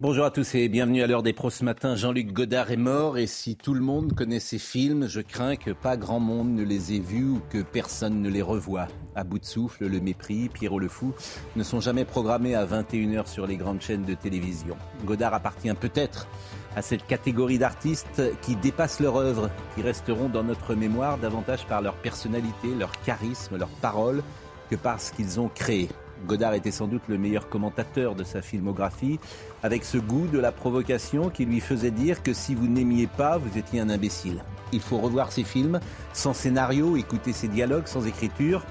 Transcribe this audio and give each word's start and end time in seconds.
Bonjour 0.00 0.24
à 0.24 0.32
tous 0.32 0.56
et 0.56 0.68
bienvenue 0.68 1.04
à 1.04 1.06
l'heure 1.06 1.22
des 1.22 1.32
pros 1.32 1.50
ce 1.50 1.64
matin. 1.64 1.94
Jean-Luc 1.94 2.32
Godard 2.32 2.72
est 2.72 2.76
mort 2.76 3.16
et 3.16 3.28
si 3.28 3.54
tout 3.54 3.74
le 3.74 3.80
monde 3.80 4.12
connaît 4.12 4.40
ses 4.40 4.58
films, 4.58 5.06
je 5.06 5.20
crains 5.20 5.54
que 5.54 5.70
pas 5.70 5.96
grand 5.96 6.18
monde 6.18 6.52
ne 6.52 6.64
les 6.64 6.96
ait 6.96 6.98
vus 6.98 7.30
ou 7.30 7.40
que 7.48 7.62
personne 7.62 8.20
ne 8.20 8.28
les 8.28 8.42
revoie. 8.42 8.88
À 9.14 9.22
bout 9.22 9.38
de 9.38 9.44
souffle, 9.44 9.86
Le 9.86 10.00
Mépris, 10.00 10.48
Pierrot 10.48 10.80
le 10.80 10.88
Fou 10.88 11.14
ne 11.54 11.62
sont 11.62 11.78
jamais 11.78 12.04
programmés 12.04 12.56
à 12.56 12.66
21h 12.66 13.28
sur 13.28 13.46
les 13.46 13.56
grandes 13.56 13.82
chaînes 13.82 14.04
de 14.04 14.14
télévision. 14.14 14.76
Godard 15.04 15.32
appartient 15.32 15.72
peut-être 15.74 16.26
à 16.74 16.82
cette 16.82 17.06
catégorie 17.06 17.58
d'artistes 17.58 18.20
qui 18.42 18.56
dépassent 18.56 18.98
leur 18.98 19.14
œuvre, 19.14 19.48
qui 19.76 19.82
resteront 19.82 20.28
dans 20.28 20.42
notre 20.42 20.74
mémoire 20.74 21.18
davantage 21.18 21.66
par 21.66 21.82
leur 21.82 21.94
personnalité, 21.94 22.74
leur 22.76 23.00
charisme, 23.02 23.58
leurs 23.58 23.68
paroles 23.80 24.24
que 24.68 24.74
par 24.74 25.00
ce 25.00 25.12
qu'ils 25.12 25.38
ont 25.38 25.48
créé. 25.48 25.88
Godard 26.24 26.54
était 26.54 26.70
sans 26.70 26.86
doute 26.86 27.02
le 27.08 27.18
meilleur 27.18 27.48
commentateur 27.48 28.14
de 28.14 28.24
sa 28.24 28.42
filmographie, 28.42 29.20
avec 29.62 29.84
ce 29.84 29.98
goût 29.98 30.26
de 30.26 30.38
la 30.38 30.52
provocation 30.52 31.30
qui 31.30 31.44
lui 31.44 31.60
faisait 31.60 31.90
dire 31.90 32.22
que 32.22 32.32
si 32.32 32.54
vous 32.54 32.66
n'aimiez 32.66 33.06
pas, 33.06 33.38
vous 33.38 33.58
étiez 33.58 33.80
un 33.80 33.90
imbécile. 33.90 34.42
Il 34.72 34.80
faut 34.80 34.98
revoir 34.98 35.32
ses 35.32 35.44
films 35.44 35.80
sans 36.12 36.34
scénario, 36.34 36.96
écouter 36.96 37.32
ses 37.32 37.48
dialogues 37.48 37.86
sans 37.86 38.06
écriture, 38.06 38.64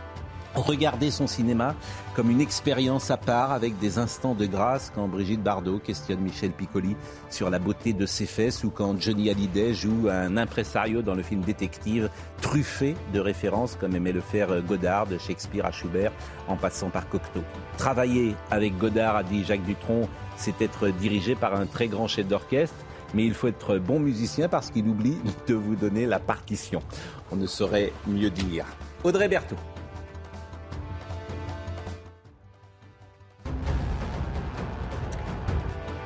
Regarder 0.56 1.10
son 1.10 1.26
cinéma 1.26 1.76
comme 2.16 2.30
une 2.30 2.42
expérience 2.42 3.10
à 3.10 3.18
part 3.18 3.52
avec 3.52 3.80
des 3.80 3.98
instants 3.98 4.36
de 4.36 4.46
grâce 4.46 4.92
quand 4.94 5.08
Brigitte 5.08 5.42
Bardot 5.42 5.80
questionne 5.80 6.20
Michel 6.20 6.52
Piccoli 6.52 6.96
sur 7.32 7.50
la 7.50 7.58
beauté 7.58 7.92
de 7.94 8.06
ses 8.06 8.28
fesses 8.28 8.64
ou 8.64 8.70
quand 8.70 9.00
Johnny 9.02 9.32
Hallyday 9.32 9.74
joue 9.74 10.10
un 10.12 10.38
impresario 10.38 11.02
dans 11.02 11.16
le 11.16 11.24
film 11.24 11.42
Détective 11.42 12.10
truffé 12.42 12.96
de 13.14 13.20
références 13.20 13.76
comme 13.80 13.96
aimait 13.96 14.12
le 14.12 14.22
faire 14.22 14.62
Godard 14.62 15.08
de 15.08 15.18
Shakespeare 15.18 15.66
à 15.66 15.72
Schubert 15.72 16.12
en 16.48 16.56
passant 16.56 16.92
par 16.92 17.10
Cocteau. 17.10 17.44
Travailler 17.78 18.36
avec 18.52 18.78
Godard, 18.78 19.16
a 19.16 19.24
dit 19.24 19.44
Jacques 19.44 19.66
Dutronc, 19.66 20.08
c'est 20.38 20.62
être 20.62 20.90
dirigé 20.90 21.34
par 21.34 21.56
un 21.56 21.66
très 21.66 21.88
grand 21.88 22.08
chef 22.08 22.28
d'orchestre 22.28 22.76
mais 23.14 23.26
il 23.26 23.34
faut 23.34 23.48
être 23.48 23.78
bon 23.78 24.00
musicien 24.00 24.50
parce 24.50 24.72
qu'il 24.72 24.88
oublie 24.88 25.18
de 25.48 25.54
vous 25.54 25.76
donner 25.76 26.06
la 26.06 26.20
partition. 26.20 26.82
On 27.32 27.36
ne 27.36 27.48
saurait 27.48 27.94
mieux 28.08 28.30
dire. 28.30 28.66
Audrey 29.04 29.28
Berthaud. 29.28 29.58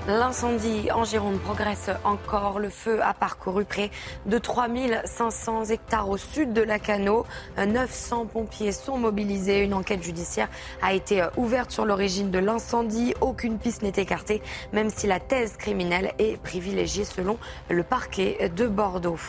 L'incendie 0.08 0.89
en 0.89 1.03
Gironde 1.03 1.38
progresse 1.38 1.89
encore. 2.05 2.59
Le 2.59 2.69
feu 2.69 3.02
a 3.03 3.13
parcouru 3.13 3.66
près 3.66 3.91
de 4.25 4.38
3500 4.38 5.66
hectares 5.66 6.09
au 6.09 6.16
sud 6.16 6.53
de 6.53 6.61
la 6.61 6.80
Cano. 6.80 7.25
900 7.58 8.27
pompiers 8.27 8.72
sont 8.72 8.97
mobilisés. 8.97 9.59
Une 9.59 9.73
enquête 9.73 10.02
judiciaire 10.02 10.47
a 10.81 10.94
été 10.94 11.27
ouverte 11.36 11.72
sur 11.72 11.86
l'origine 11.86 12.31
de 12.31 12.39
l'incendie. 12.39 13.16
Aucune 13.19 13.58
piste 13.59 13.81
n'est 13.81 13.89
écartée, 13.97 14.41
même 14.72 14.89
si 14.89 15.08
la 15.08 15.19
thèse 15.19 15.58
criminelle 15.58 16.14
est 16.19 16.42
privilégiée 16.42 17.03
selon 17.03 17.38
le 17.69 17.83
parquet 17.83 18.49
de 18.55 18.66
Bordeaux. 18.66 19.19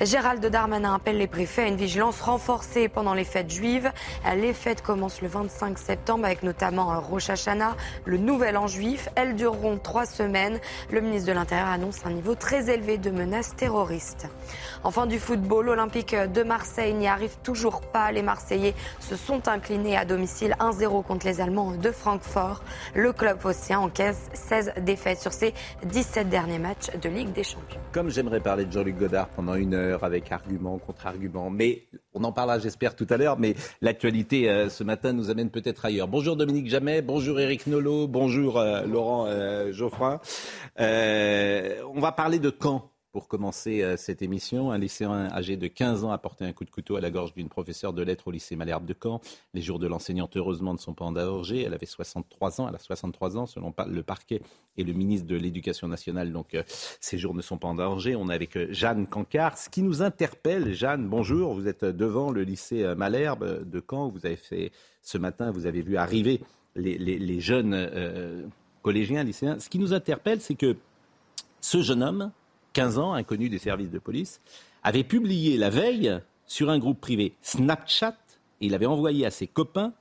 Gérald 0.00 0.44
Darmanin 0.44 0.94
appelle 0.94 1.18
les 1.18 1.26
préfets 1.26 1.62
à 1.62 1.66
une 1.68 1.76
vigilance 1.76 2.20
renforcée 2.20 2.88
pendant 2.88 3.14
les 3.14 3.24
fêtes 3.24 3.50
juives. 3.50 3.90
Les 4.36 4.52
fêtes 4.52 4.82
commencent 4.82 5.22
le 5.22 5.28
25 5.28 5.78
septembre 5.78 6.24
avec 6.24 6.42
notamment 6.42 7.00
Rosh 7.00 7.30
Hashanah, 7.30 7.76
le 8.04 8.18
nouvel 8.18 8.56
an 8.56 8.66
juif. 8.66 9.08
Elles 9.14 9.36
dureront 9.36 9.78
trois 9.78 10.06
semaines. 10.06 10.60
Le 10.90 11.00
ministre 11.00 11.28
de 11.28 11.32
l'Intérieur 11.32 11.68
annonce 11.68 12.04
un 12.04 12.10
niveau 12.10 12.34
très 12.34 12.70
élevé 12.70 12.98
de 12.98 13.10
menaces 13.10 13.54
terroristes. 13.56 14.26
Enfin 14.84 15.06
du 15.06 15.18
football, 15.18 15.66
l'Olympique 15.66 16.14
de 16.14 16.42
Marseille 16.42 16.94
n'y 16.94 17.08
arrive 17.08 17.36
toujours 17.42 17.80
pas. 17.80 18.12
Les 18.12 18.22
Marseillais 18.22 18.74
se 19.00 19.16
sont 19.16 19.48
inclinés 19.48 19.96
à 19.96 20.04
domicile 20.04 20.54
1-0 20.60 21.04
contre 21.04 21.26
les 21.26 21.40
Allemands 21.40 21.72
de 21.72 21.90
Francfort. 21.90 22.62
Le 22.94 23.12
club 23.12 23.38
phocéen 23.38 23.80
encaisse 23.80 24.30
16 24.34 24.72
défaites 24.82 25.20
sur 25.20 25.32
ses 25.32 25.54
17 25.84 26.28
derniers 26.28 26.58
matchs 26.58 26.90
de 27.00 27.08
Ligue 27.08 27.32
des 27.32 27.44
Champions. 27.44 27.80
Comme 27.92 28.10
j'aimerais 28.10 28.40
parler 28.40 28.64
de 28.64 28.72
Jean-Luc 28.72 28.98
Godard 28.98 29.28
pendant 29.28 29.54
une 29.54 29.74
heure 29.74 30.04
avec 30.04 30.30
argument 30.32 30.78
contre 30.78 31.06
argument. 31.06 31.50
Mais 31.50 31.88
on 32.14 32.24
en 32.24 32.32
parlera, 32.32 32.58
j'espère, 32.58 32.94
tout 32.94 33.06
à 33.10 33.16
l'heure. 33.16 33.38
Mais 33.38 33.54
l'actualité 33.80 34.48
euh, 34.48 34.68
ce 34.68 34.84
matin 34.84 35.12
nous 35.12 35.30
amène 35.30 35.50
peut-être 35.50 35.84
ailleurs. 35.84 36.08
Bonjour 36.08 36.36
Dominique 36.36 36.68
Jamais, 36.68 37.02
bonjour 37.02 37.40
Eric 37.40 37.66
Nolot, 37.66 38.08
bonjour 38.08 38.58
euh, 38.58 38.82
Laurent 38.84 39.26
euh, 39.26 39.72
Geoffroy. 39.72 40.20
on 40.78 42.00
va 42.00 42.12
parler 42.12 42.38
de 42.38 42.50
quand? 42.50 42.90
Pour 43.18 43.26
commencer 43.26 43.82
euh, 43.82 43.96
cette 43.96 44.22
émission. 44.22 44.70
Un 44.70 44.78
lycéen 44.78 45.28
âgé 45.32 45.56
de 45.56 45.66
15 45.66 46.04
ans 46.04 46.12
a 46.12 46.18
porté 46.18 46.44
un 46.44 46.52
coup 46.52 46.64
de 46.64 46.70
couteau 46.70 46.94
à 46.94 47.00
la 47.00 47.10
gorge 47.10 47.34
d'une 47.34 47.48
professeure 47.48 47.92
de 47.92 48.00
lettres 48.00 48.28
au 48.28 48.30
lycée 48.30 48.54
Malherbe 48.54 48.84
de 48.86 48.94
Caen. 48.94 49.20
Les 49.54 49.60
jours 49.60 49.80
de 49.80 49.88
l'enseignante, 49.88 50.36
heureusement, 50.36 50.72
ne 50.72 50.78
sont 50.78 50.94
pas 50.94 51.04
en 51.04 51.10
danger. 51.10 51.62
Elle 51.62 51.74
avait 51.74 51.84
63 51.84 52.60
ans. 52.60 52.68
Elle 52.68 52.76
a 52.76 52.78
63 52.78 53.36
ans, 53.36 53.46
selon 53.46 53.74
le 53.88 54.02
parquet 54.04 54.40
et 54.76 54.84
le 54.84 54.92
ministre 54.92 55.26
de 55.26 55.34
l'Éducation 55.34 55.88
nationale. 55.88 56.32
Donc, 56.32 56.54
euh, 56.54 56.62
ces 57.00 57.18
jours 57.18 57.34
ne 57.34 57.42
sont 57.42 57.58
pas 57.58 57.66
en 57.66 57.74
danger. 57.74 58.14
On 58.14 58.30
est 58.30 58.34
avec 58.36 58.56
euh, 58.56 58.68
Jeanne 58.70 59.08
Cancard. 59.08 59.58
Ce 59.58 59.68
qui 59.68 59.82
nous 59.82 60.00
interpelle, 60.00 60.72
Jeanne, 60.72 61.08
bonjour. 61.08 61.54
Vous 61.54 61.66
êtes 61.66 61.84
devant 61.84 62.30
le 62.30 62.42
lycée 62.42 62.94
Malherbe 62.96 63.68
de 63.68 63.82
Caen. 63.90 64.10
Vous 64.10 64.26
avez 64.26 64.36
fait 64.36 64.70
ce 65.02 65.18
matin, 65.18 65.50
vous 65.50 65.66
avez 65.66 65.82
vu 65.82 65.96
arriver 65.96 66.40
les, 66.76 67.40
jeunes 67.40 68.48
collégiens, 68.82 69.24
lycéens. 69.24 69.58
Ce 69.58 69.68
qui 69.68 69.80
nous 69.80 69.92
interpelle, 69.92 70.40
c'est 70.40 70.54
que 70.54 70.76
ce 71.60 71.82
jeune 71.82 72.04
homme, 72.04 72.30
15 72.78 73.00
ans, 73.00 73.12
inconnu 73.12 73.48
des 73.48 73.58
services 73.58 73.90
de 73.90 73.98
police, 73.98 74.40
avait 74.84 75.02
publié 75.02 75.56
la 75.56 75.68
veille 75.68 76.20
sur 76.46 76.70
un 76.70 76.78
groupe 76.78 77.00
privé 77.00 77.34
Snapchat, 77.42 78.16
et 78.60 78.66
il 78.66 78.74
avait 78.74 78.86
envoyé 78.86 79.26
à 79.26 79.32
ses 79.32 79.48
copains, 79.48 79.92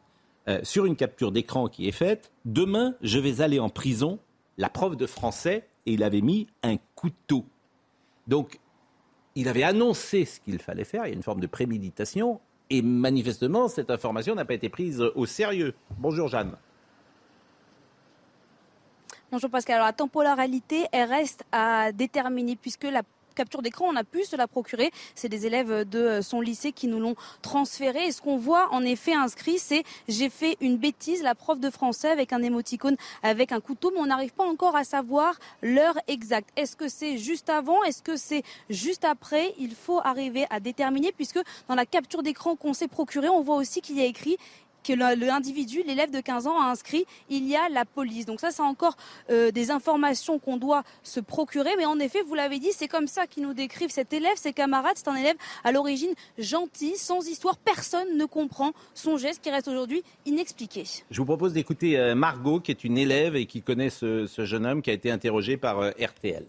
euh, 0.48 0.60
sur 0.62 0.86
une 0.86 0.96
capture 0.96 1.32
d'écran 1.32 1.70
qui 1.70 1.88
est 1.88 1.92
faite, 1.92 2.32
Demain, 2.46 2.94
je 3.02 3.18
vais 3.18 3.42
aller 3.42 3.58
en 3.58 3.70
prison, 3.70 4.20
la 4.60 4.70
prof 4.70 4.96
de 4.96 5.08
français, 5.08 5.68
et 5.88 5.94
il 5.94 6.04
avait 6.04 6.22
mis 6.22 6.46
un 6.62 6.78
couteau. 6.94 7.46
Donc, 8.28 8.60
il 9.34 9.48
avait 9.48 9.64
annoncé 9.64 10.26
ce 10.26 10.40
qu'il 10.40 10.60
fallait 10.60 10.84
faire, 10.84 11.08
il 11.08 11.10
y 11.10 11.14
a 11.14 11.16
une 11.16 11.24
forme 11.24 11.42
de 11.42 11.48
préméditation, 11.48 12.40
et 12.70 12.84
manifestement, 12.84 13.70
cette 13.70 13.90
information 13.90 14.36
n'a 14.36 14.46
pas 14.46 14.54
été 14.54 14.70
prise 14.70 15.02
au 15.16 15.26
sérieux. 15.26 15.74
Bonjour 15.98 16.28
Jeanne. 16.28 16.56
Bonjour 19.30 19.50
Pascal. 19.50 19.76
Alors 19.76 19.88
la 19.88 19.94
temporalité, 19.94 20.86
elle 20.94 21.10
reste 21.10 21.44
à 21.52 21.92
déterminer 21.92 22.56
puisque 22.56 22.86
la 22.86 23.02
capture 23.36 23.62
d'écran, 23.62 23.86
on 23.90 23.96
a 23.98 24.06
pu 24.06 24.24
se 24.24 24.38
la 24.38 24.48
procurer. 24.48 24.90
C'est 25.16 25.28
des 25.28 25.46
élèves 25.46 25.84
de 25.84 26.22
son 26.22 26.40
lycée 26.40 26.72
qui 26.72 26.88
nous 26.88 27.02
l'ont 27.02 27.16
transféré. 27.42 28.08
Et 28.08 28.12
ce 28.14 28.22
qu'on 28.22 28.38
voit 28.38 28.70
en 28.72 28.84
effet 28.84 29.14
inscrit, 29.14 29.60
c'est 29.60 29.84
j'ai 30.08 30.30
fait 30.30 30.56
une 30.62 30.78
bêtise, 30.78 31.24
la 31.24 31.36
prof 31.36 31.60
de 31.60 31.70
français 31.70 32.10
avec 32.10 32.32
un 32.32 32.42
émoticône 32.42 32.96
avec 33.22 33.52
un 33.52 33.60
couteau, 33.60 33.92
mais 33.94 34.00
on 34.00 34.06
n'arrive 34.06 34.34
pas 34.34 34.46
encore 34.46 34.78
à 34.78 34.86
savoir 34.86 35.38
l'heure 35.62 36.00
exacte. 36.08 36.50
Est-ce 36.56 36.78
que 36.78 36.88
c'est 36.88 37.18
juste 37.18 37.50
avant? 37.50 37.84
Est-ce 37.84 38.02
que 38.02 38.16
c'est 38.16 38.44
juste 38.70 39.04
après? 39.04 39.54
Il 39.60 39.76
faut 39.76 40.00
arriver 40.06 40.46
à 40.50 40.62
déterminer 40.62 41.12
puisque 41.12 41.40
dans 41.68 41.76
la 41.76 41.86
capture 41.86 42.24
d'écran 42.24 42.56
qu'on 42.56 42.74
s'est 42.74 42.88
procurée, 42.88 43.28
on 43.28 43.42
voit 43.42 43.58
aussi 43.58 43.82
qu'il 43.82 43.98
y 43.98 44.02
a 44.02 44.06
écrit 44.06 44.38
que 44.88 44.94
l'individu, 44.94 45.84
l'élève 45.86 46.12
de 46.12 46.22
15 46.22 46.48
ans, 46.48 46.62
a 46.62 46.66
inscrit, 46.66 47.06
il 47.30 47.48
y 47.48 47.56
a 47.56 47.68
la 47.70 47.84
police. 47.84 48.26
Donc 48.26 48.40
ça, 48.40 48.52
c'est 48.52 48.62
encore 48.62 48.96
euh, 49.30 49.52
des 49.52 49.70
informations 49.70 50.40
qu'on 50.40 50.58
doit 50.58 50.84
se 51.04 51.20
procurer. 51.20 51.72
Mais 51.78 51.86
en 51.86 52.00
effet, 52.00 52.22
vous 52.26 52.36
l'avez 52.36 52.60
dit, 52.60 52.70
c'est 52.72 52.88
comme 52.88 53.08
ça 53.08 53.28
qu'ils 53.28 53.44
nous 53.44 53.54
décrivent 53.54 53.90
cet 53.90 54.14
élève, 54.14 54.36
ses 54.38 54.54
camarades. 54.54 54.96
C'est 54.96 55.10
un 55.10 55.16
élève 55.16 55.36
à 55.64 55.72
l'origine 55.72 56.14
gentil, 56.38 56.96
sans 56.96 57.28
histoire. 57.28 57.58
Personne 57.58 58.18
ne 58.18 58.26
comprend 58.26 58.72
son 58.94 59.18
geste 59.18 59.44
qui 59.44 59.50
reste 59.50 59.68
aujourd'hui 59.68 60.04
inexpliqué. 60.26 60.84
Je 61.12 61.18
vous 61.18 61.26
propose 61.26 61.54
d'écouter 61.54 61.98
euh, 61.98 62.16
Margot, 62.16 62.60
qui 62.60 62.72
est 62.72 62.84
une 62.84 62.98
élève 62.98 63.36
et 63.36 63.46
qui 63.46 63.62
connaît 63.62 63.90
ce, 63.90 64.28
jeune 64.38 64.66
homme 64.66 64.82
qui 64.82 64.90
a 64.90 64.94
été 64.94 65.12
interrogé 65.12 65.58
par 65.58 65.80
euh, 65.80 65.92
RTL. 66.00 66.46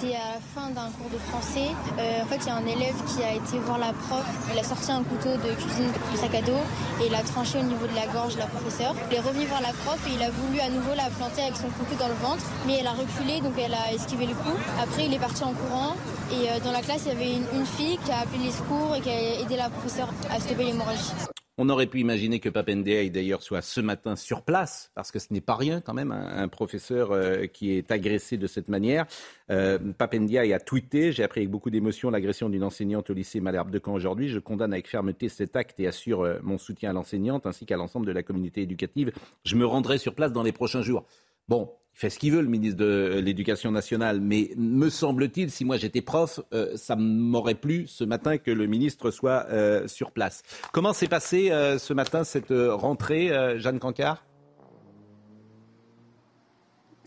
C'est 0.00 0.16
à 0.16 0.34
la 0.34 0.40
fin 0.40 0.70
d'un 0.70 0.90
cours 0.90 1.08
de 1.08 1.18
français. 1.18 1.70
Euh, 1.98 2.22
en 2.22 2.26
fait, 2.26 2.38
il 2.42 2.46
y 2.46 2.50
a 2.50 2.56
un 2.56 2.66
élève 2.66 2.96
qui 3.06 3.22
a 3.22 3.32
été 3.32 3.58
voir 3.60 3.78
la 3.78 3.92
prof. 3.92 4.26
Il 4.52 4.58
a 4.58 4.64
sorti 4.64 4.90
un 4.90 5.04
couteau 5.04 5.30
de 5.30 5.54
cuisine 5.54 5.90
du 6.10 6.18
sac 6.18 6.34
à 6.34 6.42
dos 6.42 6.60
et 7.00 7.06
il 7.06 7.14
a 7.14 7.22
tranché 7.22 7.60
au 7.60 7.62
niveau 7.62 7.86
de 7.86 7.94
la 7.94 8.06
gorge 8.08 8.34
de 8.34 8.40
la 8.40 8.46
professeure. 8.46 8.94
Il 9.08 9.16
est 9.16 9.20
revenu 9.20 9.46
voir 9.46 9.62
la 9.62 9.72
prof 9.72 9.98
et 10.08 10.14
il 10.14 10.22
a 10.22 10.30
voulu 10.30 10.58
à 10.58 10.68
nouveau 10.68 10.94
la 10.96 11.08
planter 11.10 11.42
avec 11.42 11.56
son 11.56 11.68
couteau 11.68 11.94
dans 11.98 12.08
le 12.08 12.14
ventre. 12.14 12.44
Mais 12.66 12.78
elle 12.80 12.88
a 12.88 12.92
reculé, 12.92 13.40
donc 13.40 13.54
elle 13.56 13.74
a 13.74 13.92
esquivé 13.94 14.26
le 14.26 14.34
coup. 14.34 14.58
Après, 14.82 15.06
il 15.06 15.14
est 15.14 15.18
parti 15.18 15.44
en 15.44 15.52
courant. 15.52 15.94
Et 16.32 16.50
euh, 16.50 16.58
dans 16.64 16.72
la 16.72 16.82
classe, 16.82 17.02
il 17.06 17.12
y 17.12 17.16
avait 17.16 17.32
une, 17.32 17.64
fille 17.64 17.98
qui 18.04 18.10
a 18.10 18.18
appelé 18.18 18.44
les 18.44 18.50
secours 18.50 18.96
et 18.96 19.00
qui 19.00 19.10
a 19.10 19.40
aidé 19.40 19.56
la 19.56 19.70
professeure 19.70 20.12
à 20.28 20.40
stopper 20.40 20.64
l'hémorragie. 20.64 21.33
On 21.56 21.68
aurait 21.68 21.86
pu 21.86 22.00
imaginer 22.00 22.40
que 22.40 22.48
Papendia 22.48 23.08
d'ailleurs 23.10 23.40
soit 23.40 23.62
ce 23.62 23.80
matin 23.80 24.16
sur 24.16 24.42
place, 24.42 24.90
parce 24.96 25.12
que 25.12 25.20
ce 25.20 25.32
n'est 25.32 25.40
pas 25.40 25.54
rien 25.54 25.80
quand 25.80 25.94
même, 25.94 26.10
un, 26.10 26.48
professeur 26.48 27.12
euh, 27.12 27.46
qui 27.46 27.70
est 27.70 27.92
agressé 27.92 28.36
de 28.36 28.48
cette 28.48 28.68
manière. 28.68 29.06
Euh, 29.50 29.78
a 30.00 30.58
tweeté 30.58 31.12
J'ai 31.12 31.22
appris 31.22 31.40
avec 31.40 31.50
beaucoup 31.50 31.70
d'émotion 31.70 32.10
l'agression 32.10 32.48
d'une 32.48 32.64
enseignante 32.64 33.08
au 33.10 33.14
lycée 33.14 33.38
Malherbe 33.38 33.70
de 33.70 33.80
Caen 33.84 33.94
aujourd'hui. 33.94 34.28
Je 34.28 34.40
condamne 34.40 34.72
avec 34.72 34.88
fermeté 34.88 35.28
cet 35.28 35.54
acte 35.54 35.78
et 35.78 35.86
assure 35.86 36.22
euh, 36.22 36.38
mon 36.42 36.58
soutien 36.58 36.90
à 36.90 36.92
l'enseignante 36.92 37.46
ainsi 37.46 37.66
qu'à 37.66 37.76
l'ensemble 37.76 38.06
de 38.06 38.12
la 38.12 38.24
communauté 38.24 38.62
éducative. 38.62 39.12
Je 39.44 39.54
me 39.54 39.64
rendrai 39.64 39.98
sur 39.98 40.16
place 40.16 40.32
dans 40.32 40.42
les 40.42 40.52
prochains 40.52 40.82
jours. 40.82 41.04
Bon, 41.46 41.70
il 41.94 42.00
fait 42.00 42.10
ce 42.10 42.18
qu'il 42.18 42.32
veut, 42.32 42.42
le 42.42 42.48
ministre 42.48 42.78
de 42.78 43.20
l'Éducation 43.22 43.70
nationale, 43.70 44.20
mais 44.20 44.50
me 44.56 44.88
semble-t-il, 44.88 45.50
si 45.50 45.64
moi 45.64 45.76
j'étais 45.76 46.02
prof, 46.02 46.40
euh, 46.52 46.76
ça 46.76 46.96
m'aurait 46.96 47.54
plu 47.54 47.86
ce 47.86 48.02
matin 48.02 48.36
que 48.36 48.50
le 48.50 48.66
ministre 48.66 49.12
soit 49.12 49.46
euh, 49.50 49.86
sur 49.86 50.10
place. 50.10 50.42
Comment 50.72 50.92
s'est 50.92 51.08
passé 51.08 51.52
euh, 51.52 51.78
ce 51.78 51.94
matin 51.94 52.24
cette 52.24 52.52
rentrée, 52.52 53.30
Jeanne 53.58 53.78
Cancard? 53.78 54.24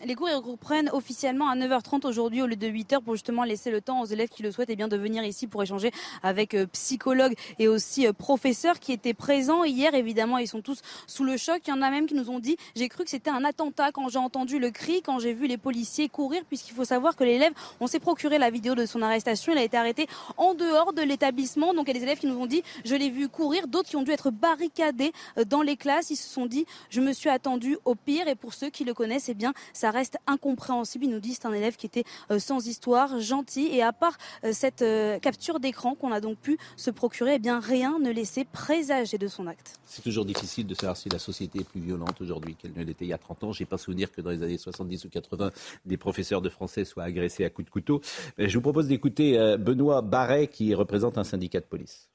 Les 0.04 0.14
cours 0.14 0.28
reprennent 0.28 0.90
officiellement 0.92 1.48
à 1.48 1.56
9h30 1.56 2.06
aujourd'hui 2.06 2.42
au 2.42 2.46
lieu 2.46 2.56
de 2.56 2.68
8h 2.68 3.02
pour 3.02 3.14
justement 3.14 3.42
laisser 3.42 3.70
le 3.70 3.80
temps 3.80 4.00
aux 4.00 4.04
élèves 4.04 4.28
qui 4.28 4.42
le 4.42 4.52
souhaitent 4.52 4.70
et 4.70 4.74
eh 4.74 4.76
bien, 4.76 4.86
de 4.86 4.96
venir 4.96 5.24
ici 5.24 5.46
pour 5.46 5.62
échanger 5.62 5.90
avec 6.22 6.54
euh, 6.54 6.66
psychologues 6.66 7.34
et 7.58 7.66
aussi 7.66 8.06
euh, 8.06 8.12
professeurs 8.12 8.78
qui 8.78 8.92
étaient 8.92 9.14
présents 9.14 9.64
hier. 9.64 9.94
Évidemment, 9.94 10.38
ils 10.38 10.46
sont 10.46 10.60
tous 10.60 10.82
sous 11.06 11.24
le 11.24 11.36
choc. 11.36 11.62
Il 11.66 11.70
y 11.70 11.72
en 11.72 11.82
a 11.82 11.90
même 11.90 12.06
qui 12.06 12.14
nous 12.14 12.30
ont 12.30 12.38
dit 12.38 12.56
j'ai 12.76 12.88
cru 12.88 13.04
que 13.04 13.10
c'était 13.10 13.30
un 13.30 13.44
attentat 13.44 13.90
quand 13.90 14.08
j'ai 14.08 14.18
entendu 14.18 14.58
le 14.58 14.70
cri, 14.70 15.02
quand 15.02 15.18
j'ai 15.18 15.32
vu 15.32 15.46
les 15.46 15.58
policiers 15.58 16.08
courir, 16.08 16.42
puisqu'il 16.46 16.74
faut 16.74 16.84
savoir 16.84 17.16
que 17.16 17.24
l'élève, 17.24 17.52
on 17.80 17.86
s'est 17.88 17.98
procuré 17.98 18.38
la 18.38 18.50
vidéo 18.50 18.74
de 18.74 18.86
son 18.86 19.02
arrestation. 19.02 19.52
Il 19.52 19.58
a 19.58 19.64
été 19.64 19.76
arrêté 19.76 20.06
en 20.36 20.54
dehors 20.54 20.92
de 20.92 21.02
l'établissement. 21.02 21.74
Donc 21.74 21.88
il 21.88 21.94
y 21.94 21.96
a 21.96 21.98
des 21.98 22.04
élèves 22.04 22.18
qui 22.18 22.28
nous 22.28 22.38
ont 22.38 22.46
dit 22.46 22.62
je 22.84 22.94
l'ai 22.94 23.10
vu 23.10 23.28
courir, 23.28 23.66
d'autres 23.66 23.88
qui 23.88 23.96
ont 23.96 24.02
dû 24.02 24.12
être 24.12 24.30
barricadés 24.30 25.12
euh, 25.38 25.44
dans 25.44 25.62
les 25.62 25.76
classes. 25.76 26.10
Ils 26.10 26.16
se 26.16 26.28
sont 26.28 26.46
dit 26.46 26.66
je 26.88 27.00
me 27.00 27.12
suis 27.12 27.30
attendu 27.30 27.78
au 27.84 27.96
pire. 27.96 28.28
Et 28.28 28.36
pour 28.36 28.54
ceux 28.54 28.70
qui 28.70 28.84
le 28.84 28.94
connaissent, 28.94 29.28
eh 29.28 29.34
bien 29.34 29.52
ça 29.72 29.87
reste 29.90 30.18
incompréhensible. 30.26 31.04
Il 31.04 31.10
nous 31.10 31.20
dit 31.20 31.34
c'est 31.34 31.46
un 31.46 31.52
élève 31.52 31.76
qui 31.76 31.86
était 31.86 32.04
euh, 32.30 32.38
sans 32.38 32.66
histoire, 32.66 33.20
gentil. 33.20 33.68
Et 33.72 33.82
à 33.82 33.92
part 33.92 34.16
euh, 34.44 34.52
cette 34.52 34.82
euh, 34.82 35.18
capture 35.18 35.60
d'écran 35.60 35.94
qu'on 35.94 36.12
a 36.12 36.20
donc 36.20 36.38
pu 36.38 36.58
se 36.76 36.90
procurer, 36.90 37.34
eh 37.34 37.38
bien 37.38 37.60
rien 37.60 37.98
ne 37.98 38.10
laissait 38.10 38.44
présager 38.44 39.18
de 39.18 39.28
son 39.28 39.46
acte. 39.46 39.78
C'est 39.84 40.02
toujours 40.02 40.24
difficile 40.24 40.66
de 40.66 40.74
savoir 40.74 40.96
si 40.96 41.08
la 41.08 41.18
société 41.18 41.60
est 41.60 41.68
plus 41.68 41.80
violente 41.80 42.20
aujourd'hui 42.20 42.54
qu'elle 42.54 42.72
ne 42.76 42.82
l'était 42.82 43.04
il 43.04 43.08
y 43.08 43.12
a 43.12 43.18
30 43.18 43.44
ans. 43.44 43.52
Je 43.52 43.62
n'ai 43.62 43.66
pas 43.66 43.78
souvenir 43.78 44.12
que 44.12 44.20
dans 44.20 44.30
les 44.30 44.42
années 44.42 44.58
70 44.58 45.04
ou 45.04 45.08
80, 45.08 45.50
des 45.86 45.96
professeurs 45.96 46.42
de 46.42 46.48
français 46.48 46.84
soient 46.84 47.04
agressés 47.04 47.44
à 47.44 47.50
coups 47.50 47.66
de 47.66 47.70
couteau. 47.70 48.00
Je 48.38 48.54
vous 48.54 48.62
propose 48.62 48.88
d'écouter 48.88 49.56
Benoît 49.58 50.02
Barret 50.02 50.48
qui 50.48 50.74
représente 50.74 51.18
un 51.18 51.24
syndicat 51.24 51.60
de 51.60 51.64
police. 51.64 52.08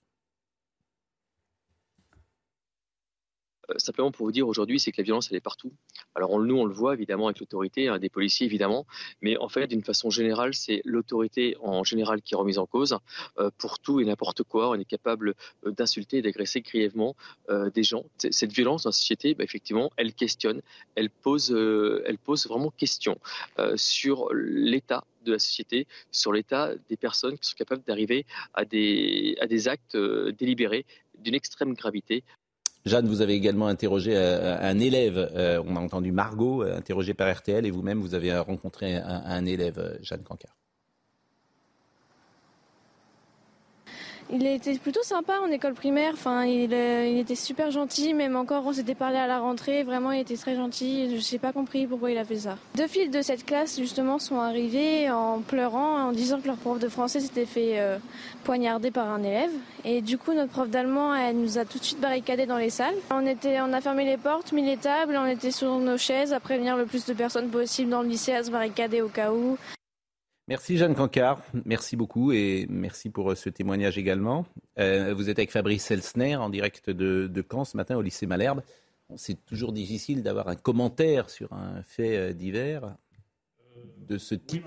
Simplement 3.78 4.12
pour 4.12 4.26
vous 4.26 4.32
dire 4.32 4.48
aujourd'hui, 4.48 4.80
c'est 4.80 4.92
que 4.92 5.02
la 5.02 5.04
violence, 5.04 5.30
elle 5.32 5.38
est 5.38 5.42
partout. 5.42 5.72
Alors 6.16 6.40
nous, 6.40 6.56
on 6.56 6.66
le 6.66 6.74
voit 6.74 6.94
évidemment 6.94 7.28
avec 7.28 7.40
l'autorité, 7.40 7.88
hein, 7.88 7.98
des 8.00 8.10
policiers 8.10 8.46
évidemment, 8.46 8.86
mais 9.22 9.38
en 9.38 9.50
fait, 9.50 9.68
d'une 9.68 9.84
façon 9.84 10.10
générale, 10.10 10.54
c'est 10.54 10.82
l'autorité 10.86 11.56
en 11.62 11.84
général 11.84 12.22
qui 12.22 12.34
est 12.34 12.38
remise 12.38 12.58
en 12.58 12.66
cause 12.66 12.98
euh, 13.38 13.50
pour 13.58 13.80
tout 13.80 14.00
et 14.00 14.06
n'importe 14.06 14.44
quoi. 14.44 14.70
On 14.70 14.76
est 14.76 14.86
capable 14.86 15.36
euh, 15.66 15.72
d'insulter 15.72 16.18
et 16.18 16.22
d'agresser 16.22 16.62
grièvement 16.62 17.16
des 17.74 17.84
gens. 17.84 18.04
Cette 18.18 18.52
violence 18.52 18.84
dans 18.84 18.90
la 18.90 18.94
société, 18.94 19.34
bah, 19.34 19.44
effectivement, 19.44 19.92
elle 19.98 20.14
questionne, 20.14 20.62
elle 20.96 21.10
pose, 21.10 21.52
vraiment 21.52 22.72
question 22.72 23.20
sur 23.76 24.30
l'état 24.34 25.06
de 25.26 25.34
la 25.34 25.40
société, 25.40 25.88
sur 26.12 26.34
l'état 26.34 26.74
des 26.90 26.98
personnes 26.98 27.38
qui 27.38 27.48
sont 27.48 27.56
capables 27.56 27.84
d'arriver 27.84 28.26
à 28.54 28.66
des 28.66 29.68
actes 29.68 29.98
délibérés 29.98 30.86
d'une 31.20 31.36
extrême 31.36 31.74
gravité 31.74 32.24
Jeanne, 32.86 33.08
vous 33.08 33.22
avez 33.22 33.34
également 33.34 33.68
interrogé 33.68 34.12
euh, 34.16 34.58
un 34.60 34.78
élève, 34.80 35.18
euh, 35.18 35.64
on 35.66 35.78
a 35.78 35.80
entendu 35.80 36.12
Margot, 36.12 36.64
euh, 36.64 36.78
interrogé 36.78 37.14
par 37.14 37.34
RTL, 37.34 37.66
et 37.66 37.72
vous-même, 37.72 38.02
vous 38.02 38.14
avez 38.14 38.38
rencontré 38.38 38.96
un, 38.96 39.46
élève, 39.46 40.00
Jeanne 40.02 40.24
Cancard. 40.24 40.56
Il 44.36 44.48
était 44.48 44.74
plutôt 44.80 45.04
sympa 45.04 45.34
en 45.44 45.52
école 45.52 45.76
primaire. 45.76 46.14
Enfin, 46.14 46.46
il, 46.46 46.74
était 46.74 47.36
super 47.36 47.70
gentil. 47.70 48.16
Même 48.16 48.36
encore, 48.36 48.64
on 48.66 48.74
s'était 48.74 48.96
parlé 48.96 49.18
à 49.18 49.28
la 49.28 49.38
rentrée. 49.38 49.84
Vraiment, 49.84 50.12
il 50.12 50.22
était 50.22 50.38
très 50.38 50.56
gentil. 50.56 51.20
Je 51.20 51.32
n'ai 51.32 51.38
pas 51.38 51.52
compris 51.52 51.86
pourquoi 51.86 52.10
il 52.10 52.18
a 52.18 52.26
fait 52.26 52.38
ça. 52.38 52.58
Deux 52.76 52.88
filles 52.88 53.10
de 53.10 53.22
cette 53.22 53.46
classe, 53.46 53.78
justement, 53.78 54.18
sont 54.18 54.40
arrivées 54.40 55.12
en 55.12 55.42
pleurant, 55.42 56.08
en 56.08 56.12
disant 56.14 56.42
que 56.42 56.48
leur 56.48 56.58
prof 56.58 56.80
de 56.80 56.90
français 56.90 57.20
s'était 57.20 57.46
fait 57.46 57.80
euh, 57.80 58.00
poignarder 58.44 58.90
par 58.90 59.08
un 59.08 59.22
élève. 59.22 59.52
Et 59.86 60.02
du 60.02 60.18
coup, 60.18 60.34
notre 60.34 60.52
prof 60.52 60.68
d'allemand, 60.68 61.14
elle 61.14 61.38
nous 61.38 61.60
a 61.60 61.66
tout 61.66 61.78
de 61.78 61.84
suite 61.84 62.00
barricadés 62.00 62.48
dans 62.48 62.58
les 62.58 62.72
salles. 62.72 62.96
On, 63.12 63.28
était, 63.28 63.62
on 63.62 63.72
a 63.72 63.82
fermé 63.82 64.04
les 64.04 64.18
portes, 64.18 64.52
mis 64.52 64.66
les 64.66 64.78
tables, 64.78 65.16
on 65.16 65.28
était 65.28 65.52
sur 65.52 65.78
nos 65.78 66.00
chaises 66.00 66.34
à 66.34 66.40
prévenir 66.40 66.76
le 66.76 66.88
plus 66.88 67.06
de 67.06 67.14
personnes 67.14 67.50
possible 67.50 67.92
dans 67.92 68.02
le 68.02 68.08
lycée 68.08 68.34
à 68.34 68.44
se 68.44 68.50
barricader 68.50 69.02
au 69.02 69.10
cas 69.10 69.32
où. 69.32 69.60
Merci 70.50 70.78
Jeanne 70.78 70.94
Cancard, 70.94 71.42
merci 71.64 71.96
beaucoup 71.96 72.34
et 72.34 72.66
merci 72.70 73.10
pour 73.10 73.32
euh, 73.32 73.36
ce 73.36 73.50
témoignage 73.50 73.98
également. 73.98 74.46
Euh, 74.78 75.14
vous 75.14 75.30
êtes 75.30 75.40
avec 75.40 75.52
Fabrice 75.52 75.90
Elsner 75.90 76.36
en 76.36 76.50
direct 76.50 76.90
de, 76.90 77.46
Caen 77.50 77.64
ce 77.64 77.78
matin 77.78 77.96
au 77.96 78.02
lycée 78.02 78.26
Malherbe. 78.26 78.62
C'est 79.16 79.46
toujours 79.46 79.72
difficile 79.72 80.22
d'avoir 80.22 80.50
un 80.50 80.58
commentaire 80.58 81.30
sur 81.30 81.54
un 81.54 81.82
fait 81.84 82.18
euh, 82.18 82.34
divers 82.34 82.94
de 84.10 84.18
ce 84.18 84.36
type. 84.36 84.66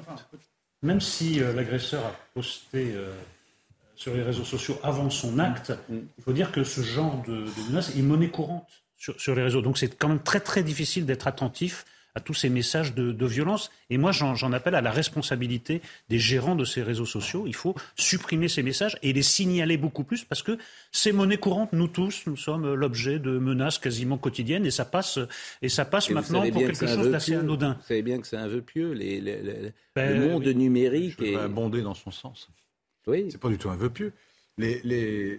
même 0.83 1.03
si 1.03 1.41
l'agresseur 1.41 2.07
a 2.07 2.17
posté 2.33 2.95
sur 3.95 4.15
les 4.15 4.23
réseaux 4.23 4.45
sociaux 4.45 4.79
avant 4.83 5.11
son 5.11 5.39
acte, 5.39 5.75
mm. 5.91 5.97
il 6.17 6.25
faut 6.25 6.33
dire 6.33 6.53
que 6.53 6.65
ce 6.65 6.81
genre 6.81 7.23
de, 7.27 7.45
menace 7.69 7.95
est 7.95 8.03
monnaie 8.03 8.31
courante 8.31 8.83
sur, 8.97 9.21
sur 9.21 9.35
les 9.35 9.43
réseaux. 9.43 9.61
Donc 9.61 9.77
c'est 9.77 9.95
quand 9.95 10.09
même 10.09 10.23
très 10.23 10.41
très 10.41 10.63
difficile 10.63 11.05
d'être 11.05 11.27
attentif 11.27 11.85
à 12.17 12.21
tous 12.21 12.33
ces 12.33 12.49
messages 12.49 12.95
de, 12.95 13.27
violence. 13.27 13.71
Et 13.91 13.99
moi, 13.99 14.11
j'en 14.11 14.53
appelle 14.53 14.75
à 14.75 14.81
la 14.81 14.91
responsabilité 14.91 15.83
des 16.09 16.19
gérants 16.19 16.57
de 16.57 16.65
ces 16.65 16.83
réseaux 16.83 17.05
sociaux. 17.05 17.45
Il 17.47 17.55
faut 17.55 17.75
supprimer 17.95 18.49
ces 18.49 18.63
messages 18.63 18.97
et 19.03 19.13
les 19.13 19.23
signaler 19.23 19.77
beaucoup 19.77 20.03
plus 20.03 20.25
parce 20.25 20.43
que 20.43 20.57
c'est 20.93 21.13
monnaie 21.13 21.37
courante. 21.37 21.75
Nous 21.75 21.89
tous, 21.89 22.23
nous 22.27 22.37
sommes 22.37 22.73
l'objet 22.73 23.19
de 23.19 23.39
menaces 23.39 23.79
quasiment 23.79 24.17
quotidiennes 24.17 24.65
et 24.65 24.71
ça 24.71 24.87
passe, 24.87 25.19
et 25.61 25.69
ça 25.69 25.85
passe 25.85 26.09
maintenant 26.09 26.51
pour 26.51 26.63
quelque 26.63 26.87
chose 26.87 27.11
d'assez 27.11 27.35
anodin. 27.35 27.77
Vous 27.81 27.87
savez 27.87 28.03
bien 28.03 28.19
que 28.19 28.27
c'est 28.27 28.39
un 28.39 28.49
vœu 28.49 28.63
pieux. 28.63 28.93
Les, 28.93 29.21
ben 29.95 30.19
le 30.19 30.29
monde 30.29 30.47
numérique 30.47 31.21
est 31.21 31.37
abondé 31.37 31.83
dans 31.83 31.95
son 31.95 32.11
sens. 32.11 32.49
Oui. 33.07 33.27
C'est 33.31 33.41
pas 33.41 33.51
du 33.51 33.59
tout 33.59 33.69
un 33.69 33.77
vœu 33.77 33.91
pieux. 33.91 34.15
Les, 34.57 34.81
les, 34.85 35.39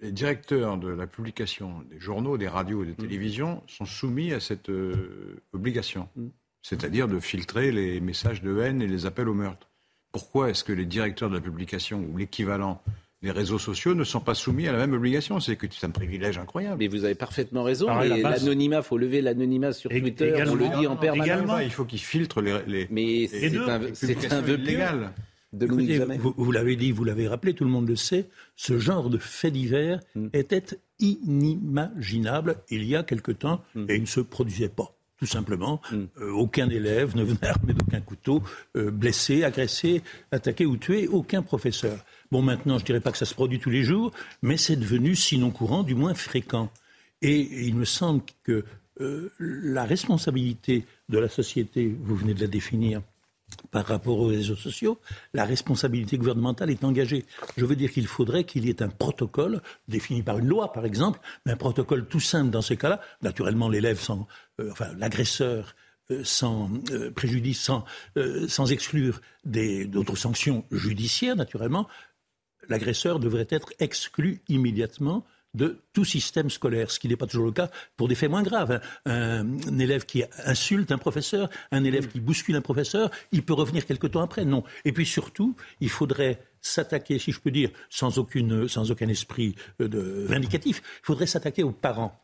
les 0.00 0.12
directeurs 0.12 0.78
de 0.78 0.88
la 0.88 1.06
publication 1.06 1.82
des 1.90 2.00
journaux, 2.00 2.38
des 2.38 2.48
radios 2.48 2.82
et 2.82 2.86
des 2.86 2.92
mm. 2.92 2.96
télévisions 2.96 3.62
sont 3.66 3.84
soumis 3.84 4.32
à 4.32 4.40
cette 4.40 4.68
euh, 4.68 5.40
obligation, 5.52 6.08
mm. 6.16 6.26
c'est-à-dire 6.62 7.08
de 7.08 7.20
filtrer 7.20 7.72
les 7.72 8.00
messages 8.00 8.42
de 8.42 8.58
haine 8.60 8.82
et 8.82 8.86
les 8.86 9.06
appels 9.06 9.28
au 9.28 9.34
meurtre. 9.34 9.68
Pourquoi 10.12 10.50
est-ce 10.50 10.64
que 10.64 10.72
les 10.72 10.86
directeurs 10.86 11.28
de 11.28 11.34
la 11.34 11.40
publication 11.40 12.00
ou 12.00 12.16
l'équivalent 12.16 12.80
des 13.20 13.30
réseaux 13.30 13.58
sociaux 13.58 13.94
ne 13.94 14.04
sont 14.04 14.20
pas 14.20 14.34
soumis 14.34 14.68
à 14.68 14.72
la 14.72 14.78
même 14.78 14.94
obligation? 14.94 15.38
C'est 15.40 15.58
un 15.82 15.90
privilège 15.90 16.38
incroyable. 16.38 16.76
Mais 16.78 16.88
vous 16.88 17.04
avez 17.04 17.14
parfaitement 17.14 17.62
raison. 17.62 17.86
L'anonymat, 17.88 18.78
il 18.78 18.82
faut 18.82 18.96
lever 18.96 19.20
l'anonymat 19.20 19.72
sur 19.72 19.90
Twitter. 19.90 20.44
on 20.48 20.54
le 20.54 20.68
dit 20.78 20.86
en 20.86 20.96
permanence. 20.96 21.60
il 21.62 21.70
faut 21.70 21.84
qu'ils 21.84 22.00
filtrent 22.00 22.40
les. 22.40 22.88
Mais 22.90 23.26
c'est 23.26 24.32
un, 24.32 24.40
vœu 24.40 24.56
légal. 24.56 25.12
Vous, 25.52 26.52
l'avez 26.52 26.76
dit, 26.76 26.92
vous 26.92 27.04
l'avez 27.04 27.26
rappelé, 27.26 27.54
tout 27.54 27.64
le 27.64 27.70
monde 27.70 27.88
le 27.88 27.96
sait, 27.96 28.28
ce 28.54 28.78
genre 28.78 29.08
de 29.08 29.18
fait 29.18 29.50
divers 29.50 30.00
mm. 30.14 30.28
était 30.34 30.64
inimaginable 30.98 32.56
il 32.68 32.84
y 32.84 32.96
a 32.96 33.02
quelque 33.02 33.32
temps 33.32 33.62
mm. 33.74 33.86
et 33.88 33.94
il 33.96 34.02
ne 34.02 34.06
se 34.06 34.20
produisait 34.20 34.68
pas. 34.68 34.94
Tout 35.18 35.26
simplement, 35.26 35.80
mm. 35.90 35.96
euh, 36.20 36.30
aucun 36.32 36.68
élève 36.68 37.16
ne 37.16 37.24
venait 37.24 37.46
armé 37.46 37.72
d'aucun 37.72 38.00
couteau, 38.00 38.42
euh, 38.76 38.90
blessé, 38.90 39.42
agressé, 39.42 40.02
attaqué 40.30 40.66
ou 40.66 40.76
tué, 40.76 41.08
aucun 41.08 41.42
professeur. 41.42 42.04
Bon, 42.30 42.42
maintenant, 42.42 42.76
je 42.76 42.82
ne 42.82 42.86
dirais 42.86 43.00
pas 43.00 43.10
que 43.10 43.18
ça 43.18 43.24
se 43.24 43.34
produit 43.34 43.58
tous 43.58 43.70
les 43.70 43.82
jours, 43.82 44.12
mais 44.42 44.56
c'est 44.56 44.76
devenu, 44.76 45.16
sinon 45.16 45.50
courant, 45.50 45.82
du 45.82 45.94
moins 45.94 46.14
fréquent. 46.14 46.70
Et, 47.22 47.66
il 47.66 47.74
me 47.74 47.84
semble 47.84 48.22
que 48.44 48.64
euh, 49.00 49.32
la 49.40 49.84
responsabilité 49.84 50.84
de 51.08 51.18
la 51.18 51.28
société, 51.28 51.96
vous 52.00 52.14
venez 52.14 52.34
de 52.34 52.40
la 52.40 52.46
définir, 52.46 53.02
par 53.70 53.86
rapport 53.86 54.18
aux 54.18 54.26
réseaux 54.26 54.56
sociaux, 54.56 54.98
la 55.34 55.44
responsabilité 55.44 56.16
gouvernementale 56.18 56.70
est 56.70 56.84
engagée. 56.84 57.24
Je 57.56 57.64
veux 57.64 57.76
dire 57.76 57.90
qu'il 57.90 58.06
faudrait 58.06 58.44
qu'il 58.44 58.64
y 58.66 58.70
ait 58.70 58.82
un 58.82 58.88
protocole 58.88 59.60
défini 59.88 60.22
par 60.22 60.38
une 60.38 60.46
loi, 60.46 60.72
par 60.72 60.84
exemple, 60.84 61.20
mais 61.44 61.52
un 61.52 61.56
protocole 61.56 62.06
tout 62.06 62.20
simple 62.20 62.50
dans 62.50 62.62
ces 62.62 62.76
cas-là. 62.76 63.00
Naturellement, 63.22 63.68
l'élève 63.68 64.00
sans, 64.00 64.26
euh, 64.60 64.72
l'agresseur 64.96 65.74
euh, 66.10 66.22
sans 66.24 66.70
euh, 66.90 67.10
préjudice, 67.10 67.70
sans 68.48 68.72
exclure 68.72 69.20
d'autres 69.44 70.16
sanctions 70.16 70.64
judiciaires, 70.70 71.36
naturellement, 71.36 71.88
l'agresseur 72.68 73.18
devrait 73.18 73.46
être 73.50 73.72
exclu 73.78 74.40
immédiatement 74.48 75.24
de 75.58 75.82
tout 75.92 76.04
système 76.04 76.48
scolaire, 76.48 76.90
ce 76.90 76.98
qui 76.98 77.08
n'est 77.08 77.16
pas 77.16 77.26
toujours 77.26 77.46
le 77.46 77.52
cas 77.52 77.70
pour 77.96 78.08
des 78.08 78.14
faits 78.14 78.30
moins 78.30 78.42
graves. 78.42 78.80
Un, 79.04 79.58
élève 79.78 80.06
qui 80.06 80.22
insulte 80.44 80.90
un 80.92 80.98
professeur, 80.98 81.50
un 81.70 81.84
élève 81.84 82.08
qui 82.08 82.20
bouscule 82.20 82.56
un 82.56 82.62
professeur, 82.62 83.10
il 83.32 83.44
peut 83.44 83.52
revenir 83.52 83.84
quelque 83.84 84.06
temps 84.06 84.22
après. 84.22 84.44
Non. 84.44 84.62
Et 84.86 84.92
puis 84.92 85.04
surtout, 85.04 85.54
il 85.80 85.90
faudrait 85.90 86.40
s'attaquer, 86.62 87.18
si 87.18 87.32
je 87.32 87.40
peux 87.40 87.50
dire, 87.50 87.70
sans, 87.90 88.18
aucune, 88.18 88.68
sans 88.68 88.90
aucun 88.90 89.08
esprit 89.08 89.54
euh, 89.80 89.88
de, 89.88 90.24
vindicatif, 90.26 90.82
il 91.02 91.06
faudrait 91.06 91.26
s'attaquer 91.26 91.62
aux 91.62 91.72
parents 91.72 92.18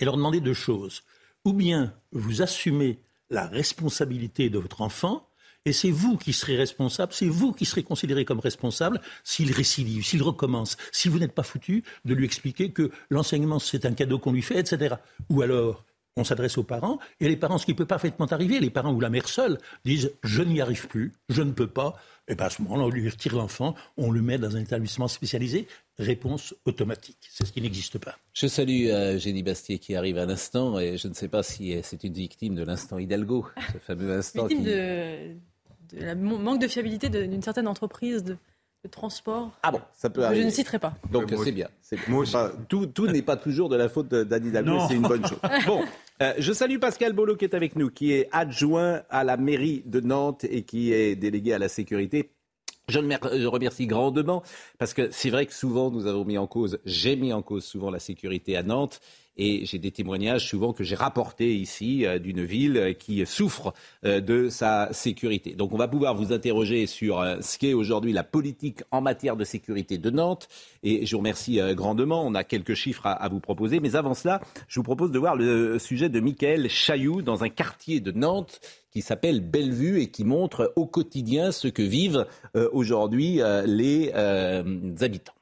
et 0.00 0.04
leur 0.04 0.16
demander 0.16 0.40
deux 0.40 0.54
choses. 0.54 1.02
Ou 1.44 1.52
bien 1.52 1.94
vous 2.12 2.42
assumez 2.42 2.98
la 3.30 3.46
responsabilité 3.46 4.50
de 4.50 4.58
votre 4.58 4.82
enfant, 4.82 5.29
et 5.64 5.72
c'est 5.72 5.90
vous 5.90 6.16
qui 6.16 6.32
serez 6.32 6.56
responsable, 6.56 7.12
c'est 7.12 7.28
vous 7.28 7.52
qui 7.52 7.64
serez 7.64 7.82
considéré 7.82 8.24
comme 8.24 8.40
responsable 8.40 9.00
s'il 9.24 9.52
récidive, 9.52 10.04
s'il 10.04 10.22
recommence, 10.22 10.76
si 10.92 11.08
vous 11.08 11.18
n'êtes 11.18 11.34
pas 11.34 11.42
foutu 11.42 11.84
de 12.04 12.14
lui 12.14 12.24
expliquer 12.24 12.72
que 12.72 12.90
l'enseignement 13.10 13.58
c'est 13.58 13.84
un 13.84 13.92
cadeau 13.92 14.18
qu'on 14.18 14.32
lui 14.32 14.42
fait, 14.42 14.58
etc. 14.58 14.96
Ou 15.28 15.42
alors, 15.42 15.84
on 16.16 16.24
s'adresse 16.24 16.58
aux 16.58 16.64
parents, 16.64 16.98
et 17.20 17.28
les 17.28 17.36
parents, 17.36 17.58
ce 17.58 17.66
qui 17.66 17.74
peut 17.74 17.86
parfaitement 17.86 18.26
arriver, 18.26 18.60
les 18.60 18.70
parents 18.70 18.92
ou 18.92 19.00
la 19.00 19.10
mère 19.10 19.28
seule 19.28 19.58
disent 19.84 20.12
je 20.22 20.42
n'y 20.42 20.60
arrive 20.60 20.88
plus, 20.88 21.12
je 21.28 21.42
ne 21.42 21.52
peux 21.52 21.68
pas, 21.68 21.94
et 22.28 22.34
bien 22.34 22.46
à 22.46 22.50
ce 22.50 22.62
moment-là, 22.62 22.84
on 22.84 22.88
lui 22.88 23.08
retire 23.08 23.36
l'enfant, 23.36 23.74
on 23.96 24.10
le 24.10 24.20
met 24.20 24.38
dans 24.38 24.56
un 24.56 24.60
établissement 24.60 25.08
spécialisé, 25.08 25.66
réponse 25.98 26.54
automatique. 26.64 27.28
C'est 27.30 27.46
ce 27.46 27.52
qui 27.52 27.60
n'existe 27.60 27.98
pas. 27.98 28.16
Je 28.32 28.46
salue 28.46 28.86
euh, 28.86 29.18
Génie 29.18 29.42
Bastier 29.42 29.78
qui 29.78 29.94
arrive 29.94 30.18
à 30.18 30.26
l'instant, 30.26 30.78
et 30.78 30.96
je 30.96 31.08
ne 31.08 31.14
sais 31.14 31.28
pas 31.28 31.42
si 31.42 31.78
c'est 31.82 32.02
une 32.04 32.14
victime 32.14 32.54
de 32.54 32.64
l'instant 32.64 32.98
Hidalgo, 32.98 33.46
ce 33.72 33.78
fameux 33.78 34.12
instant. 34.12 34.46
victime 34.46 34.64
de, 34.64 35.36
de 35.92 36.14
manque 36.14 36.60
de 36.60 36.68
fiabilité 36.68 37.08
d'une 37.08 37.42
certaine 37.42 37.68
entreprise 37.68 38.24
de, 38.24 38.36
transport. 38.90 39.50
Ah 39.62 39.72
bon, 39.72 39.80
ça 39.92 40.08
peut 40.08 40.24
arriver. 40.24 40.40
Je 40.40 40.46
ne 40.46 40.50
citerai 40.50 40.78
pas. 40.78 40.94
Donc 41.12 41.30
c'est 41.44 41.52
bien. 41.52 41.68
tout, 42.66 42.86
tout 42.86 43.06
n'est 43.08 43.20
pas 43.20 43.36
toujours 43.36 43.68
de 43.68 43.76
la 43.76 43.90
faute 43.90 44.10
Hidalgo, 44.10 44.78
c'est 44.88 44.94
une 44.94 45.02
bonne 45.02 45.26
chose. 45.26 45.38
Bon, 45.66 45.84
euh, 46.22 46.32
je 46.38 46.52
salue 46.52 46.78
Pascal 46.78 47.12
Bolo 47.12 47.36
qui 47.36 47.44
est 47.44 47.54
avec 47.54 47.76
nous, 47.76 47.90
qui 47.90 48.12
est 48.12 48.28
adjoint 48.32 49.02
à 49.10 49.22
la 49.22 49.36
mairie 49.36 49.82
de 49.84 50.00
Nantes 50.00 50.44
et 50.44 50.62
qui 50.62 50.94
est 50.94 51.14
délégué 51.14 51.52
à 51.52 51.58
la 51.58 51.68
sécurité. 51.68 52.30
Je 52.88 52.98
le 52.98 53.48
remercie 53.48 53.86
grandement 53.86 54.42
parce 54.78 54.94
que 54.94 55.10
c'est 55.12 55.30
vrai 55.30 55.46
que 55.46 55.52
souvent 55.54 55.90
nous 55.90 56.06
avons 56.06 56.24
mis 56.24 56.38
en 56.38 56.46
cause, 56.46 56.78
j'ai 56.84 57.16
mis 57.16 57.32
en 57.32 57.42
cause 57.42 57.64
souvent 57.64 57.90
la 57.90 58.00
sécurité 58.00 58.56
à 58.56 58.62
Nantes 58.62 59.00
et 59.40 59.64
j'ai 59.64 59.78
des 59.78 59.90
témoignages 59.90 60.46
souvent 60.46 60.74
que 60.74 60.84
j'ai 60.84 60.94
rapportés 60.94 61.56
ici 61.56 62.04
euh, 62.04 62.18
d'une 62.18 62.44
ville 62.44 62.94
qui 62.98 63.24
souffre 63.24 63.72
euh, 64.04 64.20
de 64.20 64.50
sa 64.50 64.92
sécurité. 64.92 65.54
Donc 65.54 65.72
on 65.72 65.78
va 65.78 65.88
pouvoir 65.88 66.14
vous 66.14 66.32
interroger 66.32 66.86
sur 66.86 67.20
euh, 67.20 67.36
ce 67.40 67.58
qu'est 67.58 67.72
aujourd'hui 67.72 68.12
la 68.12 68.22
politique 68.22 68.82
en 68.90 69.00
matière 69.00 69.36
de 69.36 69.44
sécurité 69.44 69.96
de 69.96 70.10
Nantes. 70.10 70.48
Et 70.82 71.06
je 71.06 71.12
vous 71.12 71.18
remercie 71.18 71.58
grandement. 71.72 72.22
On 72.24 72.34
a 72.34 72.44
quelques 72.44 72.74
chiffres 72.74 73.06
à, 73.06 73.28
vous 73.28 73.40
proposer. 73.40 73.80
Mais 73.80 73.96
avant 73.96 74.14
cela, 74.14 74.40
je 74.68 74.78
vous 74.78 74.84
propose 74.84 75.10
de 75.10 75.18
voir 75.18 75.36
le 75.36 75.78
sujet 75.78 76.10
de 76.10 76.20
Michael 76.20 76.68
Chailloux 76.68 77.22
dans 77.22 77.42
un 77.42 77.48
quartier 77.48 78.00
de 78.00 78.12
Nantes 78.12 78.60
qui 78.90 79.00
s'appelle 79.00 79.40
Bellevue 79.40 80.00
et 80.00 80.10
qui 80.10 80.24
montre 80.24 80.72
au 80.76 80.86
quotidien 80.86 81.52
ce 81.52 81.68
que 81.68 81.82
vivent 81.82 82.26
aujourd'hui 82.72 83.40
les 83.66 84.12
habitants. 85.00 85.34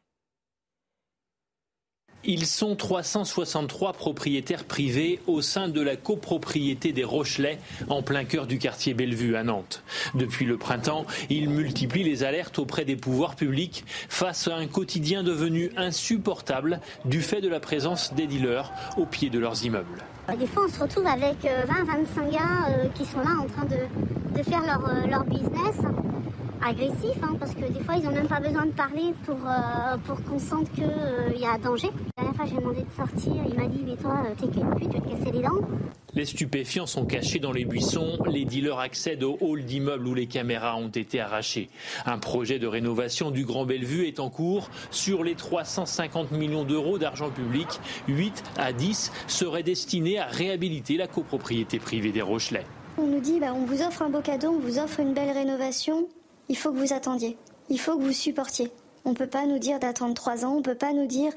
Ils 2.31 2.45
sont 2.45 2.77
363 2.77 3.95
propriétaires 3.95 4.65
privés 4.65 5.19
au 5.27 5.41
sein 5.41 5.67
de 5.67 5.81
la 5.81 5.97
copropriété 5.97 6.93
des 6.93 7.03
Rochelais, 7.03 7.59
en 7.89 8.03
plein 8.03 8.27
cœur 8.27 8.47
du 8.47 8.59
quartier 8.59 8.93
Bellevue 8.93 9.35
à 9.35 9.45
Nantes. 9.45 9.83
Depuis 10.15 10.45
le 10.45 10.59
printemps, 10.59 11.07
ils 11.31 11.49
multiplient 11.49 12.05
les 12.05 12.25
alertes 12.25 12.59
auprès 12.59 12.85
des 12.85 12.97
pouvoirs 12.97 13.35
publics 13.35 13.83
face 14.11 14.47
à 14.47 14.57
un 14.57 14.67
quotidien 14.67 15.23
devenu 15.23 15.71
insupportable 15.79 16.81
du 17.07 17.23
fait 17.23 17.41
de 17.41 17.49
la 17.49 17.61
présence 17.61 18.13
des 18.13 18.27
dealers 18.27 18.71
au 18.99 19.07
pied 19.07 19.31
de 19.31 19.39
leurs 19.39 19.65
immeubles. 19.65 20.05
Des 20.39 20.47
fois, 20.47 20.67
on 20.69 20.71
se 20.71 20.81
retrouve 20.81 21.07
avec 21.07 21.45
20-25 21.45 21.49
euh, 21.49 22.31
gars 22.31 22.41
euh, 22.69 22.89
qui 22.95 23.07
sont 23.07 23.21
là 23.21 23.41
en 23.41 23.47
train 23.47 23.65
de, 23.65 24.43
faire 24.43 24.61
leur, 24.67 24.87
euh, 24.87 25.07
leur 25.07 25.25
business 25.25 25.77
agressif, 26.65 27.17
hein, 27.23 27.37
parce 27.39 27.55
que 27.55 27.71
des 27.71 27.81
fois, 27.81 27.95
ils 27.97 28.05
n'ont 28.05 28.13
même 28.13 28.29
pas 28.29 28.41
besoin 28.41 28.67
de 28.67 28.73
parler 28.73 29.15
pour, 29.25 29.37
euh, 29.47 29.97
pour 30.05 30.23
qu'on 30.25 30.39
sente 30.39 30.71
qu'il 30.73 30.85
euh, 30.85 31.37
y 31.37 31.47
a 31.47 31.59
danger. 31.59 31.89
La 32.17 32.25
dernière 32.25 32.37
fois, 32.37 32.47
j'ai 32.47 32.57
demandé 32.57 32.83
de 32.83 32.97
sortir, 32.97 33.35
il 33.49 33.55
m'a 33.55 33.67
dit, 33.67 33.83
mais 33.85 33.97
toi, 33.97 34.23
euh, 34.25 34.35
t'es 34.39 34.49
quelle 34.49 34.71
pute, 34.71 34.91
tu 34.91 34.99
vas 34.99 35.01
te 35.01 35.11
casser 35.11 35.33
les 35.33 35.43
dents. 35.43 35.61
Les 36.15 36.25
stupéfiants 36.25 36.87
sont 36.87 37.05
cachés 37.05 37.39
dans 37.39 37.53
les 37.53 37.65
buissons, 37.65 38.19
les 38.27 38.45
dealers 38.45 38.79
accèdent 38.79 39.23
au 39.23 39.37
hall 39.41 39.65
d'immeubles 39.65 40.07
où 40.09 40.15
les 40.15 40.27
caméras 40.27 40.77
ont 40.77 40.89
été 40.89 41.21
arrachées. 41.21 41.69
Un 42.07 42.19
projet 42.19 42.59
de 42.59 42.67
rénovation 42.67 43.31
du 43.31 43.45
Grand 43.45 43.67
Bellevue 43.67 44.07
est 44.07 44.19
en 44.19 44.31
cours. 44.31 44.71
Sur 44.91 45.23
les 45.23 45.35
350 45.35 46.33
millions 46.33 46.65
d'euros 46.65 46.99
d'argent 46.99 47.31
public, 47.31 47.69
8 48.09 48.43
à 48.57 48.73
10 48.73 49.13
seraient 49.27 49.63
destinés 49.63 50.19
à 50.19 50.27
réhabiliter 50.27 50.97
la 50.97 51.07
copropriété 51.07 51.79
privée 51.79 52.11
des 52.11 52.23
Rochelais. 52.23 52.65
On 52.97 53.07
nous 53.07 53.21
dit, 53.21 53.39
bah, 53.39 53.53
on 53.55 53.65
vous 53.65 53.83
offre 53.83 54.03
un 54.03 54.09
beau 54.09 54.21
cadeau, 54.21 54.49
on 54.49 54.59
vous 54.59 54.79
offre 54.79 54.99
une 54.99 55.15
belle 55.15 55.31
rénovation, 55.31 56.09
il 56.49 56.57
faut 56.57 56.73
que 56.73 56.79
vous 56.79 56.93
attendiez. 56.93 57.37
Il 57.71 57.79
faut 57.79 57.97
que 57.99 58.03
vous 58.03 58.13
supportiez. 58.13 58.71
On 59.05 59.11
ne 59.11 59.15
peut 59.15 59.27
pas 59.27 59.47
nous 59.47 59.59
dire 59.59 59.79
d'attendre 59.79 60.15
trois 60.15 60.45
ans. 60.45 60.55
On 60.55 60.59
ne 60.59 60.63
peut 60.63 60.75
pas 60.75 60.93
nous 60.93 61.07
dire, 61.07 61.33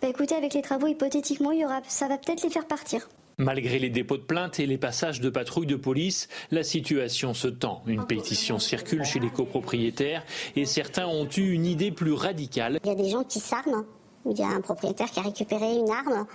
bah, 0.00 0.08
écoutez, 0.08 0.34
avec 0.34 0.54
les 0.54 0.62
travaux, 0.62 0.86
hypothétiquement, 0.86 1.52
il 1.52 1.60
y 1.60 1.64
aura, 1.64 1.80
ça 1.88 2.08
va 2.08 2.18
peut-être 2.18 2.42
les 2.42 2.50
faire 2.50 2.66
partir. 2.66 3.08
Malgré 3.38 3.78
les 3.78 3.90
dépôts 3.90 4.16
de 4.16 4.22
plainte 4.22 4.60
et 4.60 4.66
les 4.66 4.78
passages 4.78 5.20
de 5.20 5.28
patrouilles 5.28 5.66
de 5.66 5.76
police, 5.76 6.28
la 6.50 6.62
situation 6.62 7.34
se 7.34 7.48
tend. 7.48 7.82
Une 7.86 8.06
pétition 8.06 8.58
circule 8.58 9.04
chez 9.04 9.20
les 9.20 9.28
copropriétaires 9.28 10.24
et 10.56 10.64
certains 10.64 11.06
ont 11.06 11.28
eu 11.36 11.52
une 11.52 11.66
idée 11.66 11.90
plus 11.90 12.14
radicale. 12.14 12.78
Il 12.82 12.88
y 12.88 12.92
a 12.92 12.94
des 12.94 13.10
gens 13.10 13.24
qui 13.24 13.38
s'arment. 13.40 13.84
Il 14.24 14.38
y 14.38 14.42
a 14.42 14.48
un 14.48 14.62
propriétaire 14.62 15.10
qui 15.10 15.20
a 15.20 15.22
récupéré 15.22 15.74
une 15.74 15.90
arme 15.90 16.26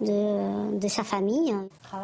de, 0.00 0.88
sa 0.88 1.04
famille. 1.04 1.54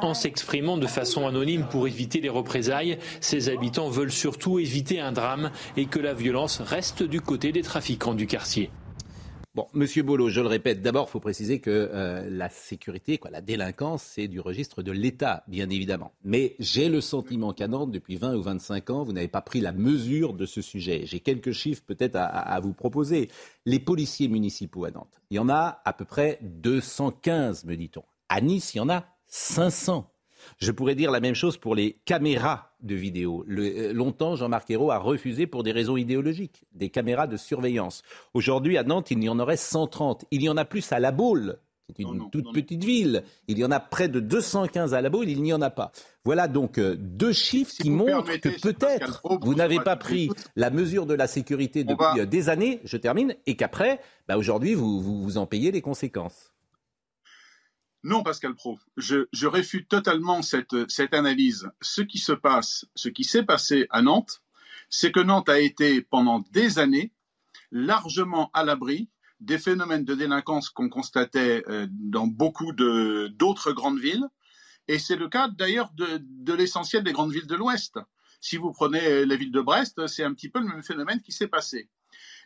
En 0.00 0.14
s'exprimant 0.14 0.76
de 0.76 0.86
façon 0.86 1.26
anonyme 1.26 1.66
pour 1.70 1.86
éviter 1.86 2.20
les 2.20 2.28
représailles, 2.28 2.98
ces 3.20 3.48
habitants 3.48 3.88
veulent 3.88 4.12
surtout 4.12 4.58
éviter 4.58 5.00
un 5.00 5.12
drame 5.12 5.50
et 5.76 5.86
que 5.86 5.98
la 5.98 6.14
violence 6.14 6.60
reste 6.60 7.02
du 7.02 7.20
côté 7.20 7.52
des 7.52 7.62
trafiquants 7.62 8.14
du 8.14 8.26
quartier. 8.26 8.70
Bon, 9.54 9.68
Monsieur 9.74 10.02
Bolo, 10.02 10.30
je 10.30 10.40
le 10.40 10.46
répète, 10.46 10.80
d'abord, 10.80 11.08
il 11.08 11.10
faut 11.10 11.20
préciser 11.20 11.60
que 11.60 11.70
euh, 11.70 12.26
la 12.30 12.48
sécurité, 12.48 13.18
quoi, 13.18 13.30
la 13.30 13.42
délinquance, 13.42 14.02
c'est 14.02 14.26
du 14.26 14.40
registre 14.40 14.82
de 14.82 14.90
l'État, 14.92 15.44
bien 15.46 15.68
évidemment. 15.68 16.12
Mais 16.24 16.56
j'ai 16.58 16.88
le 16.88 17.02
sentiment 17.02 17.52
qu'à 17.52 17.68
Nantes, 17.68 17.90
depuis 17.90 18.16
20 18.16 18.34
ou 18.36 18.40
25 18.40 18.88
ans, 18.88 19.04
vous 19.04 19.12
n'avez 19.12 19.28
pas 19.28 19.42
pris 19.42 19.60
la 19.60 19.72
mesure 19.72 20.32
de 20.32 20.46
ce 20.46 20.62
sujet. 20.62 21.02
J'ai 21.04 21.20
quelques 21.20 21.52
chiffres 21.52 21.82
peut-être 21.86 22.16
à, 22.16 22.24
à, 22.24 22.60
vous 22.60 22.72
proposer. 22.72 23.28
Les 23.66 23.78
policiers 23.78 24.28
municipaux 24.28 24.86
à 24.86 24.90
Nantes, 24.90 25.20
il 25.28 25.36
y 25.36 25.38
en 25.38 25.50
a 25.50 25.82
à 25.84 25.92
peu 25.92 26.06
près 26.06 26.38
215, 26.40 27.66
me 27.66 27.76
dit-on. 27.76 28.04
À 28.30 28.40
Nice, 28.40 28.72
il 28.72 28.78
y 28.78 28.80
en 28.80 28.88
a 28.88 29.04
500. 29.26 30.11
Je 30.58 30.70
pourrais 30.70 30.94
dire 30.94 31.10
la 31.10 31.20
même 31.20 31.34
chose 31.34 31.56
pour 31.56 31.74
les 31.74 31.98
caméras 32.04 32.72
de 32.80 32.94
vidéo. 32.94 33.44
Euh, 33.48 33.92
longtemps, 33.92 34.36
Jean-Marc 34.36 34.70
Ayrault 34.70 34.90
a 34.90 34.98
refusé 34.98 35.46
pour 35.46 35.62
des 35.62 35.72
raisons 35.72 35.96
idéologiques, 35.96 36.64
des 36.72 36.90
caméras 36.90 37.26
de 37.26 37.36
surveillance. 37.36 38.02
Aujourd'hui, 38.34 38.78
à 38.78 38.82
Nantes, 38.82 39.10
il 39.10 39.22
y 39.22 39.28
en 39.28 39.38
aurait 39.38 39.56
130. 39.56 40.24
Il 40.30 40.42
y 40.42 40.48
en 40.48 40.56
a 40.56 40.64
plus 40.64 40.92
à 40.92 41.00
La 41.00 41.12
Baule, 41.12 41.58
qui 41.94 42.02
est 42.02 42.06
une 42.06 42.30
toute 42.30 42.52
petite 42.52 42.84
ville. 42.84 43.22
Il 43.48 43.58
y 43.58 43.64
en 43.64 43.70
a 43.70 43.80
près 43.80 44.08
de 44.08 44.20
215 44.20 44.94
à 44.94 45.00
La 45.00 45.10
Baule, 45.10 45.28
il 45.28 45.42
n'y 45.42 45.52
en 45.52 45.62
a 45.62 45.70
pas. 45.70 45.92
Voilà 46.24 46.48
donc 46.48 46.78
euh, 46.78 46.96
deux 46.98 47.32
chiffres 47.32 47.72
qui 47.80 47.90
montrent 47.90 48.36
que 48.40 48.60
peut-être 48.60 49.22
vous 49.42 49.54
n'avez 49.54 49.80
pas 49.80 49.96
pris 49.96 50.30
la 50.56 50.70
mesure 50.70 51.06
de 51.06 51.14
la 51.14 51.26
sécurité 51.26 51.84
depuis 51.84 52.20
euh, 52.20 52.26
des 52.26 52.48
années, 52.48 52.80
je 52.84 52.96
termine, 52.96 53.34
et 53.46 53.56
qu'après, 53.56 54.00
bah, 54.28 54.36
aujourd'hui, 54.36 54.74
vous, 54.74 55.00
vous 55.00 55.38
en 55.38 55.46
payez 55.46 55.70
les 55.70 55.80
conséquences. 55.80 56.52
Non, 58.04 58.24
Pascal 58.24 58.54
Pro, 58.54 58.80
je, 58.96 59.46
réfute 59.46 59.88
totalement 59.88 60.42
cette, 60.42 60.74
analyse. 61.12 61.70
Ce 61.80 62.00
qui 62.02 62.18
se 62.18 62.32
passe, 62.32 62.84
ce 62.96 63.08
qui 63.08 63.22
s'est 63.22 63.44
passé 63.44 63.86
à 63.90 64.02
Nantes, 64.02 64.42
c'est 64.90 65.12
que 65.12 65.20
Nantes 65.20 65.48
a 65.48 65.60
été 65.60 66.02
pendant 66.02 66.40
des 66.50 66.80
années 66.80 67.12
largement 67.70 68.50
à 68.54 68.64
l'abri 68.64 69.08
des 69.38 69.58
phénomènes 69.58 70.04
de 70.04 70.14
délinquance 70.14 70.68
qu'on 70.68 70.88
constatait 70.88 71.64
euh, 71.68 71.86
dans 71.90 72.26
beaucoup 72.26 72.72
d'autres 72.72 73.72
grandes 73.72 73.98
villes. 73.98 74.26
Et 74.88 74.98
c'est 74.98 75.16
le 75.16 75.28
cas 75.28 75.48
d'ailleurs 75.48 75.92
de, 75.94 76.20
de 76.20 76.52
l'essentiel 76.52 77.04
des 77.04 77.12
grandes 77.12 77.32
villes 77.32 77.46
de 77.46 77.54
l'Ouest. 77.54 77.98
Si 78.40 78.56
vous 78.56 78.72
prenez 78.72 79.24
la 79.24 79.36
ville 79.36 79.52
de 79.52 79.60
Brest, 79.60 80.08
c'est 80.08 80.24
un 80.24 80.34
petit 80.34 80.48
peu 80.48 80.58
le 80.58 80.66
même 80.66 80.82
phénomène 80.82 81.20
qui 81.22 81.30
s'est 81.30 81.46
passé. 81.46 81.88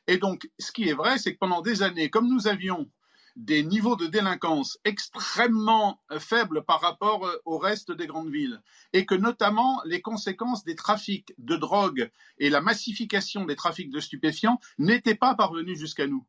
Et 0.06 0.18
donc, 0.18 0.48
ce 0.58 0.70
qui 0.70 0.88
est 0.88 0.94
vrai, 0.94 1.16
c'est 1.16 1.32
que 1.32 1.38
pendant 1.38 1.62
des 1.62 1.82
années, 1.82 2.10
comme 2.10 2.28
nous 2.28 2.46
avions 2.46 2.90
des 3.36 3.62
niveaux 3.62 3.96
de 3.96 4.06
délinquance 4.06 4.78
extrêmement 4.84 6.00
euh, 6.10 6.18
faibles 6.18 6.64
par 6.64 6.80
rapport 6.80 7.26
euh, 7.26 7.36
au 7.44 7.58
reste 7.58 7.92
des 7.92 8.06
grandes 8.06 8.30
villes 8.30 8.62
et 8.94 9.04
que 9.04 9.14
notamment 9.14 9.82
les 9.84 10.00
conséquences 10.00 10.64
des 10.64 10.74
trafics 10.74 11.34
de 11.38 11.56
drogue 11.56 12.10
et 12.38 12.48
la 12.48 12.62
massification 12.62 13.44
des 13.44 13.54
trafics 13.54 13.90
de 13.90 14.00
stupéfiants 14.00 14.58
n'étaient 14.78 15.14
pas 15.14 15.34
parvenues 15.34 15.76
jusqu'à 15.76 16.06
nous. 16.06 16.26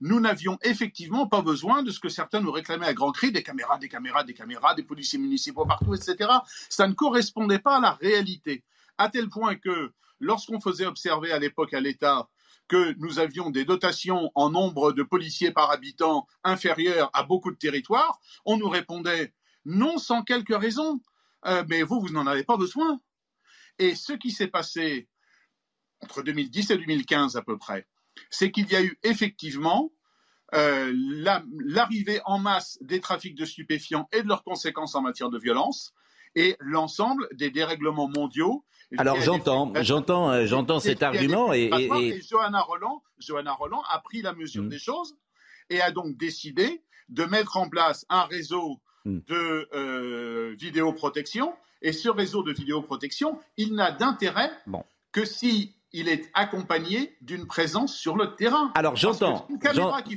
Nous 0.00 0.20
n'avions 0.20 0.58
effectivement 0.62 1.26
pas 1.26 1.42
besoin 1.42 1.82
de 1.82 1.90
ce 1.90 2.00
que 2.00 2.08
certains 2.08 2.40
nous 2.40 2.52
réclamaient 2.52 2.86
à 2.86 2.94
grands 2.94 3.12
cris, 3.12 3.32
des 3.32 3.42
caméras, 3.42 3.78
des 3.78 3.88
caméras, 3.88 4.24
des 4.24 4.34
caméras, 4.34 4.74
des 4.74 4.82
policiers 4.82 5.18
municipaux 5.18 5.64
partout, 5.64 5.94
etc. 5.94 6.28
Ça 6.68 6.86
ne 6.86 6.92
correspondait 6.92 7.60
pas 7.60 7.76
à 7.76 7.80
la 7.80 7.92
réalité. 7.92 8.64
À 8.98 9.08
tel 9.08 9.28
point 9.28 9.54
que 9.54 9.92
lorsqu'on 10.20 10.60
faisait 10.60 10.86
observer 10.86 11.32
à 11.32 11.38
l'époque 11.38 11.72
à 11.72 11.80
l'État 11.80 12.28
que 12.68 12.94
nous 12.98 13.18
avions 13.18 13.50
des 13.50 13.64
dotations 13.64 14.30
en 14.34 14.50
nombre 14.50 14.92
de 14.92 15.02
policiers 15.02 15.50
par 15.50 15.70
habitant 15.70 16.26
inférieures 16.44 17.10
à 17.12 17.22
beaucoup 17.22 17.50
de 17.50 17.56
territoires, 17.56 18.18
on 18.44 18.56
nous 18.56 18.68
répondait 18.68 19.34
non 19.64 19.98
sans 19.98 20.22
quelques 20.22 20.56
raisons, 20.56 21.00
euh, 21.46 21.64
mais 21.68 21.82
vous, 21.82 22.00
vous 22.00 22.10
n'en 22.10 22.26
avez 22.26 22.44
pas 22.44 22.56
besoin. 22.56 23.00
Et 23.78 23.94
ce 23.94 24.12
qui 24.12 24.30
s'est 24.30 24.48
passé 24.48 25.08
entre 26.00 26.22
2010 26.22 26.70
et 26.70 26.78
2015 26.78 27.36
à 27.36 27.42
peu 27.42 27.58
près, 27.58 27.86
c'est 28.30 28.50
qu'il 28.50 28.70
y 28.70 28.76
a 28.76 28.82
eu 28.82 28.98
effectivement 29.02 29.92
euh, 30.54 30.92
l'arrivée 31.64 32.20
en 32.24 32.38
masse 32.38 32.78
des 32.82 33.00
trafics 33.00 33.34
de 33.34 33.44
stupéfiants 33.44 34.08
et 34.12 34.22
de 34.22 34.28
leurs 34.28 34.44
conséquences 34.44 34.94
en 34.94 35.02
matière 35.02 35.30
de 35.30 35.38
violence 35.38 35.94
et 36.34 36.56
l'ensemble 36.60 37.28
des 37.32 37.50
dérèglements 37.50 38.08
mondiaux. 38.08 38.64
Alors 38.98 39.20
j'entends, 39.20 39.72
j'entends, 39.80 40.30
euh, 40.30 40.46
j'entends 40.46 40.80
cet 40.80 41.02
argument 41.02 41.52
et, 41.54 41.70
et, 41.72 42.20
Johanna 42.20 42.60
Roland, 42.60 43.02
Johanna 43.18 43.52
Roland 43.52 43.82
a 43.88 43.98
pris 44.00 44.20
la 44.20 44.34
mesure 44.34 44.64
mm. 44.64 44.68
des 44.68 44.78
choses 44.78 45.16
et 45.70 45.80
a 45.80 45.90
donc 45.90 46.16
décidé 46.18 46.82
de 47.08 47.24
mettre 47.24 47.56
en 47.56 47.68
place 47.68 48.04
un 48.10 48.24
réseau 48.24 48.80
mm. 49.04 49.18
de 49.26 49.68
euh, 49.74 50.54
vidéoprotection. 50.58 51.54
Et 51.80 51.92
ce 51.92 52.08
réseau 52.08 52.42
de 52.42 52.52
vidéoprotection, 52.52 53.40
il 53.56 53.74
n'a 53.74 53.90
d'intérêt 53.90 54.50
que 55.10 55.24
si 55.24 55.74
il 55.92 56.08
est 56.08 56.30
accompagné 56.34 57.16
d'une 57.20 57.46
présence 57.46 57.94
sur 57.94 58.16
le 58.16 58.34
terrain. 58.34 58.72
Alors 58.74 58.96
j'entends. 58.96 59.46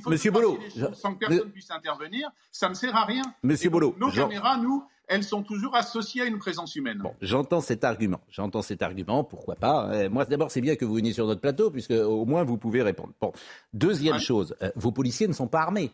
Monsieur 0.07 0.31
Bolo, 0.31 0.59
sans 0.93 1.13
que 1.15 1.25
personne 1.25 1.51
puisse 1.51 1.71
intervenir, 1.71 2.29
ça 2.51 2.69
ne 2.69 2.73
sert 2.73 2.95
à 2.95 3.05
rien. 3.05 3.23
Monsieur 3.43 3.69
Bolo, 3.69 3.95
nos 3.97 4.11
caméras, 4.11 4.57
nous, 4.57 4.85
elles 5.07 5.23
sont 5.23 5.43
toujours 5.43 5.75
associées 5.75 6.21
à 6.23 6.25
une 6.25 6.39
présence 6.39 6.75
humaine. 6.75 6.99
Bon, 6.99 7.13
j'entends 7.21 7.61
cet 7.61 7.83
argument. 7.83 8.21
J'entends 8.29 8.61
cet 8.61 8.81
argument. 8.81 9.23
Pourquoi 9.23 9.55
pas 9.55 9.89
euh, 9.91 10.09
Moi, 10.09 10.25
d'abord, 10.25 10.51
c'est 10.51 10.61
bien 10.61 10.75
que 10.75 10.85
vous 10.85 10.95
veniez 10.95 11.13
sur 11.13 11.27
notre 11.27 11.41
plateau, 11.41 11.71
puisque 11.71 11.91
au 11.91 12.25
moins 12.25 12.43
vous 12.43 12.57
pouvez 12.57 12.81
répondre. 12.81 13.13
Bon, 13.21 13.31
deuxième 13.73 14.19
chose, 14.19 14.55
euh, 14.61 14.71
vos 14.75 14.91
policiers 14.91 15.27
ne 15.27 15.33
sont 15.33 15.47
pas 15.47 15.61
armés. 15.61 15.91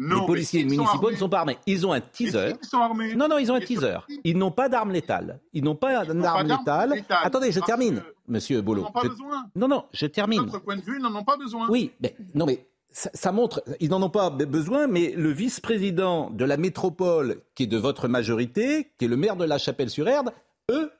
Non, 0.00 0.20
les 0.20 0.26
policiers 0.26 0.64
municipaux 0.64 1.10
ne 1.10 1.16
sont 1.16 1.28
pas 1.28 1.40
armés. 1.40 1.58
Ils 1.66 1.84
ont 1.84 1.92
un 1.92 2.00
teaser. 2.00 2.54
Ils 2.62 2.68
sont 2.68 2.78
armés. 2.78 3.16
Non, 3.16 3.26
non, 3.26 3.38
ils 3.38 3.50
ont 3.50 3.56
un 3.56 3.60
teaser. 3.60 3.98
Ils 4.22 4.38
n'ont 4.38 4.52
pas 4.52 4.68
d'armes 4.68 4.92
létales. 4.92 5.40
Ils 5.52 5.64
n'ont 5.64 5.74
pas 5.74 6.04
d'armes 6.04 6.46
létales. 6.46 7.04
Attendez, 7.10 7.50
je 7.50 7.58
termine, 7.58 8.02
Monsieur 8.28 8.62
Bolo. 8.62 8.82
Ils 8.82 8.84
n'en 8.84 8.88
ont 8.90 8.92
pas 8.92 9.08
besoin. 9.08 9.44
Non, 9.56 9.66
non, 9.66 9.84
je 9.92 10.06
termine. 10.06 10.40
De 10.40 10.46
notre 10.46 10.60
point 10.60 10.76
de 10.76 10.82
vue, 10.82 10.98
ils 10.98 11.02
n'en 11.02 11.14
ont 11.16 11.24
pas 11.24 11.36
besoin. 11.36 11.68
Oui, 11.68 11.90
mais 12.00 12.14
non, 12.34 12.46
mais 12.46 12.64
ça, 12.90 13.32
montre, 13.32 13.62
ils 13.80 13.90
n'en 13.90 14.02
ont 14.02 14.10
pas 14.10 14.30
besoin, 14.30 14.86
mais 14.86 15.12
le 15.16 15.30
vice-président 15.30 16.30
de 16.30 16.44
la 16.44 16.56
métropole, 16.56 17.42
qui 17.54 17.64
est 17.64 17.66
de 17.66 17.76
votre 17.76 18.08
majorité, 18.08 18.92
qui 18.98 19.04
est 19.04 19.08
le 19.08 19.16
maire 19.16 19.36
de 19.36 19.44
La 19.44 19.58
Chapelle-sur-Erde, 19.58 20.32
eux 20.70 20.90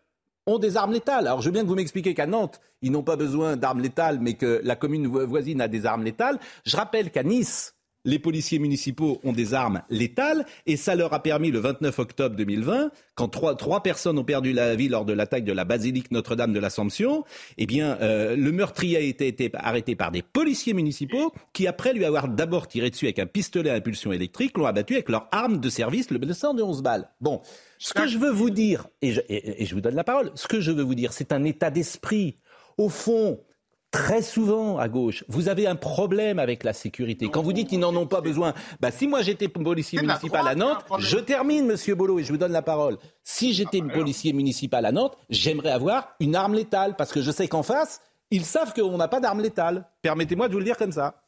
ont 0.47 0.59
des 0.59 0.76
armes 0.76 0.92
létales. 0.92 1.26
Alors 1.26 1.40
je 1.40 1.47
veux 1.47 1.52
bien 1.52 1.62
que 1.62 1.68
vous 1.68 1.75
m'expliquiez 1.75 2.14
qu'à 2.14 2.26
Nantes, 2.26 2.61
ils 2.83 2.92
n'ont 2.92 3.02
pas 3.02 3.16
besoin 3.16 3.57
d'armes 3.57 3.80
létales, 3.80 4.18
mais 4.21 4.35
que 4.35 4.61
la 4.64 4.76
commune 4.76 5.07
voisine 5.07 5.61
a 5.61 5.68
des 5.68 5.87
armes 5.87 6.04
létales. 6.04 6.38
Je 6.64 6.76
rappelle 6.76 7.11
qu'à 7.11 7.23
Nice, 7.23 7.75
les 8.09 8.19
policiers 8.19 8.59
municipaux 8.59 9.21
ont 9.23 9.35
des 9.35 9.53
armes 9.53 9.83
létales 9.91 10.47
et 10.67 10.79
ça 10.79 10.95
leur 10.95 11.12
a 11.12 11.23
permis 11.23 11.50
le 11.50 11.59
29 11.59 11.99
octobre 11.99 12.37
2020, 12.37 12.91
quand 13.15 13.29
trois, 13.29 13.55
trois 13.55 13.83
personnes 13.83 14.19
ont 14.19 14.25
perdu 14.25 14.55
la 14.55 14.75
vie 14.77 14.88
lors 14.88 15.05
de 15.05 15.12
l'attaque 15.12 15.45
de 15.45 15.53
la 15.53 15.67
basilique 15.67 16.11
Notre-Dame 16.11 16.55
de 16.55 16.59
l'Assomption, 16.59 17.25
eh 17.59 17.67
bien 17.67 17.99
euh, 18.00 18.35
le 18.35 18.50
meurtrier 18.50 18.97
a 18.97 19.00
été, 19.00 19.27
été, 19.27 19.50
arrêté 19.53 19.95
par 19.95 20.11
des 20.11 20.23
policiers 20.23 20.73
municipaux 20.73 21.35
qui, 21.53 21.67
après 21.67 21.93
lui 21.93 22.07
avoir 22.07 22.29
d'abord 22.29 22.67
tiré 22.67 22.88
dessus 22.88 23.05
avec 23.05 23.19
un 23.19 23.27
pistolet 23.27 23.69
à 23.69 23.75
impulsion 23.75 24.11
électrique, 24.11 24.57
l'ont 24.57 24.65
abattu 24.65 24.95
avec 24.95 25.11
leur 25.11 25.29
arme 25.31 25.61
de 25.61 25.69
service, 25.69 26.11
le 26.11 26.17
blessant 26.17 26.55
de 26.55 26.62
11 26.62 26.83
balles. 26.83 27.11
Bon, 27.21 27.43
ce 27.77 27.93
que 27.93 28.07
je 28.07 28.17
veux 28.17 28.33
vous 28.33 28.49
dire, 28.49 28.88
et 29.03 29.12
je, 29.12 29.21
et 29.29 29.67
je 29.67 29.75
vous 29.75 29.83
donne 29.83 29.95
la 29.95 30.05
parole, 30.05 30.31
ce 30.35 30.49
que 30.49 30.61
je 30.62 30.71
veux 30.71 30.83
vous 30.83 30.95
dire, 30.95 31.12
c'est 31.12 31.31
un 31.31 31.45
état 31.45 31.71
d'esprit. 31.71 32.38
Au 32.79 32.88
fond, 32.88 33.41
Très 33.90 34.21
souvent 34.21 34.76
à 34.76 34.87
gauche, 34.87 35.25
vous 35.28 35.49
avez 35.49 35.66
un 35.66 35.75
problème 35.75 36.38
avec 36.38 36.62
la 36.62 36.75
sécurité. 36.75 37.30
Quand 37.30 37.40
vous 37.40 37.54
dites 37.54 37.71
qu'ils 37.71 37.78
n'en 37.78 37.97
ont 37.97 38.07
pas 38.07 38.21
besoin, 38.21 38.52
bah, 38.80 38.90
si 38.90 39.07
moi 39.07 39.23
j'étais 39.23 39.49
policier 39.49 39.99
municipal 40.02 40.47
à 40.47 40.54
Nantes, 40.54 40.85
je 40.99 41.16
termine, 41.16 41.66
Monsieur 41.66 41.95
Bolo, 41.95 42.18
et 42.18 42.25
je 42.25 42.30
vous 42.30 42.37
donne 42.37 42.52
la 42.52 42.61
parole. 42.61 42.99
Si 43.25 43.54
j'étais 43.54 43.80
ah, 43.83 43.90
policier 43.90 44.35
municipal 44.35 44.85
à 44.85 44.92
Nantes, 44.92 45.16
j'aimerais 45.30 45.71
avoir 45.71 46.14
une 46.21 46.37
arme 46.37 46.52
létale, 46.52 46.97
parce 46.97 47.12
que 47.12 47.23
je 47.23 47.30
sais 47.30 47.49
qu'en 47.49 47.62
face, 47.62 48.02
ils 48.30 48.45
savent 48.45 48.75
qu'on 48.75 48.99
n'a 48.99 49.09
pas 49.09 49.21
d'arme 49.21 49.40
létale. 49.40 49.88
Permettez-moi 50.02 50.49
de 50.49 50.52
vous 50.52 50.59
le 50.59 50.66
dire 50.66 50.76
comme 50.76 50.92
ça. 50.92 51.25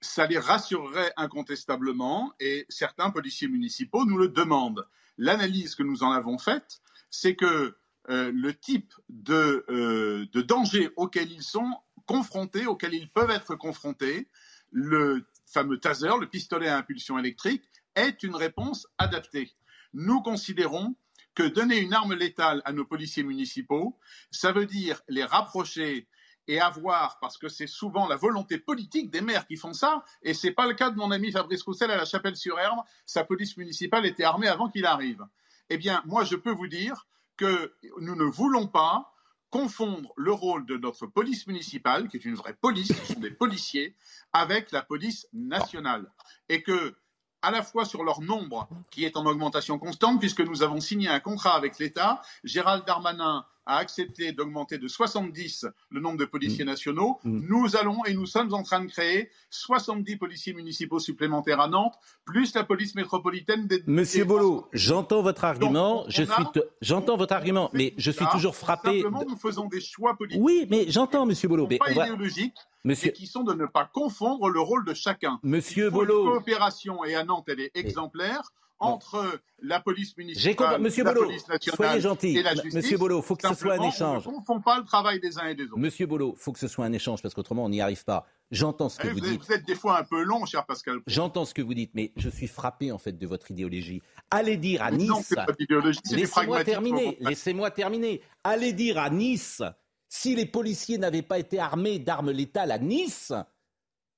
Ça 0.00 0.26
les 0.26 0.38
rassurerait 0.38 1.12
incontestablement, 1.18 2.32
et 2.40 2.64
certains 2.70 3.10
policiers 3.10 3.48
municipaux 3.48 4.06
nous 4.06 4.16
le 4.16 4.28
demandent. 4.28 4.86
L'analyse 5.18 5.74
que 5.74 5.82
nous 5.82 6.02
en 6.02 6.12
avons 6.12 6.38
faite, 6.38 6.80
c'est 7.10 7.36
que 7.36 7.76
euh, 8.08 8.32
le 8.34 8.54
type 8.54 8.94
de, 9.10 9.64
euh, 9.68 10.26
de 10.32 10.40
danger 10.40 10.88
auquel 10.96 11.30
ils 11.30 11.42
sont 11.42 11.70
confrontés, 12.10 12.66
auxquels 12.66 12.94
ils 12.94 13.08
peuvent 13.08 13.30
être 13.30 13.54
confrontés, 13.54 14.26
le 14.72 15.24
fameux 15.46 15.78
taser, 15.78 16.10
le 16.18 16.26
pistolet 16.26 16.66
à 16.66 16.76
impulsion 16.76 17.16
électrique, 17.20 17.62
est 17.94 18.24
une 18.24 18.34
réponse 18.34 18.88
adaptée. 18.98 19.52
Nous 19.92 20.20
considérons 20.20 20.96
que 21.36 21.44
donner 21.44 21.78
une 21.78 21.94
arme 21.94 22.14
létale 22.14 22.62
à 22.64 22.72
nos 22.72 22.84
policiers 22.84 23.22
municipaux, 23.22 23.96
ça 24.32 24.50
veut 24.50 24.66
dire 24.66 25.00
les 25.06 25.22
rapprocher 25.22 26.08
et 26.48 26.60
avoir, 26.60 27.20
parce 27.20 27.38
que 27.38 27.48
c'est 27.48 27.68
souvent 27.68 28.08
la 28.08 28.16
volonté 28.16 28.58
politique 28.58 29.12
des 29.12 29.20
maires 29.20 29.46
qui 29.46 29.54
font 29.54 29.72
ça, 29.72 30.04
et 30.22 30.34
ce 30.34 30.48
n'est 30.48 30.52
pas 30.52 30.66
le 30.66 30.74
cas 30.74 30.90
de 30.90 30.96
mon 30.96 31.12
ami 31.12 31.30
Fabrice 31.30 31.62
Roussel 31.62 31.92
à 31.92 31.96
la 31.96 32.06
Chapelle-sur-Herbe, 32.06 32.80
sa 33.06 33.22
police 33.22 33.56
municipale 33.56 34.04
était 34.04 34.24
armée 34.24 34.48
avant 34.48 34.68
qu'il 34.68 34.84
arrive. 34.84 35.24
Eh 35.68 35.78
bien, 35.78 36.02
moi, 36.06 36.24
je 36.24 36.34
peux 36.34 36.50
vous 36.50 36.66
dire 36.66 37.06
que 37.36 37.72
nous 38.00 38.16
ne 38.16 38.24
voulons 38.24 38.66
pas 38.66 39.12
confondre 39.50 40.12
le 40.16 40.32
rôle 40.32 40.64
de 40.66 40.76
notre 40.76 41.06
police 41.06 41.46
municipale, 41.46 42.08
qui 42.08 42.16
est 42.16 42.24
une 42.24 42.34
vraie 42.34 42.54
police, 42.54 42.88
ce 42.88 43.14
sont 43.14 43.20
des 43.20 43.30
policiers, 43.30 43.96
avec 44.32 44.70
la 44.70 44.82
police 44.82 45.26
nationale. 45.32 46.10
Et 46.48 46.62
que, 46.62 46.94
à 47.42 47.50
la 47.50 47.62
fois 47.62 47.84
sur 47.84 48.04
leur 48.04 48.20
nombre, 48.20 48.68
qui 48.90 49.04
est 49.04 49.16
en 49.16 49.26
augmentation 49.26 49.78
constante, 49.78 50.20
puisque 50.20 50.40
nous 50.40 50.62
avons 50.62 50.80
signé 50.80 51.08
un 51.08 51.20
contrat 51.20 51.54
avec 51.56 51.78
l'État, 51.78 52.22
Gérald 52.44 52.84
Darmanin 52.86 53.44
a 53.70 53.76
accepté 53.76 54.32
d'augmenter 54.32 54.78
de 54.78 54.88
70 54.88 55.66
le 55.90 56.00
nombre 56.00 56.18
de 56.18 56.24
policiers 56.24 56.64
mm. 56.64 56.68
nationaux. 56.68 57.18
Mm. 57.24 57.46
Nous 57.48 57.76
allons 57.76 58.04
et 58.04 58.14
nous 58.14 58.26
sommes 58.26 58.52
en 58.52 58.62
train 58.62 58.84
de 58.84 58.90
créer 58.90 59.30
70 59.50 60.16
policiers 60.16 60.52
municipaux 60.52 60.98
supplémentaires 60.98 61.60
à 61.60 61.68
Nantes, 61.68 61.94
plus 62.24 62.52
la 62.54 62.64
police 62.64 62.94
métropolitaine 62.96 63.66
des. 63.66 63.82
Monsieur 63.86 64.24
Bolo, 64.24 64.66
j'entends 64.72 65.22
votre 65.22 65.44
argument. 65.44 66.04
je 66.08 66.24
suis, 66.24 66.44
j'entends 66.80 67.16
votre 67.16 67.32
argument, 67.32 67.70
mais 67.72 67.94
je 67.96 68.10
suis 68.10 68.26
toujours 68.32 68.56
frappé. 68.56 69.02
Simplement, 69.02 69.24
nous 69.28 69.36
faisons 69.36 69.66
des 69.66 69.80
choix 69.80 70.16
politiques. 70.16 70.42
Oui, 70.42 70.66
mais 70.68 70.86
j'entends, 70.88 71.24
Monsieur 71.24 71.48
Bolo. 71.48 71.66
Mais 71.70 71.78
pas 71.78 71.92
idéologiques. 71.92 72.56
Monsieur... 72.82 73.10
qui 73.10 73.26
sont 73.26 73.42
de 73.42 73.52
ne 73.52 73.66
pas 73.66 73.84
confondre 73.84 74.48
le 74.48 74.60
rôle 74.60 74.86
de 74.86 74.94
chacun. 74.94 75.38
Monsieur 75.42 75.90
Bolo. 75.90 76.24
Une 76.24 76.30
coopération, 76.32 77.04
et 77.04 77.14
à 77.14 77.24
Nantes, 77.24 77.44
elle 77.48 77.60
est 77.60 77.70
exemplaire 77.74 78.52
entre 78.80 79.40
la 79.62 79.78
police 79.78 80.16
municipale, 80.16 80.80
Monsieur 80.80 81.04
la 81.04 81.12
Bolo, 81.12 81.26
police 81.26 81.46
nationale 81.46 81.76
soyez 81.76 82.00
gentil. 82.00 82.36
et 82.38 82.42
la 82.42 82.54
justice. 82.54 82.74
Monsieur 82.74 82.98
Bolo, 82.98 83.20
faut 83.22 83.36
que 83.36 83.46
ce 83.46 83.54
soit 83.54 83.74
un 83.74 83.82
échange. 83.82 84.26
ne 84.26 84.32
confond 84.32 84.60
pas 84.60 84.78
le 84.78 84.84
travail 84.84 85.20
des 85.20 85.38
uns 85.38 85.48
et 85.48 85.54
des 85.54 85.64
autres. 85.64 85.78
Monsieur 85.78 86.06
Bolo, 86.06 86.34
faut 86.36 86.52
que 86.52 86.58
ce 86.58 86.66
soit 86.66 86.86
un 86.86 86.92
échange 86.92 87.22
parce 87.22 87.34
qu'autrement 87.34 87.64
on 87.64 87.68
n'y 87.68 87.80
arrive 87.80 88.04
pas. 88.04 88.26
J'entends 88.50 88.88
ce 88.88 88.98
que 88.98 89.08
eh, 89.08 89.12
vous, 89.12 89.20
dites. 89.20 89.44
Vous 89.44 89.52
êtes 89.52 89.66
des 89.66 89.74
fois 89.74 89.98
un 89.98 90.04
peu 90.04 90.22
long, 90.22 90.44
cher 90.46 90.66
Pascal. 90.66 91.00
J'entends 91.06 91.44
ce 91.44 91.54
que 91.54 91.62
vous 91.62 91.74
dites, 91.74 91.92
mais 91.94 92.12
je 92.16 92.28
suis 92.28 92.48
frappé 92.48 92.90
en 92.90 92.98
fait 92.98 93.12
de 93.12 93.26
votre 93.26 93.50
idéologie. 93.50 94.02
Allez 94.30 94.56
dire 94.56 94.82
à 94.82 94.90
Nice. 94.90 95.08
Non, 95.08 95.20
c'est 95.22 95.36
pas 95.36 95.46
c'est 96.04 96.16
Laissez-moi 96.16 96.64
terminer. 96.64 97.16
Laissez-moi 97.20 97.70
terminer. 97.70 98.22
Allez 98.42 98.72
dire 98.72 98.98
à 98.98 99.10
Nice, 99.10 99.62
si 100.08 100.34
les 100.34 100.46
policiers 100.46 100.98
n'avaient 100.98 101.22
pas 101.22 101.38
été 101.38 101.60
armés 101.60 101.98
d'armes 101.98 102.30
létales 102.30 102.72
à 102.72 102.78
Nice, 102.78 103.32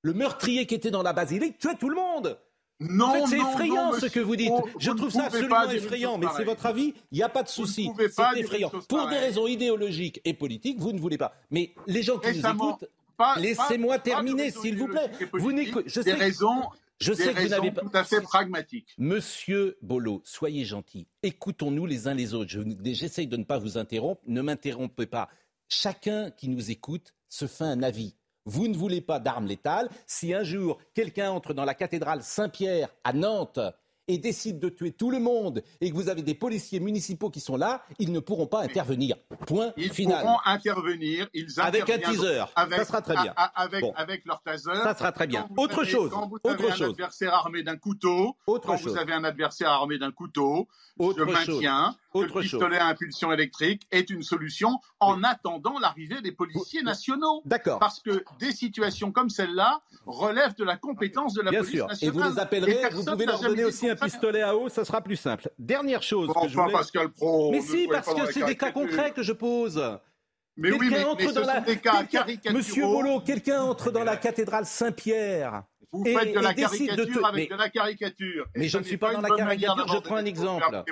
le 0.02 0.14
meurtrier 0.14 0.66
qui 0.66 0.74
était 0.74 0.90
dans 0.90 1.02
la 1.02 1.12
basilique 1.12 1.58
tuait 1.58 1.76
tout 1.76 1.88
le 1.88 1.96
monde. 1.96 2.38
Non, 2.88 3.26
c'est 3.26 3.38
effrayant 3.38 3.92
ce 3.92 4.06
que 4.06 4.20
vous 4.20 4.36
dites. 4.36 4.52
Je 4.78 4.90
trouve 4.90 5.10
ça 5.10 5.26
absolument 5.26 5.70
effrayant, 5.70 6.18
mais 6.18 6.26
c'est 6.36 6.44
votre 6.44 6.66
avis. 6.66 6.94
Il 7.10 7.16
n'y 7.16 7.22
a 7.22 7.28
pas 7.28 7.42
de 7.42 7.48
souci. 7.48 7.90
C'est 7.96 8.38
effrayant. 8.38 8.70
Pour 8.88 9.08
des 9.08 9.18
raisons 9.18 9.46
idéologiques 9.46 10.20
et 10.24 10.34
politiques, 10.34 10.78
vous 10.78 10.92
ne 10.92 11.00
voulez 11.00 11.18
pas. 11.18 11.34
Mais 11.50 11.72
les 11.86 12.02
gens 12.02 12.18
qui 12.18 12.28
nous 12.28 12.46
écoutent, 12.46 12.84
laissez-moi 13.38 13.98
terminer, 13.98 14.50
s'il 14.50 14.76
vous 14.76 14.88
plaît. 14.88 15.10
Vous 15.32 15.52
je 15.86 16.00
sais, 16.00 16.12
raisons. 16.12 16.62
Je 17.00 17.12
sais 17.12 17.34
que 17.34 17.40
vous 17.42 17.48
n'avez 17.48 17.72
pas. 17.72 17.80
Tout 17.82 17.90
à 17.94 18.04
fait 18.04 18.20
pragmatique. 18.20 18.94
Monsieur 18.98 19.76
Bolo, 19.82 20.22
soyez 20.24 20.64
gentil. 20.64 21.06
Écoutons-nous 21.22 21.86
les 21.86 22.06
uns 22.06 22.14
les 22.14 22.34
autres. 22.34 22.52
J'essaye 22.84 23.26
de 23.26 23.36
ne 23.36 23.44
pas 23.44 23.58
vous 23.58 23.76
interrompre. 23.76 24.22
Ne 24.26 24.40
m'interrompez 24.40 25.06
pas. 25.06 25.28
Chacun 25.68 26.30
qui 26.30 26.48
nous 26.48 26.70
écoute 26.70 27.14
se 27.28 27.46
fait 27.46 27.64
un 27.64 27.82
avis. 27.82 28.14
Vous 28.44 28.68
ne 28.68 28.76
voulez 28.76 29.00
pas 29.00 29.20
d'armes 29.20 29.46
létales. 29.46 29.88
Si 30.06 30.34
un 30.34 30.42
jour 30.42 30.78
quelqu'un 30.94 31.30
entre 31.30 31.54
dans 31.54 31.64
la 31.64 31.74
cathédrale 31.74 32.22
Saint-Pierre 32.22 32.88
à 33.04 33.12
Nantes 33.12 33.60
et 34.08 34.18
décide 34.18 34.58
de 34.58 34.68
tuer 34.68 34.92
tout 34.92 35.10
le 35.10 35.20
monde 35.20 35.62
et 35.80 35.90
que 35.90 35.94
vous 35.94 36.08
avez 36.08 36.22
des 36.22 36.34
policiers 36.34 36.80
municipaux 36.80 37.30
qui 37.30 37.40
sont 37.40 37.56
là, 37.56 37.82
ils 37.98 38.12
ne 38.12 38.20
pourront 38.20 38.46
pas 38.46 38.62
intervenir. 38.62 39.16
Point 39.46 39.72
ils 39.76 39.92
final. 39.92 40.20
pourront 40.22 40.38
intervenir. 40.44 41.28
Ils 41.34 41.60
avec 41.60 41.88
un 41.88 41.98
teaser. 41.98 42.44
Avec, 42.56 42.78
ça 42.80 42.84
sera 42.84 43.02
très 43.02 43.14
bien. 43.14 43.34
avec, 43.54 43.84
avec 43.96 44.24
leur 44.24 44.42
taser. 44.42 44.70
Ça 44.82 44.94
sera 44.94 45.12
très 45.12 45.26
bien. 45.26 45.48
Autre 45.56 45.84
chose. 45.84 46.10
Quand 46.10 46.28
vous 46.28 46.36
Autre 46.42 46.64
avez 46.64 46.72
chose. 46.72 46.82
un 46.88 46.90
adversaire 46.90 47.34
armé 47.34 47.62
d'un 47.62 47.76
couteau, 47.76 48.36
Autre 48.46 48.66
quand 48.66 48.76
chose. 48.76 48.92
vous 48.92 48.98
avez 48.98 49.12
un 49.12 49.24
adversaire 49.24 49.70
armé 49.70 49.98
d'un 49.98 50.10
couteau, 50.12 50.68
Autre 50.98 51.20
je 51.20 51.24
maintiens 51.24 51.96
que 52.12 52.18
Autre 52.18 52.36
le 52.36 52.42
pistolet 52.42 52.76
à 52.78 52.88
impulsion 52.88 53.32
électrique 53.32 53.86
est 53.90 54.10
une 54.10 54.22
solution 54.22 54.78
en 55.00 55.22
attendant 55.24 55.78
l'arrivée 55.78 56.20
des 56.20 56.32
policiers 56.32 56.82
nationaux. 56.82 57.40
D'accord. 57.46 57.78
Parce 57.78 58.00
que 58.00 58.22
des 58.38 58.52
situations 58.52 59.12
comme 59.12 59.30
celle-là 59.30 59.80
relèvent 60.04 60.54
de 60.56 60.64
la 60.64 60.76
compétence 60.76 61.32
de 61.34 61.40
la 61.42 61.50
Bien 61.50 61.60
police 61.60 61.74
sûr. 61.74 61.84
Et 61.86 61.88
nationale. 61.88 62.28
vous 62.28 62.34
les 62.34 62.40
appellerez, 62.40 62.88
vous 62.92 63.04
pouvez 63.04 63.26
leur 63.26 63.40
donner 63.40 63.64
aussi 63.64 63.88
un 63.92 63.96
pistolet 63.96 64.42
à 64.42 64.56
eau, 64.56 64.68
ça 64.68 64.84
sera 64.84 65.00
plus 65.00 65.16
simple. 65.16 65.48
Dernière 65.58 66.02
chose 66.02 66.28
Bon, 66.28 66.42
que 66.42 66.48
je 66.48 66.56
voulais... 66.56 66.72
Pascal 66.72 67.10
Pro, 67.10 67.50
Mais 67.50 67.60
si, 67.60 67.86
parce 67.88 68.12
que 68.12 68.32
c'est 68.32 68.44
des 68.44 68.56
cas 68.56 68.72
concrets 68.72 69.12
que 69.12 69.22
je 69.22 69.32
pose. 69.32 69.82
Mais 70.56 70.70
oui, 70.72 70.88
mais- 70.90 71.04
entre 71.04 71.22
mais 71.22 71.28
ce 71.28 71.34
dans 71.34 71.46
la... 71.46 71.54
sont 71.56 71.62
des 71.62 71.78
cas 71.78 72.04
caricaturaux. 72.04 72.56
Monsieur 72.56 72.84
Boulot, 72.84 73.20
quelqu'un 73.20 73.62
entre 73.62 73.90
dans 73.90 74.04
la 74.04 74.16
cathédrale 74.16 74.66
Saint-Pierre. 74.66 75.62
Vous 75.92 76.04
et- 76.06 76.14
faites 76.16 76.34
de 76.34 76.40
la 76.40 76.54
de 76.54 76.60
caricature 76.60 77.20
te- 77.20 77.24
avec 77.26 77.50
mais- 77.50 77.54
de 77.56 77.60
la 77.60 77.68
caricature. 77.68 78.46
Et 78.54 78.58
Mais 78.60 78.64
ce 78.66 78.72
je 78.72 78.78
ne 78.78 78.82
suis 78.84 78.96
pas 78.96 79.12
dans 79.12 79.20
la 79.20 79.28
caricature, 79.28 79.86
je 79.88 79.98
prends 79.98 80.16
un 80.16 80.24
exemple. 80.24 80.84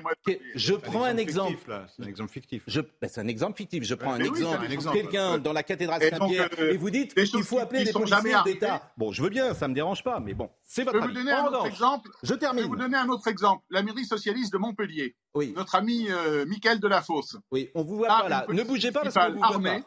Je 0.54 0.74
prends 0.74 1.04
un 1.04 1.16
exemple. 1.16 1.56
C'est 1.96 2.02
un 2.02 2.06
exemple 2.06 2.30
fictif. 2.30 2.62
Je- 2.66 2.80
ben, 2.80 3.08
c'est 3.08 3.20
un 3.20 3.28
exemple 3.28 3.56
fictif. 3.56 3.82
Je 3.84 3.94
prends 3.94 4.12
un 4.12 4.20
exemple. 4.20 4.66
Quelqu'un 4.92 5.38
dans 5.38 5.52
la 5.54 5.62
cathédrale 5.62 6.02
Saint-Pierre 6.02 6.50
euh, 6.58 6.72
et 6.72 6.76
vous 6.76 6.90
dites 6.90 7.14
il 7.16 7.42
faut 7.42 7.58
appeler 7.58 7.84
des 7.84 7.92
policiers 7.92 8.34
d'État. 8.44 8.92
Bon, 8.98 9.10
je 9.12 9.22
veux 9.22 9.30
bien, 9.30 9.54
ça 9.54 9.68
me 9.68 9.74
dérange 9.74 10.02
pas, 10.04 10.20
mais 10.20 10.34
bon, 10.34 10.50
c'est 10.64 10.82
Je 10.82 10.86
votre 10.86 11.00
vais 11.00 11.06
vous 11.06 11.12
donner 11.14 11.32
un 11.32 11.46
autre 11.46 11.66
exemple. 11.66 12.10
Je 12.22 12.28
Je 12.28 12.32
vais 12.34 12.38
termine. 12.38 12.64
vous 12.64 12.76
donner 12.76 12.96
un 12.96 13.08
autre 13.08 13.26
exemple. 13.28 13.64
La 13.70 13.82
mairie 13.82 14.04
socialiste 14.04 14.52
de 14.52 14.58
Montpellier. 14.58 15.16
Oui. 15.34 15.52
Notre 15.56 15.76
ami 15.76 16.06
euh, 16.10 16.44
Michael 16.46 16.78
Delafosse. 16.80 17.36
Oui, 17.50 17.70
on 17.74 17.82
vous 17.84 17.96
voit 17.96 18.08
pas 18.08 18.28
là. 18.28 18.46
Ne 18.50 18.62
bougez 18.64 18.92
pas 18.92 19.00
parce 19.02 19.14
qu'on 19.14 19.32
vous 19.32 19.38
voit 19.38 19.60
pas. 19.62 19.80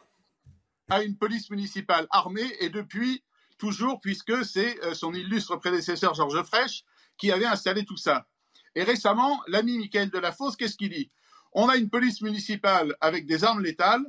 a 0.96 1.02
une 1.02 1.16
police 1.16 1.50
municipale 1.50 2.06
armée 2.10 2.46
et 2.60 2.68
depuis 2.68 3.22
toujours, 3.58 4.00
puisque 4.00 4.44
c'est 4.44 4.82
euh, 4.84 4.94
son 4.94 5.12
illustre 5.14 5.56
prédécesseur 5.56 6.14
Georges 6.14 6.42
Frêche 6.42 6.84
qui 7.16 7.32
avait 7.32 7.46
installé 7.46 7.84
tout 7.84 7.96
ça. 7.96 8.26
Et 8.74 8.82
récemment, 8.82 9.42
l'ami 9.46 9.78
Michael 9.78 10.10
Delafosse, 10.10 10.56
qu'est-ce 10.56 10.76
qu'il 10.76 10.90
dit? 10.90 11.10
On 11.52 11.68
a 11.68 11.76
une 11.76 11.88
police 11.88 12.20
municipale 12.20 12.96
avec 13.00 13.26
des 13.26 13.44
armes 13.44 13.62
létales, 13.62 14.04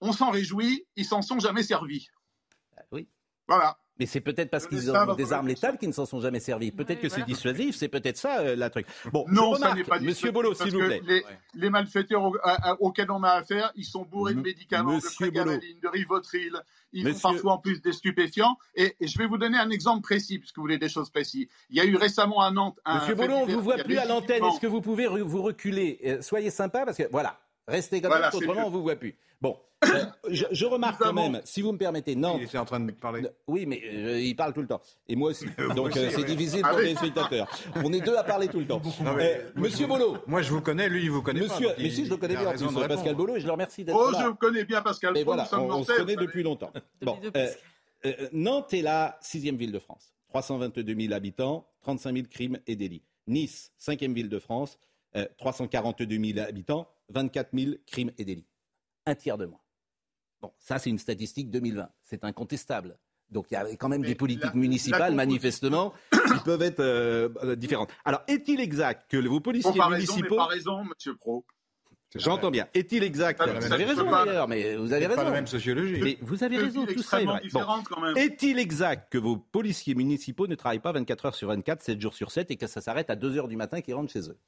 on 0.00 0.12
s'en 0.12 0.30
réjouit, 0.30 0.86
ils 0.96 1.04
s'en 1.04 1.22
sont 1.22 1.38
jamais 1.38 1.62
servis. 1.62 2.08
Oui. 2.90 3.08
Voilà. 3.46 3.78
Mais 3.98 4.04
c'est 4.06 4.20
peut-être 4.20 4.50
parce 4.50 4.66
qu'ils 4.66 4.82
ça 4.82 5.08
ont 5.08 5.14
des 5.14 5.32
armes 5.32 5.48
létales 5.48 5.78
qui 5.78 5.86
ne 5.88 5.92
s'en 5.92 6.04
sont 6.04 6.20
jamais 6.20 6.38
servis. 6.40 6.70
Peut-être 6.70 7.00
que 7.00 7.08
c'est 7.08 7.24
dissuasif, 7.24 7.76
c'est 7.76 7.88
peut-être 7.88 8.18
ça 8.18 8.40
euh, 8.40 8.54
la 8.56 8.68
truc. 8.68 8.86
Bon, 9.10 9.24
Non, 9.28 9.54
je 9.54 9.60
ça 9.60 9.68
remarque, 9.70 9.78
n'est 9.78 9.84
pas 9.84 10.00
Monsieur 10.00 10.30
Bolo, 10.32 10.52
s'il 10.54 10.72
vous 10.72 10.84
plaît. 10.84 11.00
Les, 11.06 11.24
les 11.54 11.70
malfaiteurs 11.70 12.22
au- 12.24 12.36
à- 12.42 12.72
à- 12.72 12.76
auxquels 12.80 13.10
on 13.10 13.22
a 13.22 13.30
affaire, 13.30 13.72
ils 13.74 13.84
sont 13.86 14.02
bourrés 14.04 14.34
de 14.34 14.40
médicaments, 14.40 14.96
Monsieur 14.96 15.26
de 15.28 15.32
prégabalines, 15.32 15.80
de 15.82 15.88
rivotril. 15.88 16.52
Ils 16.92 17.04
Monsieur- 17.04 17.18
font 17.20 17.32
parfois 17.32 17.52
en 17.54 17.58
plus 17.58 17.80
des 17.80 17.92
stupéfiants. 17.92 18.56
Et, 18.74 18.94
et 19.00 19.06
je 19.06 19.16
vais 19.18 19.26
vous 19.26 19.38
donner 19.38 19.58
un 19.58 19.70
exemple 19.70 20.02
précis, 20.02 20.38
puisque 20.38 20.56
vous 20.56 20.62
voulez 20.62 20.78
des 20.78 20.88
choses 20.90 21.08
précises. 21.10 21.46
Il 21.70 21.76
y 21.76 21.80
a 21.80 21.84
eu 21.84 21.96
récemment 21.96 22.40
à 22.42 22.50
Nantes 22.50 22.78
un. 22.84 23.00
Monsieur 23.00 23.14
Bolo, 23.14 23.34
on 23.34 23.40
divers 23.46 23.56
vous 23.56 23.62
voit 23.64 23.76
plus 23.78 23.96
à 23.96 24.04
l'antenne. 24.04 24.44
Est-ce 24.44 24.60
que 24.60 24.66
vous 24.66 24.80
pouvez 24.82 25.06
vous 25.06 25.42
reculer? 25.42 26.00
Euh, 26.04 26.22
Soyez 26.22 26.50
sympa 26.50 26.84
parce 26.84 26.98
que 26.98 27.04
voilà, 27.10 27.38
restez 27.68 28.00
comme 28.00 28.10
Voilà, 28.10 28.30
ça, 28.30 28.36
autrement 28.36 28.54
mieux. 28.60 28.66
on 28.66 28.70
vous 28.70 28.82
voit 28.82 28.96
plus. 28.96 29.14
Bon, 29.40 29.58
euh, 29.84 30.04
je, 30.30 30.44
je 30.50 30.64
remarque 30.64 30.98
quand 31.00 31.12
même, 31.12 31.40
si 31.44 31.60
vous 31.60 31.70
me 31.72 31.76
permettez, 31.78 32.16
Nantes. 32.16 32.38
Il 32.40 32.44
était 32.46 32.56
en 32.58 32.64
train 32.64 32.80
de 32.80 32.90
parler. 32.92 33.26
Oui, 33.46 33.66
mais 33.66 33.82
euh, 33.84 34.18
il 34.18 34.34
parle 34.34 34.54
tout 34.54 34.62
le 34.62 34.66
temps. 34.66 34.80
Et 35.08 35.14
moi 35.16 35.30
aussi. 35.30 35.44
Donc 35.76 35.94
euh, 35.96 36.10
c'est 36.10 36.24
difficile 36.24 36.62
Ah 36.64 36.70
pour 36.70 36.78
oui. 36.78 36.86
les 36.86 36.94
spectateurs. 36.94 37.46
On 37.84 37.92
est 37.92 38.00
deux 38.00 38.16
à 38.16 38.24
parler 38.24 38.48
tout 38.48 38.58
le 38.60 38.66
temps. 38.66 38.80
Non, 39.02 39.12
mais- 39.14 39.40
Euh, 39.40 39.50
Monsieur 39.56 39.86
Bolo. 39.86 40.16
Moi, 40.26 40.40
je 40.42 40.50
vous 40.50 40.62
connais, 40.62 40.88
lui, 40.88 41.02
il 41.04 41.10
vous 41.10 41.20
connaît 41.22 41.40
Monsieur, 41.40 41.68
pas. 41.68 41.74
mais 41.78 41.90
si 41.90 42.00
il- 42.00 42.04
je 42.06 42.10
le 42.10 42.16
connais 42.16 42.36
bien 42.36 42.50
plus, 42.52 42.66
Pascal. 42.88 43.14
Bolo, 43.14 43.36
et 43.36 43.40
je 43.40 43.46
le 43.46 43.52
remercie 43.52 43.84
d'être 43.84 43.96
Oh, 44.00 44.10
là. 44.10 44.22
je 44.24 44.30
connais 44.32 44.64
bien 44.64 44.80
Pascal 44.80 45.16
Et 45.16 45.22
Pro, 45.24 45.34
voilà, 45.34 45.48
on, 45.52 45.70
on 45.70 45.84
se 45.84 45.92
connaît 45.92 46.16
depuis 46.16 46.42
longtemps. 46.42 46.72
Bon, 47.02 47.18
Nantes 48.32 48.72
est 48.74 48.82
la 48.82 49.18
sixième 49.20 49.56
ville 49.56 49.72
de 49.72 49.78
France. 49.78 50.12
322 50.28 50.94
000 50.98 51.12
habitants, 51.14 51.66
35 51.82 52.14
000 52.14 52.26
crimes 52.30 52.58
et 52.66 52.76
délits. 52.76 53.02
Nice, 53.26 53.72
cinquième 53.78 54.12
ville 54.12 54.28
de 54.28 54.38
France, 54.38 54.78
euh, 55.16 55.26
342 55.38 56.18
000 56.34 56.38
habitants, 56.46 56.86
24 57.10 57.50
000 57.52 57.72
crimes 57.86 58.10
et 58.18 58.24
délits. 58.24 58.46
Un 59.06 59.14
tiers 59.14 59.38
de 59.38 59.46
moins. 59.46 59.60
Bon, 60.40 60.52
ça 60.58 60.78
c'est 60.78 60.90
une 60.90 60.98
statistique 60.98 61.50
2020. 61.50 61.88
C'est 62.04 62.24
incontestable. 62.24 62.98
Donc 63.30 63.46
il 63.50 63.54
y 63.54 63.56
a 63.56 63.64
quand 63.76 63.88
même 63.88 64.02
Mais 64.02 64.08
des 64.08 64.14
politiques 64.14 64.44
la- 64.44 64.52
municipales, 64.54 65.10
la 65.10 65.16
manifestement, 65.16 65.92
qui 66.12 66.40
peuvent 66.44 66.62
être 66.62 66.80
euh, 66.80 67.28
euh, 67.42 67.56
différentes. 67.56 67.90
Alors, 68.04 68.22
est-il 68.28 68.60
exact 68.60 69.10
que 69.10 69.16
vos 69.16 69.40
policiers 69.40 69.72
Comparaison, 69.72 70.14
municipaux... 70.14 70.36
pas 70.36 70.46
raison, 70.46 70.84
monsieur 70.84 71.16
Pro. 71.16 71.44
J'entends 72.14 72.52
bien. 72.52 72.68
Est-il 72.72 73.02
exact 73.02 73.38
Ça, 73.38 73.46
Vous 73.52 73.72
avez 73.72 73.84
raison 73.84 74.08
d'ailleurs, 74.08 74.46
mais 74.48 74.76
vous 74.76 74.92
avez 74.92 75.06
raison. 75.06 75.16
pas 75.20 75.24
la 75.24 75.32
même 75.32 75.46
sociologie. 75.48 76.00
Mais 76.02 76.18
vous 76.22 76.44
avez 76.44 76.56
raison, 76.56 76.86
tout 76.86 77.02
ça 77.02 77.20
est 77.20 77.24
vrai. 77.26 77.42
Bon. 77.52 78.14
Est-il 78.14 78.58
exact 78.58 79.12
que 79.12 79.18
vos 79.18 79.36
policiers 79.36 79.94
municipaux 79.94 80.46
ne 80.46 80.54
travaillent 80.54 80.78
pas 80.78 80.92
24 80.92 81.26
heures 81.26 81.34
sur 81.34 81.48
24, 81.48 81.82
7 81.82 82.00
jours 82.00 82.14
sur 82.14 82.30
7 82.30 82.50
et 82.52 82.56
que 82.56 82.66
ça 82.68 82.80
s'arrête 82.80 83.10
à 83.10 83.16
2 83.16 83.36
heures 83.36 83.48
du 83.48 83.56
matin 83.56 83.80
qu'ils 83.80 83.94
rentrent 83.94 84.12
chez 84.12 84.30
eux? 84.30 84.38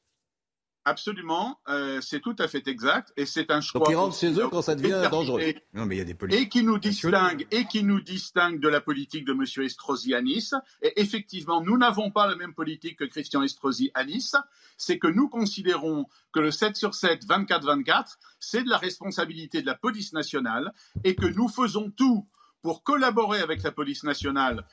Absolument, 0.88 1.61
euh, 1.68 2.01
c'est 2.01 2.20
tout 2.20 2.35
à 2.38 2.48
fait 2.48 2.66
exact, 2.66 3.12
et 3.18 3.27
c'est 3.27 3.51
un 3.51 3.61
choix. 3.61 3.81
Donc 3.81 3.90
ils 3.90 3.94
rentrent 3.94 4.16
chez 4.16 4.33
eux 4.33 4.48
quand 4.48 4.62
ça 4.62 4.74
devient 4.74 5.07
dangereux. 5.11 5.42
Non, 5.74 5.85
mais 5.85 5.96
il 5.96 5.98
y 5.98 6.01
a 6.01 6.05
des 6.05 6.14
politiques. 6.14 6.46
Et 6.46 6.48
qui 6.48 6.62
nous 6.62 6.79
distingue, 6.79 7.46
et 7.51 7.66
qui 7.66 7.85
nous 7.85 8.01
distingue 8.01 8.59
de 8.59 8.68
la 8.68 8.81
politique 8.81 9.27
de 9.27 9.33
M. 9.33 9.66
Estrosi 9.66 10.14
à 10.14 10.22
Nice. 10.22 10.55
Et 10.81 10.98
effectivement, 10.98 11.61
nous 11.61 11.77
n'avons 11.77 12.11
pas 12.11 12.27
la 12.27 12.37
même 12.37 12.55
politique 12.55 13.01
que 13.01 13.05
Christian 13.05 13.42
Estrosi 13.42 13.90
à 13.92 14.07
Nice. 14.07 14.35
C'est 14.79 14.98
que 14.98 15.09
nous 15.09 15.29
considérons 15.29 16.07
que 16.33 16.40
le 16.40 16.51
7 16.51 16.74
sur 16.74 16.94
7, 16.94 17.27
24-24, 17.27 18.14
c'est 18.40 18.62
de 18.62 18.70
la 18.70 18.79
responsabilité 18.79 19.61
de 19.61 19.66
la 19.66 19.74
police 19.74 20.14
nationale 20.14 20.72
et 21.05 21.14
que 21.14 21.27
nous 21.27 21.48
faisons 21.48 21.90
tout 21.90 22.27
pour 22.62 22.83
collaborer 22.83 23.40
avec 23.40 23.62
la 23.62 23.72
police 23.72 24.05
nationale, 24.05 24.66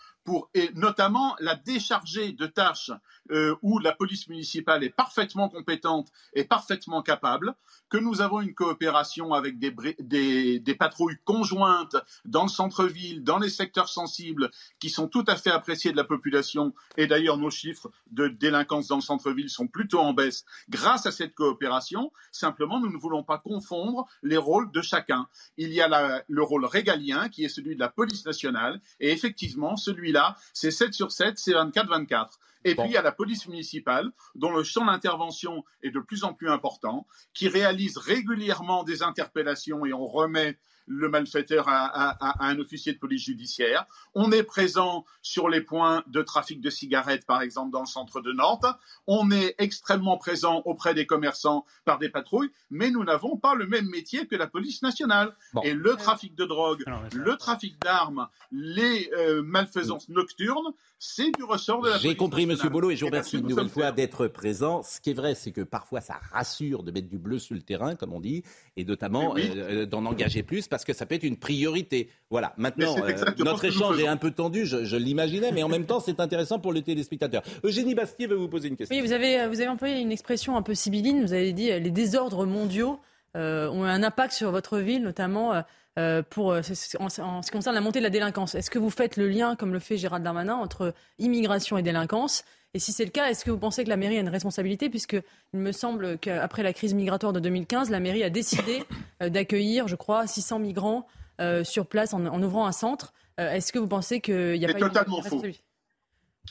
et 0.54 0.72
notamment 0.74 1.36
la 1.40 1.56
décharger 1.56 2.32
de 2.32 2.48
tâches 2.48 2.92
euh, 3.32 3.56
où 3.62 3.80
la 3.80 3.92
police 3.92 4.28
municipale 4.28 4.84
est 4.84 4.90
parfaitement 4.90 5.50
compétente 5.50 6.12
et 6.34 6.44
parfaitement 6.44 7.02
capable, 7.02 7.56
que 7.90 7.98
nous 7.98 8.22
avons 8.22 8.42
une 8.42 8.54
coopération 8.54 9.34
avec 9.34 9.58
des, 9.58 10.76
patrouilles 10.78 11.18
conjointes 11.24 11.96
dans 12.26 12.44
le 12.44 12.50
centre-ville, 12.50 13.24
dans 13.24 13.40
les 13.40 13.50
secteurs 13.50 13.90
sensibles, 13.90 14.52
qui 14.80 14.90
sont 14.90 15.08
tout 15.08 15.24
à 15.28 15.36
fait 15.36 15.50
appréciées 15.50 15.92
de 15.92 15.98
la 15.98 16.04
population. 16.04 16.74
Et 16.98 17.08
d'ailleurs, 17.08 17.38
nos 17.38 17.50
chiffres 17.50 17.92
de 18.12 18.28
délinquance 18.28 18.88
dans 18.88 18.98
le 18.98 19.02
centre-ville 19.02 19.50
sont 19.50 19.68
plutôt 19.68 20.00
en 20.00 20.14
baisse 20.14 20.46
grâce 20.70 21.06
à 21.06 21.12
cette 21.12 21.34
coopération. 21.34 22.12
Simplement, 22.32 22.80
nous 22.80 22.92
ne 22.92 22.98
voulons 22.98 23.24
pas 23.24 23.38
confondre 23.38 24.06
les 24.22 24.38
rôles 24.38 24.72
de 24.72 24.82
chacun. 24.82 25.28
Il 25.58 25.74
y 25.74 25.82
a 25.82 26.24
le 26.28 26.44
rôle 26.44 26.66
régalien, 26.66 27.30
qui 27.30 27.44
est 27.46 27.50
celui 27.50 27.76
de 27.76 27.80
la 27.80 27.90
police 27.90 28.26
nationale, 28.26 28.82
et 29.00 29.12
effectivement, 29.12 29.78
celui-là, 30.16 30.36
c'est 30.54 30.72
7 30.72 30.94
sur 30.94 31.12
7, 31.12 31.38
c'est 31.38 31.52
24-24. 31.54 32.30
Et 32.64 32.74
Bon. 32.74 32.84
puis, 32.84 32.92
il 32.92 32.94
y 32.96 32.98
a 32.98 33.02
la 33.02 33.12
police 33.12 33.48
municipale, 33.48 34.12
dont 34.34 34.52
le 34.52 34.64
champ 34.64 34.86
d'intervention 34.86 35.64
est 35.84 35.92
de 35.92 36.00
plus 36.00 36.24
en 36.24 36.34
plus 36.34 36.50
important, 36.50 37.06
qui 37.34 37.48
réalise 37.48 37.98
régulièrement 37.98 38.84
des 38.84 39.04
interpellations 39.04 39.86
et 39.86 39.94
on 39.94 40.06
remet 40.06 40.58
le 40.88 41.10
malfaiteur 41.10 41.68
à, 41.68 41.86
à- 41.86 42.10
à- 42.30 42.46
à 42.46 42.48
un 42.50 42.60
officier 42.60 42.94
de 42.94 42.98
police 43.00 43.24
judiciaire. 43.24 43.86
On 44.14 44.32
est 44.32 44.44
présent 44.44 45.06
sur 45.22 45.50
les 45.50 45.62
points 45.62 46.04
de 46.08 46.22
trafic 46.22 46.62
de 46.62 46.70
cigarettes, 46.70 47.26
par 47.26 47.42
exemple, 47.42 47.72
dans 47.72 47.80
le 47.82 47.86
centre 47.88 48.22
de 48.22 48.32
Nantes. 48.32 48.66
On 49.08 49.32
est 49.32 49.56
extrêmement 49.58 50.18
présent 50.18 50.62
auprès 50.66 50.94
des 50.94 51.06
commerçants 51.06 51.66
par 51.86 51.98
des 52.00 52.10
patrouilles, 52.10 52.50
mais 52.70 52.92
nous 52.92 53.04
n'avons 53.04 53.38
pas 53.38 53.56
le 53.56 53.66
même 53.68 53.88
métier 53.90 54.28
que 54.28 54.36
la 54.36 54.48
police 54.48 54.82
nationale. 54.82 55.36
Bon. 55.54 55.62
Et 55.62 55.74
le 55.74 55.96
trafic 55.96 56.36
de 56.36 56.46
drogue, 56.46 56.84
le 57.14 57.36
trafic 57.38 57.80
d'armes, 57.82 58.28
les 58.52 59.10
euh, 59.18 59.42
malfaisances 59.44 60.10
nocturnes, 60.10 60.74
c'est 61.00 61.32
du 61.36 61.44
ressort 61.44 61.82
de 61.82 61.88
la 61.88 61.94
police 61.96 62.10
J'ai 62.10 62.16
compris, 62.16 62.46
Monsieur 62.46 62.64
nationale. 62.70 62.74
Bolo, 62.74 62.92
et 62.92 62.96
je 62.96 63.02
vous 63.02 63.08
Et 63.08 63.10
remercie 63.10 63.38
une 63.38 63.48
nouvelle 63.48 63.70
fois 63.70 63.92
d'être 63.92 64.28
présent. 64.28 64.82
Ce 64.84 65.00
qui 65.02 65.12
est 65.12 65.14
vrai, 65.14 65.36
c'est 65.36 65.52
que 65.52 65.62
parfois 65.62 66.02
ça 66.02 66.20
rassure 66.32 66.84
de 66.84 66.92
mettre 66.92 67.10
du 67.10 67.18
bleu 67.18 67.40
sur 67.40 67.56
le 67.56 67.62
terrain, 67.62 67.96
comme 67.96 68.14
on 68.14 68.20
dit, 68.20 68.44
et 68.78 68.86
notamment 68.86 69.34
Mais 69.34 69.50
oui. 69.50 69.54
euh, 69.60 69.86
d'en 69.86 70.06
engager 70.06 70.44
plus, 70.44 70.68
parce 70.76 70.84
que 70.84 70.92
ça 70.92 71.06
peut 71.06 71.16
être 71.16 71.24
une 71.24 71.38
priorité. 71.38 72.10
Voilà. 72.30 72.54
Maintenant, 72.58 72.98
euh, 72.98 73.14
notre 73.38 73.64
échange 73.64 73.98
est 73.98 74.08
un 74.08 74.18
peu 74.18 74.32
tendu, 74.32 74.66
je, 74.66 74.84
je 74.84 74.98
l'imaginais, 74.98 75.54
mais 75.54 75.64
en 75.64 75.70
même 75.70 75.86
temps, 75.86 76.02
c'est 76.02 76.20
intéressant 76.20 76.60
pour 76.60 76.74
le 76.74 76.82
téléspectateur. 76.82 77.44
Eugénie 77.64 77.96
Bastier 77.96 78.28
veut 78.28 78.36
vous 78.36 78.50
poser 78.50 78.68
une 78.68 78.76
question. 78.76 78.94
Oui, 78.94 79.02
vous 79.02 79.14
avez, 79.14 79.48
vous 79.48 79.62
avez 79.62 79.70
employé 79.70 80.02
une 80.02 80.12
expression 80.12 80.58
un 80.58 80.62
peu 80.62 80.76
sibylline. 80.76 81.22
Vous 81.22 81.32
avez 81.32 81.54
dit 81.54 81.72
euh, 81.72 81.80
les 81.80 81.92
désordres 81.92 82.46
mondiaux 82.46 83.00
euh, 83.38 83.70
ont 83.70 83.86
un 83.86 84.04
impact 84.04 84.34
sur 84.34 84.52
votre 84.52 84.80
ville, 84.80 85.02
notamment 85.02 85.54
euh, 85.54 85.62
euh, 85.98 86.22
pour, 86.30 86.52
euh, 86.52 86.60
en, 87.00 87.06
en 87.06 87.42
ce 87.42 87.46
qui 87.50 87.52
concerne 87.56 87.76
la 87.76 87.80
montée 87.80 88.00
de 88.00 88.04
la 88.04 88.10
délinquance. 88.10 88.54
Est-ce 88.54 88.70
que 88.70 88.80
vous 88.80 88.90
faites 88.90 89.16
le 89.16 89.30
lien, 89.30 89.56
comme 89.56 89.72
le 89.72 89.80
fait 89.80 89.96
Gérald 89.96 90.26
Darmanin, 90.26 90.56
entre 90.56 90.94
immigration 91.20 91.78
et 91.78 91.84
délinquance? 91.84 92.44
Et 92.76 92.80
si 92.80 92.92
c'est 92.92 93.06
le 93.06 93.12
cas, 93.12 93.30
est-ce 93.30 93.46
que 93.46 93.52
vous 93.52 93.58
pensez 93.58 93.86
que 93.86 93.90
la 93.90 93.96
mairie 93.96 94.18
a 94.18 94.20
une 94.20 94.28
responsabilité 94.28 94.90
Puisque 94.90 95.16
il 95.54 95.60
me 95.62 95.72
semble 95.72 96.20
qu'après 96.20 96.62
la 96.62 96.74
crise 96.74 96.94
migratoire 96.94 97.32
de 97.32 97.40
2015, 97.40 97.90
la 97.90 98.02
mairie 98.02 98.22
a 98.22 98.30
décidé 98.30 98.84
euh, 99.24 99.30
d'accueillir, 99.30 99.88
je 99.88 99.96
crois, 99.96 100.28
600 100.28 100.60
migrants 100.60 101.08
euh, 101.40 101.64
sur 101.64 101.88
place 101.88 102.14
en, 102.14 102.26
en 102.26 102.44
ouvrant 102.44 102.68
un 102.68 102.74
centre. 102.74 103.14
Euh, 103.40 103.50
est-ce 103.50 103.72
que 103.72 103.80
vous 103.80 103.88
pensez 103.88 104.20
qu'il 104.20 104.60
n'y 104.60 104.66
a 104.66 104.74
pas 104.74 104.78
totalement 104.78 105.06
une 105.20 105.22
faux. 105.22 105.22
responsabilité? 105.22 105.64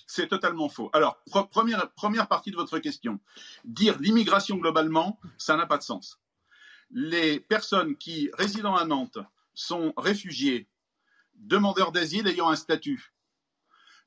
C'est 0.06 0.28
totalement 0.28 0.70
faux. 0.70 0.88
Alors, 0.94 1.22
première, 1.50 1.90
première 1.92 2.26
partie 2.26 2.50
de 2.50 2.56
votre 2.56 2.78
question. 2.78 3.20
Dire 3.66 3.98
l'immigration 4.00 4.56
globalement, 4.56 5.20
ça 5.36 5.58
n'a 5.58 5.66
pas 5.66 5.76
de 5.76 5.82
sens. 5.82 6.20
Les 6.90 7.38
personnes 7.38 7.96
qui 7.96 8.30
résident 8.32 8.74
à 8.74 8.86
Nantes 8.86 9.18
sont 9.52 9.92
réfugiés, 9.98 10.68
demandeurs 11.34 11.92
d'asile 11.92 12.26
ayant 12.28 12.48
un 12.48 12.56
statut, 12.56 13.13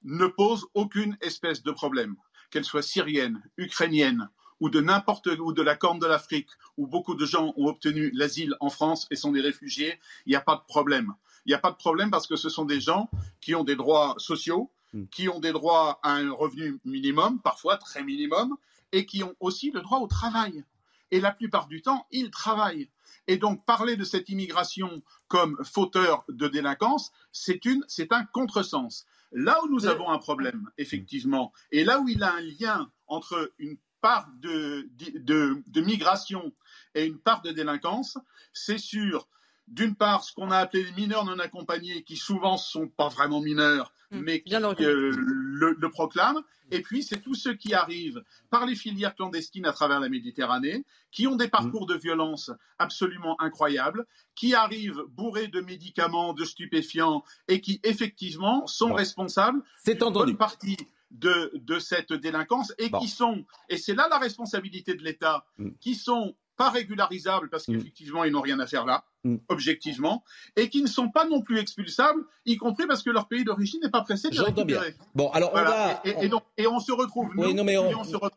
ne 0.03 0.27
posent 0.27 0.67
aucune 0.73 1.17
espèce 1.21 1.63
de 1.63 1.71
problème, 1.71 2.15
qu'elles 2.49 2.65
soient 2.65 2.81
syriennes, 2.81 3.41
ukrainiennes 3.57 4.29
ou 4.60 4.69
de 4.69 4.81
n'importe 4.81 5.27
où 5.39 5.53
de 5.53 5.62
la 5.62 5.75
Corne 5.75 5.99
de 5.99 6.07
l'Afrique, 6.07 6.49
où 6.77 6.88
beaucoup 6.88 7.15
de 7.15 7.25
gens 7.25 7.53
ont 7.57 7.67
obtenu 7.67 8.12
l'asile 8.13 8.55
en 8.60 8.69
France 8.69 9.07
et 9.12 9.15
sont 9.15 9.31
des 9.31 9.41
réfugiés, 9.41 9.99
il 10.25 10.29
n'y 10.31 10.36
a 10.36 10.41
pas 10.41 10.55
de 10.55 10.63
problème. 10.67 11.13
Il 11.45 11.49
n'y 11.49 11.55
a 11.55 11.60
pas 11.60 11.71
de 11.71 11.77
problème 11.77 12.12
parce 12.12 12.27
que 12.27 12.36
ce 12.36 12.49
sont 12.49 12.65
des 12.65 12.81
gens 12.81 13.10
qui 13.39 13.55
ont 13.55 13.63
des 13.63 13.75
droits 13.75 14.15
sociaux, 14.17 14.71
hmm. 14.93 15.05
qui 15.12 15.29
ont 15.29 15.39
des 15.39 15.51
droits 15.51 15.99
à 16.03 16.13
un 16.13 16.31
revenu 16.31 16.79
minimum, 16.86 17.39
parfois 17.41 17.77
très 17.77 18.03
minimum, 18.03 18.57
et 18.91 19.05
qui 19.05 19.23
ont 19.23 19.36
aussi 19.39 19.71
le 19.71 19.81
droit 19.81 19.99
au 19.99 20.07
travail. 20.07 20.63
Et 21.12 21.21
la 21.21 21.31
plupart 21.31 21.67
du 21.67 21.81
temps, 21.81 22.05
ils 22.12 22.31
travaillent. 22.31 22.89
Et 23.27 23.38
donc 23.38 23.65
parler 23.65 23.95
de 23.95 24.03
cette 24.03 24.29
immigration 24.29 25.01
comme 25.27 25.57
fauteur 25.63 26.23
de 26.29 26.47
délinquance, 26.47 27.12
c'est 27.31 28.12
un 28.12 28.25
contresens. 28.25 29.05
Là 29.31 29.61
où 29.63 29.69
nous 29.69 29.87
avons 29.87 30.09
un 30.09 30.19
problème, 30.19 30.69
effectivement, 30.77 31.51
et 31.71 31.83
là 31.83 31.99
où 31.99 32.07
il 32.07 32.23
a 32.23 32.33
un 32.33 32.41
lien 32.41 32.91
entre 33.07 33.53
une 33.57 33.77
part 34.01 34.29
de, 34.39 34.89
de, 34.95 35.81
migration 35.81 36.53
et 36.95 37.05
une 37.05 37.19
part 37.19 37.41
de 37.41 37.51
délinquance, 37.51 38.17
c'est 38.53 38.77
sur, 38.77 39.27
d'une 39.67 39.95
part, 39.95 40.23
ce 40.23 40.34
qu'on 40.34 40.51
a 40.51 40.58
appelé 40.58 40.84
les 40.84 40.91
mineurs 40.91 41.25
non 41.25 41.39
accompagnés, 41.39 42.03
qui 42.03 42.15
souvent 42.15 42.53
ne 42.53 42.58
sont 42.58 42.88
pas 42.88 43.10
vraiment 43.10 43.41
mineurs, 43.41 43.91
mmh. 44.12 44.19
mais 44.19 44.41
qui 44.41 44.56
euh, 44.56 45.12
le, 45.15 45.89
proclament. 45.89 46.41
Et 46.71 46.82
puis, 46.82 47.03
c'est 47.03 47.21
tous 47.21 47.36
ceux 47.36 47.53
qui 47.53 47.73
arrivent 47.73 48.23
par 48.49 48.65
les 48.65 48.75
filières 48.75 49.15
clandestines 49.15 49.65
à 49.65 49.73
travers 49.73 49.99
la 49.99 50.10
Méditerranée, 50.10 50.86
qui 51.12 51.27
ont 51.27 51.36
des 51.36 51.49
parcours 51.49 51.84
mmh. 51.84 51.93
de 51.93 51.95
violence 51.95 52.51
absolument 52.80 53.39
incroyables, 53.41 54.06
qui 54.36 54.56
arrivent 54.56 55.03
bourrés 55.10 55.47
de 55.47 55.60
médicaments, 55.60 56.34
de 56.34 56.45
stupéfiants, 56.45 57.23
et 57.47 57.60
qui, 57.60 57.82
effectivement, 57.84 58.67
sont 58.67 58.93
responsables 58.93 59.62
d'une 59.86 59.97
bonne 60.12 60.38
partie 60.38 60.77
de, 61.12 61.51
de 61.56 61.80
cette 61.80 62.13
délinquance 62.13 62.73
et 62.77 62.91
qui 62.91 63.08
sont, 63.08 63.45
et 63.69 63.77
c'est 63.77 63.95
là 63.95 64.08
la 64.10 64.17
responsabilité 64.17 64.95
de 64.95 65.03
l'État, 65.03 65.45
mm. 65.58 65.71
qui 65.80 65.95
sont 65.95 66.36
pas 66.58 66.69
régularisables 66.69 67.49
parce 67.49 67.67
mm. 67.67 67.77
qu'effectivement 67.77 68.23
ils 68.23 68.32
n'ont 68.32 68.41
rien 68.41 68.60
à 68.60 68.67
faire 68.67 68.86
là. 68.86 69.06
Objectivement, 69.47 70.23
et 70.55 70.69
qui 70.69 70.81
ne 70.81 70.87
sont 70.87 71.09
pas 71.09 71.25
non 71.25 71.41
plus 71.41 71.59
expulsables, 71.59 72.23
y 72.45 72.57
compris 72.57 72.85
parce 72.87 73.03
que 73.03 73.09
leur 73.09 73.27
pays 73.27 73.43
d'origine 73.43 73.79
n'est 73.83 73.89
pas 73.89 74.01
pressé 74.01 74.29
de 74.29 74.35
les 74.35 74.41
récupérer. 74.41 74.95
Bon, 75.15 75.29
alors 75.31 75.51
on 75.53 75.61
va. 75.61 76.01
Et, 76.03 76.29
donc, 76.29 76.43
et, 76.57 76.67
on 76.67 76.79
se 76.79 76.91
retrouve. 76.91 77.29
Oui, 77.35 77.53
non, 77.53 77.63
mais 77.63 77.77
on... 77.77 77.91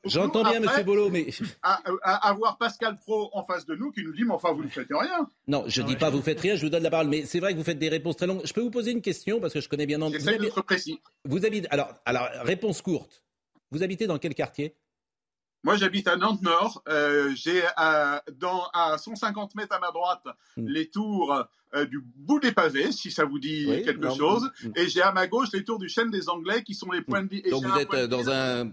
J'entends 0.05 0.43
bien, 0.43 0.61
Monsieur 0.61 0.83
Bolo, 0.83 1.11
mais 1.11 1.29
à, 1.63 2.29
avoir 2.29 2.59
Pascal 2.59 2.97
Pro 2.97 3.31
en 3.33 3.45
face 3.45 3.67
de 3.67 3.75
nous 3.75 3.91
qui 3.93 4.03
nous 4.03 4.13
dit, 4.13 4.25
mais 4.25 4.35
enfin 4.35 4.53
vous 4.53 4.65
ne 4.65 4.69
faites 4.69 4.89
rien. 4.91 5.27
Non, 5.47 5.65
je 5.67 5.83
ne 5.83 5.87
dis 5.87 5.97
pas 5.97 6.11
vous 6.11 6.23
faites 6.23 6.41
rien, 6.41 6.57
je 6.57 6.63
vous 6.63 6.71
donne 6.71 6.83
la 6.83 6.91
parole, 6.91 7.09
mais 7.09 7.25
c'est 7.25 7.41
vrai 7.41 7.53
que 7.53 7.59
vous 7.59 7.65
faites 7.65 7.79
des 7.79 7.89
réponses 7.89 8.17
très 8.17 8.27
longues. 8.27 8.43
Je 8.45 8.53
peux 8.53 8.61
vous 8.61 8.71
poser 8.71 8.93
une 8.93 9.03
question 9.03 9.41
parce 9.41 9.55
que 9.55 9.61
je 9.61 9.69
connais 9.69 9.87
bien. 9.87 9.99
J'essaie 10.11 10.39
d'être 10.39 10.63
précis. 10.63 11.01
Vous 11.25 11.45
habitez. 11.45 11.69
Alors, 11.71 11.93
alors 12.05 12.29
réponse 12.43 12.83
courte. 12.83 13.23
Vous 13.71 13.83
habitez 13.83 14.07
dans 14.07 14.19
quel 14.19 14.35
quartier? 14.35 14.75
Moi, 15.63 15.77
j'habite 15.77 16.09
à 16.09 16.17
Nantes-Nord. 16.17 16.83
Euh, 16.89 17.33
j'ai 17.35 17.63
à, 17.77 18.23
à 18.73 18.99
150 18.99 19.55
mètres 19.55 19.75
à 19.75 19.79
ma 19.79 19.91
droite 19.91 20.25
hmm. 20.57 20.67
les 20.67 20.89
tours 20.89 21.45
euh, 21.75 21.85
du 21.85 22.01
bout 22.17 22.41
des 22.41 22.53
pavés, 22.53 22.93
si 22.93 23.11
ça 23.11 23.25
vous 23.25 23.39
dit 23.39 23.67
quelque 23.85 24.15
chose. 24.15 24.51
Hmm. 24.65 24.73
Et 24.77 24.89
j'ai 24.89 25.03
à 25.03 25.13
ma 25.13 25.27
gauche 25.27 25.49
les 25.53 25.63
tours 25.63 25.79
du 25.79 25.89
chêne 25.89 26.11
des 26.11 26.29
Anglais, 26.31 26.63
qui 26.63 26.75
sont 26.75 26.91
les 26.91 27.03
points 27.03 27.23
de 27.23 27.29
vie. 27.29 27.43
Donc 27.43 27.65
vous 27.65 27.79
êtes 27.79 27.95
dans 28.09 28.31
un, 28.31 28.71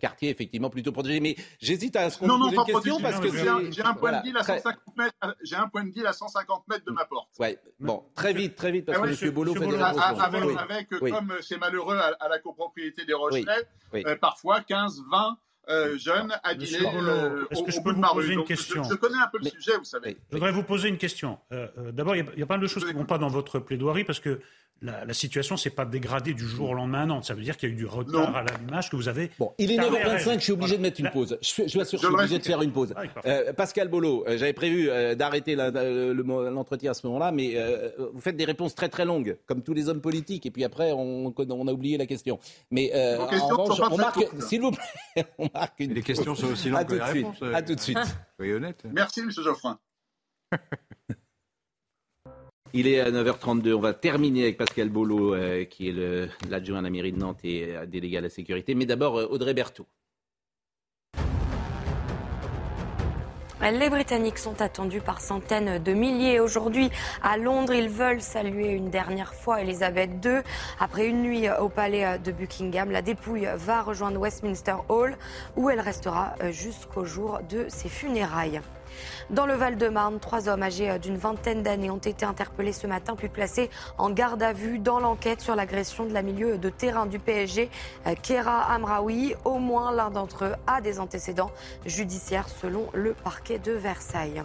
quartier 0.00 0.30
effectivement 0.30 0.70
plutôt 0.70 0.92
protégé. 0.92 1.18
Mais 1.18 1.36
j'hésite 1.60 1.96
à 1.96 2.08
ce 2.08 2.18
qu'on 2.18 2.28
non, 2.28 2.38
non, 2.38 2.52
pas 2.52 2.62
une 2.68 2.74
question 2.74 3.00
parce 3.00 3.18
que 3.18 3.30
j'ai 3.30 3.82
un, 3.82 3.94
point 3.94 4.12
de 4.12 4.22
ville 4.22 4.36
à 4.36 4.44
150 4.44 4.96
mètres. 4.96 5.36
J'ai 5.42 5.56
un 5.56 5.68
point 5.68 5.84
de 5.84 5.90
ville 5.90 6.06
à 6.06 6.12
150 6.12 6.68
mètres 6.68 6.84
de 6.84 6.92
ma 6.92 7.04
porte. 7.04 7.30
Ouais. 7.40 7.58
Bon, 7.80 8.04
très 8.14 8.32
vite, 8.32 8.54
très 8.54 8.70
vite, 8.70 8.86
parce 8.86 8.98
que 8.98 9.24
M. 9.24 9.30
Bolo 9.32 9.54
fait 9.54 9.66
des 9.66 9.76
Avec, 9.76 10.88
comme 10.88 11.34
c'est 11.40 11.58
malheureux 11.58 11.98
à, 11.98 12.28
la 12.28 12.38
copropriété 12.38 13.04
des 13.04 13.14
Rochelais, 13.14 13.66
euh, 13.94 14.16
parfois 14.16 14.60
15, 14.60 15.02
20 15.10 15.36
euh, 15.68 15.96
jeune 15.96 16.32
dîner 16.58 16.78
euh, 16.84 17.44
Est-ce 17.50 17.62
que 17.62 17.70
je 17.70 17.80
peux 17.80 17.92
vous 17.92 18.02
poser 18.02 18.32
une 18.32 18.44
question 18.44 18.82
je, 18.82 18.94
connais 18.94 19.18
un 19.18 19.28
peu 19.28 19.38
le 19.38 19.48
sujet, 19.48 19.76
vous 19.76 19.84
savez. 19.84 20.16
Je 20.30 20.36
voudrais 20.36 20.50
vous 20.50 20.64
poser 20.64 20.88
une 20.88 20.98
question. 20.98 21.38
Euh, 21.52 21.68
d'abord, 21.92 22.16
il 22.16 22.26
y, 22.36 22.42
a 22.42 22.46
pas 22.46 22.54
mal 22.54 22.62
de 22.62 22.66
choses 22.66 22.84
qui 22.84 22.92
ne 22.92 22.98
vont 22.98 23.04
pas 23.04 23.18
dans 23.18 23.28
votre 23.28 23.60
plaidoirie 23.60 24.04
parce 24.04 24.18
que 24.18 24.40
la, 24.82 25.04
la 25.04 25.14
situation 25.14 25.56
s'est 25.56 25.70
pas 25.70 25.84
dégradée 25.84 26.34
du 26.34 26.46
jour 26.46 26.70
au 26.70 26.74
lendemain 26.74 27.02
à 27.02 27.06
Nantes. 27.06 27.24
Ça 27.24 27.34
veut 27.34 27.42
dire 27.42 27.56
qu'il 27.56 27.68
y 27.68 27.72
a 27.72 27.74
eu 27.74 27.78
du 27.78 27.86
retard 27.86 28.36
à 28.36 28.44
l'image 28.44 28.90
que 28.90 28.96
vous 28.96 29.08
avez. 29.08 29.30
Bon, 29.38 29.52
il 29.58 29.70
est 29.72 29.76
9h25, 29.78 30.34
je 30.34 30.38
suis 30.38 30.52
obligé 30.52 30.76
de 30.76 30.82
mettre 30.82 31.00
une 31.00 31.10
pause. 31.10 31.38
Je, 31.40 31.62
je, 31.66 31.78
je 31.78 31.84
suis 31.96 32.06
obligé 32.06 32.38
de 32.38 32.44
faire 32.44 32.60
une 32.62 32.72
pause. 32.72 32.92
Euh, 33.26 33.52
Pascal 33.52 33.88
Bolo, 33.88 34.24
euh, 34.26 34.36
j'avais 34.36 34.52
prévu 34.52 34.90
euh, 34.90 35.14
d'arrêter 35.14 35.54
l'entretien 35.54 36.90
à 36.90 36.94
ce 36.94 37.06
moment-là, 37.06 37.32
mais 37.32 37.56
vous 38.12 38.20
faites 38.20 38.36
des 38.36 38.44
réponses 38.44 38.74
très 38.74 38.88
très 38.88 39.04
longues, 39.04 39.36
comme 39.46 39.62
tous 39.62 39.74
les 39.74 39.88
hommes 39.88 40.00
politiques, 40.00 40.46
et 40.46 40.50
puis 40.50 40.64
après, 40.64 40.92
on, 40.92 41.32
on 41.36 41.68
a 41.68 41.72
oublié 41.72 41.96
la 41.96 42.06
question. 42.06 42.38
Mais 42.70 42.92
en 42.94 43.26
revanche, 43.26 43.80
on 43.90 43.96
marque, 43.96 44.26
s'il 44.40 44.60
vous 44.62 44.72
plaît, 44.72 45.24
on 45.38 45.48
marque 45.54 45.78
une. 45.80 45.94
Les 45.94 46.02
questions 46.02 46.34
sont 46.34 46.52
aussi 46.52 46.70
longues 46.70 46.86
que 46.86 46.94
les 46.94 47.00
réponses. 47.00 47.42
À 47.54 47.62
tout 47.62 47.74
de 47.74 47.80
suite. 47.80 47.98
Soyez 48.36 48.54
honnête. 48.54 48.82
Merci, 48.92 49.20
M. 49.20 49.30
Geoffrin. 49.30 49.78
Il 52.74 52.88
est 52.88 53.00
à 53.00 53.10
9h32. 53.10 53.74
On 53.74 53.80
va 53.80 53.92
terminer 53.92 54.44
avec 54.44 54.56
Pascal 54.56 54.88
Bolo, 54.88 55.34
euh, 55.34 55.64
qui 55.64 55.90
est 55.90 55.94
l'adjoint 56.48 56.78
à 56.78 56.82
la 56.82 56.88
mairie 56.88 57.12
de 57.12 57.18
Nantes 57.18 57.40
et 57.44 57.76
euh, 57.76 57.84
délégué 57.84 58.16
à 58.16 58.22
la 58.22 58.30
sécurité. 58.30 58.74
Mais 58.74 58.86
d'abord, 58.86 59.18
euh, 59.18 59.26
Audrey 59.26 59.52
Berthaud. 59.52 59.86
Les 63.60 63.90
Britanniques 63.90 64.38
sont 64.38 64.60
attendus 64.62 65.02
par 65.02 65.20
centaines 65.20 65.82
de 65.82 65.92
milliers. 65.92 66.40
Aujourd'hui, 66.40 66.90
à 67.22 67.36
Londres, 67.36 67.74
ils 67.74 67.90
veulent 67.90 68.22
saluer 68.22 68.70
une 68.70 68.90
dernière 68.90 69.34
fois 69.34 69.60
Elisabeth 69.60 70.10
II. 70.24 70.40
Après 70.80 71.06
une 71.06 71.22
nuit 71.22 71.48
au 71.60 71.68
palais 71.68 72.18
de 72.18 72.32
Buckingham, 72.32 72.90
la 72.90 73.02
dépouille 73.02 73.46
va 73.54 73.82
rejoindre 73.82 74.18
Westminster 74.18 74.76
Hall, 74.88 75.16
où 75.56 75.70
elle 75.70 75.78
restera 75.78 76.34
jusqu'au 76.50 77.04
jour 77.04 77.38
de 77.48 77.66
ses 77.68 77.88
funérailles. 77.88 78.60
Dans 79.30 79.46
le 79.46 79.54
Val-de-Marne, 79.54 80.18
trois 80.20 80.48
hommes 80.48 80.62
âgés 80.62 80.90
euh, 80.90 80.98
d'une 80.98 81.16
vingtaine 81.16 81.62
d'années 81.62 81.90
ont 81.90 81.96
été 81.96 82.24
interpellés 82.24 82.72
ce 82.72 82.86
matin 82.86 83.14
puis 83.16 83.28
placés 83.28 83.70
en 83.98 84.10
garde 84.10 84.42
à 84.42 84.52
vue 84.52 84.78
dans 84.78 85.00
l'enquête 85.00 85.40
sur 85.40 85.54
l'agression 85.54 86.04
de 86.04 86.12
la 86.12 86.22
milieu 86.22 86.58
de 86.58 86.68
terrain 86.68 87.06
du 87.06 87.18
PSG, 87.18 87.70
euh, 88.06 88.14
Kera 88.22 88.72
Amraoui. 88.72 89.34
Au 89.44 89.58
moins 89.58 89.92
l'un 89.92 90.10
d'entre 90.10 90.44
eux 90.44 90.54
a 90.66 90.80
des 90.80 91.00
antécédents 91.00 91.50
judiciaires 91.86 92.48
selon 92.48 92.88
le 92.92 93.14
parquet 93.14 93.58
de 93.58 93.72
Versailles. 93.72 94.42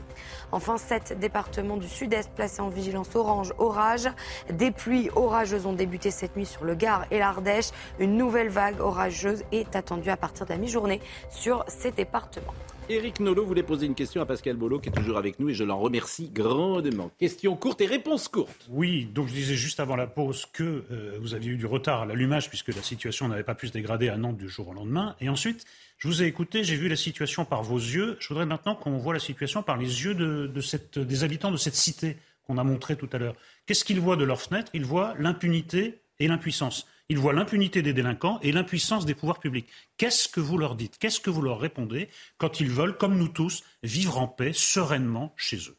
Enfin, 0.51 0.77
sept 0.77 1.17
départements 1.19 1.77
du 1.77 1.88
sud-est 1.88 2.31
placés 2.31 2.62
en 2.62 2.69
vigilance 2.69 3.15
orange 3.15 3.53
orage. 3.57 4.10
Des 4.49 4.71
pluies 4.71 5.10
orageuses 5.15 5.65
ont 5.65 5.73
débuté 5.73 6.12
cette 6.12 6.36
nuit 6.36 6.45
sur 6.45 6.63
le 6.63 6.75
Gard 6.75 7.05
et 7.12 7.19
l'Ardèche. 7.19 7.69
Une 7.99 8.17
nouvelle 8.17 8.49
vague 8.49 8.79
orageuse 8.79 9.43
est 9.51 9.75
attendue 9.75 10.10
à 10.10 10.17
partir 10.17 10.45
de 10.45 10.51
la 10.51 10.57
mi-journée 10.57 11.01
sur 11.29 11.65
ces 11.67 11.91
départements. 11.91 12.53
Éric 12.89 13.19
Nolot 13.19 13.45
voulait 13.45 13.63
poser 13.63 13.86
une 13.86 13.95
question 13.95 14.21
à 14.21 14.26
Pascal 14.26 14.56
Bolo, 14.56 14.80
qui 14.80 14.88
est 14.88 14.93
toujours 14.93 15.17
avec 15.17 15.39
nous, 15.39 15.50
et 15.50 15.54
je 15.54 15.65
l'en 15.65 15.78
remercie 15.78 16.30
grandement. 16.30 17.12
Question 17.19 17.58
courte 17.58 17.82
et 17.82 17.86
réponse 17.86 18.30
courte. 18.30 18.65
Oui, 18.69 19.10
donc 19.13 19.28
je 19.28 19.34
disais 19.34 19.56
juste 19.56 19.82
avant 19.82 19.97
la 19.97 20.08
pause 20.08 20.45
que 20.54 20.86
euh, 20.89 21.17
vous 21.19 21.34
aviez 21.34 21.52
eu 21.52 21.58
du 21.58 21.65
retard 21.65 22.04
à 22.04 22.06
l'allumage, 22.06 22.47
puisque 22.47 22.69
la 22.69 22.82
situation 22.82 23.28
n'avait 23.28 23.43
pas 23.43 23.56
pu 23.56 23.67
se 23.67 23.73
dégrader 23.73 24.08
à 24.08 24.15
Nantes 24.15 24.38
du 24.38 24.47
jour 24.47 24.69
au 24.69 24.73
lendemain. 24.73 25.17
Et 25.19 25.28
ensuite, 25.28 25.65
je 25.97 26.08
vous 26.08 26.23
ai 26.23 26.28
écouté, 26.28 26.63
j'ai 26.63 26.78
vu 26.78 26.88
la 26.88 26.95
situation 26.95 27.43
par 27.43 27.62
vos 27.62 27.78
yeux. 27.78 28.15
Je 28.21 28.30
voudrais 28.30 28.45
maintenant 28.45 28.76
qu'on 28.76 28.97
voit 28.97 29.13
la 29.13 29.19
situation 29.19 29.63
par 29.63 29.76
les 29.76 30.06
yeux 30.06 30.15
des 30.15 31.23
habitants 31.26 31.52
de 31.52 31.58
cette 31.58 31.76
cité 31.76 32.15
qu'on 32.45 32.58
a 32.58 32.63
montré 32.63 32.95
tout 32.95 33.10
à 33.12 33.17
l'heure. 33.17 33.36
Qu'est-ce 33.65 33.84
qu'ils 33.84 34.00
voient 34.00 34.15
de 34.15 34.23
leurs 34.23 34.41
fenêtres? 34.41 34.71
Ils 34.73 34.86
voient 34.86 35.13
l'impunité 35.19 36.00
et 36.19 36.30
l'impuissance. 36.30 36.88
Ils 37.09 37.17
voient 37.17 37.33
l'impunité 37.33 37.81
des 37.81 37.93
délinquants 37.93 38.37
et 38.41 38.51
l'impuissance 38.51 39.05
des 39.05 39.15
pouvoirs 39.15 39.39
publics. 39.39 39.69
Qu'est-ce 39.95 40.27
que 40.27 40.41
vous 40.41 40.57
leur 40.57 40.75
dites? 40.75 40.97
Qu'est-ce 40.97 41.21
que 41.21 41.29
vous 41.29 41.41
leur 41.41 41.59
répondez 41.59 42.09
quand 42.37 42.59
ils 42.59 42.69
veulent, 42.69 42.97
comme 42.97 43.17
nous 43.17 43.29
tous, 43.29 43.63
vivre 43.81 44.17
en 44.17 44.27
paix 44.27 44.51
sereinement 44.53 45.33
chez 45.37 45.57
eux? 45.69 45.77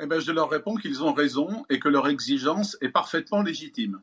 Eh 0.00 0.06
bien, 0.06 0.20
Je 0.20 0.30
leur 0.30 0.48
réponds 0.48 0.76
qu'ils 0.76 1.02
ont 1.02 1.12
raison 1.12 1.66
et 1.68 1.80
que 1.80 1.88
leur 1.88 2.06
exigence 2.06 2.76
est 2.80 2.90
parfaitement 2.90 3.42
légitime. 3.42 4.00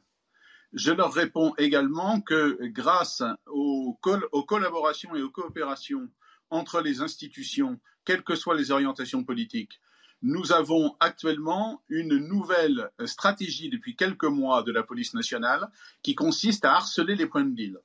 Je 0.73 0.91
leur 0.91 1.13
réponds 1.13 1.53
également 1.57 2.19
que 2.19 2.59
grâce 2.63 3.23
aux, 3.45 3.97
aux 4.33 4.43
collaborations 4.43 5.15
et 5.15 5.21
aux 5.21 5.29
coopérations 5.29 6.09
entre 6.49 6.81
les 6.81 6.99
institutions, 6.99 7.79
quelles 8.03 8.23
que 8.23 8.35
soient 8.35 8.57
les 8.57 8.71
orientations 8.71 9.23
politiques, 9.23 9.79
nous 10.21 10.51
avons 10.51 10.95
actuellement 10.99 11.81
une 11.89 12.17
nouvelle 12.17 12.89
stratégie 13.05 13.69
depuis 13.69 13.95
quelques 13.95 14.25
mois 14.25 14.63
de 14.63 14.71
la 14.71 14.83
police 14.83 15.13
nationale 15.13 15.69
qui 16.01 16.15
consiste 16.15 16.65
à 16.65 16.75
harceler 16.75 17.15
les 17.15 17.25
points 17.25 17.43
de 17.43 17.55
deal. 17.55 17.77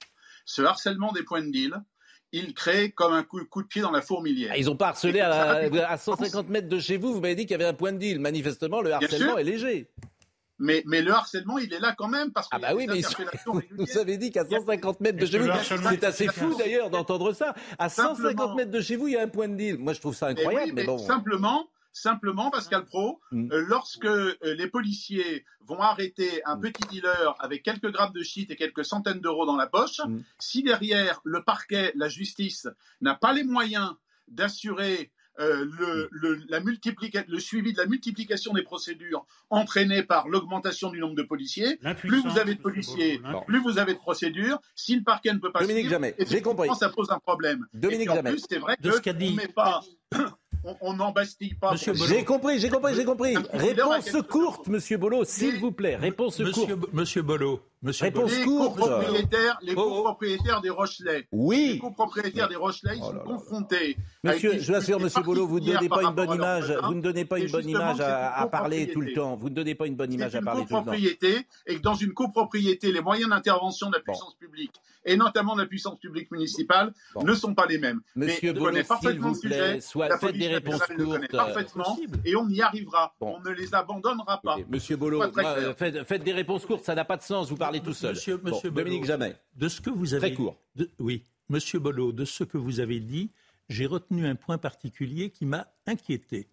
Ce 0.45 0.62
harcèlement 0.62 1.12
des 1.12 1.23
points 1.23 1.43
de 1.43 1.51
deal, 1.51 1.75
il 2.33 2.55
crée 2.55 2.93
comme 2.93 3.12
un 3.12 3.23
coup, 3.23 3.40
de 3.40 3.66
pied 3.66 3.83
dans 3.83 3.90
la 3.90 4.03
fourmilière. 4.03 4.51
Ah, 4.53 4.59
ils 4.59 4.66
n'ont 4.66 4.77
pas 4.77 4.88
harcelé 4.88 5.21
à, 5.21 5.97
150 5.97 6.49
mètres 6.49 6.69
de 6.69 6.79
chez 6.79 6.97
vous, 6.97 7.12
vous 7.12 7.21
m'avez 7.21 7.35
dit 7.35 7.43
qu'il 7.43 7.53
y 7.53 7.55
avait 7.55 7.66
un 7.66 7.75
point 7.75 7.93
de 7.93 7.99
deal. 7.99 8.21
Manifestement, 8.21 8.81
le 8.81 8.93
harcèlement 8.93 9.37
est 9.37 9.45
léger. 9.45 9.90
mais, 10.59 10.83
mais 10.87 11.03
le 11.03 11.12
harcèlement, 11.12 11.59
il 11.59 11.73
est 11.75 11.81
là 11.81 11.95
quand 11.97 12.09
même 12.09 12.33
parce 12.33 12.49
que 12.49 12.57
ah 12.57 12.59
bah 12.61 12.75
oui, 12.75 12.87
mais 12.88 13.01
vous 13.79 13.99
avez 13.99 14.16
dit 14.16 14.31
qu'à 14.31 14.45
150 14.45 15.01
mètres 15.01 15.19
de 15.19 15.27
chez 15.27 15.38
vous, 15.38 15.51
c'est 15.90 16.05
assez 16.05 16.27
fou 16.29 16.55
d'ailleurs 16.57 16.90
d'entendre 16.90 17.33
ça. 17.33 17.55
À 17.79 17.88
150 17.88 18.57
mètres 18.57 18.71
de 18.71 18.81
chez 18.81 18.97
vous, 18.97 19.09
il 19.09 19.14
y 19.14 19.16
a 19.16 19.23
un 19.23 19.29
point 19.29 19.49
de 19.49 19.57
deal. 19.57 19.79
Moi, 19.79 19.93
je 19.93 20.01
trouve 20.01 20.14
ça 20.14 20.29
incroyable, 20.29 20.73
mais, 20.75 20.85
bon. 20.85 20.99
Simplement, 20.99 21.69
simplement, 21.92 22.50
Pascal 22.50 22.85
Pro, 22.85 23.20
mm. 23.33 23.53
euh, 23.53 23.64
lorsque 23.66 24.05
euh, 24.05 24.37
les 24.42 24.68
policiers 24.68 25.44
vont 25.66 25.81
arrêter 25.81 26.42
un 26.44 26.57
mm. 26.57 26.61
petit 26.61 26.88
dealer 26.88 27.35
avec 27.38 27.62
quelques 27.62 27.90
grammes 27.90 28.12
de 28.12 28.22
shit 28.22 28.50
et 28.50 28.57
quelques 28.57 28.85
centaines 28.85 29.20
d'euros 29.20 29.46
dans 29.46 29.57
la 29.57 29.66
poche, 29.66 30.00
mm. 30.07 30.20
si 30.38 30.62
derrière 30.62 31.20
le 31.24 31.42
parquet, 31.42 31.92
la 31.94 32.09
justice 32.09 32.68
n'a 33.00 33.14
pas 33.14 33.33
les 33.33 33.44
moyens 33.44 33.94
d'assurer 34.29 35.11
euh, 35.38 35.64
le, 35.79 36.11
la 36.48 36.61
le 36.61 37.38
suivi 37.38 37.72
de 37.72 37.79
la 37.79 37.87
multiplication 37.87 38.53
des 38.53 38.62
procédures 38.62 39.24
entraînées 39.48 40.03
par 40.03 40.29
l'augmentation 40.29 40.90
du 40.90 40.98
nombre 40.98 41.14
de 41.14 41.22
policiers. 41.22 41.79
Plus 41.98 42.22
vous 42.22 42.38
avez 42.38 42.57
de 42.57 42.61
policiers, 42.61 43.22
plus 43.46 43.61
vous 43.61 43.79
avez 43.79 43.94
de 43.94 43.98
procédures. 43.98 44.61
Si 44.74 44.96
le 44.96 45.03
parquet 45.03 45.33
ne 45.33 45.38
peut 45.38 45.50
pas 45.50 45.61
Dominique 45.61 45.88
Jamais, 45.88 46.14
j'ai 46.18 46.42
compris. 46.42 46.68
Ça 46.79 46.90
pose 46.90 47.11
un 47.11 47.18
problème. 47.18 47.66
Et 47.83 48.09
en 48.09 48.22
plus, 48.22 48.44
c'est 48.48 48.59
vrai 48.59 48.76
qu'on 48.76 48.90
ne 48.90 49.37
met 49.37 49.48
pas 49.48 49.83
on 50.81 50.94
n'embastille 50.94 51.55
pas. 51.55 51.75
J'ai 51.77 52.25
compris, 52.25 52.59
j'ai 52.59 52.68
compris, 52.68 52.94
j'ai 52.94 53.05
compris. 53.05 53.37
Réponse 53.53 54.16
courte, 54.29 54.68
Monsieur 54.68 54.99
Bolo, 54.99 55.25
s'il 55.25 55.59
vous 55.59 55.73
plaît. 55.73 55.96
Réponse 55.96 56.42
courte. 56.53 56.92
Monsieur 56.92 57.23
Bolo. 57.23 57.61
Monsieur 57.83 58.07
Réponse 58.07 58.37
les 58.37 58.45
courte. 58.45 58.79
Copropriétaires, 58.79 59.59
les 59.62 59.73
oh, 59.75 59.81
oh. 59.81 59.97
copropriétaires 59.97 60.61
des 60.61 60.69
Rochelais. 60.69 61.27
Oui. 61.33 61.71
Les 61.73 61.79
copropriétaires 61.79 62.49
des 62.49 62.57
Rochelais, 62.57 62.97
ils 62.97 63.03
oh 63.03 63.12
sont 63.12 63.19
confrontés. 63.21 63.97
Monsieur, 64.23 64.59
je 64.59 64.71
vous 64.71 64.77
assure, 64.77 65.01
Monsieur 65.01 65.23
Bolo, 65.23 65.47
vous 65.47 65.61
ne 65.61 65.73
donnez 65.73 65.88
pas 65.88 66.03
une 66.03 66.14
bonne 66.14 66.35
image. 66.35 66.71
Vous 66.85 66.95
ne 66.95 67.01
donnez 67.01 67.25
pas 67.25 67.38
une 67.38 67.51
bonne 67.51 67.69
image 67.69 68.01
à, 68.01 68.47
parler 68.49 68.90
tout 68.90 69.01
le 69.01 69.14
temps. 69.14 69.35
Vous 69.37 69.49
ne 69.49 69.55
donnez 69.55 69.75
pas 69.75 69.87
une 69.87 69.97
bonne 69.97 70.12
image 70.12 70.35
à 70.35 70.43
parler 70.43 70.61
tout 70.62 70.66
le 70.66 70.71
temps. 70.71 70.79
copropriété 70.81 71.47
et 71.66 71.77
que 71.77 71.81
dans 71.81 71.95
une 71.95 72.12
copropriété, 72.12 72.93
les 72.93 73.01
moyens 73.01 73.31
d'intervention 73.31 73.88
de 73.88 73.95
la 73.95 74.01
puissance 74.01 74.35
publique 74.35 74.75
et 75.05 75.16
notamment 75.16 75.55
de 75.55 75.62
la 75.62 75.66
puissance 75.66 75.99
publique 75.99 76.31
municipale 76.31 76.93
ne 77.23 77.35
sont 77.35 77.55
pas 77.55 77.66
les 77.66 77.79
mêmes. 77.79 78.01
Monsieur 78.14 78.53
Bolo, 78.53 78.77
s'il 79.01 79.19
vous 79.21 79.40
plaît, 79.40 79.81
soit, 79.81 80.19
faites 80.19 80.37
des 80.37 80.49
réponses 80.49 80.83
courtes. 80.97 81.31
Parfaitement, 81.31 81.99
et 82.25 82.37
on 82.37 82.49
y 82.49 82.61
arrivera. 82.61 83.14
On 83.21 83.40
ne 83.40 83.51
les 83.51 83.75
abandonnera 83.75 84.40
pas. 84.43 84.57
Monsieur 84.69 84.97
Bolo, 84.97 85.23
faites, 85.77 86.23
des 86.23 86.33
réponses 86.33 86.66
courtes, 86.66 86.85
ça 86.85 86.95
n'a 86.95 87.05
pas 87.05 87.16
de 87.16 87.23
sens. 87.23 87.49
Vous 87.51 87.57
tout 87.78 87.92
seul. 87.92 88.14
Monsieur, 88.14 88.40
Monsieur 88.42 88.70
Dominique 88.72 89.04
Jamais. 89.04 89.37
De 89.54 89.68
ce 89.68 89.80
que 89.80 89.90
vous 89.90 90.14
avez 90.14 90.28
Très 90.28 90.35
court. 90.35 90.59
oui, 90.98 91.22
Monsieur 91.48 91.78
Bolo, 91.78 92.11
de 92.11 92.24
ce 92.24 92.42
que 92.42 92.59
vous 92.59 92.80
avez 92.80 92.98
dit, 92.98 93.30
j'ai 93.68 93.87
retenu 93.87 94.26
un 94.26 94.35
point 94.35 94.59
particulier 94.59 95.30
qui 95.30 95.46
m'a 95.46 95.68
inquiété. 95.87 96.48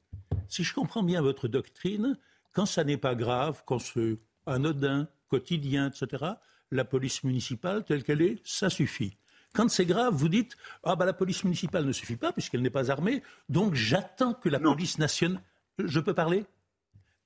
Si 0.47 0.63
je 0.63 0.73
comprends 0.73 1.01
bien 1.01 1.21
votre 1.21 1.47
doctrine, 1.47 2.17
quand 2.53 2.67
ça 2.67 2.84
n'est 2.84 2.97
pas 2.97 3.15
grave, 3.15 3.63
quand 3.65 3.80
c'est 3.80 4.19
anodin, 4.45 5.08
quotidien, 5.27 5.89
etc., 5.89 6.25
la 6.71 6.86
police 6.86 7.23
municipale 7.23 7.84
telle 7.84 8.03
qu'elle 8.03 8.21
est, 8.21 8.39
ça 8.43 8.69
suffit. 8.69 9.17
Quand 9.53 9.69
c'est 9.69 9.86
grave, 9.86 10.13
vous 10.13 10.30
dites 10.30 10.56
ah 10.84 10.95
bah 10.95 11.06
la 11.06 11.13
police 11.13 11.43
municipale 11.43 11.86
ne 11.86 11.91
suffit 11.91 12.17
pas 12.17 12.32
puisqu'elle 12.32 12.62
n'est 12.62 12.69
pas 12.69 12.91
armée, 12.91 13.23
donc 13.49 13.73
j'attends 13.73 14.34
que 14.34 14.49
la 14.49 14.60
police 14.60 14.99
nationale. 14.99 15.41
Je 15.80 15.99
peux 15.99 16.13
parler? 16.13 16.45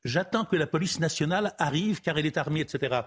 J'attends 0.03 0.45
que 0.45 0.55
la 0.55 0.67
police 0.67 0.99
nationale 0.99 1.53
arrive 1.57 2.01
car 2.01 2.17
elle 2.17 2.25
est 2.25 2.37
armée, 2.37 2.61
etc. 2.61 3.01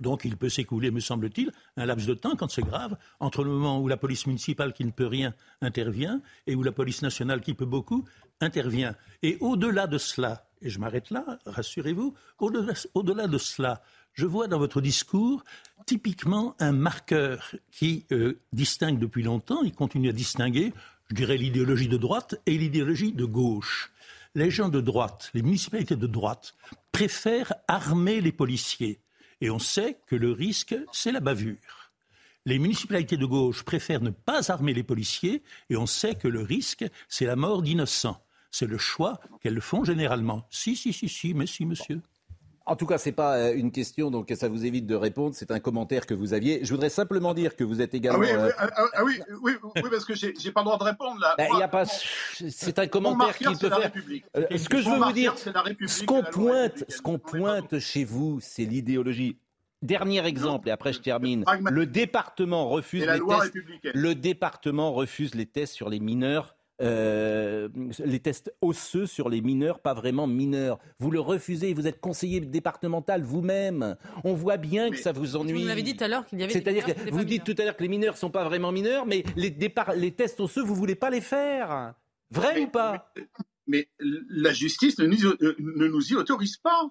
Donc 0.00 0.24
il 0.24 0.36
peut 0.36 0.48
s'écouler, 0.48 0.90
me 0.90 1.00
semble-t-il, 1.00 1.52
un 1.76 1.86
laps 1.86 2.06
de 2.06 2.14
temps, 2.14 2.36
quand 2.36 2.50
c'est 2.50 2.62
grave, 2.62 2.96
entre 3.20 3.44
le 3.44 3.50
moment 3.50 3.80
où 3.80 3.88
la 3.88 3.96
police 3.96 4.26
municipale 4.26 4.72
qui 4.72 4.84
ne 4.84 4.90
peut 4.90 5.06
rien 5.06 5.34
intervient 5.60 6.20
et 6.46 6.54
où 6.54 6.62
la 6.62 6.72
police 6.72 7.02
nationale 7.02 7.40
qui 7.40 7.54
peut 7.54 7.66
beaucoup 7.66 8.04
intervient. 8.40 8.94
Et 9.22 9.36
au-delà 9.40 9.86
de 9.86 9.98
cela, 9.98 10.46
et 10.60 10.70
je 10.70 10.78
m'arrête 10.78 11.10
là, 11.10 11.38
rassurez-vous, 11.46 12.14
au-delà 12.38 13.26
de 13.26 13.38
cela, 13.38 13.82
je 14.12 14.26
vois 14.26 14.46
dans 14.46 14.58
votre 14.58 14.80
discours 14.80 15.42
typiquement 15.86 16.54
un 16.60 16.72
marqueur 16.72 17.54
qui 17.70 18.04
euh, 18.12 18.38
distingue 18.52 18.98
depuis 18.98 19.22
longtemps, 19.22 19.62
il 19.62 19.72
continue 19.72 20.08
à 20.08 20.12
distinguer, 20.12 20.72
je 21.08 21.14
dirais, 21.14 21.36
l'idéologie 21.36 21.88
de 21.88 21.96
droite 21.96 22.40
et 22.46 22.56
l'idéologie 22.58 23.12
de 23.12 23.24
gauche. 23.24 23.90
Les 24.34 24.50
gens 24.50 24.68
de 24.68 24.80
droite, 24.80 25.30
les 25.34 25.42
municipalités 25.42 25.96
de 25.96 26.06
droite, 26.06 26.54
préfèrent 26.92 27.52
armer 27.68 28.20
les 28.20 28.32
policiers. 28.32 29.00
Et 29.42 29.50
on 29.50 29.58
sait 29.58 29.98
que 30.06 30.14
le 30.14 30.30
risque, 30.30 30.76
c'est 30.92 31.10
la 31.10 31.18
bavure. 31.18 31.90
Les 32.46 32.60
municipalités 32.60 33.16
de 33.16 33.26
gauche 33.26 33.64
préfèrent 33.64 34.00
ne 34.00 34.10
pas 34.10 34.52
armer 34.52 34.72
les 34.72 34.84
policiers 34.84 35.42
et 35.68 35.76
on 35.76 35.86
sait 35.86 36.14
que 36.14 36.28
le 36.28 36.42
risque, 36.42 36.84
c'est 37.08 37.26
la 37.26 37.34
mort 37.34 37.60
d'innocents. 37.60 38.24
C'est 38.52 38.68
le 38.68 38.78
choix 38.78 39.20
qu'elles 39.40 39.60
font 39.60 39.82
généralement. 39.82 40.46
Si, 40.48 40.76
si, 40.76 40.92
si, 40.92 41.08
si, 41.08 41.34
mais 41.34 41.48
si, 41.48 41.66
monsieur. 41.66 42.00
En 42.64 42.76
tout 42.76 42.86
cas, 42.86 42.98
ce 42.98 43.08
n'est 43.08 43.14
pas 43.14 43.36
euh, 43.36 43.54
une 43.54 43.72
question, 43.72 44.10
donc 44.10 44.32
ça 44.36 44.48
vous 44.48 44.64
évite 44.64 44.86
de 44.86 44.94
répondre. 44.94 45.34
C'est 45.34 45.50
un 45.50 45.60
commentaire 45.60 46.06
que 46.06 46.14
vous 46.14 46.32
aviez. 46.32 46.64
Je 46.64 46.72
voudrais 46.72 46.90
simplement 46.90 47.34
dire 47.34 47.56
que 47.56 47.64
vous 47.64 47.80
êtes 47.80 47.94
également. 47.94 48.22
Ah 48.22 48.32
oui, 48.32 48.36
oui, 48.36 48.48
euh, 48.48 48.52
ah, 48.58 48.70
ah 48.94 49.04
oui, 49.04 49.20
oui, 49.42 49.52
oui, 49.76 49.90
parce 49.90 50.04
que 50.04 50.14
j'ai 50.14 50.52
pas 50.52 50.60
le 50.60 50.64
droit 50.66 50.78
de 50.78 50.84
répondre 50.84 51.20
là. 51.20 51.34
Y 51.38 51.62
a 51.62 51.68
pas. 51.68 51.84
C'est 51.86 52.78
un 52.78 52.86
commentaire 52.86 53.36
qui 53.36 53.44
peut 53.44 53.68
faire. 53.68 53.92
Euh, 54.36 54.46
ce 54.56 54.68
que 54.68 54.80
je 54.80 54.88
veux 54.88 54.98
vous 54.98 55.12
dire, 55.12 55.34
ce 55.38 56.04
qu'on 56.04 56.22
pointe, 56.22 56.84
ce 56.88 57.00
qu'on 57.02 57.18
pointe 57.18 57.78
chez 57.78 58.04
vous, 58.04 58.38
c'est 58.40 58.64
l'idéologie. 58.64 59.36
Dernier 59.82 60.24
exemple, 60.24 60.68
et 60.68 60.70
après 60.70 60.92
je 60.92 61.00
termine. 61.00 61.44
Le 61.68 61.86
département 61.86 62.68
refuse 62.68 63.04
les 63.04 63.18
tests. 63.18 63.58
Le 63.94 64.14
département 64.14 64.92
refuse 64.92 65.34
les 65.34 65.46
tests 65.46 65.74
sur 65.74 65.88
les 65.88 65.98
mineurs 65.98 66.54
euh, 66.80 67.68
les 68.04 68.20
tests 68.20 68.52
osseux 68.60 69.06
sur 69.06 69.28
les 69.28 69.40
mineurs, 69.40 69.80
pas 69.80 69.94
vraiment 69.94 70.26
mineurs. 70.26 70.78
Vous 70.98 71.10
le 71.10 71.20
refusez, 71.20 71.74
vous 71.74 71.86
êtes 71.86 72.00
conseiller 72.00 72.40
départemental 72.40 73.22
vous-même. 73.22 73.96
On 74.24 74.34
voit 74.34 74.56
bien 74.56 74.90
que 74.90 74.96
ça 74.96 75.12
vous 75.12 75.36
ennuie. 75.36 75.60
Vous 75.60 75.68
m'avez 75.68 75.82
dit 75.82 75.96
tout 75.96 76.04
à 76.04 76.08
l'heure 76.08 76.26
qu'il 76.26 76.40
y 76.40 76.42
avait. 76.42 76.52
C'est-à-dire 76.52 76.84
que 76.84 77.10
vous 77.10 77.24
dites 77.24 77.44
tout 77.44 77.54
à 77.58 77.64
l'heure 77.64 77.76
que 77.76 77.82
les 77.82 77.88
mineurs 77.88 78.16
sont 78.16 78.30
pas 78.30 78.44
vraiment 78.44 78.72
mineurs, 78.72 79.06
mais 79.06 79.22
les, 79.36 79.54
les 79.96 80.10
tests 80.12 80.40
osseux, 80.40 80.62
vous 80.62 80.74
voulez 80.74 80.94
pas 80.94 81.10
les 81.10 81.20
faire. 81.20 81.94
Vrai 82.30 82.62
ou 82.62 82.68
pas? 82.68 83.12
mais, 83.66 83.88
la 84.00 84.52
justice 84.52 84.98
ne 84.98 85.06
nous, 85.06 85.26
euh, 85.26 85.54
ne 85.58 85.86
nous 85.86 86.12
y 86.12 86.14
autorise 86.14 86.56
pas. 86.56 86.90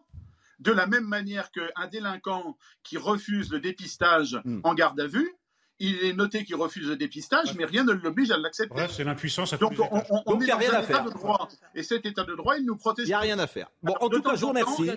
De 0.60 0.72
la 0.72 0.86
même 0.86 1.08
manière 1.08 1.50
qu'un 1.50 1.88
délinquant 1.92 2.56
qui 2.84 2.98
refuse 2.98 3.52
le 3.52 3.60
dépistage 3.60 4.40
hmm. 4.46 4.60
en 4.64 4.76
garde 4.76 5.00
à 5.00 5.08
vue, 5.08 5.34
il 5.82 6.04
est 6.06 6.14
noté 6.14 6.46
qu'il 6.46 6.56
refuse 6.56 6.88
le 6.88 6.96
dépistage, 6.96 7.56
mais 7.56 7.66
rien 7.66 7.84
ne 7.84 7.92
l'oblige 7.94 8.30
à 8.30 8.38
l'accepter. 8.38 8.86
c'est 8.90 9.04
l'impuissance 9.04 9.52
à 9.54 9.58
Donc, 9.58 9.74
on, 9.80 10.04
on, 10.28 10.40
est 10.40 10.48
dans 10.48 10.58
un 10.58 10.84
état 10.84 11.02
de 11.02 11.10
droit. 11.10 11.50
Et 11.74 11.82
cet 11.82 12.06
état 12.06 12.24
de 12.24 12.36
droit, 12.36 12.56
il 12.58 12.66
nous 12.66 12.76
protège. 12.76 13.08
Il 13.08 13.10
n'y 13.10 13.16
a 13.16 13.20
rien 13.20 13.40
à 13.40 13.48
faire. 13.48 13.72
Bon, 13.82 13.96
en 14.00 14.10
tout 14.10 14.22
cas, 14.22 14.36
je 14.36 14.42
vous 14.42 14.50
remercie. 14.50 14.92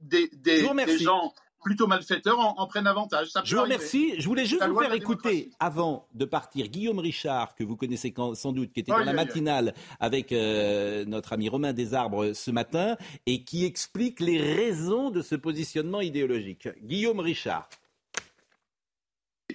des, 0.00 0.30
des, 0.32 0.98
gens 0.98 1.34
plutôt 1.62 1.86
malfaiteurs 1.86 2.38
en, 2.38 2.66
prennent 2.66 2.86
avantage. 2.86 3.28
je 3.44 3.56
vous 3.56 3.62
remercie. 3.62 4.14
Je 4.18 4.26
voulais 4.26 4.46
juste 4.46 4.64
vous 4.64 4.78
faire 4.78 4.92
écouter, 4.94 5.50
avant 5.60 6.08
de 6.14 6.24
partir, 6.24 6.68
Guillaume 6.68 7.00
Richard, 7.00 7.54
que 7.54 7.64
vous 7.64 7.76
connaissez 7.76 8.14
sans 8.34 8.52
doute, 8.52 8.72
qui 8.72 8.80
était 8.80 8.92
dans 8.92 8.98
la 8.98 9.12
matinale 9.12 9.74
avec 10.00 10.32
euh, 10.32 11.04
notre 11.04 11.34
ami 11.34 11.50
Romain 11.50 11.74
Desarbres 11.74 12.32
ce 12.32 12.50
matin, 12.50 12.96
et 13.26 13.44
qui 13.44 13.66
explique 13.66 14.20
les 14.20 14.40
raisons 14.40 15.10
de 15.10 15.20
ce 15.20 15.34
positionnement 15.34 16.00
idéologique. 16.00 16.68
Guillaume 16.82 17.20
Richard. 17.20 17.68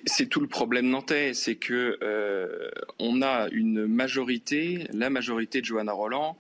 C'est 0.06 0.28
tout 0.28 0.42
le 0.42 0.48
problème 0.48 0.90
nantais, 0.90 1.34
c'est 1.34 1.56
que 1.56 1.98
euh, 2.02 2.70
on 3.00 3.22
a 3.22 3.48
une 3.52 3.86
majorité, 3.86 4.86
la 4.92 5.10
majorité 5.10 5.62
de 5.62 5.66
Johanna 5.66 5.94
Roland, 5.94 6.38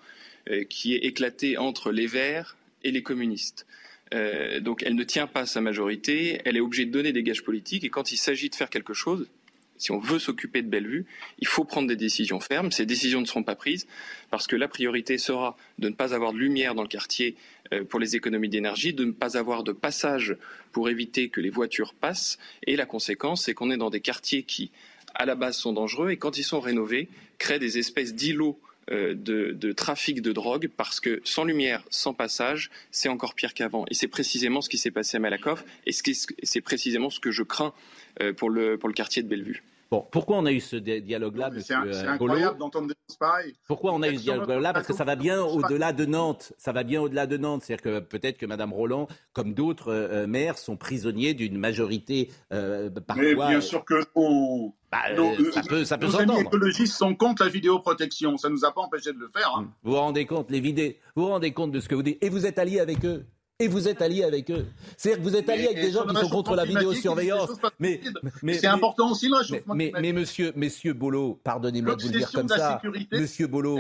euh, 0.50 0.66
qui 0.66 0.94
est 0.96 1.06
éclatée 1.06 1.58
entre 1.58 1.92
les 1.92 2.08
Verts 2.08 2.58
et 2.84 2.92
les 2.92 3.04
communistes. 3.04 3.66
Euh, 4.14 4.60
donc 4.60 4.84
elle 4.84 4.96
ne 4.96 5.04
tient 5.04 5.28
pas 5.28 5.46
sa 5.46 5.62
majorité, 5.62 6.42
elle 6.44 6.58
est 6.58 6.60
obligée 6.60 6.86
de 6.86 6.92
donner 6.92 7.14
des 7.14 7.24
gages 7.24 7.44
politiques, 7.44 7.86
et 7.86 7.90
quand 7.90 8.12
il 8.12 8.18
s'agit 8.18 8.50
de 8.50 8.56
faire 8.56 8.70
quelque 8.70 8.94
chose, 8.94 9.30
si 9.78 9.92
on 9.92 10.00
veut 10.00 10.20
s'occuper 10.20 10.62
de 10.62 10.68
Bellevue, 10.68 11.06
il 11.40 11.48
faut 11.48 11.66
prendre 11.66 11.88
des 11.88 11.96
décisions 11.96 12.40
fermes. 12.40 12.72
Ces 12.72 12.86
décisions 12.86 13.22
ne 13.22 13.26
seront 13.26 13.44
pas 13.44 13.56
prises 13.56 13.88
parce 14.30 14.48
que 14.48 14.56
la 14.56 14.68
priorité 14.68 15.18
sera 15.18 15.58
de 15.80 15.90
ne 15.90 15.94
pas 15.94 16.14
avoir 16.14 16.32
de 16.32 16.38
lumière 16.38 16.76
dans 16.76 16.84
le 16.84 16.88
quartier 16.88 17.36
pour 17.82 18.00
les 18.00 18.16
économies 18.16 18.50
d'énergie, 18.50 18.94
de 18.94 19.06
ne 19.06 19.12
pas 19.12 19.38
avoir 19.38 19.64
de 19.64 19.72
passage 19.72 20.36
pour 20.72 20.90
éviter 20.90 21.30
que 21.30 21.42
les 21.42 21.50
voitures 21.50 21.94
passent. 21.94 22.38
Et 22.68 22.76
la 22.76 22.86
conséquence, 22.86 23.46
c'est 23.46 23.54
qu'on 23.54 23.72
est 23.72 23.78
dans 23.78 23.90
des 23.90 24.02
quartiers 24.02 24.44
qui, 24.44 24.72
à 25.16 25.26
la 25.26 25.36
base, 25.36 25.58
sont 25.58 25.74
dangereux 25.74 26.12
et 26.12 26.18
quand 26.18 26.38
ils 26.38 26.44
sont 26.44 26.60
rénovés, 26.60 27.10
créent 27.38 27.60
des 27.60 27.78
espèces 27.78 28.14
d'îlots 28.14 28.60
euh, 28.92 29.14
de, 29.16 29.72
trafic 29.72 30.22
de 30.22 30.34
drogue 30.34 30.70
parce 30.76 31.00
que 31.00 31.22
sans 31.24 31.46
lumière, 31.46 31.84
sans 31.90 32.14
passage, 32.14 32.70
c'est 32.92 33.10
encore 33.10 33.34
pire 33.34 33.54
qu'avant. 33.54 33.86
Et 33.90 33.94
c'est 33.94 34.08
précisément 34.08 34.62
ce 34.62 34.70
qui 34.70 34.78
s'est 34.78 34.92
passé 34.92 35.18
à 35.18 35.20
Malakoff 35.20 35.64
et 35.86 35.92
c'est 35.92 36.62
précisément 36.62 37.10
ce 37.10 37.20
que 37.20 37.32
je 37.32 37.44
crains 37.44 37.74
euh, 38.22 38.34
pour 38.34 38.50
le, 38.50 38.78
pour 38.78 38.90
le 38.90 38.94
quartier 38.94 39.24
de 39.24 39.28
Bellevue. 39.28 39.64
Bon, 39.94 40.08
pourquoi 40.10 40.38
on 40.38 40.48
a 40.48 40.52
eu 40.52 40.60
ce 40.60 40.76
dialogue-là, 40.76 41.52
C'est 41.60 41.76
incroyable 41.76 42.58
d'entendre 42.58 42.88
des 42.88 42.96
choses 43.08 43.16
pareilles. 43.16 43.54
Pourquoi 43.68 43.94
on 43.94 44.02
a 44.02 44.10
eu 44.10 44.18
ce 44.18 44.24
dialogue-là? 44.24 44.74
Parce 44.74 44.88
que 44.88 44.94
ça 44.94 45.04
va 45.04 45.16
bien 45.16 45.40
au-delà 45.44 45.94
de 45.94 46.06
Nantes. 46.06 46.52
Ça 46.58 46.72
va 46.72 46.82
bien 46.82 47.00
au-delà 47.00 47.28
de 47.28 47.38
Nantes. 47.38 47.62
C'est-à-dire 47.62 47.84
que 47.84 48.00
peut-être 48.00 48.40
que 48.40 48.48
Mme 48.48 48.74
Roland, 48.74 49.08
comme 49.34 49.54
d'autres 49.54 49.94
euh, 49.94 50.26
maires, 50.26 50.58
sont 50.58 50.78
prisonniers 50.78 51.36
d'une 51.36 51.60
majorité 51.60 52.32
euh, 52.52 52.90
parfois. 52.90 53.24
Mais 53.24 53.36
bien 53.36 53.62
sûr 53.62 53.86
que 53.86 54.04
on... 54.16 54.74
Bah, 54.92 54.98
euh, 55.16 55.52
ça 55.52 55.62
peut, 55.62 55.86
ça 55.86 56.00
peut 56.00 56.08
nos 56.08 56.16
amis 56.16 56.40
écologistes 56.40 56.96
sont 56.96 57.14
contre 57.14 57.44
la 57.44 57.50
vidéoprotection. 57.50 58.38
Ça 58.38 58.50
ne 58.50 58.56
nous 58.56 58.66
a 58.66 58.72
pas 58.72 58.82
empêché 58.82 59.14
de 59.14 59.20
le 59.20 59.30
faire. 59.30 59.56
Hein. 59.56 59.70
Vous 59.84 59.92
vous 59.92 59.98
rendez 59.98 60.26
compte, 60.26 60.50
les 60.50 60.60
vidéos, 60.60 60.94
vous 61.16 61.26
vous 61.26 61.30
rendez 61.30 61.52
compte 61.52 61.72
de 61.72 61.80
ce 61.80 61.88
que 61.88 61.94
vous 61.94 62.02
dites. 62.02 62.18
Et 62.24 62.30
vous 62.30 62.48
êtes 62.48 62.58
allié 62.58 62.80
avec 62.80 63.06
eux 63.06 63.28
et 63.60 63.68
vous 63.68 63.88
êtes 63.88 64.02
allié 64.02 64.24
avec 64.24 64.50
eux. 64.52 64.66
C'est-à-dire 64.98 65.24
que 65.24 65.30
vous 65.30 65.36
êtes 65.36 65.50
allié 65.50 65.66
avec 65.68 65.82
des 65.82 65.92
gens 65.92 66.06
qui 66.06 66.16
sont 66.16 66.30
contre 66.30 66.56
la 66.56 66.66
vidéosurveillance. 66.66 67.52
Mais, 67.80 68.02
mais 68.42 68.56
c'est 68.56 68.68
important 68.68 69.12
aussi 69.12 69.28
le 69.28 69.36
réchauffement 69.38 69.76
mais, 69.76 69.92
mais, 70.00 70.12
monsieur, 70.12 70.54
monsieur 70.56 70.94
Bolo, 70.94 71.40
pardonnez-moi 71.44 71.96
de 71.96 72.02
vous 72.02 72.10
le 72.10 72.18
dire 72.18 72.32
comme 72.32 72.50
ça. 72.50 72.82
Monsieur 73.12 73.48
Bolo, 73.48 73.78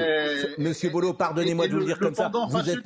monsieur 0.57 0.89
Bolo, 0.89 1.13
pardonnez-moi 1.13 1.67
de 1.67 1.73
vous 1.73 1.79
le 1.79 1.85
dire 1.85 1.99
comme 1.99 2.15
ça. 2.15 2.31
Vous 2.49 2.69
êtes, 2.69 2.79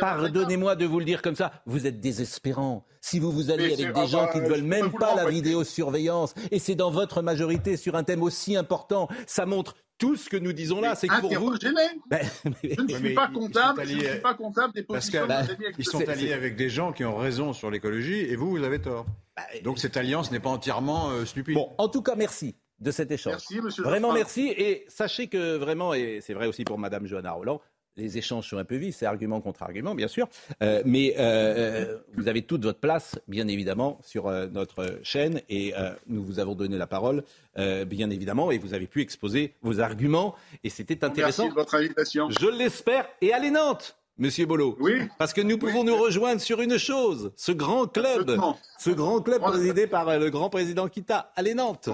pardonnez-moi 0.00 0.76
de 0.76 0.86
vous 0.86 0.98
le 0.98 1.04
dire 1.04 1.22
comme 1.22 1.36
ça. 1.36 1.52
Vous 1.66 1.86
êtes 1.86 2.00
désespérant. 2.00 2.84
Si 3.00 3.18
vous 3.18 3.32
vous 3.32 3.50
alliez 3.50 3.72
avec 3.72 3.92
des 3.92 4.06
gens 4.06 4.28
qui 4.28 4.40
ne 4.40 4.48
veulent 4.48 4.62
même 4.62 4.92
pas 4.92 5.16
la 5.16 5.28
vidéosurveillance, 5.28 6.34
et 6.52 6.60
c'est 6.60 6.76
dans 6.76 6.90
votre 6.90 7.20
majorité 7.20 7.76
sur 7.76 7.96
un 7.96 8.04
thème 8.04 8.22
aussi 8.22 8.56
important, 8.56 9.08
ça 9.26 9.44
montre 9.44 9.74
tout 9.98 10.16
ce 10.16 10.28
que 10.28 10.36
nous 10.36 10.52
disons 10.52 10.80
là, 10.80 10.94
c'est 10.94 11.06
que 11.06 11.20
pour 11.20 11.32
vous. 11.34 11.52
Ben, 12.10 12.26
je 12.62 12.80
ne 12.80 12.88
suis 12.88 13.14
pas 13.14 13.28
comptable, 13.28 13.84
je 13.86 13.94
ne 13.94 14.00
suis 14.00 14.20
pas 14.20 14.34
comptable 14.34 14.74
des 14.74 14.82
positions 14.82 15.26
Parce 15.26 15.48
Ils 15.78 15.84
sont 15.84 16.08
alliés 16.08 16.32
avec 16.32 16.56
des 16.56 16.68
gens 16.68 16.92
qui 16.92 17.04
ont 17.04 17.16
raison 17.16 17.52
sur 17.52 17.70
l'écologie 17.70 18.18
et 18.18 18.36
vous, 18.36 18.50
vous 18.50 18.64
avez 18.64 18.80
tort. 18.80 19.06
Bah, 19.36 19.42
Donc 19.62 19.78
cette 19.78 19.96
alliance 19.96 20.30
n'est 20.30 20.40
pas 20.40 20.50
entièrement 20.50 21.10
euh, 21.10 21.24
stupide. 21.24 21.54
Bon, 21.54 21.74
en 21.78 21.88
tout 21.88 22.02
cas, 22.02 22.14
merci 22.16 22.56
de 22.80 22.90
cet 22.90 23.10
échange. 23.10 23.32
Merci, 23.32 23.60
monsieur 23.60 23.82
Vraiment 23.84 24.12
merci. 24.12 24.48
Et 24.48 24.84
sachez 24.88 25.28
que 25.28 25.56
vraiment, 25.56 25.94
et 25.94 26.20
c'est 26.20 26.34
vrai 26.34 26.46
aussi 26.46 26.64
pour 26.64 26.78
Madame 26.78 27.06
Johanna 27.06 27.32
Roland, 27.32 27.60
les 27.96 28.18
échanges 28.18 28.48
sont 28.48 28.58
un 28.58 28.64
peu 28.64 28.76
vifs, 28.76 28.96
c'est 28.96 29.06
argument 29.06 29.40
contre 29.40 29.62
argument, 29.62 29.94
bien 29.94 30.08
sûr. 30.08 30.28
Euh, 30.62 30.82
mais 30.84 31.14
euh, 31.18 31.98
vous 32.14 32.28
avez 32.28 32.42
toute 32.42 32.62
votre 32.62 32.78
place, 32.78 33.18
bien 33.28 33.48
évidemment, 33.48 33.98
sur 34.02 34.28
euh, 34.28 34.46
notre 34.46 34.98
chaîne. 35.02 35.40
Et 35.48 35.74
nous 36.06 36.24
vous 36.24 36.38
avons 36.38 36.54
donné 36.54 36.76
la 36.76 36.86
parole, 36.86 37.22
bien 37.56 38.10
évidemment. 38.10 38.50
Et 38.50 38.58
vous 38.58 38.74
avez 38.74 38.86
pu 38.86 39.00
exposer 39.00 39.54
vos 39.62 39.80
arguments. 39.80 40.34
Et 40.64 40.70
c'était 40.70 41.04
intéressant. 41.04 41.44
Merci 41.44 41.54
de 41.54 41.60
votre 41.60 41.74
invitation. 41.74 42.30
Je 42.30 42.46
l'espère. 42.46 43.06
Et 43.20 43.32
allez 43.32 43.50
Nantes 43.50 43.96
Monsieur 44.18 44.44
Bolo. 44.44 44.76
Oui. 44.78 45.08
Parce 45.18 45.32
que 45.32 45.40
nous 45.40 45.56
pouvons 45.56 45.84
nous 45.84 45.96
rejoindre 45.96 46.40
sur 46.40 46.60
une 46.60 46.76
chose, 46.76 47.32
ce 47.34 47.50
grand 47.50 47.86
club, 47.86 48.38
ce 48.78 48.90
grand 48.90 49.22
club 49.22 49.40
présidé 49.40 49.86
par 49.86 50.18
le 50.18 50.30
grand 50.30 50.50
président 50.50 50.86
Kita. 50.88 51.32
Allez 51.34 51.54
Nantes. 51.54 51.88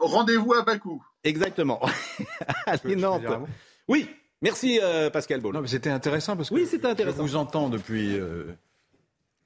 Rendez-vous 0.00 0.54
à 0.54 0.62
Bakou. 0.62 1.02
Exactement. 1.24 1.80
allez 2.66 2.96
Nantes. 2.96 3.26
Oui. 3.88 4.08
Merci 4.44 4.78
euh, 4.82 5.08
Pascal 5.08 5.40
Beau. 5.40 5.52
Non, 5.52 5.66
c'était 5.66 5.90
intéressant 5.90 6.36
parce 6.36 6.50
que 6.50 6.54
oui, 6.54 6.68
intéressant. 6.84 7.16
je 7.16 7.22
vous 7.22 7.36
entends 7.36 7.70
depuis 7.70 8.20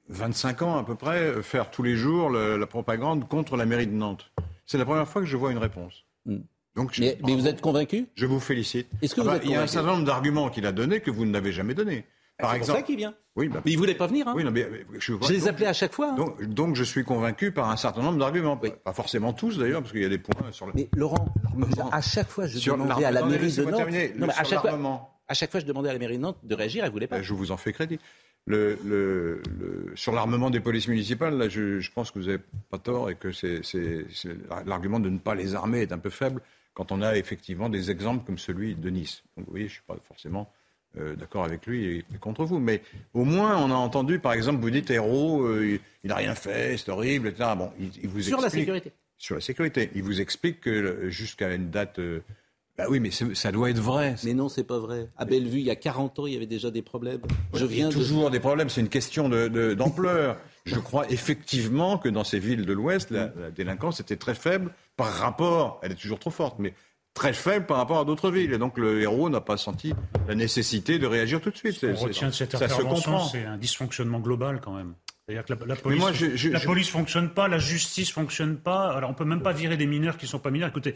25 0.09 0.61
euh, 0.61 0.65
ans 0.65 0.77
à 0.77 0.83
peu 0.83 0.95
près 0.95 1.41
faire 1.41 1.71
tous 1.71 1.83
les 1.83 1.95
jours 1.95 2.29
la 2.29 2.67
propagande 2.67 3.27
contre 3.27 3.55
la 3.55 3.65
mairie 3.65 3.87
de 3.87 3.93
Nantes. 3.93 4.29
C'est 4.65 4.77
la 4.77 4.85
première 4.85 5.07
fois 5.07 5.21
que 5.21 5.27
je 5.27 5.37
vois 5.37 5.51
une 5.51 5.57
réponse. 5.57 6.03
Hmm. 6.25 6.39
Donc, 6.75 6.97
mais, 6.99 7.17
vous 7.23 7.47
êtes 7.47 7.61
convaincu? 7.61 8.07
Je 8.15 8.25
vous 8.25 8.39
félicite. 8.39 8.87
Est-ce 9.01 9.15
que 9.15 9.21
vous 9.21 9.29
êtes 9.29 9.45
Il 9.45 9.51
y 9.51 9.55
a 9.55 9.61
un 9.61 9.67
certain 9.67 9.93
nombre 9.93 10.05
d'arguments 10.05 10.49
qu'il 10.49 10.65
a 10.65 10.71
donnés 10.73 10.99
que 10.99 11.11
vous 11.11 11.25
n'avez 11.25 11.53
jamais 11.53 11.73
donnés. 11.73 12.05
Par 12.39 12.53
exemple, 12.53 12.71
c'est 12.71 12.77
ça 12.77 12.85
qu'il 12.85 12.97
vient. 12.97 13.13
Oui, 13.35 13.49
bah, 13.49 13.61
mais 13.65 13.71
il 13.71 13.77
voulait 13.77 13.95
pas 13.95 14.07
venir. 14.07 14.27
Hein. 14.27 14.33
Oui, 14.35 14.43
non, 14.43 14.51
mais, 14.51 14.67
je, 14.99 15.13
les 15.31 15.47
appelais 15.47 15.67
à 15.67 15.73
chaque 15.73 15.93
fois. 15.93 16.15
Hein. 16.17 16.45
Donc, 16.47 16.75
je 16.75 16.83
suis 16.83 17.03
convaincu 17.03 17.51
par 17.51 17.69
un 17.69 17.75
certain 17.75 18.01
nombre 18.01 18.17
d'arguments. 18.17 18.57
Pas 18.57 18.93
forcément 18.93 19.33
tous 19.33 19.57
d'ailleurs, 19.57 19.81
parce 19.81 19.91
qu'il 19.91 20.01
y 20.01 20.05
a 20.05 20.09
des 20.09 20.17
points 20.17 20.51
sur 20.51 20.65
le. 20.65 20.73
Mais 20.75 20.89
Laurent, 20.95 21.33
à 21.91 22.01
chaque 22.01 22.29
fois, 22.29 22.47
je 22.47 22.57
demandais 22.71 23.05
à 23.05 23.11
la 23.11 23.25
mairie 23.25 23.53
de 23.53 23.63
Nantes. 23.63 23.79
Non, 24.17 24.27
mais 24.27 24.33
à 24.37 24.43
chaque 24.43 24.61
fois, 24.61 25.09
à 25.27 25.33
chaque 25.33 25.51
fois, 25.51 25.59
je 25.59 25.65
demandais 25.65 25.89
à 25.89 25.93
la 25.93 25.99
mairie 25.99 26.17
de 26.17 26.23
Nantes 26.23 26.39
de 26.43 26.55
réagir, 26.55 26.83
elle 26.83 26.89
ne 26.89 26.93
voulait 26.93 27.07
pas. 27.07 27.17
Ben, 27.17 27.23
je 27.23 27.33
vous 27.33 27.51
en 27.51 27.57
fais 27.57 27.71
crédit. 27.71 27.99
Le, 28.47 29.41
sur 29.95 30.11
l'armement 30.13 30.49
des 30.49 30.59
polices 30.59 30.87
municipales, 30.87 31.37
là, 31.37 31.49
je, 31.49 31.91
pense 31.91 32.09
que 32.09 32.19
vous 32.19 32.25
n'avez 32.25 32.41
pas 32.69 32.79
tort 32.79 33.09
et 33.09 33.15
que 33.15 33.31
c'est, 33.31 33.61
l'argument 34.65 34.99
de 34.99 35.09
ne 35.09 35.19
pas 35.19 35.35
les 35.35 35.55
armer 35.55 35.81
est 35.81 35.91
un 35.91 35.99
peu 35.99 36.09
faible 36.09 36.41
quand 36.73 36.91
on 36.91 37.01
a 37.01 37.15
effectivement 37.15 37.69
des 37.69 37.91
exemples 37.91 38.25
comme 38.25 38.37
celui 38.37 38.75
de 38.75 38.89
Nice. 38.89 39.23
Donc 39.35 39.45
vous 39.45 39.51
voyez, 39.51 39.67
je 39.67 39.71
ne 39.71 39.75
suis 39.75 39.83
pas 39.85 39.95
forcément 40.07 40.51
euh, 40.97 41.15
d'accord 41.15 41.43
avec 41.43 41.67
lui 41.67 41.85
et, 41.85 42.05
contre 42.19 42.45
vous. 42.45 42.59
Mais 42.59 42.81
au 43.13 43.23
moins, 43.23 43.57
on 43.57 43.69
a 43.71 43.75
entendu, 43.75 44.19
par 44.19 44.33
exemple, 44.33 44.59
vous 44.59 44.71
dites 44.71 44.89
héros, 44.89 45.43
euh, 45.43 45.79
il 46.03 46.07
n'a 46.07 46.15
rien 46.15 46.33
fait, 46.33 46.77
c'est 46.77 46.89
horrible, 46.89 47.27
etc. 47.27 47.51
Bon, 47.55 47.71
il, 47.79 48.09
vous 48.09 48.21
sur 48.21 48.41
la 48.41 48.49
sécurité. 48.49 48.91
Sur 49.17 49.35
la 49.35 49.41
sécurité. 49.41 49.91
Il 49.93 50.01
vous 50.01 50.19
explique 50.19 50.61
que 50.61 51.09
jusqu'à 51.09 51.53
une 51.53 51.69
date. 51.69 51.99
Euh, 51.99 52.21
bah 52.75 52.85
oui, 52.89 52.99
mais 52.99 53.11
ça 53.11 53.51
doit 53.51 53.69
être 53.69 53.79
vrai. 53.79 54.15
Mais 54.23 54.33
non, 54.33 54.49
c'est 54.49 54.63
pas 54.63 54.79
vrai. 54.79 55.09
À 55.17 55.25
Bellevue, 55.25 55.59
il 55.59 55.65
y 55.65 55.69
a 55.69 55.75
40 55.75 56.19
ans, 56.19 56.25
il 56.25 56.33
y 56.33 56.37
avait 56.37 56.45
déjà 56.45 56.71
des 56.71 56.81
problèmes. 56.81 57.19
Je 57.53 57.65
viens 57.65 57.89
toujours 57.89 58.31
des 58.31 58.39
problèmes. 58.39 58.69
C'est 58.69 58.81
une 58.81 58.89
question 58.89 59.27
d'ampleur. 59.27 60.35
De, 60.35 60.39
Je 60.65 60.79
crois 60.79 61.05
effectivement 61.11 61.97
que 61.97 62.07
dans 62.07 62.23
ces 62.23 62.39
villes 62.39 62.65
de 62.65 62.73
l'Ouest, 62.73 63.11
la, 63.11 63.27
délinquance 63.51 63.99
était 63.99 64.15
très 64.15 64.33
faible 64.33 64.71
par 64.95 65.11
rapport. 65.11 65.81
Elle 65.83 65.91
est 65.91 65.95
toujours 65.95 66.19
trop 66.19 66.31
forte, 66.31 66.57
mais 66.57 66.73
très 67.19 67.33
faible 67.33 67.65
par 67.65 67.77
rapport 67.77 67.99
à 67.99 68.05
d'autres 68.05 68.31
villes. 68.31 68.53
Et 68.53 68.57
donc 68.57 68.77
le 68.77 69.01
héros 69.01 69.29
n'a 69.29 69.41
pas 69.41 69.57
senti 69.57 69.93
la 70.27 70.35
nécessité 70.35 70.99
de 70.99 71.05
réagir 71.05 71.41
tout 71.41 71.51
de 71.51 71.57
suite. 71.57 71.73
Ce 71.73 71.85
qu'on 71.85 72.05
retient 72.05 72.29
de 72.29 72.33
cette 72.33 72.55
intervention, 72.55 73.19
c'est 73.25 73.43
un 73.43 73.57
dysfonctionnement 73.57 74.19
global 74.19 74.61
quand 74.63 74.71
même. 74.71 74.93
C'est-à-dire 75.29 75.45
que 75.45 75.63
la, 75.63 75.75
police, 75.75 76.45
la 76.45 76.59
police 76.59 76.89
fonctionne 76.89 77.29
pas, 77.29 77.47
la 77.47 77.59
justice 77.59 78.11
fonctionne 78.11 78.57
pas. 78.57 78.91
Alors 78.95 79.11
on 79.11 79.13
peut 79.13 79.25
même 79.25 79.43
pas 79.43 79.53
virer 79.53 79.77
des 79.77 79.85
mineurs 79.85 80.17
qui 80.17 80.25
sont 80.25 80.39
pas 80.39 80.49
mineurs. 80.49 80.69
Écoutez, 80.69 80.95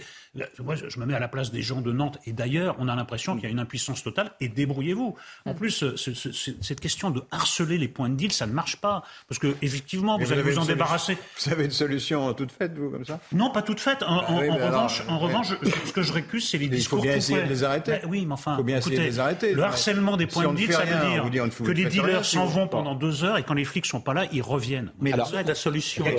moi 0.57 0.73
je 0.75 0.99
me 0.99 1.05
mets 1.05 1.13
à 1.13 1.19
la 1.19 1.27
place 1.27 1.51
des 1.51 1.61
gens 1.61 1.81
de 1.81 1.91
Nantes 1.91 2.17
et 2.25 2.33
d'ailleurs, 2.33 2.75
on 2.79 2.87
a 2.87 2.95
l'impression 2.95 3.35
qu'il 3.35 3.43
y 3.43 3.45
a 3.45 3.51
une 3.51 3.59
impuissance 3.59 4.01
totale. 4.01 4.31
Et 4.39 4.47
débrouillez-vous. 4.47 5.15
En 5.45 5.53
plus, 5.53 5.85
cette 5.95 6.79
question 6.79 7.11
de 7.11 7.21
harceler 7.29 7.77
les 7.77 7.87
points 7.87 8.09
de 8.09 8.15
deal, 8.15 8.31
ça 8.31 8.47
ne 8.47 8.53
marche 8.53 8.77
pas 8.77 9.03
parce 9.27 9.37
que 9.37 9.55
effectivement, 9.61 10.17
vous, 10.17 10.33
allez 10.33 10.41
vous 10.41 10.57
en 10.57 10.65
débarrasser. 10.65 11.15
Vous 11.45 11.51
avez 11.51 11.65
une 11.65 11.71
solution 11.71 12.33
toute 12.33 12.51
faite, 12.51 12.75
vous, 12.75 12.89
comme 12.89 13.05
ça? 13.05 13.19
Non, 13.33 13.51
pas 13.51 13.61
toute 13.61 13.81
faite. 13.81 14.01
En, 14.01 14.17
ah 14.17 14.65
revanche, 14.65 15.03
en 15.09 15.19
revanche, 15.19 15.49
ce 15.85 15.93
que 15.93 16.01
je 16.01 16.11
récuse, 16.11 16.49
c'est 16.49 16.57
les 16.57 16.69
discours. 16.69 16.97
Il 16.97 17.01
faut 17.01 17.07
bien 17.07 17.17
essayer 17.17 17.43
de 17.43 17.49
les 17.49 17.63
arrêter. 17.63 17.99
Oui, 18.07 18.25
mais 18.25 18.33
enfin, 18.33 18.53
il 18.53 18.57
faut 18.57 18.63
bien 18.63 18.77
essayer 18.77 18.97
de 18.97 19.03
les 19.03 19.19
arrêter. 19.19 19.53
Le 19.53 19.61
harcèlement 19.61 20.17
des 20.17 20.25
points 20.25 20.51
de 20.51 20.57
deal, 20.57 20.73
ça 20.73 20.85
veut 20.85 21.29
dire 21.29 21.49
que 21.63 21.71
les 21.71 21.85
dealers 21.85 22.25
s'en 22.25 22.47
vont 22.47 22.67
pendant 22.67 22.95
deux 22.95 23.23
heures 23.23 23.37
et 23.37 23.43
quand 23.43 23.53
les 23.53 23.65
flics 23.65 23.85
sont 23.85 24.01
pas 24.01 24.15
là 24.15 24.22
ils 24.31 24.41
reviennent. 24.41 24.91
Mais 24.99 25.13
alors, 25.13 25.31
la 25.31 25.55
solution, 25.55 26.05
La 26.05 26.15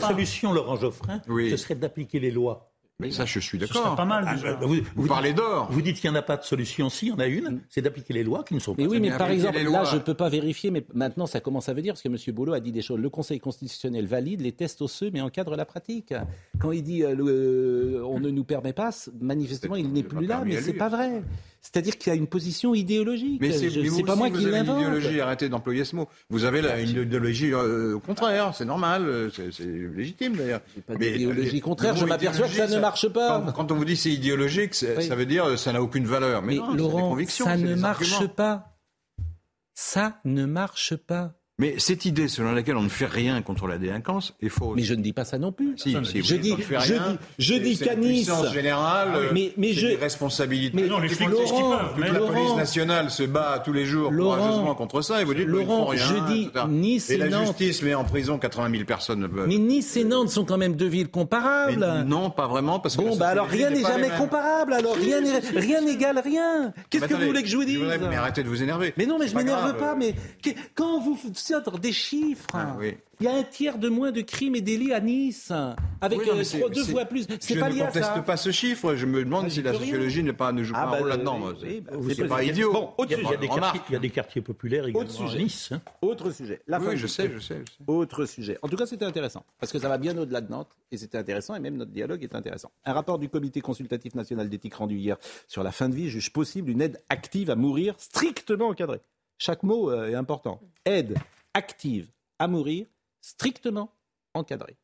solution, 0.00 0.52
Laurent 0.52 0.76
Geoffrin, 0.76 1.20
ce 1.26 1.56
serait 1.56 1.74
d'appliquer 1.74 2.20
les 2.20 2.30
lois. 2.30 2.68
Mais 3.00 3.12
ça, 3.12 3.24
je 3.24 3.38
suis 3.38 3.58
d'accord. 3.58 3.94
pas 3.94 4.04
mal. 4.04 4.24
Ah, 4.26 4.58
vous, 4.60 4.78
vous, 4.96 5.06
parlez 5.06 5.32
d'or. 5.32 5.68
Vous 5.70 5.82
dites 5.82 6.00
qu'il 6.00 6.10
n'y 6.10 6.16
en 6.16 6.18
a 6.18 6.22
pas 6.22 6.36
de 6.36 6.42
solution. 6.42 6.90
Si, 6.90 7.06
il 7.06 7.08
y 7.10 7.12
en 7.12 7.20
a 7.20 7.26
une, 7.26 7.60
c'est 7.68 7.80
d'appliquer 7.80 8.12
les 8.12 8.24
lois 8.24 8.42
qui 8.42 8.54
ne 8.54 8.58
sont 8.58 8.74
pas. 8.74 8.82
Mais 8.82 8.88
oui, 8.88 8.98
mais 8.98 9.16
par 9.16 9.30
exemple, 9.30 9.56
là, 9.56 9.84
je 9.84 9.94
ne 9.94 10.00
peux 10.00 10.14
pas 10.14 10.28
vérifier, 10.28 10.72
mais 10.72 10.84
maintenant, 10.94 11.26
ça 11.26 11.38
commence 11.38 11.68
à 11.68 11.74
venir 11.74 11.94
parce 11.94 12.02
que 12.02 12.08
M. 12.08 12.16
Boulot 12.34 12.54
a 12.54 12.60
dit 12.60 12.72
des 12.72 12.82
choses. 12.82 12.98
Le 12.98 13.08
Conseil 13.08 13.38
constitutionnel 13.38 14.08
valide 14.08 14.40
les 14.40 14.50
tests 14.50 14.82
osseux, 14.82 15.10
mais 15.12 15.20
encadre 15.20 15.54
la 15.54 15.64
pratique. 15.64 16.12
Quand 16.58 16.72
il 16.72 16.82
dit 16.82 17.04
euh, 17.04 17.14
euh, 17.20 18.02
on 18.04 18.18
ne 18.18 18.30
nous 18.30 18.42
permet 18.42 18.72
pas, 18.72 18.90
manifestement, 19.20 19.76
il 19.76 19.92
n'est 19.92 20.02
plus 20.02 20.26
là, 20.26 20.42
mais 20.44 20.60
c'est 20.60 20.72
pas 20.72 20.88
vrai. 20.88 21.22
C'est-à-dire 21.60 21.98
qu'il 21.98 22.12
y 22.12 22.16
a 22.16 22.18
une 22.18 22.26
position 22.26 22.74
idéologique. 22.74 23.40
Mais 23.40 23.52
c'est 23.52 24.02
pas 24.02 24.16
moi 24.16 24.30
qui 24.30 24.44
l'invente. 24.44 24.80
Une 24.80 24.88
idéologie, 24.88 25.20
arrêtez 25.20 25.48
d'employer 25.48 25.84
ce 25.84 25.96
mot. 25.96 26.08
Vous 26.30 26.44
avez 26.44 26.60
une 26.82 27.02
idéologie 27.02 27.52
euh, 27.52 27.96
au 27.96 28.00
contraire, 28.00 28.54
c'est 28.54 28.64
normal, 28.64 29.30
c'est 29.34 29.64
légitime 29.64 30.36
d'ailleurs. 30.36 30.60
Pas 30.86 30.96
d'idéologie 30.96 31.60
contraire, 31.60 31.96
je 31.96 32.04
m'aperçois 32.04 32.48
que 32.48 32.54
ça, 32.54 32.66
ne 32.66 32.78
marche 32.78 33.08
pas. 33.08 33.52
Quand, 33.54 33.72
on 33.72 33.74
vous 33.74 33.84
dit 33.84 33.96
c'est 33.96 34.10
idéologique, 34.10 34.74
ça 34.74 35.14
veut 35.14 35.26
dire 35.26 35.58
ça 35.58 35.72
n'a 35.72 35.82
aucune 35.82 36.06
valeur. 36.06 36.42
Mais, 36.42 36.56
non, 36.56 36.74
Laurent, 36.74 37.16
ça 37.26 37.56
ne 37.56 37.74
marche 37.74 38.26
pas. 38.28 38.74
Ça 39.74 40.20
ne 40.24 40.44
marche 40.44 40.96
pas. 40.96 41.37
Mais 41.60 41.74
cette 41.78 42.04
idée 42.04 42.28
selon 42.28 42.52
laquelle 42.52 42.76
on 42.76 42.82
ne 42.84 42.88
fait 42.88 43.06
rien 43.06 43.42
contre 43.42 43.66
la 43.66 43.78
délinquance 43.78 44.32
est 44.40 44.48
fausse. 44.48 44.76
Mais 44.76 44.84
je 44.84 44.94
ne 44.94 45.02
dis 45.02 45.12
pas 45.12 45.24
ça 45.24 45.38
non 45.38 45.50
plus. 45.50 45.74
Si, 45.76 45.96
si 46.04 46.22
je, 46.22 46.36
dis, 46.36 46.54
rien, 46.54 46.78
je, 46.80 46.94
dis, 46.94 47.18
je 47.38 47.54
dis 47.54 47.78
qu'à 47.78 47.96
Nice. 47.96 48.30
générale, 48.52 49.08
ah 49.12 49.18
mais, 49.34 49.52
mais 49.56 49.72
je... 49.72 49.88
des 49.88 49.96
responsabilités. 49.96 50.80
Mais 50.80 50.86
non, 50.88 51.00
les 51.00 51.08
flics 51.08 51.28
Laurent, 51.28 51.80
toute 51.96 52.04
la 52.04 52.20
police 52.20 52.54
nationale 52.56 53.10
se 53.10 53.24
bat 53.24 53.60
tous 53.64 53.72
les 53.72 53.86
jours 53.86 54.12
Laurent, 54.12 54.36
courageusement 54.36 54.74
contre 54.76 55.02
ça 55.02 55.20
et 55.20 55.24
vous 55.24 55.34
dites 55.34 55.48
Laurent, 55.48 55.92
ils 55.92 55.98
font 55.98 56.06
rien, 56.06 56.26
je 56.28 56.32
dis 56.32 56.50
Nice 56.68 57.10
et, 57.10 57.14
et 57.14 57.16
la 57.16 57.28
Nantes. 57.28 57.46
justice 57.46 57.82
met 57.82 57.94
en 57.94 58.04
prison 58.04 58.38
80 58.38 58.70
000 58.70 58.84
personnes. 58.84 59.28
Mais 59.48 59.58
Nice 59.58 59.96
et 59.96 60.04
Nantes 60.04 60.28
sont 60.30 60.44
quand 60.44 60.58
même 60.58 60.76
deux 60.76 60.86
villes 60.86 61.08
comparables. 61.10 61.78
Mais 61.80 62.04
non, 62.04 62.30
pas 62.30 62.46
vraiment 62.46 62.78
parce 62.78 62.96
que. 62.96 63.02
Bon, 63.02 63.16
bah 63.16 63.30
alors 63.30 63.48
rien 63.48 63.70
n'est 63.70 63.82
jamais 63.82 64.10
comparable. 64.16 64.74
Alors 64.74 64.94
rien 64.94 65.18
rien 65.56 65.80
n'égale 65.80 66.20
rien. 66.20 66.72
Qu'est-ce 66.88 67.06
que 67.06 67.14
vous 67.14 67.26
voulez 67.26 67.42
que 67.42 67.48
je 67.48 67.56
vous 67.56 67.64
dise 67.64 67.80
Mais 68.08 68.14
arrêtez 68.16 68.44
de 68.44 68.48
vous 68.48 68.62
énerver. 68.62 68.94
Mais 68.96 69.06
non, 69.06 69.18
mais 69.18 69.26
je 69.26 69.34
m'énerve 69.34 69.76
pas. 69.76 69.96
Mais 69.96 70.14
quand 70.76 71.00
vous 71.00 71.18
des 71.80 71.92
chiffres 71.92 72.46
ah 72.52 72.76
il 73.20 73.24
y 73.24 73.28
a 73.28 73.34
un 73.34 73.42
tiers 73.42 73.78
de 73.78 73.88
moins 73.88 74.12
de 74.12 74.20
crimes 74.20 74.54
et 74.54 74.60
délits 74.60 74.92
à 74.92 75.00
Nice, 75.00 75.52
avec 76.00 76.20
euh, 76.20 76.44
deux 76.72 76.84
fois 76.84 77.04
plus. 77.04 77.26
C'est 77.40 77.58
pas 77.58 77.68
lié 77.68 77.82
à 77.82 77.90
ça. 77.90 77.94
Je 77.94 77.98
ne 77.98 78.04
conteste 78.10 78.26
pas 78.26 78.36
ce 78.36 78.52
chiffre. 78.52 78.94
Je 78.94 79.06
me 79.06 79.24
demande 79.24 79.46
ah, 79.48 79.50
si 79.50 79.60
la 79.60 79.72
sociologie 79.72 80.22
ne 80.22 80.30
pas, 80.30 80.52
ne 80.52 80.62
joue 80.62 80.74
ah, 80.76 80.82
pas 80.82 80.86
un 80.86 80.90
bah, 80.92 80.98
rôle 80.98 81.08
là-dedans. 81.08 81.40
c'est 82.14 82.28
pas 82.28 82.44
idiot. 82.44 82.72
Bon, 82.72 82.94
il, 83.04 83.10
y 83.10 83.14
a, 83.14 83.36
des 83.36 83.48
quartiers, 83.48 83.80
il 83.88 83.92
y 83.92 83.96
a 83.96 83.98
des 83.98 84.10
quartiers 84.10 84.40
populaires 84.40 84.86
également 84.86 85.10
à 85.10 85.34
Nice. 85.34 85.70
Hein. 85.72 85.80
Autre 86.00 86.30
sujet. 86.30 86.60
La 86.68 86.78
oui, 86.78 86.96
je 86.96 87.08
sais, 87.08 87.28
je 87.32 87.40
sais, 87.40 87.62
je 87.66 87.72
sais. 87.72 87.84
Autre 87.88 88.24
sujet. 88.24 88.56
En 88.62 88.68
tout 88.68 88.76
cas, 88.76 88.86
c'était 88.86 89.04
intéressant 89.04 89.44
parce 89.58 89.72
que 89.72 89.80
ça 89.80 89.88
va 89.88 89.98
bien 89.98 90.16
au-delà 90.16 90.40
de 90.40 90.52
Nantes 90.52 90.70
et 90.92 90.96
c'était 90.96 91.18
intéressant 91.18 91.56
et 91.56 91.60
même 91.60 91.76
notre 91.76 91.90
dialogue 91.90 92.22
est 92.22 92.36
intéressant. 92.36 92.70
Un 92.84 92.92
rapport 92.92 93.18
du 93.18 93.28
Comité 93.28 93.60
consultatif 93.60 94.14
national 94.14 94.48
d'éthique 94.48 94.74
rendu 94.74 94.96
hier 94.96 95.16
sur 95.48 95.64
la 95.64 95.72
fin 95.72 95.88
de 95.88 95.94
vie 95.94 96.08
juge 96.08 96.32
possible 96.32 96.70
une 96.70 96.82
aide 96.82 97.02
active 97.08 97.50
à 97.50 97.56
mourir 97.56 97.94
strictement 97.98 98.68
encadrée. 98.68 99.00
Chaque 99.38 99.64
mot 99.64 99.90
euh, 99.90 100.08
est 100.08 100.14
important. 100.14 100.60
Aide 100.84 101.16
active 101.54 102.10
à 102.38 102.48
mourir 102.48 102.86
strictement 103.20 103.92
encadré. 104.34 104.76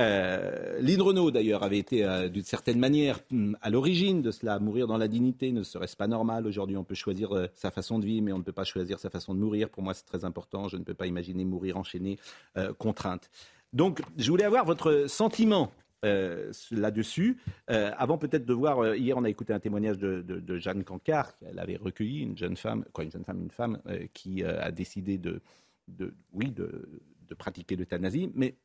Euh, 0.00 0.80
Renault, 0.98 1.30
d'ailleurs, 1.30 1.62
avait 1.62 1.78
été 1.78 2.04
euh, 2.04 2.28
d'une 2.28 2.42
certaine 2.44 2.78
manière 2.78 3.20
hum, 3.30 3.56
à 3.60 3.70
l'origine 3.70 4.22
de 4.22 4.30
cela. 4.30 4.58
Mourir 4.58 4.86
dans 4.86 4.96
la 4.96 5.08
dignité 5.08 5.52
ne 5.52 5.62
serait-ce 5.62 5.96
pas 5.96 6.06
normal 6.06 6.46
Aujourd'hui, 6.46 6.76
on 6.76 6.84
peut 6.84 6.94
choisir 6.94 7.32
euh, 7.32 7.46
sa 7.54 7.70
façon 7.70 7.98
de 7.98 8.06
vivre, 8.06 8.24
mais 8.24 8.32
on 8.32 8.38
ne 8.38 8.42
peut 8.42 8.52
pas 8.52 8.64
choisir 8.64 8.98
sa 8.98 9.10
façon 9.10 9.34
de 9.34 9.38
mourir. 9.38 9.68
Pour 9.68 9.82
moi, 9.82 9.94
c'est 9.94 10.04
très 10.04 10.24
important. 10.24 10.68
Je 10.68 10.76
ne 10.76 10.84
peux 10.84 10.94
pas 10.94 11.06
imaginer 11.06 11.44
mourir 11.44 11.76
enchaîné, 11.76 12.18
euh, 12.56 12.72
contrainte. 12.72 13.30
Donc, 13.72 14.02
je 14.16 14.30
voulais 14.30 14.44
avoir 14.44 14.64
votre 14.64 15.06
sentiment 15.08 15.72
euh, 16.04 16.50
là-dessus. 16.72 17.38
Euh, 17.70 17.92
avant 17.96 18.18
peut-être 18.18 18.44
de 18.44 18.52
voir, 18.52 18.80
euh, 18.80 18.96
hier 18.96 19.16
on 19.16 19.22
a 19.22 19.30
écouté 19.30 19.52
un 19.52 19.60
témoignage 19.60 19.98
de, 19.98 20.58
Jeanne 20.58 20.82
Cancard, 20.82 21.38
qu'elle 21.38 21.60
avait 21.60 21.76
recueilli, 21.76 22.22
une 22.22 22.36
jeune 22.36 22.56
femme, 22.56 22.84
quoi, 22.92 23.04
une 23.04 23.12
jeune 23.12 23.24
femme, 23.24 23.40
une 23.40 23.52
femme 23.52 23.80
qui 24.12 24.42
a 24.42 24.72
décidé 24.72 25.16
de, 25.16 25.40
oui, 26.32 26.50
de, 26.50 26.88
pratiquer 27.38 27.76
l'euthanasie. 27.76 28.32
Mais 28.34 28.56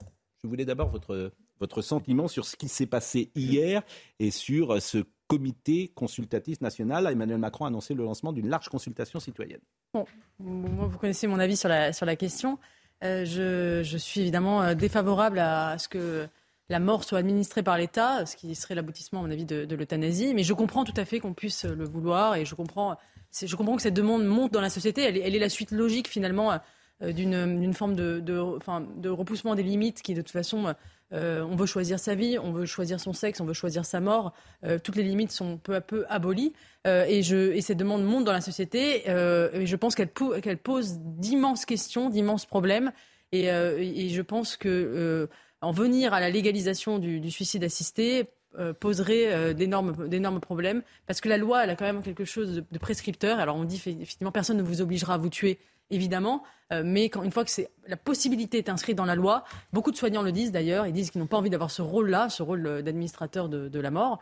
je 0.41 0.47
voulais 0.47 0.65
d'abord 0.65 0.89
votre, 0.89 1.31
votre 1.59 1.83
sentiment 1.83 2.27
sur 2.27 2.43
ce 2.43 2.55
qui 2.55 2.67
s'est 2.67 2.87
passé 2.87 3.31
hier 3.35 3.83
et 4.19 4.31
sur 4.31 4.81
ce 4.81 5.05
comité 5.27 5.89
consultatif 5.89 6.59
national. 6.59 7.05
Emmanuel 7.05 7.37
Macron 7.37 7.65
a 7.65 7.67
annoncé 7.67 7.93
le 7.93 8.03
lancement 8.03 8.33
d'une 8.33 8.49
large 8.49 8.67
consultation 8.67 9.19
citoyenne. 9.19 9.61
Bon, 9.93 10.05
vous 10.39 10.97
connaissez 10.97 11.27
mon 11.27 11.39
avis 11.39 11.55
sur 11.55 11.69
la, 11.69 12.15
question. 12.15 12.57
Je, 13.03 13.95
suis 13.99 14.21
évidemment 14.21 14.73
défavorable 14.73 15.37
à 15.37 15.77
ce 15.77 15.87
que 15.87 16.27
la 16.69 16.79
mort 16.79 17.03
soit 17.03 17.19
administrée 17.19 17.63
par 17.63 17.77
l'État, 17.77 18.25
ce 18.25 18.35
qui 18.35 18.53
serait 18.55 18.75
l'aboutissement, 18.75 19.19
à 19.19 19.23
mon 19.23 19.31
avis, 19.31 19.45
de, 19.45 19.75
l'euthanasie. 19.75 20.33
Mais 20.33 20.43
je 20.43 20.53
comprends 20.53 20.83
tout 20.83 20.93
à 20.97 21.05
fait 21.05 21.19
qu'on 21.19 21.33
puisse 21.33 21.63
le 21.63 21.85
vouloir 21.85 22.35
et 22.35 22.45
je 22.45 22.55
comprends, 22.55 22.97
je 23.41 23.55
comprends 23.55 23.75
que 23.75 23.81
cette 23.81 23.93
demande 23.93 24.25
monte 24.25 24.51
dans 24.51 24.61
la 24.61 24.69
société. 24.69 25.03
Elle, 25.03 25.35
est- 25.35 25.39
la 25.39 25.49
suite 25.49 25.71
logique, 25.71 26.09
finalement, 26.09 26.59
euh, 27.01 27.13
d'une 27.13 27.73
forme 27.73 27.95
de, 27.95 29.09
repoussement 29.09 29.55
des 29.55 29.63
limites 29.63 30.01
qui, 30.01 30.13
de 30.13 30.21
toute 30.21 30.31
façon, 30.31 30.73
euh, 31.13 31.41
on 31.49 31.55
veut 31.55 31.67
choisir 31.67 31.99
sa 31.99 32.15
vie, 32.15 32.37
on 32.37 32.51
veut 32.51 32.65
choisir 32.65 32.99
son 32.99 33.13
sexe, 33.13 33.39
on 33.39 33.45
veut 33.45 33.53
choisir 33.53 33.85
sa 33.85 34.01
mort. 34.01 34.33
Euh, 34.65 34.77
toutes 34.77 34.97
les 34.97 35.03
limites 35.03 35.31
sont 35.31 35.57
peu 35.57 35.73
à 35.75 35.81
peu 35.81 36.05
abolies. 36.09 36.53
Et, 36.85 37.21
je, 37.21 37.51
et 37.51 37.59
cette 37.59 37.77
demande 37.77 38.03
monte 38.03 38.23
dans 38.23 38.31
la 38.31 38.39
société. 38.39 39.09
et 39.09 39.65
je 39.65 39.75
pense 39.75 39.93
qu'elle 39.93 40.07
pou- 40.07 40.39
qu'elle 40.41 40.57
pose 40.57 40.99
d'immenses 40.99 41.65
questions, 41.65 42.09
d'immenses 42.09 42.45
problèmes. 42.45 42.91
Et, 43.33 43.43
je 43.43 44.21
pense 44.21 44.55
que 44.55 45.27
en 45.61 45.71
venir 45.71 46.13
à 46.13 46.19
la 46.19 46.29
légalisation 46.29 46.99
du, 46.99 47.31
suicide 47.31 47.63
assisté 47.63 48.29
euh, 48.57 48.73
poserait 48.73 49.33
euh, 49.33 49.53
d'énormes 49.53 50.39
problèmes. 50.39 50.81
Parce 51.05 51.21
que 51.21 51.29
la 51.29 51.37
loi, 51.37 51.63
elle 51.63 51.69
a 51.69 51.75
quand 51.75 51.85
même 51.85 52.01
quelque 52.01 52.25
chose 52.25 52.63
de, 52.71 52.77
prescripteur. 52.79 53.39
Alors 53.39 53.55
on 53.55 53.63
dit 53.63 53.75
effectivement, 53.75 54.31
personne 54.31 54.57
ne 54.57 54.63
vous 54.63 54.81
obligera 54.81 55.15
à 55.15 55.17
vous 55.17 55.29
tuer 55.29 55.59
évidemment, 55.89 56.43
euh, 56.73 56.81
mais 56.83 57.07
quand, 57.07 57.23
une 57.23 57.31
fois 57.31 57.45
que 57.45 57.51
la 57.87 57.95
possibilité 57.95 58.57
est 58.57 58.67
inscrite 58.67 58.97
dans 58.97 59.05
la 59.05 59.15
loi, 59.15 59.45
beaucoup 59.71 59.91
de 59.91 59.95
soignants 59.95 60.21
le 60.21 60.33
disent 60.33 60.51
d'ailleurs, 60.51 60.85
ils 60.85 60.91
disent 60.91 61.11
qu'ils 61.11 61.21
n'ont 61.21 61.27
pas 61.27 61.37
envie 61.37 61.49
d'avoir 61.49 61.71
ce 61.71 61.81
rôle-là, 61.81 62.29
ce 62.29 62.43
rôle 62.43 62.83
d'administrateur 62.83 63.47
de, 63.47 63.79
la 63.79 63.89
mort. 63.89 64.21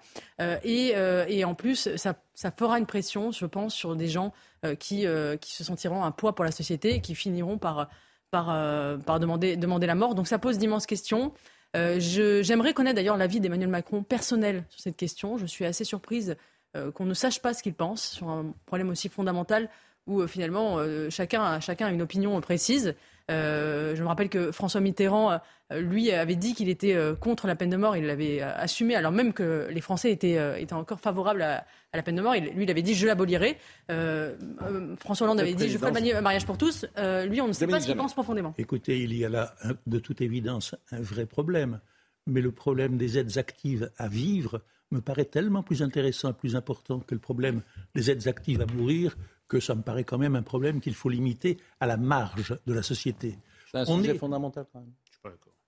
Et, 0.63 0.93
et 1.27 1.43
en 1.43 1.55
plus, 1.55 1.95
ça, 1.95 2.13
ça 2.36 2.51
fera 2.51 2.77
une 2.77 2.86
pression, 2.86 3.31
je 3.31 3.47
pense, 3.47 3.73
sur 3.73 3.95
des 3.95 4.07
gens 4.07 4.31
qui, 4.77 5.07
qui 5.41 5.53
se 5.53 5.63
sentiront 5.63 6.03
un 6.03 6.11
poids 6.11 6.36
pour 6.36 6.45
la 6.45 6.51
société 6.51 6.93
et 6.93 7.01
qui 7.01 7.15
finiront 7.15 7.57
par, 7.57 7.89
par, 8.32 8.49
euh, 8.49 8.97
demander, 8.97 9.88
la 9.88 9.95
mort. 9.95 10.15
Donc 10.15 10.28
ça 10.28 10.39
pose 10.39 10.57
d'immenses 10.57 10.86
questions. 10.86 11.34
Euh, 11.76 11.97
j'aimerais 11.99 12.73
connaître 12.73 12.95
d'ailleurs 12.95 13.17
l'avis 13.17 13.39
d'Emmanuel 13.39 13.69
Macron 13.69 14.03
personnel 14.03 14.63
sur 14.69 14.82
cette 14.82 14.97
question. 14.97 15.38
Je 15.38 15.45
suis 15.45 15.65
assez 15.65 15.84
surprise 15.84 16.38
euh, 16.76 16.91
qu'on 16.91 17.05
ne 17.05 17.13
sache 17.13 17.41
pas 17.41 17.53
ce 17.53 17.63
qu'il 17.63 17.73
pense 17.73 18.03
sur 18.11 18.30
un 18.30 18.53
problème 18.65 18.89
aussi 18.89 19.09
fondamental 19.09 19.69
où 20.07 20.26
finalement 20.28 20.78
chacun 21.09 21.59
a 21.59 21.91
une 21.91 22.03
opinion 22.03 22.39
précise. 22.39 22.93
Euh, 23.32 23.95
je 23.95 24.03
me 24.03 24.07
rappelle 24.07 24.30
que 24.30 24.51
François 24.51 24.82
Mitterrand, 24.82 25.39
euh, 25.71 25.82
lui, 25.82 26.11
avait 26.11 26.36
dit 26.36 26.53
qu'il 26.53 26.69
était 26.69 26.93
euh, 26.93 27.15
contre 27.15 27.47
la 27.47 27.55
peine 27.55 27.71
de 27.71 27.78
mort. 27.78 27.97
Il 27.97 28.05
l'avait 28.05 28.41
assumé, 28.41 28.95
alors 28.95 29.11
même 29.11 29.34
que 29.34 29.67
les 29.71 29.82
Français 29.82 30.11
étaient, 30.11 30.61
étaient 30.61 30.73
encore 30.73 30.99
favorables 30.99 31.41
à, 31.41 31.65
à 31.91 31.97
la 31.97 32.03
peine 32.03 32.15
de 32.17 32.21
mort. 32.21 32.36
Il- 32.36 32.45
lui, 32.53 32.65
il 32.65 32.69
avait 32.71 32.84
dit 32.84 32.93
je 32.93 33.07
l'abolirai. 33.07 33.57
François 34.99 35.26
Hollande 35.26 35.39
avait 35.39 35.53
dit 35.53 35.69
je 35.69 35.78
ferai 35.78 35.91
le 36.13 36.21
mariage 36.21 36.45
pour 36.45 36.57
tous. 36.57 36.86
Euh, 36.97 37.26
lui, 37.26 37.41
on 37.41 37.47
ne 37.47 37.53
sait 37.53 37.65
pas 37.67 37.80
ce 37.80 37.86
qu'il 37.88 37.95
pense 37.97 38.13
profondément. 38.13 38.53
Écoutez, 38.57 38.99
il 39.01 39.13
y 39.15 39.26
a 39.26 39.30
là, 39.30 39.55
de 39.88 39.99
toute 39.99 40.21
évidence, 40.21 40.76
un 40.91 41.01
vrai 41.01 41.26
problème. 41.26 41.80
Mais 42.28 42.41
le 42.41 42.51
problème 42.51 42.97
des 42.97 43.19
aides 43.19 43.38
actives 43.38 43.91
à 43.97 44.07
vivre 44.07 44.61
me 44.91 44.99
paraît 44.99 45.26
tellement 45.26 45.61
plus 45.61 45.84
intéressant, 45.84 46.34
plus 46.34 46.55
important 46.55 46.99
que 46.99 47.13
le 47.13 47.19
problème 47.19 47.61
des 47.93 48.09
aides 48.09 48.28
actives 48.28 48.61
à 48.61 48.65
mourir, 48.65 49.15
que 49.48 49.60
ça 49.60 49.76
me 49.76 49.82
paraît 49.82 50.04
quand 50.04 50.18
même 50.18 50.36
un 50.36 50.41
problème 50.43 50.82
qu'il 50.82 50.96
faut 50.96 51.10
limiter 51.10 51.58
à 51.80 51.86
la 51.88 51.98
marge 51.98 52.58
de 52.66 52.74
la 52.74 52.84
société. 52.84 53.38
C'est 53.72 53.80
un 53.80 53.86
On 53.88 53.98
sujet 53.98 54.16
est 54.16 54.18
fondamental 54.18 54.66
quand 54.72 54.80
même. 54.80 54.93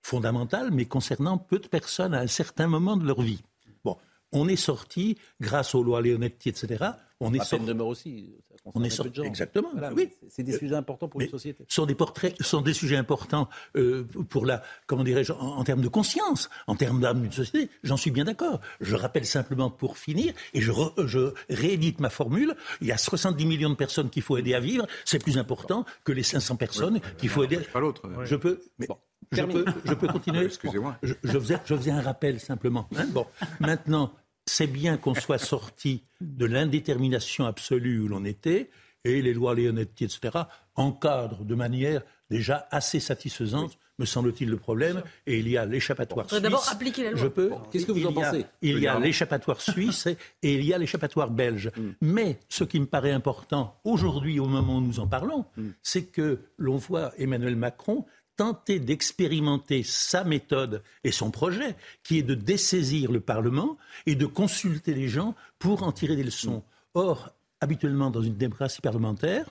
fondamental, 0.02 0.70
mais 0.72 0.86
concernant 0.86 1.38
peu 1.38 1.58
de 1.58 1.68
personnes 1.68 2.14
à 2.14 2.20
un 2.20 2.26
certain 2.26 2.66
moment 2.66 2.96
de 2.96 3.06
leur 3.06 3.20
vie. 3.20 3.42
Bon, 3.84 3.96
on 4.32 4.48
est 4.48 4.56
sorti, 4.56 5.18
grâce 5.40 5.74
aux 5.74 5.82
lois 5.82 6.00
Leonetti, 6.00 6.48
etc., 6.48 6.84
on 7.20 7.32
est 7.34 7.38
La 7.38 7.44
sorti. 7.44 7.64
peine 7.64 7.74
de 7.74 7.78
mort 7.78 7.88
aussi. 7.88 8.34
On 8.74 8.84
est 8.84 9.00
de 9.02 9.14
gens. 9.14 9.22
exactement. 9.24 9.70
Voilà, 9.72 9.92
oui. 9.94 10.10
c'est- 10.28 10.42
des 10.42 10.52
sujets 10.56 10.74
importants 10.74 11.08
pour 11.08 11.20
une 11.20 11.28
société. 11.28 11.64
sont 11.68 11.86
des 11.86 11.94
portraits, 11.94 12.34
sont 12.42 12.60
des 12.60 12.74
sujets 12.74 12.96
importants 12.96 13.48
euh, 13.76 14.04
pour 14.28 14.44
la, 14.46 14.62
comment 14.86 15.04
dirais-je, 15.04 15.32
en, 15.32 15.56
en 15.58 15.64
termes 15.64 15.80
de 15.80 15.88
conscience, 15.88 16.50
en 16.66 16.74
termes 16.76 17.00
d'âme 17.00 17.22
d'une 17.22 17.32
société. 17.32 17.70
J'en 17.82 17.96
suis 17.96 18.10
bien 18.10 18.24
d'accord. 18.24 18.60
Je 18.80 18.94
rappelle 18.94 19.24
simplement 19.26 19.70
pour 19.70 19.96
finir, 19.96 20.34
et 20.54 20.60
je, 20.60 20.70
re- 20.70 21.06
je 21.06 21.32
réédite 21.48 22.00
ma 22.00 22.10
formule. 22.10 22.54
Il 22.82 22.86
y 22.88 22.92
a 22.92 22.98
70 22.98 23.46
millions 23.46 23.70
de 23.70 23.74
personnes 23.74 24.10
qu'il 24.10 24.22
faut 24.22 24.36
aider 24.36 24.54
à 24.54 24.60
vivre. 24.60 24.86
C'est 25.04 25.22
plus 25.22 25.38
important 25.38 25.84
que 26.04 26.12
les 26.12 26.22
500 26.22 26.56
personnes 26.56 27.00
qu'il 27.16 27.30
faut 27.30 27.42
aider. 27.44 27.58
Pas 27.72 27.80
l'autre. 27.80 28.02
Je 28.24 28.36
peux, 28.36 28.60
mais 28.78 28.86
je 29.32 29.42
peux, 29.42 29.64
je 29.84 29.94
peux 29.94 30.08
continuer. 30.12 30.44
Excusez-moi. 30.44 30.96
Je, 31.02 31.14
je 31.24 31.38
faisais, 31.38 31.58
je 31.64 31.74
faisais 31.74 31.90
un 31.90 32.00
rappel 32.02 32.38
simplement. 32.40 32.86
hein. 32.96 33.06
Bon, 33.12 33.26
maintenant, 33.60 34.12
c'est 34.48 34.66
bien 34.66 34.96
qu'on 34.96 35.14
soit 35.14 35.38
sorti 35.38 36.02
de 36.20 36.46
l'indétermination 36.46 37.44
absolue 37.46 38.00
où 38.00 38.08
l'on 38.08 38.24
était, 38.24 38.70
et 39.04 39.22
les 39.22 39.32
lois 39.34 39.54
Leonetti, 39.54 40.04
etc., 40.04 40.38
encadrent 40.74 41.44
de 41.44 41.54
manière 41.54 42.02
déjà 42.30 42.66
assez 42.70 43.00
satisfaisante, 43.00 43.78
me 43.98 44.04
semble-t-il, 44.04 44.48
le 44.48 44.56
problème. 44.58 45.02
Et 45.26 45.38
il 45.40 45.48
y 45.48 45.56
a 45.56 45.66
l'échappatoire 45.66 46.28
suisse. 46.28 46.40
d'abord 46.40 46.68
appliquer 46.70 47.04
la 47.04 47.10
loi. 47.10 47.20
Je 47.20 47.26
peux. 47.26 47.50
Qu'est-ce 47.72 47.84
que 47.86 47.92
vous 47.92 47.98
il 47.98 48.06
en 48.06 48.12
pensez? 48.12 48.44
Il 48.62 48.78
y 48.78 48.86
a 48.86 48.98
l'échappatoire 48.98 49.60
suisse 49.60 50.06
et 50.06 50.16
et 50.42 50.54
il 50.54 50.64
y 50.64 50.72
a 50.72 50.78
l'échappatoire 50.78 51.30
belge. 51.30 51.70
Mm. 51.76 51.90
Mais 52.02 52.38
ce 52.48 52.62
qui 52.62 52.78
me 52.78 52.86
paraît 52.86 53.10
important 53.10 53.74
aujourd'hui, 53.82 54.38
au 54.38 54.46
moment 54.46 54.78
où 54.78 54.80
nous 54.80 55.00
en 55.00 55.08
parlons, 55.08 55.46
Mm. 55.56 55.70
c'est 55.82 56.04
que 56.04 56.38
l'on 56.58 56.76
voit 56.76 57.12
Emmanuel 57.18 57.56
Macron 57.56 58.06
tenter 58.38 58.78
d'expérimenter 58.78 59.82
sa 59.82 60.24
méthode 60.24 60.82
et 61.04 61.12
son 61.12 61.30
projet, 61.30 61.76
qui 62.04 62.18
est 62.18 62.22
de 62.22 62.34
dessaisir 62.34 63.12
le 63.12 63.20
Parlement 63.20 63.76
et 64.06 64.14
de 64.14 64.26
consulter 64.26 64.94
les 64.94 65.08
gens 65.08 65.34
pour 65.58 65.82
en 65.82 65.92
tirer 65.92 66.16
des 66.16 66.22
leçons. 66.22 66.62
Or, 66.94 67.34
habituellement, 67.60 68.10
dans 68.10 68.22
une 68.22 68.36
démocratie 68.36 68.80
parlementaire, 68.80 69.50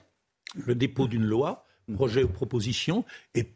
le 0.65 0.73
dépôt 0.73 1.07
d'une 1.07 1.25
loi, 1.25 1.65
projet 1.93 2.23
ou 2.23 2.29
proposition, 2.29 3.05
est, 3.35 3.53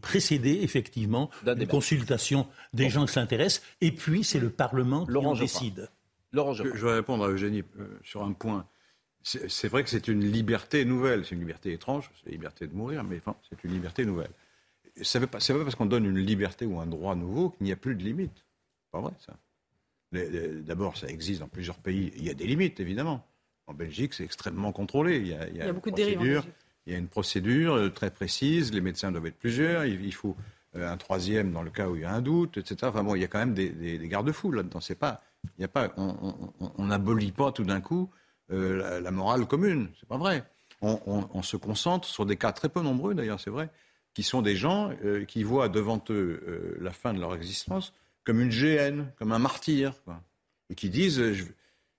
précédé 0.00 0.60
effectivement 0.62 1.30
d'une 1.42 1.66
consultation 1.66 2.46
des 2.74 2.88
gens 2.88 3.06
qui 3.06 3.14
s'intéressent, 3.14 3.60
et 3.80 3.90
puis 3.90 4.22
c'est 4.22 4.38
le 4.38 4.50
Parlement 4.50 5.04
qui 5.04 5.16
en 5.16 5.34
décide. 5.34 5.88
je, 6.32 6.40
je 6.62 6.86
vais 6.86 6.94
répondre 6.94 7.24
à 7.24 7.28
Eugénie 7.28 7.64
euh, 7.80 7.88
sur 8.04 8.22
un 8.22 8.32
point. 8.34 8.68
C'est 9.24 9.50
c'est 9.50 9.66
vrai 9.66 9.82
que 9.82 9.90
c'est 9.90 10.06
une 10.06 10.20
liberté 10.20 10.84
nouvelle. 10.84 11.24
C'est 11.24 11.34
une 11.34 11.40
liberté 11.40 11.72
étrange, 11.72 12.08
c'est 12.22 12.26
la 12.26 12.32
liberté 12.32 12.68
de 12.68 12.74
mourir, 12.74 13.02
mais 13.02 13.16
enfin, 13.16 13.34
c'est 13.50 13.64
une 13.64 13.72
liberté 13.72 14.04
nouvelle. 14.04 14.30
Ça 15.02 15.18
veut 15.18 15.26
pas, 15.26 15.40
c'est 15.40 15.52
pas 15.54 15.62
parce 15.64 15.74
qu'on 15.74 15.86
donne 15.86 16.04
une 16.04 16.18
liberté 16.18 16.66
ou 16.66 16.78
un 16.80 16.86
droit 16.86 17.14
nouveau 17.16 17.50
qu'il 17.50 17.64
n'y 17.66 17.72
a 17.72 17.76
plus 17.76 17.94
de 17.96 18.02
limites. 18.02 18.44
Pas 18.92 19.00
vrai, 19.00 19.12
ça. 19.18 19.36
D'abord, 20.12 20.96
ça 20.96 21.08
existe 21.08 21.40
dans 21.40 21.48
plusieurs 21.48 21.78
pays. 21.78 22.12
Il 22.16 22.24
y 22.24 22.30
a 22.30 22.34
des 22.34 22.46
limites, 22.46 22.78
évidemment. 22.78 23.26
En 23.66 23.74
Belgique, 23.74 24.14
c'est 24.14 24.24
extrêmement 24.24 24.70
contrôlé. 24.72 25.16
Il 25.16 25.26
y 25.26 25.34
a, 25.34 25.48
il 25.48 25.56
y 25.56 25.60
a 25.60 25.64
Il 25.64 25.66
y 25.66 25.66
a 25.66 25.66
une 25.68 25.74
beaucoup 25.74 25.90
de 25.90 25.96
dérives. 25.96 26.52
Il 26.86 26.92
y 26.92 26.96
a 26.96 26.98
une 26.98 27.08
procédure 27.08 27.74
euh, 27.74 27.88
très 27.88 28.10
précise. 28.10 28.72
Les 28.72 28.80
médecins 28.82 29.10
doivent 29.10 29.26
être 29.26 29.38
plusieurs. 29.38 29.84
Il, 29.86 30.04
il 30.04 30.14
faut 30.14 30.36
euh, 30.76 30.88
un 30.92 30.96
troisième 30.96 31.50
dans 31.50 31.62
le 31.62 31.70
cas 31.70 31.88
où 31.88 31.96
il 31.96 32.02
y 32.02 32.04
a 32.04 32.12
un 32.12 32.20
doute, 32.20 32.58
etc. 32.58 32.76
Enfin 32.84 33.02
bon, 33.02 33.14
il 33.16 33.22
y 33.22 33.24
a 33.24 33.28
quand 33.28 33.38
même 33.38 33.54
des, 33.54 33.70
des- 33.70 33.98
des 33.98 34.08
garde-fous 34.08 34.52
là-dedans. 34.52 34.80
C'est 34.80 34.94
pas, 34.94 35.20
il 35.58 35.62
y 35.62 35.64
a 35.64 35.68
pas, 35.68 35.92
on- 35.96 36.84
n'abolit 36.84 37.32
pas 37.32 37.50
tout 37.52 37.64
d'un 37.64 37.80
coup 37.80 38.10
euh, 38.52 38.76
la, 38.76 39.00
la 39.00 39.10
morale 39.10 39.46
commune. 39.46 39.88
C'est 39.98 40.08
pas 40.08 40.18
vrai. 40.18 40.44
On, 40.82 41.00
on- 41.06 41.28
on 41.32 41.42
se 41.42 41.56
concentre 41.56 42.06
sur 42.06 42.26
des 42.26 42.36
cas 42.36 42.52
très 42.52 42.68
peu 42.68 42.82
nombreux, 42.82 43.14
d'ailleurs, 43.14 43.40
c'est 43.40 43.50
vrai, 43.50 43.70
qui 44.14 44.22
sont 44.22 44.42
des 44.42 44.56
gens 44.56 44.90
euh, 45.04 45.24
qui 45.24 45.42
voient 45.42 45.68
devant 45.68 46.02
eux 46.10 46.40
euh, 46.46 46.76
la 46.80 46.92
fin 46.92 47.12
de 47.12 47.20
leur 47.20 47.34
existence 47.34 47.92
comme 48.24 48.40
une 48.40 48.50
géhenne, 48.52 49.12
comme 49.18 49.32
un 49.32 49.38
martyr, 49.38 49.92
quoi. 50.04 50.22
et 50.70 50.74
qui 50.74 50.88
disent 50.88 51.20
euh, 51.20 51.34
je, 51.34 51.44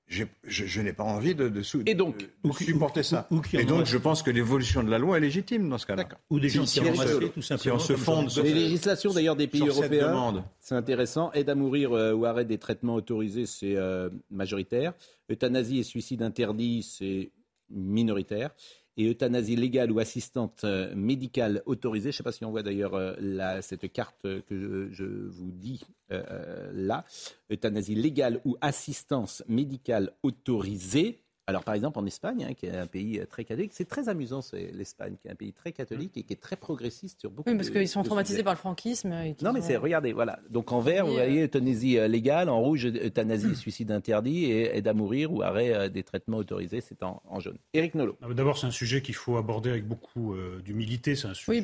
j'ai- 0.07 0.27
je- 0.43 0.65
je 0.65 0.81
n'ai 0.81 0.93
pas 0.93 1.03
envie 1.03 1.35
de, 1.35 1.49
de, 1.49 1.61
sou- 1.61 1.83
de- 1.83 1.91
de 1.93 2.51
supporter 2.53 3.03
ça. 3.03 3.27
ou 3.31 3.41
et 3.53 3.63
donc, 3.65 3.85
je 3.85 3.97
pense 3.97 4.23
que 4.23 4.31
l'évolution 4.31 4.81
de 4.83 4.89
la 4.89 4.97
loi 4.97 5.17
est 5.17 5.19
légitime 5.19 5.67
dans 5.69 5.77
ce 5.77 5.85
cas-là. 5.87 6.07
Ou 6.29 6.39
des 6.39 6.49
gens 6.49 6.65
Si- 6.65 6.79
qui 6.79 6.89
en 6.89 6.93
assez, 6.99 7.29
tout 7.31 7.41
Si 7.41 7.47
simplement, 7.47 7.75
on 7.75 7.79
se 7.79 7.93
comme 7.93 8.01
fonde 8.01 8.29
ça. 8.29 8.35
sur 8.35 8.43
Les 8.43 8.53
législations 8.53 9.13
d'ailleurs 9.13 9.35
des 9.35 9.47
pays 9.47 9.67
européens, 9.67 10.07
demande. 10.09 10.43
c'est 10.59 10.75
intéressant. 10.75 11.31
Aide 11.33 11.49
à 11.49 11.55
mourir 11.55 11.91
euh, 11.93 12.13
ou 12.13 12.25
arrêt 12.25 12.45
des 12.45 12.57
traitements 12.59 12.95
autorisés, 12.95 13.45
c'est 13.45 13.75
euh, 13.75 14.09
majoritaire. 14.31 14.93
Euthanasie 15.31 15.79
et 15.79 15.83
suicide 15.83 16.21
interdit, 16.21 16.81
c'est 16.83 17.31
minoritaire. 17.69 18.51
Et 18.97 19.07
euthanasie 19.09 19.55
légale 19.55 19.91
ou 19.91 19.99
assistante 19.99 20.63
euh, 20.63 20.93
médicale 20.95 21.61
autorisée. 21.65 22.11
Je 22.11 22.15
ne 22.15 22.17
sais 22.17 22.23
pas 22.23 22.31
si 22.31 22.45
on 22.45 22.51
voit 22.51 22.63
d'ailleurs 22.63 22.95
euh, 22.95 23.61
cette 23.61 23.91
carte 23.91 24.21
que 24.21 24.89
je, 24.91 25.03
vous 25.03 25.51
dis 25.51 25.81
là. 26.09 27.03
Euthanasie 27.51 27.95
légale 27.95 28.39
ou 28.45 28.55
assistance 28.61 29.43
médicale 29.47 30.11
autorisée. 30.23 31.24
Alors, 31.47 31.63
par 31.63 31.75
exemple, 31.75 31.99
en 31.99 32.05
Espagne, 32.07 32.47
hein, 32.49 32.53
qui 32.55 32.65
est 32.65 32.75
un 32.75 32.87
pays 32.87 33.19
euh, 33.19 33.25
très 33.25 33.45
catholique, 33.45 33.71
c'est 33.73 33.87
très 33.87 34.09
amusant, 34.09 34.41
c'est 34.41 34.71
l'Espagne, 34.73 35.15
qui 35.21 35.27
est 35.27 35.31
un 35.31 35.35
pays 35.35 35.53
très 35.53 35.71
catholique 35.71 36.17
et 36.17 36.23
qui 36.23 36.33
est 36.33 36.41
très 36.41 36.55
progressiste 36.55 37.19
sur 37.19 37.29
beaucoup 37.29 37.47
de 37.47 37.53
Oui, 37.53 37.57
parce 37.57 37.69
qu'ils 37.69 37.87
sont 37.87 38.01
traumatisés 38.01 38.41
par 38.41 38.53
le 38.53 38.57
franquisme. 38.57 39.13
non, 39.43 39.53
mais 39.53 39.61
c'est, 39.61 39.77
regardez, 39.77 40.11
voilà. 40.11 40.39
Donc, 40.49 40.71
en 40.71 40.79
vert, 40.79 41.05
vous 41.05 41.13
voyez 41.13 41.43
euthanasie 41.43 41.99
euh, 41.99 42.07
légale, 42.07 42.49
en 42.49 42.59
rouge, 42.59 42.87
euthanasie, 42.87 43.55
suicide 43.55 43.91
interdit 43.91 44.45
et 44.45 44.75
aide 44.75 44.87
à 44.87 44.93
mourir 44.93 45.31
ou 45.31 45.43
arrêt 45.43 45.71
euh, 45.71 45.87
des 45.87 46.01
traitements 46.01 46.37
autorisés, 46.37 46.81
c'est 46.81 47.03
en, 47.03 47.21
jaune. 47.39 47.57
Éric 47.73 47.93
Nolot. 47.93 48.17
D'abord, 48.33 48.57
c'est 48.57 48.67
un 48.67 48.71
sujet 48.71 49.03
qu'il 49.03 49.15
faut 49.15 49.37
aborder 49.37 49.69
avec 49.69 49.87
beaucoup 49.87 50.35
d'humilité, 50.63 51.15
c'est 51.15 51.27
un 51.27 51.33
sujet 51.35 51.61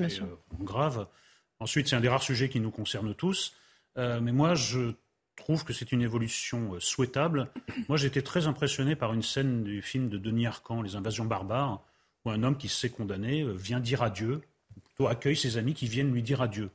grave. 0.60 1.08
Ensuite, 1.60 1.88
c'est 1.88 1.96
un 1.96 2.02
des 2.02 2.10
rares 2.10 2.24
sujets 2.24 2.50
qui 2.50 2.60
nous 2.60 2.72
concerne 2.72 3.16
tous. 3.16 3.56
mais 3.96 4.32
moi, 4.32 4.54
je 4.54 4.94
trouve 5.42 5.64
que 5.64 5.74
c'est 5.74 5.92
une 5.92 6.02
évolution 6.02 6.76
euh, 6.76 6.80
souhaitable. 6.80 7.50
Moi, 7.90 7.98
j'ai 7.98 8.08
été 8.08 8.22
très 8.22 8.48
impressionné 8.48 8.96
par 8.96 9.14
une 9.14 9.24
scène 9.24 9.64
du 9.64 9.82
film 9.82 10.10
de 10.10 10.18
Denis 10.18 10.48
Arcand, 10.48 10.82
Les 10.82 10.96
invasions 10.96 11.26
barbares, 11.26 11.82
où 12.26 12.32
un 12.32 12.44
homme 12.44 12.58
qui 12.58 12.68
se 12.68 12.80
sait 12.80 12.90
condamné 12.90 13.42
euh, 13.42 13.52
vient 13.52 13.80
dire 13.80 14.04
adieu, 14.04 14.42
plutôt 14.86 15.08
accueille 15.08 15.36
ses 15.36 15.58
amis 15.58 15.74
qui 15.74 15.88
viennent 15.88 16.14
lui 16.14 16.24
dire 16.24 16.42
adieu. 16.42 16.70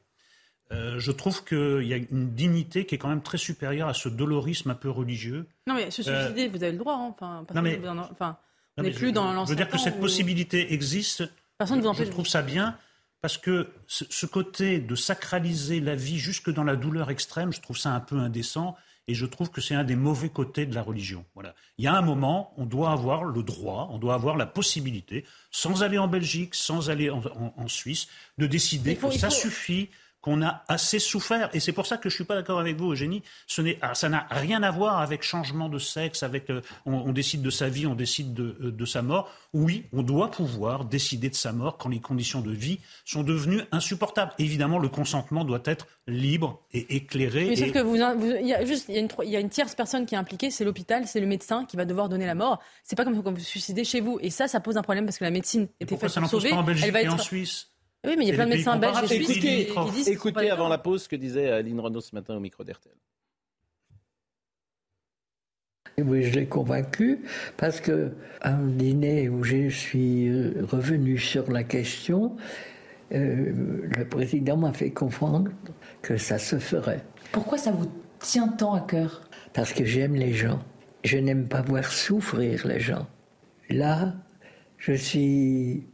Euh, 0.73 0.99
je 0.99 1.13
trouve 1.13 1.45
qu'il 1.45 1.87
y 1.87 1.95
a 1.95 1.97
une 1.97 2.35
dignité 2.35 2.87
qui 2.87 2.97
est 2.97 2.99
quand 2.99 3.09
même 3.09 3.23
très 3.23 3.39
supérieure 3.39 3.89
à 3.89 3.95
ce 3.95 4.09
dolorisme 4.09 4.71
un 4.71 4.75
peu 4.75 4.91
religieux. 4.91 5.47
Non, 5.67 5.75
mais 5.75 5.91
se 5.91 6.03
suicider, 6.03 6.49
vous 6.49 6.63
avez 6.63 6.73
le 6.73 6.79
droit. 6.79 6.95
Hein. 6.95 7.15
Enfin, 7.17 7.45
non, 7.55 7.63
mais, 7.63 7.81
enfin, 8.11 8.37
on 8.77 8.83
n'est 8.83 8.91
plus 8.91 9.13
dans 9.13 9.33
l'ancien 9.33 9.45
Je 9.45 9.51
veux 9.51 9.65
dire 9.65 9.69
que 9.69 9.79
cette 9.79 10.01
possibilité 10.01 10.73
existe. 10.73 11.25
Personne 11.57 11.79
ne 11.79 11.83
vous 11.83 11.89
empêche. 11.89 12.07
Je 12.07 12.13
trouve 12.13 12.27
ça 12.27 12.43
bien. 12.43 12.77
Parce 13.23 13.39
que 13.39 13.69
ce 13.89 14.27
côté 14.27 14.79
de 14.79 14.95
sacraliser 14.95 15.81
la 15.81 15.97
vie 15.97 16.19
jusque 16.19 16.51
dans 16.51 16.65
la 16.65 16.77
douleur 16.77 17.11
extrême, 17.11 17.53
je 17.53 17.61
trouve 17.61 17.79
ça 17.79 17.93
un 17.93 18.01
peu 18.01 18.19
indécent 18.19 18.77
et 19.09 19.15
je 19.15 19.27
trouve 19.27 19.51
que 19.51 19.61
c'est 19.61 19.75
un 19.75 19.85
des 19.85 19.97
mauvais 19.97 20.29
côtés 20.29 20.67
de 20.67 20.75
la 20.75 20.83
religion. 20.83 21.25
Voilà. 21.35 21.55
Il 21.79 21.85
y 21.85 21.89
a 21.89 21.95
un 21.95 22.03
moment, 22.03 22.53
on 22.57 22.67
doit 22.67 22.91
avoir 22.91 23.25
le 23.25 23.43
droit, 23.43 23.89
on 23.93 23.99
doit 23.99 24.15
avoir 24.15 24.37
la 24.37 24.47
possibilité, 24.47 25.25
sans 25.51 25.83
aller 25.83 25.99
en 25.99 26.09
Belgique, 26.09 26.55
sans 26.55 26.91
aller 26.91 27.11
en, 27.11 27.69
Suisse, 27.69 28.09
de 28.39 28.47
décider 28.47 28.97
que 28.97 29.11
ça 29.13 29.31
suffit 29.31 29.91
qu'on 30.27 30.43
a 30.43 30.65
assez 30.67 30.99
souffert. 30.99 31.49
Et 31.53 31.61
c'est 31.61 31.73
pour 31.73 31.87
ça 31.87 31.99
que 31.99 32.09
je 32.09 32.15
ne 32.15 32.17
suis 32.17 32.25
pas 32.25 32.35
d'accord 32.35 32.59
avec 32.59 32.77
vous, 32.77 32.91
Eugénie. 32.91 33.23
Ce 33.47 33.63
ah, 33.81 33.95
ça 33.95 34.09
n'a 34.09 34.27
rien 34.29 34.65
à 34.65 34.73
voir 34.73 34.99
avec 34.99 35.23
changement 35.23 35.69
de 35.69 35.79
sexe, 35.79 36.25
avec 36.25 36.51
euh, 36.51 36.63
on, 36.85 37.13
décide 37.13 37.43
de 37.43 37.51
sa 37.51 37.69
vie, 37.69 37.87
on 37.87 37.95
décide 37.95 38.39
euh, 38.41 38.73
de, 38.73 38.85
sa 38.85 39.03
mort. 39.03 39.31
Oui, 39.55 39.85
on 39.93 40.03
doit 40.03 40.33
pouvoir 40.33 40.85
décider 40.85 41.31
de 41.31 41.37
sa 41.37 41.53
mort 41.53 41.79
quand 41.79 41.91
les 41.91 42.01
conditions 42.01 42.41
de 42.41 42.51
vie 42.51 42.81
sont 43.05 43.23
devenues 43.23 43.61
insupportables. 43.71 44.33
Évidemment, 44.41 44.81
le 44.81 44.89
consentement 44.89 45.45
doit 45.45 45.63
être 45.65 45.87
libre 46.09 46.61
et 46.73 46.97
éclairé. 46.97 47.47
Mais 47.51 47.57
sauf 47.57 47.71
que 47.71 47.79
vous, 47.79 47.95
il 47.95 48.49
y 48.49 48.53
a 48.53 48.65
juste, 48.65 48.87
il 48.89 48.97
y 48.97 49.37
a, 49.37 49.41
une, 49.41 49.49
tierce 49.49 49.77
personne 49.77 50.07
qui 50.07 50.17
est 50.17 50.19
impliquée, 50.19 50.51
c'est 50.51 50.65
l'hôpital, 50.65 51.07
c'est 51.07 51.21
le 51.21 51.29
médecin 51.29 51.65
qui 51.67 51.77
va 51.77 51.85
devoir 51.85 52.09
donner 52.09 52.27
la 52.27 52.35
mort. 52.35 52.61
C'est 52.83 52.97
pas 52.97 53.05
comme 53.05 53.15
quand 53.23 53.31
vous 53.31 53.37
vous 53.37 53.45
suicidez 53.45 53.85
chez 53.85 54.01
vous. 54.01 54.19
Et 54.23 54.31
ça, 54.31 54.49
ça 54.49 54.59
pose 54.59 54.77
un 54.77 54.83
problème 54.83 55.05
parce 55.05 55.19
que 55.19 55.25
la 55.25 55.31
médecine 55.31 55.69
était 55.79 55.97
faite 55.97 56.13
pour 56.13 56.29
sauver. 56.29 56.51
Pas 56.51 56.57
en 56.57 56.65
Belgique 56.65 56.93
et 56.93 57.09
en 57.09 57.19
Suisse? 57.19 57.69
Oui, 58.07 58.15
mais 58.17 58.25
il 58.25 58.29
y 58.29 58.33
a 58.33 58.35
plein 58.35 58.45
de 58.45 58.51
médecins 58.51 58.77
belges 58.77 59.03
et 59.05 59.07
suisses 59.07 59.39
qui, 59.39 59.69
disent 59.93 60.09
Écoutez 60.09 60.51
avant 60.51 60.69
la 60.69 60.79
pause 60.79 61.05
ce 61.05 61.09
que 61.09 61.17
disait 61.17 61.51
Aline 61.51 61.81
Renault 61.81 62.01
ce 62.01 62.15
matin 62.15 62.37
au 62.37 62.41
micro 62.41 62.65
d'RTL. 62.65 62.95
Oui, 65.99 66.25
je 66.25 66.35
l'ai 66.35 66.47
convaincu 66.47 67.21
parce 67.57 67.81
que 67.81 68.13
un 68.43 68.67
dîner 68.67 69.31
où 69.31 69.43
je 69.45 69.71
suis 69.71 70.29
euh, 70.29 70.67
revenu 70.71 71.17
sur 71.17 71.51
la 71.51 71.65
question, 71.65 72.37
euh, 73.13 73.89
le 73.97 74.05
président 74.05 74.59
m'a 74.59 74.75
fait 74.75 74.91
comprendre 74.91 75.51
que 76.03 76.19
ça 76.19 76.39
se 76.39 76.59
ferait. 76.59 77.03
Pourquoi 77.33 77.57
ça 77.57 77.71
vous 77.71 77.91
tient 78.19 78.49
tant 78.49 78.75
à 78.75 78.81
cœur? 78.81 79.23
Parce 79.55 79.73
que 79.73 79.87
j'aime 79.87 80.15
les 80.15 80.35
gens. 80.35 80.59
Je 81.03 81.17
n'aime 81.17 81.49
pas 81.49 81.63
voir 81.63 81.91
souffrir 81.91 82.67
les 82.67 82.81
gens. 82.81 83.07
Là, 83.71 84.15
je 84.77 84.93
suis 84.93 85.87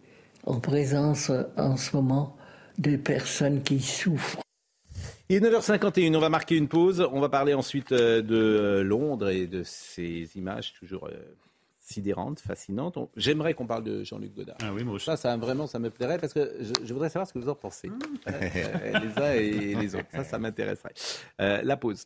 en 0.44 0.60
présence 0.60 1.30
en 1.56 1.76
ce 1.76 1.96
moment 1.96 2.36
de 2.78 2.96
personnes 2.96 3.62
qui 3.62 3.80
souffrent. 3.80 4.42
Il 5.28 5.36
est 5.36 5.50
9h51, 5.50 6.14
on 6.14 6.20
va 6.20 6.28
marquer 6.28 6.56
une 6.56 6.68
pause. 6.68 7.08
On 7.10 7.20
va 7.20 7.30
parler 7.30 7.54
ensuite 7.54 7.92
euh, 7.92 8.20
de 8.20 8.36
euh, 8.36 8.82
Londres 8.82 9.30
et 9.30 9.46
de 9.46 9.62
ces 9.62 10.28
images 10.36 10.74
toujours 10.74 11.06
euh, 11.06 11.14
sidérantes, 11.78 12.40
fascinantes. 12.40 12.98
J'aimerais 13.16 13.54
qu'on 13.54 13.66
parle 13.66 13.84
de 13.84 14.04
Jean-Luc 14.04 14.34
Godard. 14.34 14.58
Ah 14.62 14.74
oui, 14.74 14.84
moi 14.84 14.98
Ça, 14.98 15.16
ça, 15.16 15.34
vraiment, 15.38 15.66
ça 15.66 15.78
me 15.78 15.88
plairait 15.88 16.18
parce 16.18 16.34
que 16.34 16.58
je, 16.84 16.92
voudrais 16.92 17.08
savoir 17.08 17.26
ce 17.26 17.32
que 17.32 17.38
vous 17.38 17.48
en 17.48 17.54
pensez. 17.54 17.88
Mmh. 17.88 18.00
les 18.26 19.22
uns 19.22 19.32
et 19.32 19.74
les 19.74 19.94
autres. 19.94 20.10
Ça, 20.12 20.24
ça 20.24 20.38
m'intéresserait. 20.38 20.92
la 21.38 21.76
pause. 21.78 22.04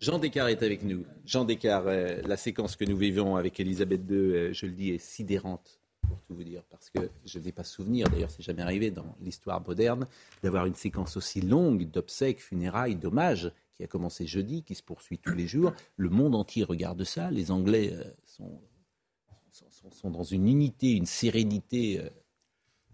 Jean 0.00 0.18
Descartes 0.18 0.50
est 0.50 0.62
avec 0.62 0.82
nous. 0.82 1.04
Jean 1.24 1.44
Descartes, 1.44 1.86
euh, 1.86 2.22
la 2.26 2.36
séquence 2.36 2.76
que 2.76 2.84
nous 2.84 2.96
vivons 2.96 3.36
avec 3.36 3.58
Elisabeth 3.60 4.02
II, 4.08 4.16
euh, 4.16 4.52
je 4.52 4.66
le 4.66 4.72
dis, 4.72 4.90
est 4.90 4.98
sidérante, 4.98 5.78
pour 6.06 6.20
tout 6.22 6.34
vous 6.34 6.44
dire, 6.44 6.62
parce 6.70 6.90
que 6.90 7.10
je 7.24 7.38
n'ai 7.38 7.52
pas 7.52 7.64
souvenir, 7.64 8.08
d'ailleurs 8.10 8.30
c'est 8.30 8.42
jamais 8.42 8.62
arrivé 8.62 8.90
dans 8.90 9.16
l'histoire 9.20 9.66
moderne, 9.66 10.06
d'avoir 10.42 10.66
une 10.66 10.74
séquence 10.74 11.16
aussi 11.16 11.40
longue 11.40 11.90
d'obsèques, 11.90 12.40
funérailles, 12.40 12.96
d'hommages, 12.96 13.50
qui 13.74 13.82
a 13.82 13.86
commencé 13.86 14.26
jeudi, 14.26 14.62
qui 14.62 14.74
se 14.74 14.82
poursuit 14.82 15.18
tous 15.18 15.34
les 15.34 15.46
jours. 15.46 15.72
Le 15.96 16.08
monde 16.08 16.34
entier 16.34 16.62
regarde 16.62 17.02
ça. 17.02 17.30
Les 17.30 17.50
Anglais 17.50 17.90
euh, 17.92 18.04
sont, 18.24 18.60
sont, 19.90 20.10
dans 20.10 20.22
une 20.22 20.46
unité, 20.46 20.92
une 20.92 21.06
sérénité. 21.06 22.00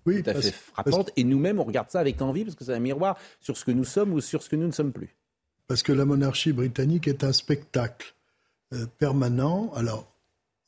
tout 0.06 0.22
à 0.24 0.34
fait 0.34 0.52
frappante. 0.52 1.10
Et 1.16 1.24
nous-mêmes, 1.24 1.60
on 1.60 1.64
regarde 1.64 1.90
ça 1.90 2.00
avec 2.00 2.22
envie 2.22 2.44
parce 2.44 2.56
que 2.56 2.64
c'est 2.64 2.72
un 2.72 2.80
miroir 2.80 3.18
sur 3.40 3.58
ce 3.58 3.64
que 3.64 3.72
nous 3.72 3.84
sommes 3.84 4.14
ou 4.14 4.20
sur 4.22 4.42
ce 4.42 4.48
que 4.48 4.56
nous 4.56 4.66
ne 4.66 4.72
sommes 4.72 4.92
plus 4.92 5.19
parce 5.70 5.84
que 5.84 5.92
la 5.92 6.04
monarchie 6.04 6.52
britannique 6.52 7.06
est 7.06 7.22
un 7.22 7.32
spectacle 7.32 8.16
euh, 8.72 8.86
permanent. 8.98 9.70
Alors, 9.76 10.12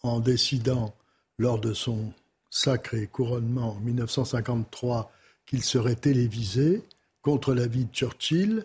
en 0.04 0.20
décidant 0.20 0.94
lors 1.38 1.58
de 1.58 1.74
son 1.74 2.12
sacré 2.50 3.08
couronnement 3.08 3.72
en 3.72 3.80
1953 3.80 5.10
qu'il 5.44 5.64
serait 5.64 5.96
télévisé, 5.96 6.84
contre 7.20 7.52
l'avis 7.52 7.86
de 7.86 7.92
Churchill, 7.92 8.62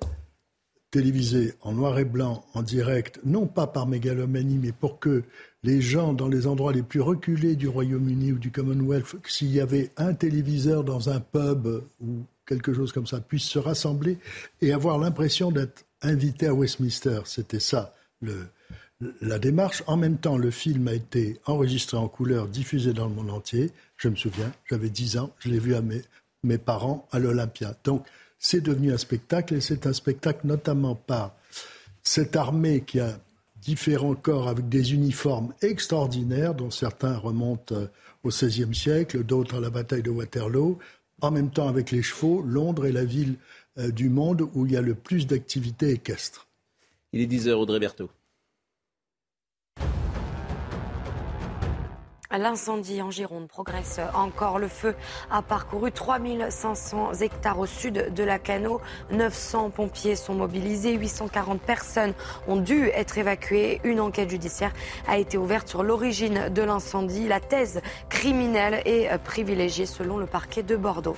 télévisé 0.92 1.56
en 1.62 1.72
noir 1.72 1.98
et 1.98 2.06
blanc, 2.06 2.46
en 2.54 2.62
direct, 2.62 3.20
non 3.26 3.48
pas 3.48 3.66
par 3.66 3.88
mégalomanie, 3.88 4.60
mais 4.60 4.74
pour 4.74 5.00
que 5.00 5.24
les 5.64 5.82
gens 5.82 6.14
dans 6.14 6.28
les 6.28 6.46
endroits 6.46 6.72
les 6.72 6.84
plus 6.84 7.02
reculés 7.02 7.56
du 7.56 7.68
Royaume-Uni 7.68 8.34
ou 8.34 8.38
du 8.38 8.52
Commonwealth, 8.52 9.16
s'il 9.26 9.52
y 9.52 9.60
avait 9.60 9.90
un 9.98 10.14
téléviseur 10.14 10.84
dans 10.84 11.10
un 11.10 11.20
pub 11.20 11.66
ou 12.00 12.26
quelque 12.46 12.76
chose 12.76 12.92
comme 12.92 13.08
ça, 13.08 13.22
puissent 13.22 13.50
se 13.50 13.58
rassembler 13.58 14.20
et 14.62 14.72
avoir 14.72 15.00
l'impression 15.00 15.52
d'être 15.52 15.87
invité 16.02 16.48
à 16.48 16.54
Westminster. 16.54 17.22
C'était 17.26 17.60
ça 17.60 17.94
la 19.22 19.40
démarche. 19.40 19.84
En 19.88 19.98
même 19.98 20.18
temps, 20.18 20.38
le 20.38 20.52
film 20.52 20.88
a 20.88 20.94
été 20.94 21.40
enregistré 21.46 21.98
en 21.98 22.08
couleur, 22.08 22.48
diffusé 22.48 22.94
dans 22.94 23.08
le 23.08 23.14
monde 23.14 23.30
entier. 23.30 23.72
Je 23.98 24.10
me 24.10 24.16
souviens, 24.16 24.52
j'avais 24.70 24.90
10 24.90 25.18
ans, 25.18 25.32
je 25.40 25.50
l'ai 25.50 25.60
vu 25.60 25.76
à 25.76 25.82
mes, 25.82 26.58
parents 26.58 27.08
à 27.12 27.20
l'Olympia. 27.20 27.76
Donc, 27.84 28.06
c'est 28.40 28.62
devenu 28.62 28.94
un 28.94 28.98
spectacle 28.98 29.56
et 29.56 29.62
c'est 29.62 29.88
un 29.88 29.94
spectacle 29.94 30.46
notamment 30.46 30.96
par 30.96 31.36
cette 32.04 32.36
armée 32.36 32.82
qui 32.82 33.00
a 33.00 33.20
différents 33.62 34.16
corps 34.16 34.48
avec 34.48 34.70
des 34.70 34.94
uniformes 34.94 35.54
extraordinaires, 35.62 36.54
dont 36.56 36.72
certains 36.72 37.18
remontent 37.18 37.76
euh, 37.76 37.88
au 38.24 38.30
XVIe 38.30 38.74
siècle, 38.74 39.24
d'autres 39.24 39.58
à 39.58 39.60
la 39.60 39.70
bataille 39.70 40.04
de 40.04 40.10
Waterloo. 40.10 40.78
En 41.20 41.32
même 41.32 41.50
temps, 41.50 41.68
avec 41.68 41.92
les 41.92 42.04
chevaux, 42.04 42.42
Londres 42.44 42.86
est 42.86 42.92
la 42.92 43.04
ville 43.04 43.36
du 43.78 44.10
monde 44.10 44.50
où 44.54 44.66
il 44.66 44.74
y 44.74 44.78
a 44.78 44.82
le 44.82 44.96
plus 44.96 45.28
d'activités 45.28 45.92
équestres. 45.92 46.48
Il 47.14 47.22
est 47.22 47.28
10h, 47.28 47.54
Audrey 47.54 47.80
Berthaud. 47.80 48.10
L'incendie 52.30 53.02
en 53.02 53.10
Gironde 53.10 53.48
progresse 53.48 54.02
encore. 54.14 54.60
Le 54.60 54.68
feu 54.68 54.96
a 55.32 55.42
parcouru 55.42 55.94
3500 55.94 57.14
hectares 57.22 57.58
au 57.58 57.66
sud 57.66 58.14
de 58.14 58.24
la 58.24 58.38
Cano. 58.38 58.82
900 59.12 59.70
pompiers 59.70 60.18
sont 60.18 60.34
mobilisés. 60.34 60.94
840 60.94 61.62
personnes 61.62 62.14
ont 62.48 62.58
dû 62.58 62.88
être 62.88 63.18
évacuées. 63.18 63.80
Une 63.86 64.02
enquête 64.02 64.30
judiciaire 64.30 64.74
a 65.08 65.18
été 65.18 65.38
ouverte 65.38 65.70
sur 65.70 65.84
l'origine 65.84 66.50
de 66.50 66.62
l'incendie. 66.62 67.30
La 67.30 67.40
thèse 67.40 67.82
criminelle 68.10 68.82
est 68.86 69.18
privilégiée 69.24 69.86
selon 69.86 70.18
le 70.18 70.26
parquet 70.26 70.64
de 70.64 70.76
Bordeaux. 70.76 71.18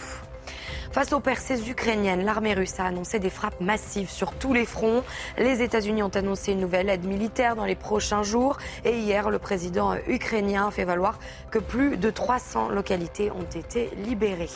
Face 0.91 1.13
aux 1.13 1.19
percées 1.19 1.69
ukrainiennes, 1.69 2.25
l'armée 2.25 2.55
russe 2.55 2.79
a 2.79 2.85
annoncé 2.85 3.19
des 3.19 3.29
frappes 3.29 3.61
massives 3.61 4.09
sur 4.09 4.31
tous 4.33 4.53
les 4.53 4.65
fronts. 4.65 5.03
Les 5.37 5.61
États-Unis 5.61 6.01
ont 6.01 6.09
annoncé 6.09 6.53
une 6.53 6.59
nouvelle 6.59 6.89
aide 6.89 7.05
militaire 7.05 7.55
dans 7.55 7.65
les 7.65 7.75
prochains 7.75 8.23
jours. 8.23 8.57
Et 8.85 8.97
hier, 8.97 9.29
le 9.29 9.37
président 9.37 9.95
ukrainien 10.07 10.67
a 10.67 10.71
fait 10.71 10.85
valoir 10.85 11.19
que 11.51 11.59
plus 11.59 11.95
de 11.97 12.09
300 12.09 12.69
localités 12.69 13.29
ont 13.29 13.55
été 13.55 13.91
libérées. 14.03 14.49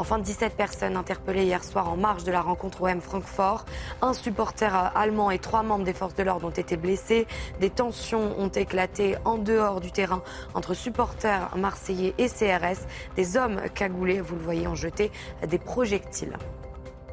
Enfin, 0.00 0.18
17 0.18 0.56
personnes 0.56 0.96
interpellées 0.96 1.44
hier 1.44 1.62
soir 1.62 1.90
en 1.90 1.96
marge 1.98 2.24
de 2.24 2.32
la 2.32 2.40
rencontre 2.40 2.80
OM 2.80 3.02
Francfort. 3.02 3.66
Un 4.00 4.14
supporter 4.14 4.74
allemand 4.96 5.30
et 5.30 5.38
trois 5.38 5.62
membres 5.62 5.84
des 5.84 5.92
forces 5.92 6.14
de 6.14 6.22
l'ordre 6.22 6.46
ont 6.46 6.50
été 6.50 6.78
blessés. 6.78 7.26
Des 7.60 7.68
tensions 7.68 8.34
ont 8.40 8.48
éclaté 8.48 9.16
en 9.26 9.36
dehors 9.36 9.82
du 9.82 9.92
terrain 9.92 10.22
entre 10.54 10.72
supporters 10.72 11.54
marseillais 11.54 12.14
et 12.16 12.28
CRS. 12.28 12.86
Des 13.14 13.36
hommes 13.36 13.60
cagoulés, 13.74 14.22
vous 14.22 14.36
le 14.36 14.40
voyez, 14.40 14.66
ont 14.66 14.74
jeté 14.74 15.12
des 15.46 15.58
projectiles. 15.58 16.38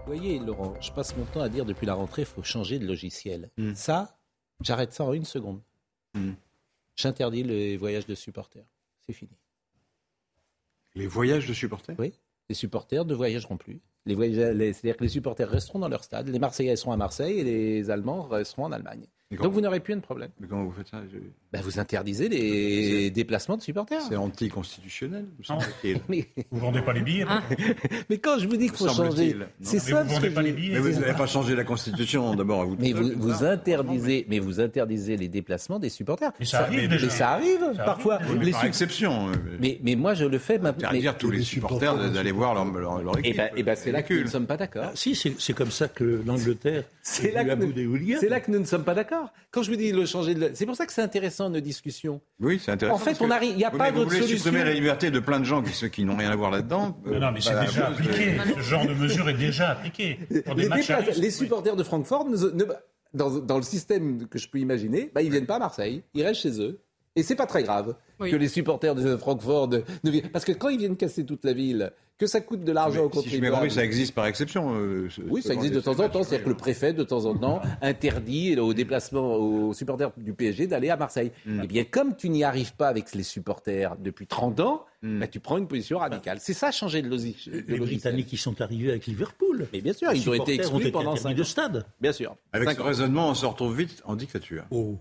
Vous 0.05 0.13
voyez, 0.13 0.39
Laurent, 0.39 0.73
je 0.79 0.93
passe 0.93 1.13
mon 1.17 1.25
temps 1.25 1.41
à 1.41 1.49
dire 1.49 1.65
depuis 1.65 1.85
la 1.85 1.93
rentrée, 1.93 2.21
il 2.21 2.25
faut 2.25 2.41
changer 2.41 2.79
de 2.79 2.87
logiciel. 2.87 3.49
Hmm. 3.57 3.75
Ça, 3.75 4.17
j'arrête 4.61 4.93
ça 4.93 5.03
en 5.03 5.11
une 5.11 5.25
seconde. 5.25 5.59
Hmm. 6.13 6.35
J'interdis 6.95 7.43
les 7.43 7.75
voyages 7.75 8.05
de 8.05 8.15
supporters. 8.15 8.65
C'est 9.05 9.13
fini. 9.13 9.35
Les 10.95 11.07
voyages 11.07 11.47
de 11.47 11.53
supporters? 11.53 11.97
Oui. 11.99 12.13
Les 12.49 12.55
supporters 12.55 13.05
ne 13.05 13.13
voyageront 13.13 13.57
plus. 13.57 13.81
Les 14.05 14.15
C'est-à-dire 14.15 14.95
que 14.97 15.03
les 15.03 15.09
supporters 15.09 15.49
resteront 15.49 15.79
dans 15.79 15.89
leur 15.89 16.03
stade. 16.03 16.29
Les 16.29 16.39
Marseillais 16.39 16.77
seront 16.77 16.93
à 16.93 16.97
Marseille 16.97 17.39
et 17.39 17.43
les 17.43 17.89
Allemands 17.89 18.23
resteront 18.23 18.65
en 18.65 18.71
Allemagne. 18.71 19.05
Donc 19.31 19.51
vous 19.51 19.59
n'aurez 19.59 19.81
plus 19.81 19.95
de 19.95 19.99
problème. 19.99 20.31
Mais 20.39 20.47
comment 20.47 20.63
vous 20.63 20.71
faites 20.71 20.87
ça? 20.87 21.01
Ben, 21.53 21.61
Vous 21.61 21.79
interdisez 21.79 22.27
les 22.27 23.09
déplacements 23.09 23.55
de 23.55 23.61
supporters. 23.61 24.01
C'est 24.01 24.17
anticonstitutionnel, 24.17 25.25
me 25.49 25.95
mais... 26.09 26.27
Vous 26.51 26.59
vendez 26.59 26.81
pas 26.81 26.93
les 26.93 27.01
billets 27.01 27.25
ah. 27.27 27.41
Mais 28.09 28.17
quand 28.17 28.37
je 28.37 28.47
vous 28.47 28.57
dis 28.57 28.67
qu'il 28.67 28.77
faut 28.77 28.89
changer, 28.89 29.35
c'est 29.61 29.79
ça. 29.79 30.03
Vous 30.03 30.13
vendez 30.13 30.29
pas 30.29 30.41
les 30.41 30.51
billets. 30.51 30.73
Mais 30.73 30.79
vous 30.79 30.99
n'avez 30.99 31.13
pas 31.13 31.27
changé 31.27 31.55
la 31.55 31.63
Constitution 31.63 32.35
d'abord. 32.35 32.65
Vous 32.65 32.75
mais 32.79 32.91
vous, 32.91 33.11
vous 33.15 33.43
interdisez, 33.43 34.25
mais 34.29 34.39
vous 34.39 34.59
interdisez 34.59 35.15
les 35.15 35.29
déplacements 35.29 35.79
des 35.79 35.89
supporters. 35.89 36.31
Mais 36.39 36.45
ça, 36.45 36.61
arrive 36.61 36.89
déjà. 36.89 37.05
Mais 37.05 37.11
ça 37.11 37.29
arrive 37.31 37.73
parfois. 37.77 38.19
les 38.41 38.51
par 38.51 38.65
exception. 38.65 39.29
Euh, 39.29 39.33
mais, 39.59 39.79
mais 39.83 39.95
moi 39.95 40.13
je 40.13 40.25
le 40.25 40.39
fais 40.39 40.57
maintenant. 40.57 40.89
Mais... 40.91 41.01
tous 41.17 41.31
les 41.31 41.43
supporters 41.43 42.11
d'aller 42.11 42.31
voir 42.31 42.53
leur, 42.53 43.01
leur, 43.01 43.19
équipe. 43.19 43.41
Et 43.55 43.63
ben, 43.63 43.75
c'est 43.75 43.91
là 43.91 44.03
que 44.03 44.13
nous 44.13 44.23
ne 44.23 44.29
sommes 44.29 44.47
pas 44.47 44.57
d'accord. 44.57 44.85
Ah, 44.87 44.91
si, 44.95 45.15
c'est 45.15 45.53
comme 45.53 45.71
ça 45.71 45.87
que 45.87 46.21
l'Angleterre. 46.25 46.83
C'est 47.01 47.31
là 47.31 47.45
que 47.45 48.51
nous 48.51 48.59
ne 48.59 48.65
sommes 48.65 48.83
pas 48.83 48.95
d'accord. 48.95 49.31
Quand 49.51 49.63
je 49.63 49.71
vous 49.71 49.77
dis 49.77 49.93
changer 50.05 50.35
de. 50.35 50.51
C'est 50.53 50.65
pour 50.65 50.75
ça 50.75 50.85
que 50.85 50.93
c'est 50.93 51.01
intéressant 51.01 51.36
nos 51.49 51.59
discussions. 51.59 52.21
Oui, 52.39 52.59
c'est 52.63 52.71
intéressant. 52.71 52.95
En 52.95 52.99
fait, 52.99 53.21
on 53.21 53.31
arrive. 53.31 53.51
Il 53.51 53.57
n'y 53.57 53.65
a 53.65 53.71
pas 53.71 53.91
d'autre 53.91 54.11
solution. 54.11 54.35
Vous 54.35 54.43
supprimer 54.43 54.63
la 54.63 54.73
liberté 54.73 55.11
de 55.11 55.19
plein 55.19 55.39
de 55.39 55.45
gens 55.45 55.61
qui, 55.61 55.73
ceux 55.73 55.87
qui 55.87 56.03
n'ont 56.03 56.17
rien 56.17 56.31
à 56.31 56.35
voir 56.35 56.51
là-dedans. 56.51 56.97
non, 57.05 57.31
mais 57.31 57.41
c'est 57.41 57.59
déjà 57.59 57.87
appliqué. 57.87 58.37
Ce 58.55 58.61
genre 58.61 58.85
de 58.85 58.93
mesure 58.93 59.29
est 59.29 59.33
déjà 59.33 59.69
appliqué. 59.71 60.19
les, 61.17 61.31
supporters 61.31 61.75
de 61.75 61.83
Francfort, 61.83 62.27
dans, 63.13 63.57
le 63.57 63.63
système 63.63 64.27
que 64.27 64.39
je 64.39 64.49
peux 64.49 64.59
imaginer, 64.59 65.11
bah, 65.13 65.21
ils 65.21 65.31
viennent 65.31 65.45
pas 65.45 65.55
à 65.55 65.59
Marseille. 65.59 66.03
Ils 66.13 66.23
restent 66.23 66.41
chez 66.41 66.61
eux. 66.61 66.79
Et 67.15 67.23
c'est 67.23 67.35
pas 67.35 67.47
très 67.47 67.63
grave 67.63 67.95
que 68.19 68.35
les 68.35 68.47
supporters 68.47 68.93
de 68.93 69.17
Francfort 69.17 69.69
ne 69.69 70.11
viennent. 70.11 70.29
Parce 70.29 70.45
que 70.45 70.51
quand 70.51 70.69
ils 70.69 70.77
viennent 70.77 70.97
casser 70.97 71.25
toute 71.25 71.43
la 71.45 71.53
ville, 71.53 71.91
que 72.17 72.25
ça 72.25 72.41
coûte 72.41 72.63
de 72.63 72.71
l'argent 72.71 73.03
au 73.03 73.09
contribuable. 73.09 73.69
Si 73.69 73.75
ça 73.75 73.83
existe 73.83 74.15
par 74.15 74.25
exception. 74.25 74.73
Euh, 74.75 75.07
oui, 75.29 75.41
ça 75.41 75.53
existe 75.53 75.73
de 75.73 75.79
temps 75.79 75.99
en 75.99 76.09
temps. 76.09 76.23
C'est-à-dire 76.23 76.45
que 76.45 76.49
le 76.49 76.57
préfet, 76.57 76.93
de 76.93 77.03
temps 77.03 77.25
en 77.25 77.35
temps, 77.35 77.61
interdit 77.81 78.57
aux 78.59 78.73
déplacements, 78.73 79.35
aux 79.35 79.73
supporters 79.73 80.11
du 80.17 80.33
PSG 80.33 80.67
d'aller 80.67 80.89
à 80.89 80.97
Marseille. 80.97 81.31
Mm. 81.45 81.61
Eh 81.63 81.67
bien, 81.67 81.83
comme 81.83 82.15
tu 82.15 82.29
n'y 82.29 82.43
arrives 82.43 82.75
pas 82.75 82.87
avec 82.87 83.13
les 83.13 83.23
supporters 83.23 83.95
depuis 83.97 84.25
30 84.25 84.59
ans, 84.61 84.85
mm. 85.01 85.19
bah, 85.19 85.27
tu 85.27 85.39
prends 85.39 85.57
une 85.57 85.67
position 85.67 85.99
radicale. 85.99 86.39
C'est 86.41 86.53
ça, 86.53 86.71
changer 86.71 87.01
de 87.01 87.09
logique. 87.09 87.49
Les 87.67 87.79
Britanniques 87.79 88.27
qui 88.27 88.37
sont 88.37 88.59
arrivés 88.61 88.89
avec 88.89 89.05
Liverpool. 89.05 89.67
Mais 89.71 89.81
bien 89.81 89.93
sûr, 89.93 90.11
ils 90.13 90.29
ont 90.29 90.33
été 90.33 90.55
exclus 90.55 90.91
pendant 90.91 91.15
5 91.15 91.35
de 91.35 91.43
stade. 91.43 91.85
Bien 92.01 92.11
sûr. 92.11 92.35
Avec 92.53 92.71
ce 92.71 92.81
raisonnement, 92.81 93.29
on 93.29 93.35
se 93.35 93.45
retrouve 93.45 93.77
vite 93.77 94.01
en 94.05 94.15
dictature. 94.15 94.63
Oh. 94.71 94.97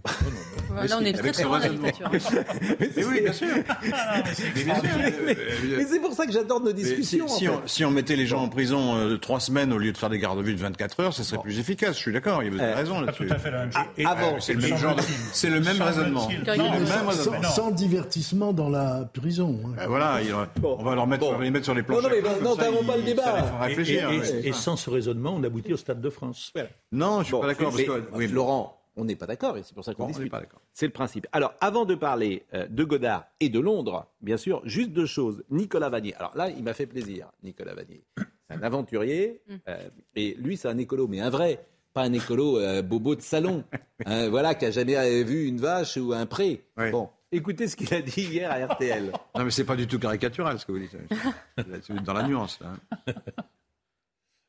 Là, 0.74 0.98
on 1.00 1.04
est 1.04 1.12
très, 1.12 1.32
très 1.32 1.44
loin 1.44 1.58
de 1.58 1.64
la 1.64 1.70
dictature. 1.70 2.10
Mais 2.80 3.04
oui, 3.04 3.20
bien 3.22 3.32
sûr. 3.32 3.48
Mais 5.76 5.84
c'est 5.84 6.00
pour 6.00 6.12
ça 6.12 6.26
que 6.26 6.32
j'adore 6.32 6.60
nos 6.60 6.72
discussions 6.72 7.26
on 7.86 7.90
mettait 7.90 8.16
les 8.16 8.26
gens 8.26 8.42
en 8.42 8.48
prison 8.48 8.96
euh, 8.96 9.16
trois 9.16 9.40
semaines 9.40 9.72
au 9.72 9.78
lieu 9.78 9.92
de 9.92 9.96
faire 9.96 10.10
des 10.10 10.18
gardes 10.18 10.38
à 10.38 10.42
vue 10.42 10.54
de 10.54 10.60
24 10.60 11.00
heures, 11.00 11.14
ce 11.14 11.22
serait 11.22 11.40
plus 11.40 11.58
efficace. 11.58 11.96
Je 11.96 12.00
suis 12.00 12.12
d'accord, 12.12 12.42
il 12.42 12.54
y 12.54 12.60
a 12.60 12.62
euh, 12.62 12.74
raison 12.74 13.00
là-dessus. 13.00 13.26
Tout 13.26 13.32
à 13.32 13.38
fait 13.38 13.50
la 13.50 13.58
même 13.60 13.72
chose. 13.72 13.82
Ah, 14.04 14.10
avant, 14.10 14.40
c'est 14.40 14.54
le 14.54 14.60
même 14.60 14.76
genre, 14.76 14.96
c'est 15.32 15.50
le 15.50 15.60
même 15.60 15.80
raisonnement. 15.80 16.28
Sans, 17.54 17.70
divertissement 17.70 18.52
dans 18.52 18.68
la 18.68 19.08
prison. 19.12 19.60
Hein. 19.64 19.85
Ben 19.86 19.90
voilà, 19.90 20.20
on 20.62 20.82
va 20.82 20.94
leur 20.96 21.06
mettre, 21.06 21.38
les 21.40 21.50
mettre 21.50 21.64
sur 21.64 21.74
les 21.74 21.84
planches. 21.84 22.02
Non, 22.02 22.08
mais 22.10 22.42
non, 22.42 22.56
pas 22.84 22.96
le 22.96 23.02
débat. 23.02 23.68
Et, 24.44 24.52
sans 24.52 24.76
ce 24.76 24.90
raisonnement, 24.90 25.34
on 25.36 25.44
aboutit 25.44 25.72
au 25.72 25.76
Stade 25.76 26.00
de 26.00 26.10
France. 26.10 26.52
Non, 26.92 27.20
je 27.20 27.26
suis 27.26 27.38
pas 27.38 27.46
d'accord. 27.46 27.72
Laurent, 28.32 28.80
on 28.96 29.04
n'est 29.04 29.16
pas 29.16 29.26
d'accord 29.26 29.56
et 29.56 29.62
c'est 29.62 29.74
pour 29.74 29.84
ça 29.84 29.94
qu'on 29.94 30.08
discute. 30.08 30.32
C'est 30.72 30.86
le 30.86 30.92
principe. 30.92 31.26
Alors, 31.32 31.54
avant 31.60 31.84
de 31.84 31.94
parler 31.94 32.44
euh, 32.54 32.66
de 32.68 32.82
Godard 32.82 33.26
et 33.40 33.48
de 33.48 33.60
Londres, 33.60 34.06
bien 34.20 34.36
sûr, 34.36 34.62
juste 34.64 34.90
deux 34.90 35.06
choses. 35.06 35.44
Nicolas 35.50 35.90
Vanier. 35.90 36.14
Alors 36.14 36.36
là, 36.36 36.50
il 36.50 36.64
m'a 36.64 36.74
fait 36.74 36.86
plaisir, 36.86 37.30
Nicolas 37.42 37.74
Vanier. 37.74 38.02
C'est 38.16 38.56
un 38.56 38.62
aventurier 38.62 39.42
mm. 39.48 39.54
euh, 39.68 39.88
et 40.16 40.34
lui, 40.38 40.56
c'est 40.56 40.68
un 40.68 40.78
écolo, 40.78 41.08
mais 41.08 41.20
un 41.20 41.30
vrai, 41.30 41.64
pas 41.92 42.02
un 42.02 42.12
écolo 42.12 42.58
euh, 42.58 42.82
bobo 42.82 43.14
de 43.14 43.22
salon. 43.22 43.64
Hein, 44.04 44.28
voilà, 44.28 44.54
qui 44.54 44.66
a 44.66 44.70
jamais 44.70 45.24
vu 45.24 45.46
une 45.46 45.56
vache 45.56 45.96
ou 45.96 46.12
un 46.12 46.26
pré. 46.26 46.62
Bon, 46.92 47.08
écoutez 47.32 47.68
ce 47.68 47.76
qu'il 47.76 47.92
a 47.94 48.02
dit 48.02 48.22
hier 48.22 48.50
à 48.50 48.74
RTL. 48.74 49.12
non, 49.36 49.44
mais 49.44 49.50
c'est 49.50 49.64
pas 49.64 49.76
du 49.76 49.86
tout 49.86 49.98
caricatural 49.98 50.58
ce 50.58 50.66
que 50.66 50.72
vous 50.72 50.78
dites. 50.78 50.96
C'est 51.82 52.02
dans 52.02 52.12
la 52.12 52.26
nuance. 52.26 52.60
Là 52.60 52.74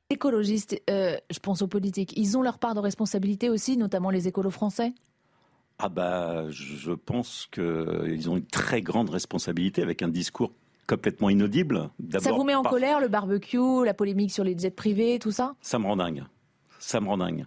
écologistes, 0.10 0.82
euh, 0.90 1.18
je 1.30 1.40
pense 1.40 1.62
aux 1.62 1.68
politiques, 1.68 2.14
ils 2.18 2.38
ont 2.38 2.42
leur 2.42 2.60
part 2.60 2.74
de 2.74 2.80
responsabilité 2.80 3.50
aussi, 3.50 3.78
notamment 3.78 4.10
les 4.10 4.28
écolos 4.28 4.52
français 4.52 4.94
Ah 5.80 5.90
bah, 5.90 6.50
je 6.50 6.92
pense 6.92 7.48
qu'ils 7.52 8.30
ont 8.30 8.38
une 8.38 8.46
très 8.46 8.82
grande 8.82 9.10
responsabilité 9.10 9.82
avec 9.82 10.02
un 10.02 10.08
discours 10.08 10.52
complètement 10.88 11.30
inaudible. 11.30 11.90
Ça 12.20 12.32
vous 12.32 12.46
met 12.46 12.56
en 12.56 12.64
colère 12.64 13.00
le 13.00 13.10
barbecue, 13.10 13.84
la 13.84 13.94
polémique 13.94 14.32
sur 14.32 14.44
les 14.44 14.58
jets 14.58 14.72
privés, 14.72 15.20
tout 15.20 15.32
ça? 15.32 15.56
Ça 15.62 15.78
me 15.80 15.86
rend 15.86 15.98
dingue. 15.98 16.24
Ça 16.80 17.02
me 17.02 17.08
rend 17.08 17.18
dingue. 17.18 17.46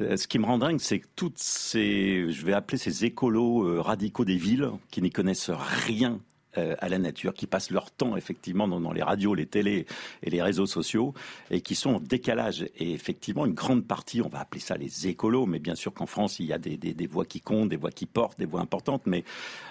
Euh, 0.00 0.16
ce 0.16 0.28
qui 0.28 0.38
me 0.38 0.46
rend 0.46 0.58
dingue, 0.58 0.80
c'est 0.80 1.00
que 1.00 1.06
toutes 1.16 1.38
ces, 1.38 2.30
je 2.30 2.46
vais 2.46 2.52
appeler 2.52 2.78
ces 2.78 3.04
écolos 3.04 3.64
euh, 3.64 3.80
radicaux 3.80 4.24
des 4.24 4.36
villes, 4.36 4.70
qui 4.90 5.02
n'y 5.02 5.10
connaissent 5.10 5.50
rien 5.50 6.20
euh, 6.56 6.74
à 6.78 6.88
la 6.88 6.98
nature, 6.98 7.34
qui 7.34 7.46
passent 7.46 7.70
leur 7.70 7.90
temps 7.90 8.16
effectivement 8.16 8.68
dans, 8.68 8.92
les 8.92 9.02
radios, 9.02 9.34
les 9.34 9.46
télés 9.46 9.86
et 10.22 10.30
les 10.30 10.40
réseaux 10.40 10.66
sociaux, 10.66 11.14
et 11.50 11.60
qui 11.60 11.74
sont 11.74 11.96
en 11.96 12.00
décalage. 12.00 12.66
Et 12.76 12.92
effectivement, 12.92 13.44
une 13.44 13.54
grande 13.54 13.86
partie, 13.86 14.22
on 14.22 14.28
va 14.28 14.40
appeler 14.40 14.60
ça 14.60 14.76
les 14.76 15.08
écolos, 15.08 15.46
mais 15.46 15.58
bien 15.58 15.74
sûr 15.74 15.92
qu'en 15.92 16.06
France, 16.06 16.38
il 16.38 16.46
y 16.46 16.52
a 16.52 16.58
des, 16.58 16.76
des, 16.76 17.06
voix 17.06 17.24
qui 17.24 17.40
comptent, 17.40 17.68
des 17.68 17.76
voix 17.76 17.90
qui 17.90 18.06
portent, 18.06 18.38
des 18.38 18.46
voix 18.46 18.60
importantes, 18.60 19.02
mais 19.06 19.24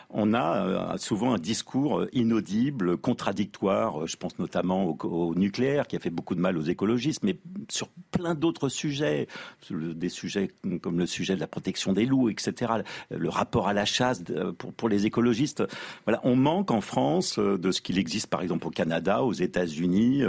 on 0.09 0.33
a 0.33 0.65
euh, 0.65 0.97
souvent 0.97 1.33
un 1.33 1.37
discours 1.37 1.99
euh, 1.99 2.09
inaudible, 2.13 2.97
contradictoire. 2.97 4.03
Euh, 4.03 4.07
je 4.07 4.15
pense 4.15 4.39
notamment 4.39 4.97
au, 5.03 5.35
nucléaire 5.35 5.87
qui 5.87 5.95
a 5.95 5.99
fait 5.99 6.09
beaucoup 6.09 6.35
de 6.35 6.39
mal 6.39 6.57
aux 6.57 6.61
écologistes, 6.61 7.23
mais 7.23 7.37
sur 7.69 7.89
plein 8.11 8.33
d'autres 8.33 8.69
sujets, 8.69 9.27
des 9.69 10.09
sujets 10.09 10.49
comme 10.81 10.97
le 10.97 11.05
sujet 11.05 11.35
de 11.35 11.39
la 11.39 11.47
protection 11.47 11.91
des 11.93 12.05
loups, 12.05 12.29
etc. 12.29 12.73
Le 13.09 13.29
rapport 13.29 13.67
à 13.67 13.73
la 13.73 13.85
chasse 13.85 14.23
pour, 14.57 14.73
pour 14.73 14.89
les 14.89 15.05
écologistes. 15.05 15.63
Voilà, 16.05 16.21
on 16.23 16.35
manque 16.35 16.71
en 16.71 16.81
France 16.81 17.37
de 17.37 17.71
ce 17.71 17.81
qu'il 17.81 17.97
existe 17.97 18.27
par 18.27 18.41
exemple 18.41 18.67
au 18.67 18.71
Canada, 18.71 19.23
aux 19.23 19.33
États-Unis, 19.33 20.21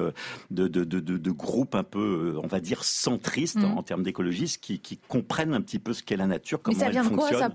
de, 0.51 0.69
de, 0.69 0.85
de, 0.85 1.01
de, 1.01 1.31
groupes 1.31 1.75
un 1.75 1.85
peu, 1.85 2.39
on 2.43 2.47
va 2.47 2.61
dire, 2.61 2.85
centristes 2.85 3.57
mmh. 3.57 3.79
en 3.79 3.83
termes 3.83 4.03
d'écologistes 4.03 4.63
qui, 4.63 4.81
qui, 4.81 4.99
comprennent 5.09 5.55
un 5.55 5.61
petit 5.61 5.79
peu 5.79 5.93
ce 5.93 6.03
qu'est 6.03 6.17
la 6.17 6.27
nature, 6.27 6.61
comment 6.61 6.79
elle 6.81 7.03
fonctionne. 7.03 7.53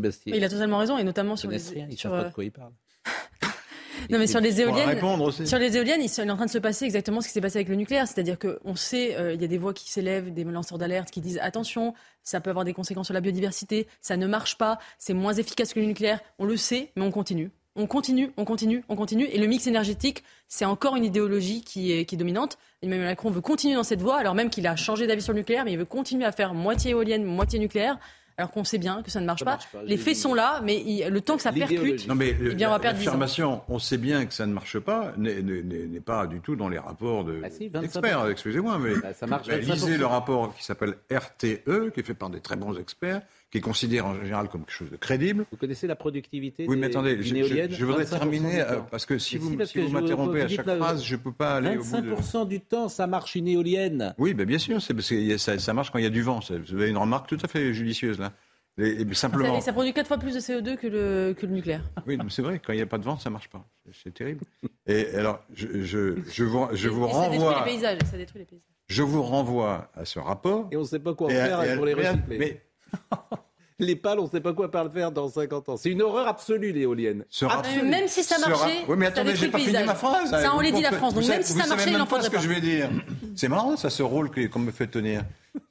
Bastier. 0.00 0.36
il 0.36 0.44
a 0.44 0.48
totalement 0.48 0.78
raison, 0.78 0.98
et 0.98 1.04
notamment 1.04 1.36
sur 1.36 1.50
les. 1.50 1.60
Il 1.90 1.98
sur, 1.98 2.10
pas 2.10 2.24
de 2.24 2.32
quoi 2.32 2.44
il 2.44 2.52
parle. 2.52 2.72
non, 4.10 4.18
mais 4.18 4.26
sur 4.26 4.40
les 4.40 4.60
éoliennes, 4.60 4.98
sur 5.46 5.58
les 5.58 5.76
éoliennes, 5.76 6.00
il 6.02 6.06
est 6.06 6.30
en 6.30 6.36
train 6.36 6.46
de 6.46 6.50
se 6.50 6.58
passer 6.58 6.84
exactement 6.84 7.20
ce 7.20 7.28
qui 7.28 7.32
s'est 7.32 7.40
passé 7.40 7.58
avec 7.58 7.68
le 7.68 7.74
nucléaire. 7.74 8.06
C'est-à-dire 8.06 8.38
qu'on 8.38 8.74
sait, 8.74 9.16
euh, 9.16 9.34
il 9.34 9.40
y 9.40 9.44
a 9.44 9.48
des 9.48 9.58
voix 9.58 9.74
qui 9.74 9.90
s'élèvent, 9.90 10.32
des 10.32 10.44
lanceurs 10.44 10.78
d'alerte 10.78 11.10
qui 11.10 11.20
disent 11.20 11.38
attention, 11.42 11.94
ça 12.22 12.40
peut 12.40 12.50
avoir 12.50 12.64
des 12.64 12.72
conséquences 12.72 13.06
sur 13.06 13.14
la 13.14 13.20
biodiversité, 13.20 13.86
ça 14.00 14.16
ne 14.16 14.26
marche 14.26 14.58
pas, 14.58 14.78
c'est 14.98 15.14
moins 15.14 15.34
efficace 15.34 15.72
que 15.72 15.80
le 15.80 15.86
nucléaire. 15.86 16.20
On 16.38 16.44
le 16.44 16.56
sait, 16.56 16.90
mais 16.96 17.02
on 17.02 17.10
continue. 17.10 17.50
On 17.74 17.86
continue, 17.86 18.32
on 18.36 18.44
continue, 18.44 18.84
on 18.90 18.96
continue. 18.96 19.24
Et 19.24 19.38
le 19.38 19.46
mix 19.46 19.66
énergétique, 19.66 20.24
c'est 20.46 20.66
encore 20.66 20.94
une 20.94 21.06
idéologie 21.06 21.62
qui 21.62 21.92
est, 21.92 22.04
qui 22.04 22.16
est 22.16 22.18
dominante. 22.18 22.58
Emmanuel 22.82 23.06
Macron 23.06 23.30
veut 23.30 23.40
continuer 23.40 23.74
dans 23.74 23.82
cette 23.82 24.02
voie, 24.02 24.18
alors 24.18 24.34
même 24.34 24.50
qu'il 24.50 24.66
a 24.66 24.76
changé 24.76 25.06
d'avis 25.06 25.22
sur 25.22 25.32
le 25.32 25.38
nucléaire, 25.38 25.64
mais 25.64 25.72
il 25.72 25.78
veut 25.78 25.86
continuer 25.86 26.26
à 26.26 26.32
faire 26.32 26.52
moitié 26.52 26.90
éolienne, 26.90 27.24
moitié 27.24 27.58
nucléaire. 27.58 27.98
Alors 28.36 28.50
qu'on 28.50 28.64
sait 28.64 28.78
bien 28.78 29.02
que 29.02 29.10
ça 29.10 29.20
ne 29.20 29.26
marche, 29.26 29.40
Ça 29.40 29.44
pas. 29.44 29.50
marche 29.52 29.68
pas, 29.72 29.82
Les 29.82 29.96
faits 29.96 30.16
sont 30.16 30.34
là, 30.34 30.60
mais 30.64 30.80
il- 30.84 31.06
le 31.08 31.20
temps 31.20 31.36
que 31.36 31.42
ça 31.42 31.52
percute, 31.52 32.06
Non, 32.08 32.14
mais 32.14 32.34
eh 32.40 32.54
bien, 32.54 32.68
on 32.68 32.72
va 32.72 32.78
perdre 32.80 32.98
10 32.98 33.04
ans. 33.08 33.12
l'affirmation, 33.12 33.62
on 33.68 33.78
sait 33.78 33.98
bien 33.98 34.24
que 34.26 34.32
ça 34.34 34.46
ne 34.46 34.52
marche 34.52 34.78
pas, 34.78 35.12
n'est- 35.16 36.00
pas 36.00 36.26
du 36.26 36.40
tout 36.40 36.56
dans 36.56 36.68
les 36.68 36.78
rapports 36.78 37.24
de- 37.24 37.40
Bah 37.40 37.48
si, 37.50 37.68
25%. 37.68 37.80
d'experts. 37.80 38.26
Excusez-moi, 38.28 38.78
mais 38.78 38.94
Bah, 38.96 39.12
ça 39.14 39.26
marche 39.26 39.46
bah, 39.48 39.56
25%. 39.58 39.86
lisez 39.86 39.98
le 39.98 40.06
rapport 40.06 40.54
qui 40.54 40.64
s'appelle 40.64 40.94
RTE, 41.10 41.90
qui 41.92 42.00
est 42.00 42.02
fait 42.02 42.14
par 42.14 42.30
des 42.30 42.40
très 42.40 42.56
bons 42.56 42.76
experts, 42.78 43.22
qui 43.52 43.58
est 43.58 43.60
considéré 43.60 44.00
en 44.06 44.14
général 44.18 44.48
comme 44.48 44.62
quelque 44.64 44.72
chose 44.74 44.90
de 44.90 44.96
crédible. 44.96 45.44
Vous 45.52 45.58
connaissez 45.58 45.86
la 45.86 45.94
productivité 45.94 46.64
Oui, 46.66 46.76
mais 46.78 46.86
attendez, 46.86 47.22
je, 47.22 47.84
voudrais 47.84 48.04
25% 48.04 48.08
terminer, 48.08 48.60
euh, 48.62 48.78
parce 48.90 49.04
que 49.04 49.18
si 49.18 49.36
vous, 49.36 49.62
si 49.66 49.78
vous 49.78 49.90
m'interrompez 49.90 50.40
à 50.40 50.48
chaque 50.48 50.64
la- 50.64 50.78
phrase, 50.78 51.04
je 51.04 51.14
ne 51.14 51.20
peux 51.20 51.32
pas 51.32 51.56
aller 51.56 51.76
au 51.76 51.84
bout 51.84 52.00
de... 52.00 52.14
25% 52.14 52.48
du 52.48 52.60
temps, 52.60 52.88
ça 52.88 53.06
marche 53.06 53.34
une 53.34 53.46
éolienne? 53.46 54.14
Oui, 54.16 54.32
ben 54.32 54.46
bien 54.46 54.56
sûr, 54.58 54.80
c'est 54.80 54.94
parce 54.94 55.10
que 55.10 55.36
ça, 55.36 55.58
ça 55.58 55.74
marche 55.74 55.90
quand 55.90 55.98
il 55.98 56.04
y 56.04 56.06
a 56.06 56.10
du 56.10 56.22
vent. 56.22 56.40
Vous 56.48 56.74
avez 56.74 56.88
une 56.88 56.96
remarque 56.96 57.28
tout 57.28 57.38
à 57.44 57.46
fait 57.46 57.74
judicieuse 57.74 58.18
là. 58.18 58.32
Et- 58.78 59.02
et 59.02 59.14
simplement. 59.14 59.56
Ça, 59.60 59.66
ça 59.66 59.72
produit 59.74 59.92
4 59.92 60.06
fois 60.08 60.16
plus 60.16 60.32
de 60.34 60.40
CO2 60.40 60.78
que 60.78 60.86
le, 60.86 61.34
que 61.38 61.44
le 61.44 61.52
nucléaire. 61.52 61.82
Oui, 62.06 62.16
non, 62.16 62.24
mais 62.24 62.30
c'est 62.30 62.40
vrai, 62.40 62.58
quand 62.58 62.72
il 62.72 62.76
n'y 62.76 62.82
a 62.82 62.86
pas 62.86 62.96
de 62.96 63.04
vent, 63.04 63.18
ça 63.18 63.28
marche 63.28 63.48
pas. 63.50 63.68
C'est- 64.02 64.14
terrible. 64.14 64.40
Et 64.86 65.08
alors, 65.14 65.40
je, 65.54 65.82
je, 65.82 66.14
je 66.32 66.44
vous, 66.44 66.66
je 66.72 66.88
vous 66.88 67.06
Et 67.06 67.12
ça 67.12 67.20
détruit 67.28 67.38
renvoie, 67.38 67.64
les 67.66 67.70
paysages. 67.72 67.98
Ça 68.10 68.16
détruit 68.16 68.38
les 68.38 68.46
paysages. 68.46 68.64
je 68.88 69.02
vous 69.02 69.22
renvoie 69.22 69.90
à 69.94 70.06
ce 70.06 70.18
rapport. 70.18 70.68
Et 70.72 70.76
on 70.78 70.80
ne 70.80 70.84
sait 70.86 71.00
pas 71.00 71.12
quoi 71.14 71.26
en 71.26 71.30
faire 71.30 71.60
à- 71.60 71.66
pour 71.76 71.84
les 71.84 71.92
recycler. 71.92 72.38
mais- 72.38 72.62
Les 73.78 73.96
pales, 73.96 74.20
on 74.20 74.26
ne 74.26 74.30
sait 74.30 74.40
pas 74.40 74.52
quoi 74.52 74.70
faire 74.92 75.10
dans 75.10 75.28
50 75.28 75.68
ans. 75.70 75.76
C'est 75.76 75.90
une 75.90 76.02
horreur 76.02 76.28
absolue, 76.28 76.70
l'éolienne. 76.70 77.24
Ce 77.28 77.44
rapport- 77.44 77.64
Ah, 77.80 77.82
Même 77.82 78.06
si 78.06 78.22
ça 78.22 78.38
marchait, 78.38 78.84
Oui, 78.86 78.94
mais 78.96 79.06
ça 79.06 79.12
attendez, 79.12 79.34
j'ai 79.34 79.48
pas 79.48 79.58
fini 79.58 79.72
paysage. 79.72 79.86
ma 79.86 79.94
phrase. 79.96 80.30
Ça 80.30 80.38
Vous 80.38 80.46
enlaidit 80.46 80.82
la 80.82 80.90
comprenez- 80.90 80.98
France. 80.98 81.14
Donc 81.14 81.22
vous 81.24 81.28
même 81.30 81.42
savez- 81.42 81.52
si 81.54 81.60
ça 81.60 81.66
marchait, 81.66 81.86
il 81.88 81.90
même 81.92 81.98
n'en 82.00 82.06
pas 82.06 82.20
ce 82.20 82.22
faudrait 82.26 82.30
que 82.30 82.36
pas. 82.36 82.42
je 82.42 82.48
vais 82.48 82.60
dire. 82.60 82.90
C'est 83.34 83.48
marrant, 83.48 83.76
ça, 83.76 83.90
ce 83.90 84.04
rôle 84.04 84.30
qu'on 84.50 84.58
me 84.60 84.70
fait 84.70 84.86
tenir. 84.86 85.24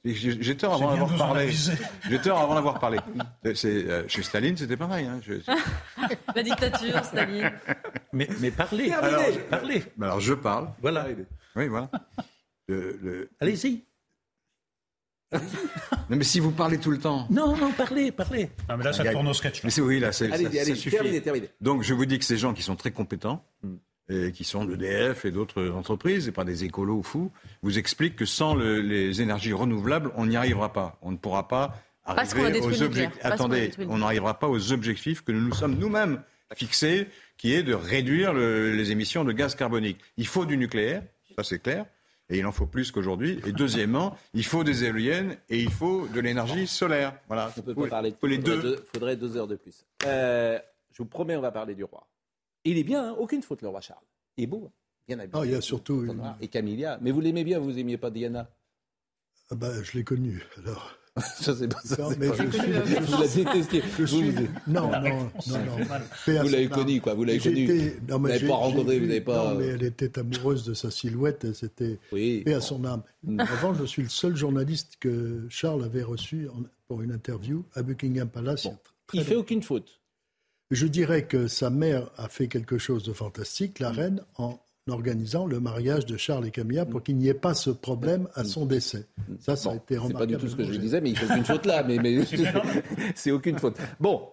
J'ai 0.04 0.56
tort 0.58 0.74
avant 0.74 0.90
d'avoir 0.90 1.14
en 1.14 1.16
parlé. 1.16 1.50
J'ai 2.10 2.20
tort 2.20 2.38
avant 2.38 2.54
d'avoir 2.54 2.78
parlé. 2.80 2.98
Euh, 3.46 4.04
chez 4.08 4.22
Staline, 4.22 4.58
c'était 4.58 4.76
pareil. 4.76 5.06
hein. 5.06 5.18
Je- 5.22 5.34
La 6.36 6.42
dictature, 6.42 7.02
Staline. 7.04 7.50
Mais, 8.12 8.28
mais 8.40 8.50
parlez, 8.50 8.90
Alors, 8.92 9.22
parlez, 9.48 9.84
alors, 10.02 10.20
je 10.20 10.34
parle. 10.34 10.68
Voilà. 10.82 11.06
Oui, 11.56 11.68
voilà. 11.68 11.88
Le- 12.68 12.98
le- 13.02 13.30
Allez-y. 13.40 13.84
Non, 16.10 16.16
mais 16.18 16.24
si 16.24 16.40
vous 16.40 16.50
parlez 16.50 16.78
tout 16.78 16.90
le 16.90 16.98
temps. 16.98 17.26
Non, 17.30 17.56
non, 17.56 17.72
parlez, 17.72 18.12
parlez. 18.12 18.50
Non, 18.68 18.76
mais 18.76 18.84
là, 18.84 18.92
ça 18.92 19.04
tourne 19.10 19.28
au 19.28 19.32
sketch. 19.32 19.64
Mais 19.64 19.70
c'est 19.70 19.80
oui, 19.80 19.98
là, 19.98 20.12
c'est, 20.12 20.30
Allez-y, 20.30 20.58
ça, 20.58 20.64
suffit. 20.74 20.90
terminez, 20.90 21.20
terminez. 21.22 21.48
Donc, 21.60 21.82
je 21.82 21.94
vous 21.94 22.04
dis 22.04 22.18
que 22.18 22.24
ces 22.24 22.36
gens 22.36 22.52
qui 22.52 22.62
sont 22.62 22.76
très 22.76 22.90
compétents, 22.90 23.44
Hmm. 23.62 23.76
et 24.10 24.32
qui 24.32 24.44
sont 24.44 24.64
d'EDF 24.64 25.24
et 25.24 25.30
d'autres 25.30 25.70
entreprises, 25.70 26.28
et 26.28 26.32
pas 26.32 26.44
des 26.44 26.64
écolos 26.64 27.02
fous, 27.02 27.30
vous 27.62 27.78
expliquent 27.78 28.16
que 28.16 28.26
sans 28.26 28.54
le- 28.54 28.80
les 28.82 29.22
énergies 29.22 29.52
renouvelables, 29.54 30.10
on 30.16 30.26
n'y 30.26 30.36
arrivera 30.36 30.72
pas. 30.72 30.98
On 31.02 31.12
ne 31.12 31.16
pourra 31.16 31.48
pas 31.48 31.80
arriver 32.04 32.60
aux 32.60 32.82
objectifs. 32.82 33.18
Attendez, 33.22 33.70
on 33.88 33.98
n'arrivera 33.98 34.38
pas 34.38 34.48
aux 34.48 34.72
objectifs 34.72 35.22
que 35.24 35.32
nous 35.32 35.40
nous 35.40 35.54
sommes 35.54 35.76
nous-mêmes 35.78 36.20
fixés, 36.54 37.06
qui 37.38 37.54
est 37.54 37.62
de 37.62 37.72
réduire 37.74 38.34
le- 38.34 38.72
les 38.74 38.90
émissions 38.90 39.24
de 39.24 39.32
gaz 39.32 39.54
carbonique. 39.54 39.98
Il 40.18 40.26
faut 40.26 40.44
du 40.44 40.56
nucléaire, 40.58 41.04
ça 41.38 41.44
c'est 41.44 41.60
clair. 41.60 41.86
Et 42.32 42.38
il 42.38 42.46
en 42.46 42.52
faut 42.52 42.66
plus 42.66 42.90
qu'aujourd'hui. 42.90 43.40
Et 43.46 43.52
deuxièmement, 43.52 44.16
il 44.34 44.44
faut 44.44 44.64
des 44.64 44.84
éoliennes 44.84 45.36
et 45.50 45.60
il 45.60 45.70
faut 45.70 46.08
de 46.08 46.18
l'énergie 46.18 46.66
solaire. 46.66 47.14
Voilà. 47.28 47.52
On 47.56 47.60
ne 47.60 47.64
peut 47.66 47.74
Faut- 47.74 47.82
pas 47.82 47.88
parler 47.88 48.10
de 48.10 48.16
faut 48.16 48.26
les 48.26 48.36
faudrait 48.36 48.56
deux. 48.56 48.62
deux. 48.62 48.84
faudrait 48.94 49.16
deux 49.16 49.36
heures 49.36 49.46
de 49.46 49.56
plus. 49.56 49.84
Euh, 50.06 50.58
je 50.92 50.98
vous 50.98 51.08
promets, 51.08 51.36
on 51.36 51.40
va 51.42 51.50
parler 51.52 51.74
du 51.74 51.84
roi. 51.84 52.06
Il 52.64 52.78
est 52.78 52.84
bien, 52.84 53.10
hein, 53.10 53.14
aucune 53.18 53.42
faute, 53.42 53.60
le 53.62 53.68
roi 53.68 53.80
Charles. 53.80 54.00
Il 54.36 54.44
est 54.44 54.46
beau, 54.46 54.64
hein, 54.66 54.72
bien 55.06 55.18
habillé. 55.18 55.38
Ah, 55.42 55.44
il 55.46 55.52
y 55.52 55.54
a 55.54 55.60
surtout 55.60 56.04
une-. 56.04 56.34
Et 56.40 56.48
Camilla. 56.48 56.98
Mais 57.02 57.10
vous 57.10 57.20
l'aimez 57.20 57.44
bien, 57.44 57.58
vous 57.58 57.78
aimiez 57.78 57.98
pas 57.98 58.10
Diana? 58.10 58.48
Ah 59.50 59.54
bah, 59.54 59.82
je 59.82 59.92
l'ai 59.98 60.04
connu. 60.04 60.42
Alors. 60.58 60.96
Ça, 61.18 61.54
c'est 61.54 61.68
pas 61.68 61.80
ça. 61.84 61.96
Non, 62.02 62.10
mais 62.18 62.28
pas- 62.30 62.36
je 62.36 62.50
suis- 62.50 62.72
Vous 62.72 63.20
la 63.20 63.28
détestiez. 63.28 63.82
Je 63.98 64.02
Vous, 64.02 64.06
suis- 64.06 64.30
vous- 64.30 64.46
Non, 64.66 64.90
La 64.90 65.00
non, 65.00 65.30
non, 65.46 65.58
non. 65.58 65.76
Vous 66.42 66.48
l'avez 66.48 66.68
connue, 66.68 67.00
quoi. 67.02 67.12
Vous 67.14 67.24
l'avez 67.24 67.38
connue. 67.38 67.66
Vous 67.66 68.26
l'avez 68.26 68.38
pas 68.38 68.38
j'ai 68.38 68.46
rencontré, 68.48 68.94
vu- 68.94 69.00
vous 69.02 69.06
n'avez 69.08 69.20
pas. 69.20 69.52
Non, 69.52 69.58
mais 69.58 69.66
elle 69.66 69.82
était 69.82 70.18
amoureuse 70.18 70.64
de 70.64 70.72
sa 70.72 70.90
silhouette, 70.90 71.44
et 71.44 71.52
c'était 71.54 71.98
Oui. 72.12 72.42
paix 72.44 72.54
à 72.54 72.60
son 72.62 72.84
âme. 72.86 73.02
Mm. 73.24 73.40
En 73.40 73.44
revanche, 73.44 73.76
je 73.80 73.84
suis 73.84 74.02
le 74.02 74.08
seul 74.08 74.36
journaliste 74.36 74.94
que 75.00 75.46
Charles 75.50 75.84
avait 75.84 76.02
reçu 76.02 76.48
en- 76.48 76.62
pour 76.88 77.02
une 77.02 77.12
interview 77.12 77.62
à 77.74 77.82
Buckingham 77.82 78.28
Palace. 78.28 78.66
il 79.12 79.20
Il 79.20 79.24
fait 79.26 79.36
aucune 79.36 79.62
faute. 79.62 80.00
Je 80.70 80.86
dirais 80.86 81.26
que 81.26 81.46
sa 81.46 81.68
mère 81.68 82.08
a 82.16 82.30
fait 82.30 82.48
quelque 82.48 82.78
chose 82.78 83.02
de 83.02 83.12
fantastique, 83.12 83.80
Mm. 83.80 83.82
la 83.82 83.90
reine, 83.90 84.22
en 84.36 84.58
organisant 84.88 85.46
le 85.46 85.60
mariage 85.60 86.06
de 86.06 86.16
Charles 86.16 86.46
et 86.46 86.50
Camilla 86.50 86.84
pour 86.84 87.02
qu'il 87.02 87.16
n'y 87.16 87.28
ait 87.28 87.34
pas 87.34 87.54
ce 87.54 87.70
problème 87.70 88.28
à 88.34 88.44
son 88.44 88.66
décès. 88.66 89.06
Ça, 89.38 89.56
ça 89.56 89.70
a 89.70 89.76
été 89.76 89.96
Mm. 89.96 90.04
C'est 90.08 90.12
pas 90.14 90.26
du 90.26 90.36
tout 90.36 90.48
ce 90.48 90.56
que 90.56 90.64
je 90.64 90.78
disais, 90.78 91.00
mais 91.00 91.10
il 91.10 91.16
fait 91.18 91.26
aucune 91.30 91.44
faute 91.44 91.66
là. 91.66 91.84
Mais, 91.84 91.98
mais 91.98 92.18
c'est 93.14 93.30
aucune 93.30 93.58
faute. 93.58 93.76
Bon, 94.00 94.28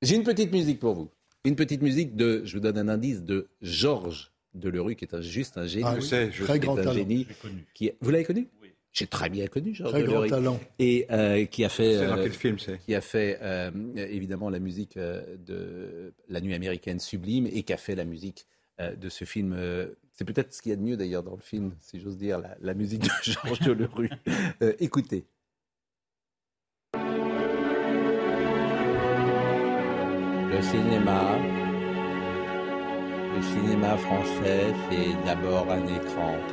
j'ai 0.00 0.16
une 0.16 0.24
petite 0.24 0.52
musique 0.52 0.78
pour 0.80 0.94
vous. 0.94 1.10
Une 1.44 1.56
petite 1.56 1.82
musique 1.82 2.14
de, 2.16 2.42
je 2.44 2.54
vous 2.54 2.60
donne 2.60 2.78
un 2.78 2.88
indice, 2.88 3.22
de 3.22 3.48
Georges 3.60 4.32
Delerue, 4.54 4.94
qui 4.96 5.04
est 5.04 5.14
un, 5.14 5.20
juste 5.20 5.58
un 5.58 5.66
génie. 5.66 5.84
Ah 5.86 5.94
oui, 5.96 6.02
sais, 6.02 6.30
je 6.30 6.44
très 6.44 6.54
sais. 6.54 6.58
grand 6.60 6.74
un 6.78 6.82
talent. 6.82 6.92
génie. 6.94 7.26
Qui, 7.74 7.90
vous 8.00 8.10
l'avez 8.10 8.24
connu? 8.24 8.48
J'ai 8.92 9.06
très 9.06 9.30
bien 9.30 9.46
connu 9.46 9.74
Georges 9.74 9.90
Très 9.92 10.02
grand 10.02 10.12
Delerue. 10.20 10.28
talent. 10.28 10.60
Et 10.78 11.06
euh, 11.10 11.44
qui 11.46 11.64
a 11.64 11.68
fait. 11.70 11.98
C'est 11.98 12.06
dans 12.06 12.18
euh, 12.18 12.22
quel 12.22 12.32
film 12.32 12.58
c'est? 12.58 12.78
Qui 12.78 12.94
a 12.94 13.00
fait 13.00 13.38
euh, 13.42 13.70
évidemment 13.96 14.50
la 14.50 14.58
musique 14.58 14.96
euh, 14.98 15.22
de 15.46 16.12
La 16.28 16.40
Nuit 16.42 16.54
américaine 16.54 17.00
sublime 17.00 17.46
et 17.50 17.62
qui 17.62 17.72
a 17.72 17.78
fait 17.78 17.94
la 17.94 18.04
musique 18.04 18.46
euh, 18.46 18.46
de 18.78 19.08
ce 19.08 19.24
film. 19.24 19.52
euh, 19.56 19.94
c'est 20.12 20.24
peut-être 20.24 20.52
ce 20.52 20.60
qu'il 20.62 20.70
y 20.70 20.72
a 20.72 20.76
de 20.76 20.82
mieux 20.82 20.96
d'ailleurs 20.96 21.22
dans 21.22 21.34
le 21.36 21.40
film, 21.42 21.74
si 21.80 21.98
j'ose 22.00 22.16
dire, 22.18 22.38
la, 22.38 22.56
la 22.60 22.74
musique 22.74 23.02
de 23.02 23.08
Georges 23.22 23.60
Delerue. 23.60 24.10
Euh, 24.62 24.74
écoutez. 24.78 25.26
Le 30.50 30.60
cinéma, 30.62 31.38
le 33.34 33.42
cinéma 33.42 33.96
français, 33.96 34.72
c'est 34.90 35.24
d'abord 35.24 35.70
un 35.70 35.86
écran. 35.86 36.36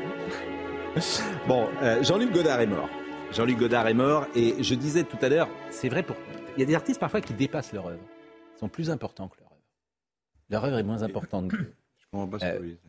Bon, 1.48 1.70
euh, 1.84 2.02
Jean-Luc 2.04 2.32
Godard 2.34 2.60
est 2.62 2.68
mort. 2.68 2.90
Jean-Luc 3.32 3.58
Godard 3.60 3.88
est 3.88 3.94
mort 3.94 4.26
et 4.36 4.62
je 4.64 4.74
disais 4.76 5.04
tout 5.04 5.18
à 5.22 5.30
l'heure, 5.30 5.48
c'est 5.70 5.88
vrai 5.88 6.02
pour. 6.04 6.16
Il 6.58 6.60
y 6.62 6.64
a 6.64 6.66
des 6.66 6.74
artistes 6.76 7.00
parfois 7.00 7.22
qui 7.22 7.34
dépassent 7.34 7.74
leur 7.74 7.88
œuvre, 7.88 8.02
Ils 8.56 8.60
sont 8.60 8.70
plus 8.70 8.90
importants 8.90 9.28
que 9.28 9.40
leur 9.40 9.52
œuvre. 9.52 9.62
Leur 10.50 10.66
œuvre 10.66 10.78
est 10.80 10.84
moins 10.84 11.04
importante 11.04 11.48
que. 11.52 11.58
Je 12.14 12.18
comprends 12.18 12.38
pas 12.40 12.52
vous 12.58 12.66
dites. 12.66 12.80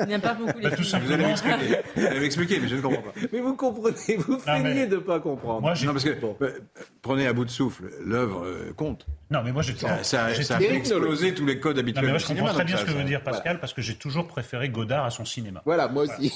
Il 0.00 0.06
n'aime 0.06 0.20
pas 0.20 0.34
beaucoup 0.34 0.58
les 0.58 0.68
Bah, 0.68 0.76
tout. 0.76 0.82
Vous 0.82 1.12
allez 1.12 1.24
m'expliquer. 1.24 1.76
Vous 1.96 2.04
allez 2.06 2.20
m'expliquer, 2.20 2.60
mais 2.60 2.68
je 2.68 2.76
ne 2.76 2.82
comprends 2.82 3.00
pas. 3.02 3.12
Mais 3.32 3.40
vous 3.40 3.56
comprenez, 3.56 4.16
vous 4.18 4.38
mais- 4.46 4.62
feignez 4.62 4.86
de 4.86 4.96
ne 4.96 5.00
pas 5.00 5.18
comprendre. 5.18 5.62
Moi, 5.62 5.72
Non, 5.84 5.92
parce 5.92 6.04
que 6.04 6.10
euh, 6.42 6.58
prenez 7.00 7.26
à 7.26 7.32
bout 7.32 7.46
de 7.46 7.50
souffle, 7.50 7.90
l'œuvre 8.04 8.44
euh, 8.44 8.72
compte. 8.76 9.06
Non, 9.30 9.42
mais 9.42 9.50
moi, 9.52 9.62
j'ai 9.62 9.74
Ça, 9.74 10.02
ça, 10.04 10.34
ça 10.34 10.56
a 10.56 10.58
fait 10.58 10.74
exploser 10.74 11.32
tous 11.34 11.46
les 11.46 11.58
codes 11.58 11.76
Non, 11.76 11.80
habituels 11.80 12.04
mais 12.04 12.10
moi, 12.10 12.18
je 12.18 12.26
cinéma. 12.26 12.40
comprends 12.48 12.54
très 12.54 12.64
donc 12.64 12.66
bien 12.68 12.76
ça- 12.76 12.82
ce 12.82 12.86
que 12.86 12.92
ça- 12.92 12.98
veut 12.98 13.04
dire 13.04 13.22
Pascal, 13.22 13.60
parce 13.60 13.72
que 13.72 13.80
j'ai 13.82 13.94
toujours 13.94 14.26
préféré 14.28 14.68
Godard 14.68 15.06
à 15.06 15.10
son 15.10 15.24
cinéma. 15.24 15.62
Voilà, 15.64 15.88
moi 15.88 16.02
aussi. 16.02 16.28
Non, 16.28 16.30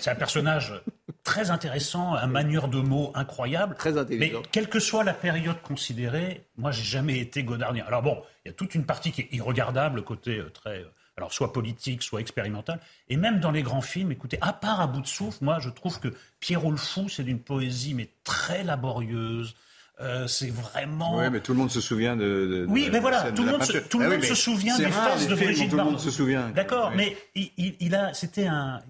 C'est 0.00 0.10
un 0.10 0.14
personnage 0.14 0.72
très 1.22 1.50
intéressant, 1.50 2.14
un 2.14 2.26
manieur 2.26 2.68
de 2.68 2.78
mots 2.80 3.10
incroyable. 3.14 3.74
Très 3.76 3.92
Mais 4.16 4.32
quelle 4.52 4.68
que 4.68 4.78
soit 4.78 5.04
la 5.04 5.14
période 5.14 5.60
considérée, 5.62 6.44
moi, 6.56 6.70
j'ai 6.70 6.82
jamais 6.84 7.18
été 7.18 7.42
godardien. 7.44 7.84
Alors 7.86 8.02
bon, 8.02 8.22
il 8.44 8.48
y 8.48 8.50
a 8.50 8.54
toute 8.54 8.74
une 8.74 8.84
partie 8.84 9.10
qui 9.12 9.22
est 9.22 9.28
irregardable, 9.32 9.96
le 9.96 10.02
côté 10.02 10.38
euh, 10.38 10.50
très, 10.50 10.80
euh, 10.80 10.88
alors 11.16 11.32
soit 11.32 11.52
politique, 11.52 12.02
soit 12.02 12.20
expérimental. 12.20 12.78
Et 13.08 13.16
même 13.16 13.40
dans 13.40 13.50
les 13.52 13.62
grands 13.62 13.80
films, 13.80 14.12
écoutez, 14.12 14.36
à 14.42 14.52
part 14.52 14.80
à 14.80 14.86
bout 14.86 15.00
de 15.00 15.06
souffle, 15.06 15.38
moi, 15.42 15.58
je 15.60 15.70
trouve 15.70 15.98
que 16.00 16.08
Pierrot 16.40 16.70
le 16.72 16.76
Fou, 16.76 17.08
c'est 17.08 17.22
d'une 17.24 17.40
poésie, 17.40 17.94
mais 17.94 18.08
très 18.24 18.62
laborieuse. 18.64 19.54
Euh, 20.00 20.26
c'est 20.26 20.50
vraiment. 20.50 21.18
Oui, 21.18 21.30
mais 21.30 21.38
tout 21.40 21.52
le 21.52 21.58
monde 21.58 21.70
se 21.70 21.80
souvient 21.80 22.16
de. 22.16 22.22
de- 22.24 22.66
Oui, 22.68 22.86
de 22.86 22.90
mais 22.90 22.98
voilà, 23.00 23.30
tout 23.30 23.44
le 23.44 23.52
monde, 23.52 23.62
se, 23.62 23.72
peinture. 23.72 23.88
tout 23.88 23.98
le 24.00 24.06
Ah 24.06 24.08
oui, 24.08 24.14
monde 24.16 24.24
se 24.24 24.30
mais 24.30 24.34
souvient 24.34 24.76
des 24.76 24.84
les 24.86 24.90
de 24.90 25.34
Brigitte 25.36 25.70
Tout 25.70 25.76
le 25.76 25.82
monde 25.84 25.92
Bardot. 25.94 25.98
se 26.04 26.10
souvient. 26.10 26.50
D'accord, 26.50 26.88
Oui. 26.90 26.96
mais 26.96 27.16
il, 27.36 27.50
il- 27.56 27.76
il 27.78 27.94
a, 27.94 28.12
c'était 28.12 28.46
un, 28.48 28.82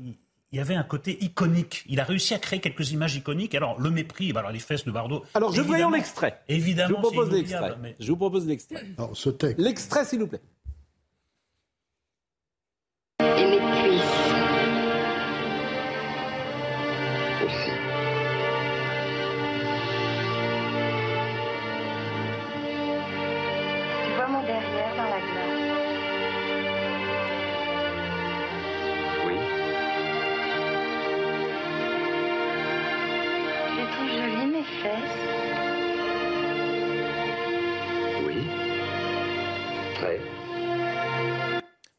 il, 0.55 0.59
y 0.59 0.61
avait 0.61 0.75
un 0.77 0.85
côté 0.85 1.23
iconique. 1.23 1.85
Il 1.89 1.99
a 1.99 2.05
réussi 2.05 2.33
à 2.33 2.39
créer 2.39 2.61
quelques 2.61 2.93
images 2.93 3.17
iconiques. 3.17 3.55
Alors 3.55 3.81
le 3.81 3.91
mépris, 3.91 4.33
bah, 4.33 4.41
alors 4.41 4.53
les 4.53 4.61
fesses 4.61 4.85
de 4.85 4.93
Bardot. 4.93 5.25
Alors, 5.35 5.53
je 5.53 5.61
voyons 5.61 5.75
évidemment- 5.89 5.97
l'extrait. 5.97 6.41
Je 6.49 6.55
Évidemment, 6.55 6.97
vous 6.97 7.11
propose 7.11 7.31
l'extrait. 7.33 7.75
mais- 7.83 7.97
Je 7.99 8.09
vous 8.11 8.17
propose 8.17 8.47
l'extrait. 8.47 8.85
Alors, 8.97 9.17
ce 9.17 9.31
texte. 9.31 9.59
L'extrait, 9.59 10.05
s'il 10.05 10.21
vous 10.21 10.29
plaît. 10.29 10.41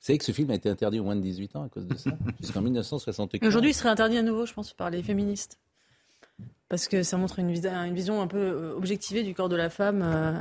Savez 0.05 0.19
que 0.19 0.25
ce 0.25 0.31
film 0.31 0.51
a 0.51 0.55
été 0.55 0.69
interdit 0.69 0.99
aux 0.99 1.03
moins 1.03 1.15
de 1.15 1.21
18 1.21 1.55
ans 1.55 1.63
à 1.63 1.69
cause 1.69 1.87
de 1.87 1.95
ça, 1.95 2.11
jusqu'en 2.41 2.61
1968. 2.61 3.43
Aujourd'hui, 3.43 3.71
il 3.71 3.73
serait 3.73 3.89
interdit 3.89 4.17
à 4.17 4.21
nouveau, 4.21 4.45
je 4.45 4.53
pense, 4.53 4.73
par 4.73 4.89
les 4.89 5.01
féministes. 5.01 5.59
parce 6.69 6.87
que 6.87 7.03
ça 7.03 7.17
montre 7.17 7.39
une, 7.39 7.49
une 7.49 7.95
vision 7.95 8.21
un 8.21 8.27
peu 8.27 8.37
euh, 8.37 8.75
objectivée 8.75 9.23
du 9.23 9.33
corps 9.33 9.49
de 9.49 9.55
la 9.55 9.69
femme. 9.69 10.01
Euh. 10.03 10.39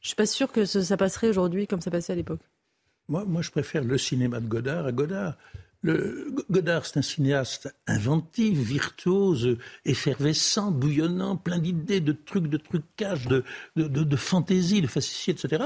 Je 0.00 0.08
suis 0.08 0.16
pas 0.16 0.26
sûre 0.26 0.52
que 0.52 0.64
ça 0.64 0.96
passerait 0.96 1.28
aujourd'hui 1.28 1.66
comme 1.66 1.80
ça 1.80 1.90
passait 1.90 2.12
à 2.12 2.16
l'époque. 2.16 2.40
Moi, 3.08 3.24
moi, 3.24 3.40
je 3.40 3.50
préfère 3.50 3.84
le 3.84 3.96
cinéma 3.98 4.40
de 4.40 4.46
Godard 4.46 4.86
à 4.86 4.92
Godard. 4.92 5.36
Le, 5.82 6.34
Godard, 6.50 6.84
c'est 6.84 6.98
un 6.98 7.02
cinéaste 7.02 7.74
inventif, 7.86 8.58
virtuose, 8.58 9.58
effervescent, 9.84 10.70
bouillonnant, 10.70 11.36
plein 11.36 11.58
d'idées, 11.58 12.00
de 12.00 12.12
trucs, 12.12 12.48
de 12.48 12.56
trucages, 12.56 13.28
de, 13.28 13.44
de, 13.76 13.84
de, 13.84 14.02
de 14.02 14.16
fantaisie, 14.16 14.80
de 14.80 14.86
etc. 14.86 15.64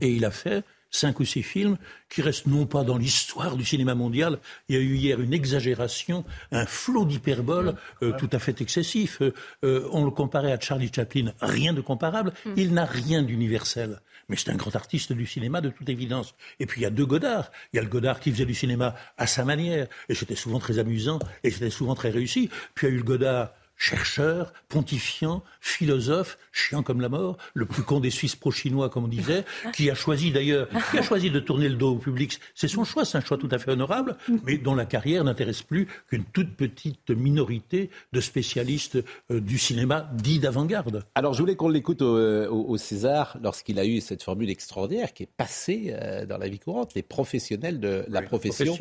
Et 0.00 0.12
il 0.12 0.24
a 0.24 0.30
fait 0.30 0.64
cinq 0.94 1.20
ou 1.20 1.24
six 1.24 1.42
films 1.42 1.76
qui 2.08 2.22
restent 2.22 2.46
non 2.46 2.66
pas 2.66 2.84
dans 2.84 2.96
l'histoire 2.96 3.56
du 3.56 3.64
cinéma 3.64 3.94
mondial. 3.94 4.38
Il 4.68 4.76
y 4.76 4.78
a 4.78 4.82
eu 4.82 4.94
hier 4.94 5.20
une 5.20 5.34
exagération, 5.34 6.24
un 6.52 6.66
flot 6.66 7.04
d'hyperbole 7.04 7.74
euh, 8.02 8.12
tout 8.16 8.30
à 8.32 8.38
fait 8.38 8.60
excessif. 8.60 9.20
Euh, 9.20 9.34
euh, 9.64 9.88
on 9.92 10.04
le 10.04 10.10
comparait 10.10 10.52
à 10.52 10.60
Charlie 10.60 10.90
Chaplin, 10.94 11.32
rien 11.40 11.72
de 11.72 11.80
comparable. 11.80 12.32
Mm. 12.46 12.52
Il 12.56 12.72
n'a 12.72 12.84
rien 12.84 13.22
d'universel. 13.22 14.00
Mais 14.28 14.36
c'est 14.36 14.50
un 14.50 14.56
grand 14.56 14.74
artiste 14.74 15.12
du 15.12 15.26
cinéma 15.26 15.60
de 15.60 15.68
toute 15.68 15.88
évidence. 15.88 16.34
Et 16.60 16.66
puis 16.66 16.80
il 16.80 16.84
y 16.84 16.86
a 16.86 16.90
deux 16.90 17.04
Godard. 17.04 17.50
Il 17.72 17.76
y 17.76 17.78
a 17.80 17.82
le 17.82 17.88
Godard 17.88 18.20
qui 18.20 18.30
faisait 18.30 18.46
du 18.46 18.54
cinéma 18.54 18.94
à 19.18 19.26
sa 19.26 19.44
manière, 19.44 19.86
et 20.08 20.14
c'était 20.14 20.36
souvent 20.36 20.58
très 20.58 20.78
amusant, 20.78 21.18
et 21.42 21.50
c'était 21.50 21.70
souvent 21.70 21.94
très 21.94 22.10
réussi. 22.10 22.48
Puis 22.74 22.86
il 22.86 22.90
y 22.90 22.92
a 22.92 22.94
eu 22.94 22.98
le 22.98 23.04
Godard 23.04 23.50
chercheur, 23.76 24.52
pontifiant, 24.68 25.42
philosophe, 25.60 26.38
chiant 26.52 26.82
comme 26.82 27.00
la 27.00 27.08
mort, 27.08 27.36
le 27.54 27.66
plus 27.66 27.82
con 27.82 28.00
des 28.00 28.10
Suisses 28.10 28.36
pro-chinois, 28.36 28.88
comme 28.88 29.04
on 29.04 29.08
disait, 29.08 29.44
qui 29.72 29.90
a 29.90 29.94
choisi 29.94 30.30
d'ailleurs, 30.30 30.68
qui 30.90 30.98
a 30.98 31.02
choisi 31.02 31.30
de 31.30 31.40
tourner 31.40 31.68
le 31.68 31.76
dos 31.76 31.94
au 31.94 31.98
public. 31.98 32.38
C'est 32.54 32.68
son 32.68 32.84
choix, 32.84 33.04
c'est 33.04 33.18
un 33.18 33.20
choix 33.20 33.36
tout 33.36 33.48
à 33.50 33.58
fait 33.58 33.70
honorable, 33.70 34.16
mais 34.44 34.58
dont 34.58 34.74
la 34.74 34.86
carrière 34.86 35.24
n'intéresse 35.24 35.62
plus 35.62 35.88
qu'une 36.08 36.24
toute 36.24 36.56
petite 36.56 37.10
minorité 37.10 37.90
de 38.12 38.20
spécialistes 38.20 38.98
euh, 39.30 39.40
du 39.40 39.58
cinéma 39.58 40.08
dit 40.14 40.38
d'avant-garde. 40.38 41.04
Alors 41.14 41.34
je 41.34 41.40
voulais 41.40 41.56
qu'on 41.56 41.68
l'écoute 41.68 42.02
au, 42.02 42.76
César 42.76 43.38
lorsqu'il 43.42 43.78
a 43.78 43.84
eu 43.84 44.00
cette 44.00 44.22
formule 44.22 44.50
extraordinaire 44.50 45.12
qui 45.12 45.22
est 45.22 45.28
passée 45.36 45.94
euh, 45.94 46.26
dans 46.26 46.38
la 46.38 46.48
vie 46.48 46.58
courante, 46.58 46.94
les 46.94 47.02
professionnels 47.02 47.80
de 47.80 48.04
la 48.08 48.22
profession. 48.22 48.76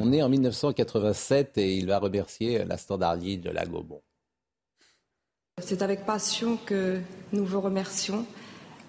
On 0.00 0.12
est 0.12 0.22
en 0.22 0.28
1987 0.28 1.58
et 1.58 1.76
il 1.76 1.86
va 1.86 1.98
remercier 1.98 2.64
la 2.64 2.76
standardier 2.76 3.36
de 3.36 3.50
la 3.50 3.64
Gaumont. 3.66 4.02
C'est 5.64 5.82
avec 5.82 6.04
passion 6.04 6.56
que 6.56 7.00
nous 7.32 7.44
vous 7.44 7.60
remercions 7.60 8.26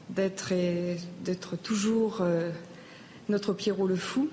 d'être, 0.09 0.53
toujours 1.61 2.19
euh, 2.21 2.49
notre 3.29 3.53
Pierrot 3.53 3.87
le 3.87 3.95
fou 3.95 4.29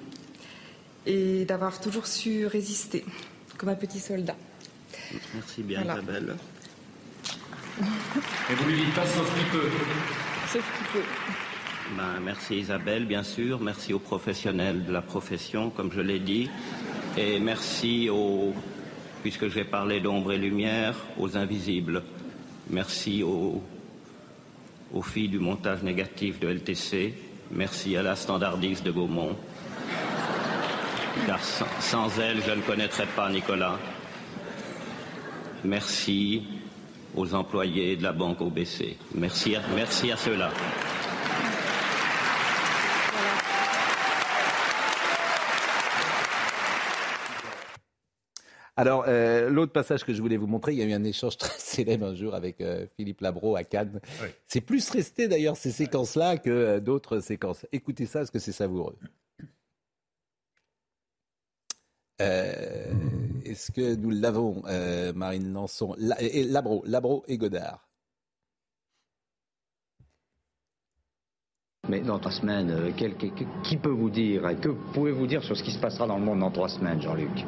et 1.07 1.45
d'avoir 1.45 1.80
toujours 1.80 2.07
su 2.07 2.47
résister 2.47 3.05
comme 3.59 3.68
un 3.68 3.74
petit 3.74 4.01
soldat. 4.01 4.36
Merci 5.34 5.62
bien 5.62 5.82
Isabelle. 5.82 6.36
Et 8.51 8.55
vous 8.55 8.68
lui 8.68 8.76
dites 8.76 8.95
pas 8.95 9.07
sauf 9.07 9.38
qui 9.38 9.45
peut. 9.53 9.70
Sauf 10.49 10.64
qui 10.78 10.99
peut. 10.99 11.05
Ben, 11.97 12.20
merci 12.22 12.59
Isabelle, 12.59 13.05
bien 13.05 13.22
sûr. 13.22 13.61
Merci 13.61 13.93
aux 13.93 13.99
professionnels 13.99 14.84
de 14.84 14.93
la 14.93 15.03
profession, 15.03 15.70
comme 15.70 15.93
je 15.93 16.01
l'ai 16.01 16.20
dit. 16.20 16.49
Et 17.18 17.38
merci 17.38 18.09
aux, 18.09 18.55
puisque 19.22 19.49
j'ai 19.49 19.64
parlé 19.64 20.01
d'ombre 20.01 20.32
et 20.32 20.38
lumière, 20.38 20.95
aux 21.18 21.36
invisibles. 21.36 22.03
Merci 22.71 23.25
aux, 23.25 23.62
filles 25.03 25.29
du 25.29 25.41
montage 25.41 25.83
négatif 25.83 26.39
de 26.39 26.49
LTC. 26.49 27.14
Merci 27.51 27.97
à 27.97 28.03
la 28.03 28.14
standardiste 28.14 28.85
de 28.85 28.93
Gaumont. 28.93 29.37
Car 31.27 31.41
sans, 31.43 32.18
elle, 32.21 32.41
je 32.47 32.53
ne 32.53 32.61
connaîtrais 32.61 33.07
pas 33.07 33.29
Nicolas. 33.29 33.77
Merci 35.64 36.45
aux 37.16 37.35
employés 37.35 37.97
de 37.97 38.05
la 38.05 38.12
banque 38.12 38.41
OBC. 38.41 38.97
Merci 39.16 39.57
merci 39.75 40.12
à 40.12 40.16
ceux-là. 40.16 40.51
Alors, 48.81 49.05
euh, 49.09 49.51
l'autre 49.51 49.72
passage 49.72 50.05
que 50.05 50.14
je 50.14 50.22
voulais 50.22 50.39
vous 50.39 50.47
montrer, 50.47 50.72
il 50.72 50.78
y 50.78 50.83
a 50.83 50.87
eu 50.87 50.95
un 50.95 51.05
échange 51.05 51.37
très 51.37 51.59
célèbre 51.59 52.07
un 52.07 52.14
jour 52.14 52.35
avec 52.35 52.62
euh, 52.62 52.87
Philippe 52.97 53.20
Labro 53.20 53.55
à 53.55 53.62
Cannes. 53.62 54.01
C'est 54.47 54.62
plus 54.62 54.89
resté 54.89 55.28
d'ailleurs 55.28 55.59
ces 55.59 55.70
séquences-là 55.70 56.39
que 56.39 56.49
euh, 56.49 56.81
d'autres 56.81 57.20
séquences. 57.20 57.66
Écoutez 57.72 58.07
ça, 58.07 58.20
parce 58.20 58.31
que 58.31 58.39
c'est 58.39 58.53
savoureux. 58.53 58.97
Est-ce 62.18 63.70
que 63.70 63.97
nous 63.97 64.11
l'avons, 64.11 64.62
Marine 65.14 65.53
Lançon? 65.53 65.95
Et 66.18 66.45
Labro, 66.45 66.83
Labro 66.87 67.22
et 67.28 67.37
Godard 67.37 67.87
Mais 71.89 72.01
dans 72.01 72.18
trois 72.18 72.33
semaines, 72.33 72.95
qui 73.64 73.76
peut 73.76 73.91
vous 73.91 74.11
dire, 74.11 74.43
que 74.61 74.68
pouvez-vous 74.95 75.26
dire 75.26 75.43
sur 75.43 75.57
ce 75.57 75.62
qui 75.62 75.72
se 75.72 75.78
passera 75.78 76.07
dans 76.07 76.18
le 76.18 76.24
monde 76.24 76.41
dans 76.41 76.51
trois 76.51 76.68
semaines, 76.68 77.03
Jean-Luc? 77.03 77.45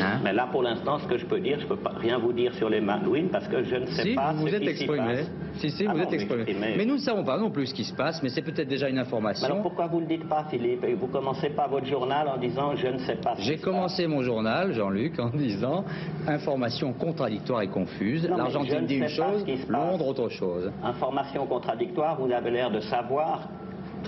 Hein? 0.00 0.20
Mais 0.22 0.32
là, 0.32 0.48
pour 0.50 0.62
l'instant, 0.62 0.98
ce 0.98 1.06
que 1.06 1.18
je 1.18 1.26
peux 1.26 1.40
dire, 1.40 1.58
je 1.58 1.64
ne 1.64 1.68
peux 1.68 1.76
pas 1.76 1.92
rien 1.96 2.18
vous 2.18 2.32
dire 2.32 2.52
sur 2.54 2.68
les 2.68 2.80
Malouines 2.80 3.28
parce 3.28 3.48
que 3.48 3.62
je 3.62 3.76
ne 3.76 3.86
sais 3.86 4.14
pas 4.14 4.32
vous 4.32 4.48
ce 4.48 4.54
êtes 4.54 4.62
qui 4.62 4.68
exprimé. 4.68 5.24
Si, 5.54 5.70
si, 5.70 5.86
ah 5.86 5.92
vous 5.92 6.00
êtes 6.00 6.12
exprimé. 6.12 6.74
Mais 6.76 6.84
nous 6.84 6.94
ne 6.94 7.00
savons 7.00 7.24
pas 7.24 7.38
non 7.38 7.50
plus 7.50 7.66
ce 7.66 7.74
qui 7.74 7.84
se 7.84 7.94
passe, 7.94 8.22
mais 8.22 8.28
c'est 8.28 8.42
peut-être 8.42 8.68
déjà 8.68 8.88
une 8.88 8.98
information. 8.98 9.46
alors 9.46 9.62
pourquoi 9.62 9.86
vous 9.86 10.00
ne 10.00 10.02
le 10.02 10.16
dites 10.16 10.28
pas, 10.28 10.44
Philippe? 10.50 10.84
Vous 10.98 11.06
commencez 11.06 11.50
pas 11.50 11.66
votre 11.66 11.86
journal 11.86 12.28
en 12.28 12.36
disant 12.36 12.74
je 12.76 12.88
ne 12.88 12.98
sais 12.98 13.16
pas. 13.16 13.34
J'ai 13.38 13.58
commencé 13.58 14.06
mon 14.06 14.22
journal, 14.22 14.72
Jean-Luc, 14.72 15.18
en 15.18 15.30
disant 15.30 15.84
information 16.26 16.92
contradictoire 16.92 17.62
et 17.62 17.68
confuse. 17.68 18.28
L'Argentine 18.28 18.86
dit 18.86 18.96
une 18.96 19.08
chose, 19.08 19.44
Londres 19.68 20.08
autre 20.08 20.28
chose. 20.28 20.70
Information 20.82 21.46
contradictoire, 21.46 22.20
vous 22.20 22.30
avez 22.30 22.50
l'air 22.50 22.70
de 22.70 22.80
savoir 22.80 23.48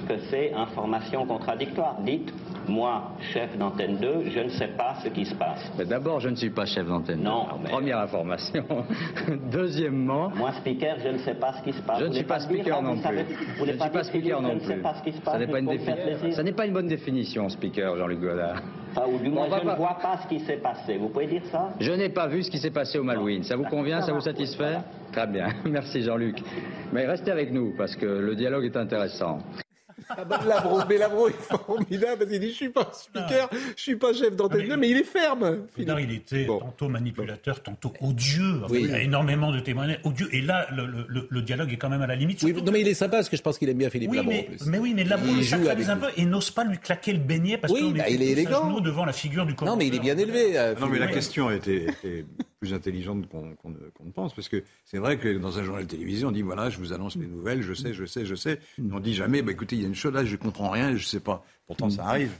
que 0.07 0.19
c'est 0.31 0.53
information 0.53 1.27
contradictoire. 1.27 1.97
Dites 2.05 2.33
moi, 2.69 3.13
chef 3.33 3.57
d'antenne 3.57 3.97
2, 3.97 4.31
je 4.31 4.41
ne 4.41 4.49
sais 4.51 4.69
pas 4.69 4.97
ce 5.03 5.09
qui 5.09 5.25
se 5.25 5.35
passe. 5.35 5.71
D'abord, 5.87 6.21
je 6.21 6.29
ne 6.29 6.37
suis 6.37 6.51
pas 6.51 6.67
chef 6.67 6.87
d'antenne 6.87 7.19
2. 7.19 7.25
Non. 7.25 7.47
Première 7.65 7.99
information. 7.99 8.65
Deuxièmement. 9.51 10.31
Moi, 10.35 10.53
speaker, 10.53 10.97
je 11.03 11.09
ne 11.09 11.19
sais 11.19 11.35
pas 11.35 11.55
ce 11.55 11.63
qui 11.63 11.73
se 11.73 11.83
passe. 11.83 12.01
Je 12.01 12.07
ne 12.07 12.13
suis 12.13 12.25
pas 12.25 12.41
speaker 12.41 12.83
non 12.83 12.97
plus. 12.97 13.19
je 13.59 13.65
ne 13.65 13.79
suis 13.79 13.91
pas 13.91 14.05
speaker 14.05 14.43
non 14.43 14.59
plus. 14.59 14.61
Je 14.61 14.73
ne 14.73 14.77
sais 14.77 14.83
pas 14.83 14.95
ce 14.95 15.03
qui 15.03 15.13
se 15.13 15.21
passe. 15.21 15.35
Ça 15.35 16.43
n'est 16.43 16.53
pas, 16.53 16.67
une 16.67 16.73
bonne 16.73 16.89
définition, 16.89 17.49
speaker, 17.49 17.97
Jean-Luc 17.97 18.21
Godard. 18.21 18.63
ou 19.09 19.19
du 19.19 19.31
moins, 19.31 19.47
je 19.47 19.67
ne 19.67 19.75
vois 19.75 19.99
pas 20.01 20.19
ce 20.23 20.29
qui 20.29 20.41
s'est 20.41 20.59
passé. 20.59 20.97
Vous 20.97 21.09
pouvez 21.09 21.27
dire 21.27 21.45
ça? 21.51 21.71
Je 21.81 21.93
n'ai 21.93 22.09
pas 22.09 22.27
vu 22.27 22.43
ce 22.43 22.51
qui 22.51 22.59
s'est 22.59 22.71
passé 22.71 22.99
au 22.99 23.05
Malouine. 23.05 23.43
Ça 23.43 23.57
vous 23.57 23.65
convient 23.65 24.01
Ça 24.03 24.13
vous 24.13 24.21
satisfait? 24.21 24.79
Très 25.13 25.27
bien. 25.27 25.49
Merci, 25.65 26.03
Jean-Luc. 26.03 26.43
Mais 26.93 27.07
restez 27.07 27.31
avec 27.31 27.53
nous, 27.53 27.75
parce 27.77 27.97
que 27.97 28.07
le 28.07 28.35
dialogue 28.35 28.65
est 28.65 28.77
intéressant. 28.77 29.41
Ah 30.11 30.25
bah, 30.25 30.41
Labro, 30.47 30.81
mais 30.89 30.99
Labro 30.99 31.29
est 31.29 31.43
formidable 31.43 32.19
parce 32.19 32.31
qu'il 32.31 32.41
dit 32.41 32.51
Je 32.51 32.55
suis 32.55 32.69
pas 32.69 32.91
speaker, 32.93 33.51
je 33.77 33.83
suis 33.83 33.97
pas 33.97 34.13
chef 34.13 34.37
d'antenne, 34.37 34.77
mais, 34.77 34.91
il 34.91 34.97
est 34.97 35.05
ferme. 35.05 35.67
Godard, 35.77 36.01
il 36.01 36.13
était 36.13 36.47
tantôt 36.47 36.89
manipulateur, 36.89 37.63
tantôt 37.63 37.93
odieux. 38.01 38.63
Il 38.71 38.91
y 38.91 38.95
a 38.95 39.03
énormément 39.03 39.53
de 39.53 39.61
témoignages 39.61 40.01
odieux. 40.05 40.29
Et 40.33 40.41
là, 40.41 40.67
le, 40.71 41.43
dialogue 41.43 41.73
est 41.73 41.77
quand 41.77 41.89
même 41.89 42.03
à 42.03 42.07
la 42.07 42.17
limite. 42.17 42.43
Oui, 42.43 42.53
non, 42.53 42.73
mais 42.73 42.81
il 42.81 42.89
est 42.89 42.95
sympa 42.95 43.19
parce 43.19 43.29
que 43.29 43.37
je 43.37 43.43
pense 43.43 43.59
qu'il 43.59 43.69
aime 43.69 43.79
bien 43.79 43.91
Philippe 43.91 44.13
Labro. 44.13 44.31
Mais, 44.31 44.41
en 44.41 44.57
plus. 44.57 44.67
mais 44.67 44.79
oui, 44.79 44.93
mais 44.95 45.05
Labro 45.05 45.29
il 45.29 45.39
le 45.39 45.43
sacralise 45.43 45.91
un 45.91 45.97
peu 45.97 46.09
et 46.17 46.25
n'ose 46.25 46.51
pas 46.51 46.65
lui 46.65 46.79
claquer 46.79 47.13
le 47.13 47.19
beignet 47.19 47.59
parce 47.59 47.73
qu'il 47.73 47.95
bah, 47.95 48.09
est 48.09 48.15
élégant 48.15 48.81
devant 48.81 49.05
la 49.05 49.13
figure 49.13 49.47
du 49.47 49.55
Non, 49.63 49.77
mais 49.77 49.87
il 49.87 49.95
est 49.95 50.01
bien 50.01 50.17
élevé. 50.17 50.59
Euh, 50.59 50.75
non, 50.81 50.89
mais 50.89 50.99
la 50.99 51.09
question 51.09 51.51
était 51.51 51.87
plus 52.59 52.75
intelligente 52.75 53.29
qu'on 53.29 53.71
ne 53.71 54.11
pense. 54.11 54.35
Parce 54.35 54.49
que 54.49 54.63
c'est 54.85 54.99
vrai 54.99 55.19
que 55.19 55.37
dans 55.39 55.59
un 55.59 55.63
journal 55.63 55.85
de 55.85 55.91
télévision, 55.91 56.29
on 56.29 56.33
dit 56.33 56.43
voilà, 56.43 56.71
je 56.71 56.79
vous 56.79 56.93
annonce 56.93 57.17
les 57.17 57.27
nouvelles, 57.27 57.63
je 57.63 57.75
sais, 57.75 57.93
je 57.95 58.05
sais, 58.05 58.25
je 58.25 58.35
sais. 58.35 58.61
On 58.93 59.01
dit 59.01 59.15
jamais, 59.15 59.43
bah, 59.43 59.53
écoutez, 59.53 59.77
il 59.77 59.83
y 59.83 59.85
a 59.85 59.89
une 59.89 59.95
chose 59.95 60.13
là, 60.13 60.25
je 60.25 60.33
ne 60.33 60.37
comprends 60.37 60.71
rien, 60.71 60.91
je 60.91 61.03
ne 61.03 61.09
sais 61.09 61.21
pas. 61.21 61.45
Pourtant, 61.67 61.91
ça 61.91 62.07
arrive. 62.07 62.33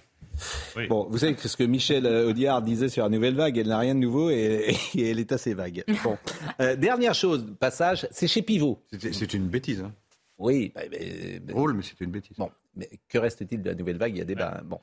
Bon, 0.89 1.07
vous 1.11 1.19
savez 1.19 1.37
ce 1.37 1.57
que 1.57 1.65
Michel 1.65 2.07
Audiard 2.07 2.63
disait 2.63 2.89
sur 2.89 3.03
la 3.03 3.09
nouvelle 3.09 3.35
vague, 3.35 3.59
elle 3.59 3.69
n'a 3.69 3.79
rien 3.79 3.95
de 3.95 4.01
nouveau 4.01 4.31
et, 4.31 4.75
elle 4.95 5.19
est 5.19 5.33
assez 5.33 5.55
vague. 5.55 5.85
Bon. 6.05 6.17
Euh, 6.61 6.77
dernière 6.77 7.15
chose, 7.15 7.47
passage, 7.59 8.07
c'est 8.11 8.29
chez 8.29 8.43
Pivot. 8.43 8.81
C'est 8.93 9.35
une 9.35 9.49
bêtise. 9.49 9.81
Hein. 9.81 9.93
Oui. 10.39 10.73
Bah, 10.75 10.83
mais, 10.91 11.41
Drôle, 11.41 11.75
mais 11.75 11.83
c'est 11.83 12.01
une 12.01 12.11
bêtise. 12.11 12.37
Bon, 12.37 12.51
mais 12.79 12.89
que 13.09 13.19
reste-t-il 13.19 13.63
de 13.63 13.71
la 13.71 13.75
nouvelle 13.75 13.99
vague? 13.99 14.15
Il 14.15 14.19
y 14.19 14.23
a 14.23 14.25
débat. 14.25 14.61
Bon. 14.65 14.79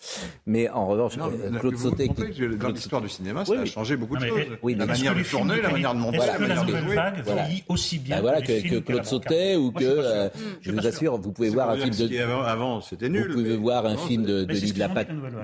Mais 0.45 0.69
en 0.69 0.87
revanche, 0.87 1.17
euh, 1.17 1.59
Claude 1.59 1.77
Sauté. 1.77 2.09
Dans 2.59 2.69
l'histoire 2.69 3.01
du 3.01 3.09
cinéma, 3.09 3.45
ça 3.45 3.59
a 3.59 3.65
changé 3.65 3.95
beaucoup 3.95 4.17
de 4.17 4.25
choses. 4.25 4.39
Oui, 4.61 4.75
la 4.75 4.85
manière 4.85 5.15
de 5.15 5.23
tourner, 5.23 5.61
la 5.61 5.69
manière 5.69 5.93
de 5.93 5.99
monter. 5.99 6.17
Est-ce 6.17 6.37
que 6.37 6.43
la 6.43 6.63
nouvelle 6.63 6.95
vague 6.95 7.23
vieillit 7.23 7.63
aussi 7.69 7.99
bien 7.99 8.17
bah, 8.17 8.21
voilà, 8.21 8.41
que, 8.41 8.79
Claude 8.79 9.05
Sauté 9.05 9.55
ou 9.55 9.71
que. 9.71 9.83
Euh, 9.83 10.29
je 10.61 10.71
vous 10.71 10.85
assure, 10.85 11.17
vous 11.17 11.31
pouvez 11.31 11.49
voir 11.49 11.69
un 11.69 11.77
film 11.77 11.95
de. 11.95 12.15
Avant, 12.45 12.81
c'était 12.81 13.09
nul. 13.09 13.31
Vous 13.31 13.43
pouvez 13.43 13.57
voir 13.57 13.85
un 13.85 13.97
film 13.97 14.23
de 14.23 14.43
Denis 14.43 14.73
de 14.73 14.79
la 14.79 14.89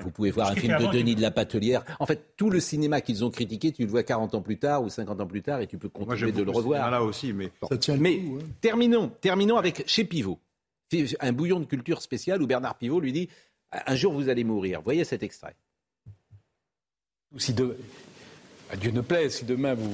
Vous 0.01 0.11
pouvez 0.11 0.31
voir 0.31 0.51
un 0.51 0.55
film 0.55 0.77
de 0.77 0.87
Denis 0.87 1.15
de 1.15 1.21
la 1.21 1.31
Patelière. 1.31 1.83
En 1.99 2.05
fait, 2.05 2.35
tout 2.35 2.49
le 2.49 2.59
cinéma 2.59 3.01
qu'ils 3.01 3.23
ont 3.23 3.29
critiqué, 3.29 3.71
tu 3.71 3.83
le 3.83 3.89
vois 3.89 4.03
40 4.03 4.35
ans 4.35 4.41
plus 4.41 4.57
tard 4.57 4.83
ou 4.83 4.89
50 4.89 5.21
ans 5.21 5.27
plus 5.27 5.41
tard 5.41 5.61
et 5.61 5.67
tu 5.67 5.77
peux 5.77 5.89
continuer 5.89 6.31
de 6.31 6.43
le 6.43 6.51
revoir. 6.51 6.91
Là 6.91 7.01
aussi, 7.01 7.33
mais. 7.33 7.51
Mais 7.97 8.21
terminons, 8.59 9.11
terminons 9.21 9.57
avec 9.57 9.83
chez 9.87 10.03
Pivot 10.03 10.39
un 11.19 11.31
bouillon 11.31 11.59
de 11.59 11.65
culture 11.65 12.01
spéciale 12.01 12.41
où 12.41 12.47
Bernard 12.47 12.77
Pivot 12.77 12.99
lui 12.99 13.11
dit 13.11 13.29
Un 13.71 13.95
jour 13.95 14.13
vous 14.13 14.29
allez 14.29 14.43
mourir. 14.43 14.81
Voyez 14.81 15.03
cet 15.03 15.23
extrait. 15.23 15.55
Si 17.37 17.53
de... 17.53 17.77
Dieu 18.79 18.91
ne 18.91 19.01
plaise, 19.01 19.35
si 19.35 19.45
demain 19.45 19.73
vous 19.73 19.93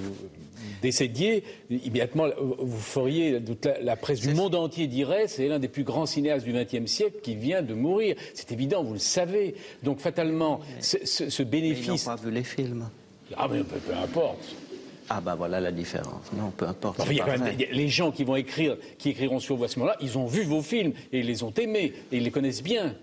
décédiez, 0.83 1.43
immédiatement 1.69 2.27
vous 2.59 2.77
feriez, 2.77 3.39
la, 3.63 3.81
la 3.81 3.95
presse 3.95 4.19
du 4.19 4.35
monde 4.35 4.53
entier 4.53 4.85
dirait, 4.85 5.27
c'est 5.27 5.47
l'un 5.47 5.57
des 5.57 5.67
plus 5.67 5.83
grands 5.83 6.05
cinéastes 6.05 6.45
du 6.45 6.53
XXe 6.53 6.85
siècle 6.85 7.17
qui 7.23 7.35
vient 7.35 7.63
de 7.63 7.73
mourir. 7.73 8.15
C'est 8.35 8.51
évident, 8.51 8.83
vous 8.83 8.93
le 8.93 8.99
savez. 8.99 9.55
Donc 9.81 9.99
fatalement, 9.99 10.59
ce, 10.79 10.97
ce, 11.05 11.29
ce 11.29 11.43
bénéfice. 11.43 12.03
Ils 12.05 12.09
n'ont 12.09 12.15
pas 12.15 12.21
vu 12.21 12.31
les 12.31 12.43
films. 12.43 12.89
Ah 13.35 13.47
mais 13.49 13.63
peu, 13.63 13.77
peu 13.77 13.95
importe. 13.95 14.55
Ah 15.09 15.21
bah 15.21 15.35
voilà 15.35 15.59
la 15.61 15.71
différence. 15.71 16.31
Non, 16.33 16.51
peu 16.51 16.67
importe. 16.67 16.99
Enfin, 16.99 17.11
il 17.11 17.17
y 17.17 17.21
a 17.21 17.23
c'est 17.25 17.31
quand 17.31 17.37
pas 17.37 17.43
même 17.45 17.55
vrai. 17.55 17.65
des- 17.67 17.73
les 17.73 17.87
gens 17.89 18.11
qui 18.11 18.23
vont 18.23 18.35
écrire, 18.35 18.77
qui 18.97 19.09
écriront 19.09 19.39
sur 19.39 19.55
vous 19.55 19.63
à 19.63 19.67
ce 19.67 19.79
moment-là, 19.79 19.97
ils 20.01 20.17
ont 20.17 20.25
vu 20.27 20.43
vos 20.43 20.61
films 20.61 20.91
et 21.13 21.19
ils 21.19 21.25
les 21.25 21.43
ont 21.43 21.53
aimés 21.53 21.93
et 22.11 22.17
ils 22.17 22.23
les 22.23 22.31
connaissent 22.31 22.63
bien. 22.63 22.95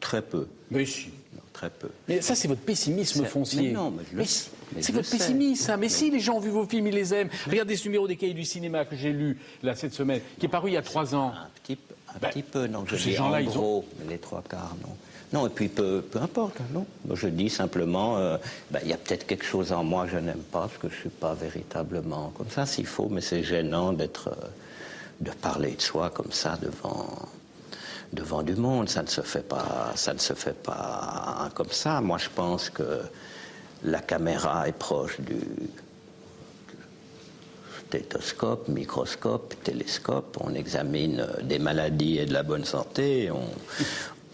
Très 0.00 0.20
peu. 0.20 0.46
Mais 0.70 0.84
si. 0.84 1.06
Non, 1.34 1.40
très 1.54 1.70
peu. 1.70 1.88
Mais 2.08 2.20
ça, 2.20 2.34
c'est 2.34 2.48
votre 2.48 2.60
pessimisme 2.60 3.24
foncier. 3.24 3.62
mais 3.62 3.72
non, 3.72 3.90
mais 3.90 4.02
je 4.12 4.16
le- 4.18 4.24
si, 4.24 4.48
mais 4.76 4.82
c'est 4.82 4.92
votre 4.92 5.06
sais. 5.06 5.16
pessimisme, 5.16 5.64
ça. 5.64 5.76
Mais 5.78 5.88
si, 5.88 6.10
les 6.10 6.20
gens 6.20 6.34
ont 6.36 6.40
vu 6.40 6.50
vos 6.50 6.66
films, 6.66 6.88
ils 6.88 6.94
les 6.94 7.14
aiment. 7.14 7.30
Regardez 7.48 7.76
ce 7.76 7.84
numéro 7.88 8.06
des 8.06 8.16
cahiers 8.16 8.34
du 8.34 8.44
cinéma 8.44 8.84
que 8.84 8.94
j'ai 8.96 9.12
lu, 9.12 9.38
là, 9.62 9.74
cette 9.74 9.94
semaine, 9.94 10.20
qui 10.38 10.44
est 10.46 10.48
paru 10.50 10.70
il 10.70 10.74
y 10.74 10.76
a 10.76 10.82
trois 10.82 11.14
ans. 11.14 11.28
Un 11.30 11.48
petit, 11.62 11.76
peu- 11.76 11.94
un 12.14 12.18
Ben, 12.20 12.28
petit 12.28 12.42
peu, 12.42 12.66
non. 12.66 12.84
Je 12.86 12.96
ces 12.96 13.12
gens-là, 13.12 13.38
en 13.38 13.40
ils 13.40 13.48
ont- 13.48 13.52
gros, 13.52 13.84
les 14.10 14.18
trois 14.18 14.42
quarts, 14.42 14.76
non. 14.82 14.94
Non, 15.34 15.48
et 15.48 15.50
puis 15.50 15.66
peu, 15.66 16.00
peu 16.00 16.20
importe, 16.20 16.60
hein, 16.60 16.66
non. 16.72 16.86
Je 17.12 17.26
dis 17.26 17.50
simplement, 17.50 18.18
euh, 18.18 18.36
ben, 18.70 18.78
il 18.84 18.88
y 18.88 18.92
a 18.92 18.96
peut-être 18.96 19.26
quelque 19.26 19.44
chose 19.44 19.72
en 19.72 19.82
moi 19.82 20.04
que 20.04 20.12
je 20.12 20.18
n'aime 20.18 20.44
pas, 20.52 20.60
parce 20.60 20.78
que 20.78 20.88
je 20.88 20.94
ne 20.94 21.00
suis 21.00 21.08
pas 21.08 21.34
véritablement 21.34 22.32
comme 22.38 22.48
ça, 22.50 22.66
s'il 22.66 22.86
faut, 22.86 23.08
mais 23.08 23.20
c'est 23.20 23.42
gênant 23.42 23.92
d'être, 23.92 24.28
euh, 24.28 24.46
de 25.20 25.32
parler 25.32 25.72
de 25.72 25.82
soi 25.82 26.10
comme 26.10 26.30
ça 26.30 26.56
devant, 26.62 27.08
devant 28.12 28.44
du 28.44 28.54
monde. 28.54 28.88
Ça 28.88 29.02
ne 29.02 29.08
se 29.08 29.22
fait 29.22 29.42
pas, 29.42 29.90
ça 29.96 30.14
ne 30.14 30.20
se 30.20 30.34
fait 30.34 30.56
pas 30.62 31.50
comme 31.56 31.72
ça. 31.72 32.00
Moi, 32.00 32.18
je 32.18 32.28
pense 32.32 32.70
que 32.70 33.00
la 33.82 34.02
caméra 34.02 34.68
est 34.68 34.78
proche 34.78 35.20
du, 35.20 35.40
stéthoscope, 37.94 38.68
microscope, 38.68 39.54
télescope, 39.62 40.36
on 40.40 40.54
examine 40.54 41.20
euh, 41.20 41.42
des 41.42 41.58
maladies 41.58 42.18
et 42.18 42.26
de 42.26 42.32
la 42.32 42.42
bonne 42.42 42.64
santé, 42.64 43.30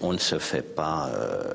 on 0.01 0.13
ne 0.13 0.19
se 0.19 0.39
fait 0.39 0.63
pas... 0.63 1.11
euh, 1.15 1.53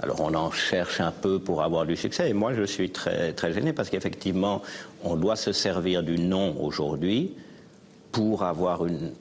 alors 0.00 0.20
on 0.20 0.34
en 0.34 0.50
cherche 0.52 1.00
un 1.00 1.10
peu 1.10 1.38
pour 1.40 1.62
avoir 1.62 1.84
du 1.84 1.96
succès, 1.96 2.30
et 2.30 2.32
moi 2.32 2.54
je 2.54 2.62
suis 2.62 2.90
très, 2.90 3.32
très 3.32 3.52
gêné 3.52 3.72
parce 3.72 3.90
qu'effectivement, 3.90 4.62
on 5.02 5.16
doit 5.16 5.36
se 5.36 5.52
servir 5.52 6.02
du 6.02 6.18
nom 6.18 6.56
aujourd'hui 6.60 7.34
pour 8.12 8.44
avoir 8.44 8.86
une... 8.86 9.12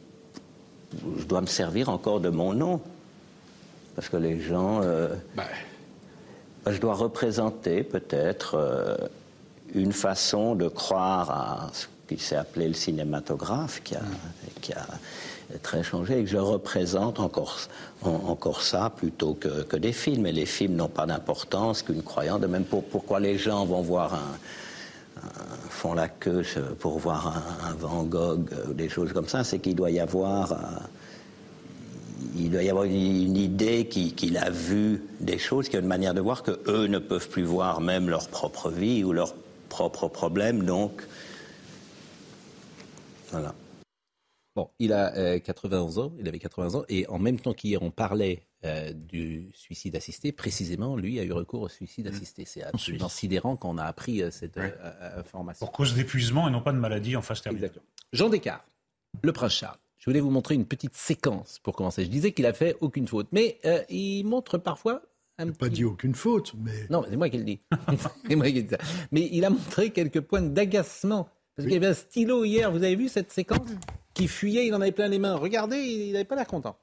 Je 1.18 1.26
dois 1.26 1.42
me 1.42 1.48
servir 1.48 1.90
encore 1.90 2.20
de 2.20 2.30
mon 2.30 2.54
nom, 2.54 2.80
parce 3.96 4.08
que 4.10 4.18
les 4.18 4.40
gens... 4.40 4.82
euh, 4.84 5.16
Bah, 5.36 5.44
ben, 6.64 6.72
je 6.74 6.80
dois 6.80 6.96
représenter 6.96 7.82
peut-être 7.84 8.56
euh, 8.56 8.98
une 9.74 9.94
façon 9.94 10.54
de 10.54 10.68
croire 10.68 11.32
à 11.32 11.70
ce 11.74 11.88
qui 12.08 12.22
s'est 12.22 12.36
appelé 12.36 12.68
le 12.68 12.74
cinématographe, 12.74 13.82
qui 13.84 13.96
a, 13.96 14.02
qui 14.62 14.74
a 14.74 14.86
très 15.64 15.84
changé, 15.84 16.20
et 16.20 16.24
que 16.24 16.30
je 16.30 16.38
représente 16.38 17.20
encore, 17.20 17.58
en- 18.04 18.10
encore 18.30 18.62
ça 18.62 18.92
plutôt 18.96 19.34
que, 19.34 19.64
que 19.64 19.78
des 19.78 19.94
films. 19.94 20.26
Et 20.28 20.32
les 20.32 20.46
films 20.46 20.76
n'ont 20.76 20.90
pas 20.90 21.06
d'importance 21.06 21.82
qu'une 21.84 22.04
croyance. 22.04 22.42
De 22.42 22.48
même 22.48 22.66
pour, 22.66 22.84
pourquoi 22.84 23.20
les 23.20 23.38
gens 23.38 23.66
vont 23.66 23.82
voir 23.82 24.14
un, 24.14 25.22
font 25.70 25.94
la 25.94 26.08
queue 26.10 26.44
pour 26.80 27.00
voir 27.00 27.44
un, 27.66 27.74
Van 27.74 28.04
Gogh 28.04 28.50
ou 28.70 28.74
des 28.74 28.90
choses 28.90 29.14
comme 29.14 29.28
ça, 29.28 29.44
c'est 29.44 29.60
qu'il 29.60 29.76
doit 29.76 29.92
y 29.92 30.00
avoir... 30.00 30.52
euh, 30.52 30.56
il 32.36 32.50
doit 32.52 32.64
y 32.64 32.70
avoir 32.70 32.86
une, 32.86 33.38
idée 33.38 33.88
qui- 33.88 34.14
qu'il 34.14 34.38
a 34.38 34.50
vu 34.50 35.04
des 35.20 35.38
choses, 35.38 35.70
qui 35.70 35.76
a 35.78 35.80
une 35.80 35.88
manière 35.88 36.14
de 36.14 36.22
voir 36.22 36.44
que 36.44 36.60
eux 36.68 36.88
ne 36.88 37.00
peuvent 37.00 37.30
plus 37.30 37.44
voir 37.44 37.80
même 37.80 38.10
leur 38.10 38.28
propre 38.28 38.70
vie 38.70 39.04
ou 39.04 39.14
leurs 39.14 39.34
propres 39.70 40.08
problèmes. 40.08 40.64
Donc, 40.64 41.04
voilà. 43.32 43.54
Bon, 44.58 44.72
il 44.80 44.92
a 44.92 45.16
euh, 45.16 45.38
91 45.38 46.00
ans, 46.00 46.14
il 46.20 46.28
avait 46.28 46.40
80 46.40 46.80
ans, 46.80 46.84
et 46.90 47.06
en 47.10 47.20
même 47.20 47.40
temps 47.40 47.54
qu'hier 47.54 47.84
on 47.84 47.92
parlait 47.92 48.42
euh, 48.66 48.92
du 48.92 49.52
suicide 49.54 49.96
assisté, 49.96 50.32
précisément, 50.32 50.96
lui 50.96 51.20
a 51.20 51.24
eu 51.24 51.32
recours 51.32 51.62
au 51.62 51.70
suicide 51.70 52.08
assisté. 52.08 52.44
C'est 52.46 52.64
absolument 52.64 53.08
sidérant 53.08 53.56
quand 53.56 53.70
on 53.70 53.78
a 53.78 53.84
appris 53.84 54.24
euh, 54.24 54.32
cette 54.32 54.58
euh, 54.58 54.72
euh, 54.82 55.20
information. 55.20 55.64
Pour 55.64 55.72
cause 55.72 55.94
d'épuisement 55.94 56.48
et 56.48 56.52
non 56.52 56.62
pas 56.62 56.72
de 56.72 56.80
maladie 56.80 57.16
en 57.16 57.22
phase 57.22 57.44
terminale. 57.44 57.70
Jean 58.14 58.30
Descartes, 58.30 58.66
le 59.22 59.32
prince 59.32 59.54
Charles. 59.54 59.78
Je 60.00 60.06
voulais 60.10 60.22
vous 60.22 60.32
montrer 60.32 60.56
une 60.56 60.66
petite 60.66 60.96
séquence 60.96 61.60
pour 61.60 61.76
commencer. 61.76 62.04
Je 62.04 62.10
disais 62.10 62.32
qu'il 62.32 62.48
a 62.48 62.54
fait 62.54 62.78
aucune 62.82 63.08
faute, 63.08 63.28
mais 63.32 63.60
euh, 63.66 63.84
il 63.90 64.24
montre 64.24 64.58
parfois 64.58 65.04
un 65.38 65.52
Pas 65.52 65.70
dit 65.70 65.86
aucune 65.86 66.16
faute, 66.16 66.56
mais 66.58 66.88
non, 66.90 67.06
c'est 67.08 67.16
moi 67.16 67.30
qui 67.30 67.38
le 67.38 67.44
dis. 67.44 67.60
c'est 68.28 68.36
moi 68.36 68.48
qui 68.48 68.54
le 68.54 68.64
dis 68.64 68.70
ça. 68.70 68.80
Mais 69.12 69.30
il 69.32 69.46
a 69.46 69.52
montré 69.52 69.92
quelques 69.92 70.22
points 70.22 70.42
d'agacement. 70.42 71.30
Parce 71.56 71.68
qu'il 71.68 71.74
y 71.74 71.78
avait 71.78 71.88
un 71.88 71.94
stylo 71.94 72.44
hier, 72.44 72.72
vous 72.72 72.84
avez 72.84 72.96
vu 72.96 73.08
cette 73.08 73.32
séquence? 73.32 73.60
Qui 74.18 74.28
fuyait, 74.28 74.66
il 74.66 74.74
en 74.74 74.82
avait 74.82 74.92
plein 74.92 75.08
les 75.10 75.20
mains. 75.20 75.36
Regardez, 75.36 75.78
il 75.78 76.14
n'avait 76.14 76.26
pas 76.26 76.36
l'air 76.36 76.48
content. 76.48 76.76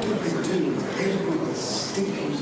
What 0.06 0.20
they 0.20 0.42
do 0.46 0.72
is 0.72 0.84
everyone's 1.00 1.58
stinking 1.58 2.36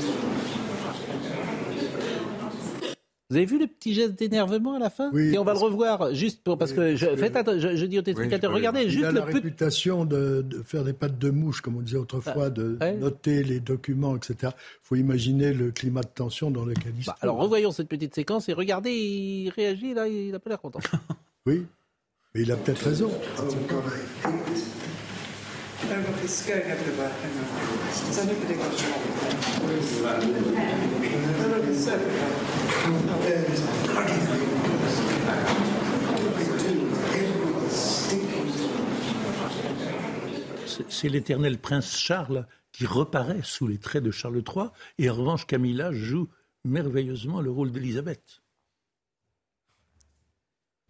Vous 3.30 3.36
avez 3.38 3.46
vu 3.46 3.58
le 3.58 3.66
petit 3.66 3.94
geste 3.94 4.14
d'énervement 4.18 4.74
à 4.74 4.78
la 4.78 4.90
fin 4.90 5.10
Oui, 5.12 5.34
Et 5.34 5.38
on 5.38 5.44
va 5.44 5.54
le 5.54 5.58
revoir 5.58 6.14
juste 6.14 6.44
pour 6.44 6.56
parce 6.58 6.72
que 6.72 6.94
je, 6.94 7.16
faites 7.16 7.34
atten- 7.34 7.58
je, 7.58 7.74
je 7.74 7.86
dis 7.86 7.98
aux 7.98 8.02
téléspectateurs, 8.02 8.50
Oui, 8.52 8.56
regardez 8.58 8.82
il 8.82 8.90
juste 8.90 9.04
a 9.06 9.10
le 9.12 9.18
la 9.20 9.22
petit. 9.26 9.34
réputation 9.36 10.04
de, 10.04 10.42
de 10.42 10.62
faire 10.62 10.84
des 10.84 10.92
pattes 10.92 11.18
de 11.18 11.30
mouche, 11.30 11.60
comme 11.62 11.76
on 11.76 11.80
disait 11.80 11.96
autrefois, 11.96 12.50
de 12.50 12.78
noter 13.00 13.42
les 13.42 13.58
documents, 13.60 14.14
etc. 14.14 14.52
Il 14.52 14.52
faut 14.82 14.94
imaginer 14.96 15.52
le 15.52 15.72
climat 15.72 16.02
de 16.02 16.08
tension 16.14 16.50
dans 16.52 16.64
lequel 16.64 16.92
il 16.96 17.02
se 17.02 17.06
Bah, 17.08 17.14
trouve. 17.16 17.30
alors 17.30 17.38
revoyons 17.42 17.72
cette 17.72 17.88
petite 17.88 18.14
séquence 18.14 18.48
et 18.48 18.52
regardez, 18.52 18.92
il 18.92 19.48
réagit 19.48 19.94
là, 19.94 20.06
il 20.06 20.30
n'a 20.30 20.38
pas 20.38 20.50
l'air 20.50 20.60
content. 20.60 20.80
Oui, 21.46 21.64
il 22.36 22.50
a 22.50 22.56
peut-être 22.56 22.86
raison. 22.86 23.12
C'est 40.88 41.08
l'éternel 41.08 41.58
prince 41.58 41.96
Charles 41.96 42.48
qui 42.72 42.84
reparaît 42.84 43.42
sous 43.44 43.68
les 43.68 43.78
traits 43.78 44.02
de 44.02 44.10
Charles 44.10 44.42
III, 44.44 44.70
et 44.98 45.08
en 45.08 45.14
revanche 45.14 45.46
Camilla 45.46 45.92
joue 45.92 46.28
merveilleusement 46.64 47.40
le 47.40 47.52
rôle 47.52 47.70
d'Élisabeth. 47.70 48.43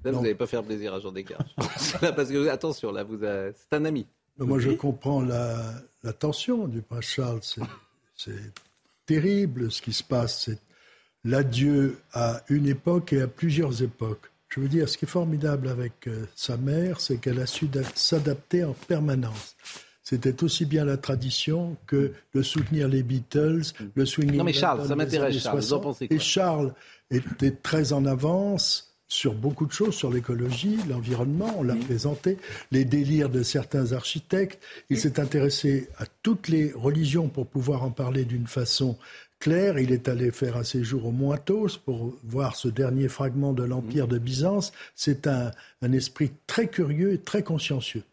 Là, 0.05 0.11
vous 0.13 0.21
n'allez 0.23 0.35
pas 0.35 0.47
faire 0.47 0.63
plaisir 0.63 0.93
à 0.95 1.01
Jean 1.01 1.13
Descartes. 1.13 1.47
Là, 2.03 2.13
parce 2.13 2.29
que 2.29 2.49
attention, 2.49 2.93
là, 2.93 3.03
vous, 3.05 3.19
c'est 3.21 3.77
un 3.77 3.85
ami. 3.85 4.07
Moi, 4.39 4.59
je 4.59 4.71
comprends 4.71 5.23
la, 5.23 5.57
la 6.03 6.13
tension 6.13 6.67
du 6.69 6.83
prince 6.83 7.05
Charles. 7.07 7.41
C'est- 7.43 7.63
C'est 8.17 8.53
terrible 9.07 9.71
ce 9.73 9.83
qui 9.83 9.93
se 9.93 10.03
passe. 10.05 10.45
C'est 10.45 10.59
l'adieu 11.25 11.99
à 12.13 12.43
une 12.49 12.67
époque 12.67 13.13
et 13.13 13.23
à 13.23 13.27
plusieurs 13.29 13.83
époques. 13.83 14.31
Je 14.49 14.61
veux 14.61 14.69
dire, 14.69 14.89
ce 14.89 14.97
qui 14.99 15.05
est 15.05 15.09
formidable 15.09 15.69
avec 15.69 16.07
euh, 16.07 16.27
sa 16.37 16.57
mère, 16.57 17.01
c'est 17.01 17.17
qu'elle 17.19 17.41
a 17.41 17.47
su 17.47 17.67
d'a- 17.67 17.83
s'adapter 17.95 18.63
en 18.65 18.73
permanence. 18.73 19.57
C'était 20.05 20.45
aussi 20.45 20.65
bien 20.67 20.85
la 20.85 20.97
tradition 20.99 21.77
que 21.87 22.13
de 22.35 22.43
soutenir 22.43 22.87
les 22.89 23.03
Beatles, 23.03 23.63
le 23.95 24.07
swinging. 24.07 24.37
Non, 24.37 24.45
mais 24.45 24.53
Charles, 24.53 24.87
ça 24.87 24.95
m'intéresse, 24.95 25.39
Charles. 25.39 25.57
Vous 25.59 25.73
en 25.73 25.81
60. 25.81 25.83
pensez 25.83 26.09
quoi 26.09 26.17
Et 26.17 26.21
Charles 26.21 26.75
était 27.11 27.51
très 27.53 27.93
en 27.93 28.05
avance 28.05 28.94
sur 29.09 29.35
beaucoup 29.35 29.67
de 29.67 29.73
choses, 29.73 29.95
sur 29.95 30.11
l'écologie, 30.11 30.79
l'environnement, 30.89 31.55
on 31.59 31.63
l'a 31.63 31.77
présenté, 31.77 32.39
les 32.71 32.85
délires 32.85 33.29
de 33.29 33.43
certains 33.43 33.93
architectes. 33.93 34.63
Il 34.91 34.99
s'est 34.99 35.21
intéressé 35.21 35.89
à 35.99 36.07
toutes 36.23 36.49
les 36.49 36.73
religions 36.73 37.29
pour 37.29 37.47
pouvoir 37.47 37.83
en 37.85 37.91
parler 37.91 38.25
d'une 38.25 38.47
façon 38.47 38.97
claire. 39.39 39.79
Il 39.79 39.93
est 39.93 40.09
allé 40.09 40.31
faire 40.31 40.57
un 40.57 40.65
séjour 40.65 41.07
au 41.07 41.13
Mointos 41.13 41.79
pour 41.85 42.15
voir 42.25 42.57
ce 42.57 42.69
dernier 42.69 43.09
fragment 43.09 43.53
de 43.53 43.63
l'Empire 43.63 44.09
de 44.09 44.19
Byzance. 44.19 44.73
C'est 44.95 45.27
un, 45.27 45.51
un 45.83 45.93
esprit 45.93 46.33
très 46.47 46.69
curieux 46.69 47.13
et 47.13 47.19
très 47.19 47.43
consciencieux. 47.43 48.05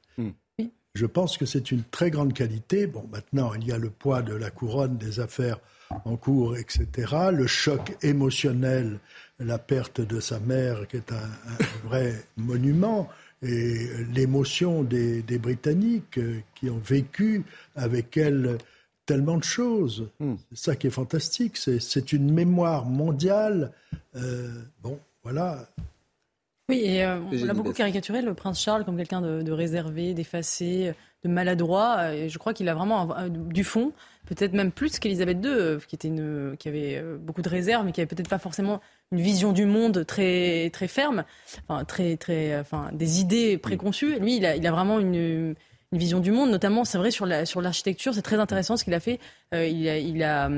Je 0.94 1.06
pense 1.06 1.38
que 1.38 1.46
c'est 1.46 1.72
une 1.72 1.84
très 1.84 2.12
grande 2.12 2.34
qualité. 2.34 2.86
Bon, 2.86 3.08
maintenant, 3.10 3.54
il 3.54 3.66
y 3.66 3.72
a 3.72 3.78
le 3.78 3.90
poids 3.90 4.22
de 4.22 4.34
la 4.36 4.50
couronne, 4.50 4.98
des 4.98 5.22
affaires 5.22 5.60
en 6.06 6.16
cours, 6.18 6.58
etc. 6.58 6.88
Le 7.32 7.48
choc 7.48 7.96
émotionnel, 8.02 9.00
la 9.40 9.58
perte 9.58 10.02
de 10.02 10.20
sa 10.20 10.40
mère, 10.40 10.88
qui 10.88 10.98
est 10.98 11.12
un, 11.12 11.16
un 11.16 11.88
vrai 11.88 12.24
monument, 12.38 13.10
et 13.44 13.88
l'émotion 14.14 14.84
des, 14.84 15.24
des, 15.24 15.40
Britanniques 15.40 16.20
euh, 16.20 16.42
qui 16.56 16.70
ont 16.70 16.78
vécu 16.78 17.44
avec 17.76 18.16
elle 18.18 18.58
tellement 19.06 19.38
de 19.38 19.44
choses. 19.44 20.10
C'est 20.52 20.58
ça 20.58 20.76
qui 20.76 20.88
est 20.88 20.92
fantastique. 20.92 21.58
C'est 21.58 22.14
une 22.14 22.32
mémoire 22.32 22.86
mondiale. 22.86 23.72
Euh, 24.16 24.62
bon, 24.82 25.00
voilà. 25.24 25.68
Oui, 26.72 26.82
et 26.86 27.04
euh, 27.04 27.20
on 27.20 27.50
a 27.50 27.54
beaucoup 27.54 27.74
caricaturé 27.74 28.22
le 28.22 28.34
prince 28.34 28.62
Charles 28.62 28.86
comme 28.86 28.98
quelqu'un 28.98 29.22
de, 29.22 29.42
de, 29.42 29.52
réservé, 29.52 30.14
d'effacé, 30.14 30.94
de 31.24 31.30
maladroit. 31.30 32.14
Et 32.14 32.30
je 32.30 32.38
crois 32.38 32.54
qu'il 32.54 32.70
a 32.70 32.74
vraiment 32.74 33.14
un, 33.16 33.28
du 33.30 33.64
fond, 33.64 33.92
peut-être 34.26 34.54
même 34.54 34.72
plus 34.72 34.98
qu'Elisabeth 34.98 35.38
II, 35.44 35.86
qui, 35.86 35.96
était 35.96 36.08
une, 36.08 36.56
qui 36.58 36.70
avait 36.70 37.04
beaucoup 37.20 37.42
de 37.42 37.50
réserve, 37.50 37.86
mais 37.86 37.92
qui 37.92 38.00
avait 38.00 38.08
peut-être 38.08 38.30
pas 38.30 38.40
forcément 38.40 38.80
une 39.12 39.20
vision 39.20 39.52
du 39.52 39.66
monde 39.66 40.06
très, 40.06 40.70
très 40.72 40.88
ferme, 40.88 41.26
enfin, 41.68 41.84
très, 41.84 42.16
très, 42.16 42.58
enfin, 42.58 42.90
des 42.94 43.20
idées 43.20 43.58
préconçues. 43.58 44.18
Lui, 44.20 44.38
il 44.38 44.46
a, 44.46 44.56
il 44.56 44.66
a 44.66 44.72
vraiment 44.72 45.00
une 45.00 45.56
une 45.92 45.98
vision 45.98 46.20
du 46.20 46.32
monde, 46.32 46.50
notamment, 46.50 46.86
c'est 46.86 46.98
vrai, 46.98 47.12
sur 47.12 47.26
la, 47.26 47.46
sur 47.46 47.62
l'architecture. 47.62 48.14
C'est 48.14 48.22
très 48.22 48.38
intéressant 48.38 48.78
ce 48.78 48.84
qu'il 48.86 48.94
a 48.94 49.00
fait. 49.00 49.20
Euh, 49.54 49.68
il, 49.68 49.90
a, 49.90 49.98
il, 49.98 50.24
a, 50.24 50.50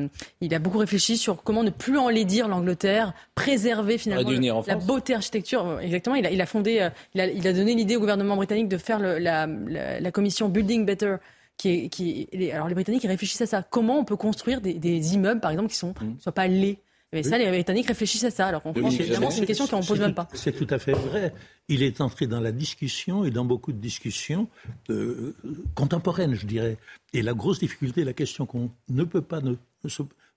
il 0.42 0.54
a 0.54 0.60
beaucoup 0.60 0.78
réfléchi 0.78 1.18
sur 1.18 1.42
comment 1.42 1.64
ne 1.64 1.72
plus 1.72 1.98
enlaidir 1.98 2.48
l'Angleterre, 2.48 3.14
préserver 3.34 3.98
finalement 3.98 4.30
le, 4.30 4.68
la 4.68 4.76
beauté 4.76 5.16
architecture. 5.16 5.80
Exactement. 5.82 6.16
Il 6.16 6.26
a, 6.28 6.32
il 6.32 6.40
a 6.40 6.46
fondé, 6.46 6.82
euh, 6.82 6.90
il 7.16 7.22
a, 7.22 7.28
il 7.28 7.48
a 7.48 7.54
donné 7.54 7.74
l'idée 7.74 7.96
au 7.96 8.00
gouvernement 8.00 8.36
britannique 8.36 8.70
de 8.70 8.78
faire 8.78 9.00
le, 9.00 9.18
la, 9.18 9.48
la, 9.48 10.00
la, 10.00 10.12
commission 10.12 10.50
Building 10.50 10.86
Better. 10.86 11.16
Qui 11.56 11.70
est, 11.70 11.90
qui 11.90 12.28
alors 12.52 12.68
les 12.68 12.74
Britanniques 12.74 13.04
ils 13.04 13.08
réfléchissent 13.08 13.42
à 13.42 13.46
ça. 13.46 13.62
Comment 13.62 14.00
on 14.00 14.06
peut 14.06 14.16
construire 14.16 14.60
des, 14.60 14.74
des 14.74 15.14
immeubles, 15.14 15.40
par 15.40 15.52
exemple, 15.52 15.70
qui 15.70 15.76
sont 15.76 15.94
mmh. 16.02 16.20
soient 16.20 16.32
pas 16.32 16.48
laids? 16.48 16.80
Mais 17.14 17.24
ça, 17.24 17.38
les 17.38 17.48
Britanniques 17.48 17.88
réfléchissent 17.88 18.24
à 18.24 18.32
ça. 18.32 18.48
Alors 18.48 18.64
qu'en 18.64 18.74
France, 18.74 18.96
évidemment, 19.00 19.30
c'est 19.30 19.40
une 19.40 19.46
question 19.46 19.68
qu'on 19.68 19.80
ne 19.80 19.86
pose 19.86 20.00
même 20.00 20.16
pas. 20.16 20.28
C'est 20.34 20.52
tout 20.52 20.68
à 20.70 20.80
fait 20.80 20.94
vrai. 20.94 21.34
Il 21.70 21.84
est 21.84 22.02
entré 22.02 22.28
dans 22.28 22.42
la 22.42 22.52
discussion 22.52 23.24
et 23.24 23.32
dans 23.32 23.46
beaucoup 23.46 23.72
de 23.72 23.78
discussions 23.78 24.50
euh, 24.90 25.36
contemporaines, 25.76 26.34
je 26.34 26.46
dirais. 26.46 26.78
Et 27.14 27.22
la 27.22 27.34
grosse 27.34 27.60
difficulté, 27.60 28.04
la 28.04 28.14
question 28.14 28.46
qu'on 28.46 28.72
ne 28.90 29.04
peut 29.04 29.22
pas 29.22 29.42
ne, 29.42 29.56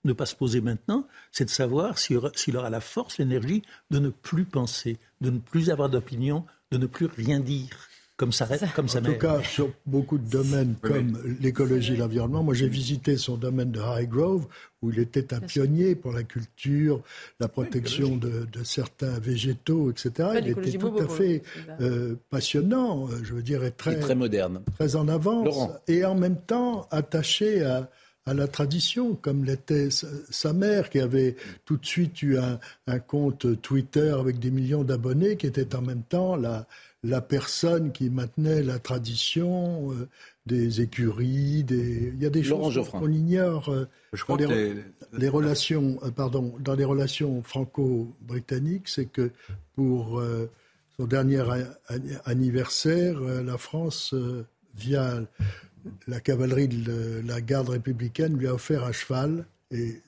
ne, 0.03 0.13
pas 0.13 0.25
se 0.25 0.35
poser 0.35 0.61
maintenant, 0.61 1.07
c'est 1.31 1.45
de 1.45 1.49
savoir 1.49 1.97
s'il 1.97 2.17
aura, 2.17 2.31
aura 2.53 2.69
la 2.69 2.81
force, 2.81 3.17
l'énergie 3.17 3.63
de 3.89 3.99
ne 3.99 4.09
plus 4.09 4.45
penser, 4.45 4.97
de 5.19 5.31
ne 5.31 5.39
plus 5.39 5.69
avoir 5.69 5.89
d'opinion, 5.89 6.45
de 6.71 6.77
ne 6.77 6.85
plus 6.85 7.07
rien 7.07 7.39
dire 7.39 7.86
comme 8.17 8.31
ça, 8.31 8.47
comme 8.75 8.87
ça 8.87 8.99
En 8.99 9.03
tout 9.03 9.13
cas, 9.13 9.41
sur 9.43 9.71
beaucoup 9.85 10.17
de 10.17 10.27
domaines 10.27 10.75
comme 10.81 11.17
l'écologie 11.39 11.93
et 11.93 11.97
l'environnement, 11.97 12.41
moi 12.43 12.55
j'ai 12.55 12.67
visité 12.67 13.15
son 13.15 13.37
domaine 13.37 13.71
de 13.71 13.79
Highgrove, 13.79 14.47
où 14.81 14.91
il 14.91 14.99
était 14.99 15.35
un 15.35 15.39
pionnier 15.39 15.93
pour 15.93 16.11
la 16.11 16.23
culture, 16.23 17.01
la 17.39 17.47
protection 17.47 18.17
de, 18.17 18.47
de, 18.51 18.63
certains 18.63 19.19
végétaux, 19.19 19.91
etc. 19.91 20.29
il 20.41 20.49
était 20.49 20.77
tout 20.79 20.97
à 20.97 21.07
fait 21.07 21.43
euh, 21.79 22.15
passionnant, 22.31 23.07
je 23.23 23.35
veux 23.35 23.43
dire, 23.43 23.63
et 23.63 23.71
très, 23.71 23.99
très 23.99 24.15
moderne. 24.15 24.61
Très 24.75 24.95
en 24.95 25.07
avance, 25.07 25.69
et 25.87 26.03
en 26.03 26.15
même 26.15 26.37
temps 26.37 26.87
attaché 26.89 27.63
à, 27.63 27.87
à 28.25 28.33
la 28.33 28.47
tradition, 28.47 29.13
comme 29.13 29.45
l'était 29.45 29.89
sa 29.91 30.53
mère, 30.53 30.89
qui 30.89 30.99
avait 30.99 31.35
tout 31.65 31.77
de 31.77 31.85
suite 31.85 32.21
eu 32.23 32.39
un, 32.39 32.59
un 32.87 32.99
compte 32.99 33.61
Twitter 33.61 34.09
avec 34.09 34.39
des 34.39 34.49
millions 34.49 34.83
d'abonnés, 34.83 35.37
qui 35.37 35.45
était 35.45 35.75
en 35.75 35.81
même 35.81 36.03
temps 36.03 36.35
la 36.35 36.67
la 37.03 37.21
personne 37.21 37.91
qui 37.91 38.09
maintenait 38.09 38.63
la 38.63 38.79
tradition 38.79 39.91
euh, 39.91 40.07
des 40.45 40.81
écuries, 40.81 41.63
des... 41.63 42.13
il 42.13 42.21
y 42.21 42.25
a 42.25 42.29
des 42.29 42.43
choses 42.43 42.79
qu'on 42.89 43.11
ignore 43.11 43.69
euh, 43.69 43.85
Je 44.13 44.23
crois 44.23 44.37
dans 44.37 44.49
les, 44.49 44.75
les, 45.13 45.29
relations, 45.29 45.99
euh, 46.03 46.11
pardon, 46.11 46.55
dans 46.59 46.75
les 46.75 46.85
relations 46.85 47.43
franco-britanniques, 47.43 48.87
c'est 48.87 49.05
que 49.05 49.31
pour 49.75 50.21
son 50.97 51.05
dernier 51.05 51.43
anniversaire, 52.25 53.19
la 53.19 53.59
France, 53.59 54.15
via 54.73 55.21
la 56.07 56.19
cavalerie 56.19 56.67
de 56.67 57.21
la 57.23 57.41
garde 57.41 57.69
républicaine, 57.69 58.35
lui 58.35 58.47
a 58.47 58.55
offert 58.55 58.83
un 58.83 58.91
cheval, 58.91 59.45
et 59.69 60.01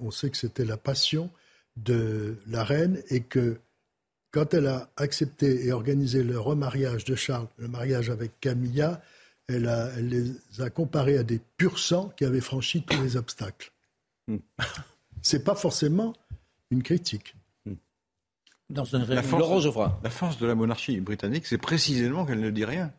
on 0.00 0.10
sait 0.10 0.30
que 0.30 0.36
c'était 0.36 0.64
la 0.64 0.76
passion 0.76 1.30
de 1.76 2.36
la 2.48 2.64
reine, 2.64 3.00
et 3.10 3.20
que 3.20 3.58
quand 4.36 4.52
elle 4.52 4.66
a 4.66 4.90
accepté 4.98 5.64
et 5.64 5.72
organisé 5.72 6.22
le 6.22 6.38
remariage 6.38 7.06
de 7.06 7.14
Charles, 7.14 7.48
le 7.56 7.68
mariage 7.68 8.10
avec 8.10 8.38
Camilla, 8.38 9.00
elle, 9.48 9.66
a, 9.66 9.88
elle 9.96 10.08
les 10.10 10.60
a 10.60 10.68
comparés 10.68 11.16
à 11.16 11.22
des 11.22 11.40
pur 11.56 11.78
sang 11.78 12.12
qui 12.18 12.26
avaient 12.26 12.42
franchi 12.42 12.82
tous 12.82 13.00
les 13.00 13.16
obstacles. 13.16 13.72
Hmm. 14.28 14.36
C'est 15.22 15.42
pas 15.42 15.54
forcément 15.54 16.12
une 16.70 16.82
critique. 16.82 17.34
Hmm. 17.64 17.76
Dans 18.68 18.94
un 18.94 19.06
la, 19.06 19.22
force, 19.22 19.66
la 20.02 20.10
force 20.10 20.36
de 20.36 20.46
la 20.46 20.54
monarchie 20.54 21.00
britannique, 21.00 21.46
c'est 21.46 21.56
précisément 21.56 22.26
qu'elle 22.26 22.40
ne 22.40 22.50
dit 22.50 22.66
rien. 22.66 22.92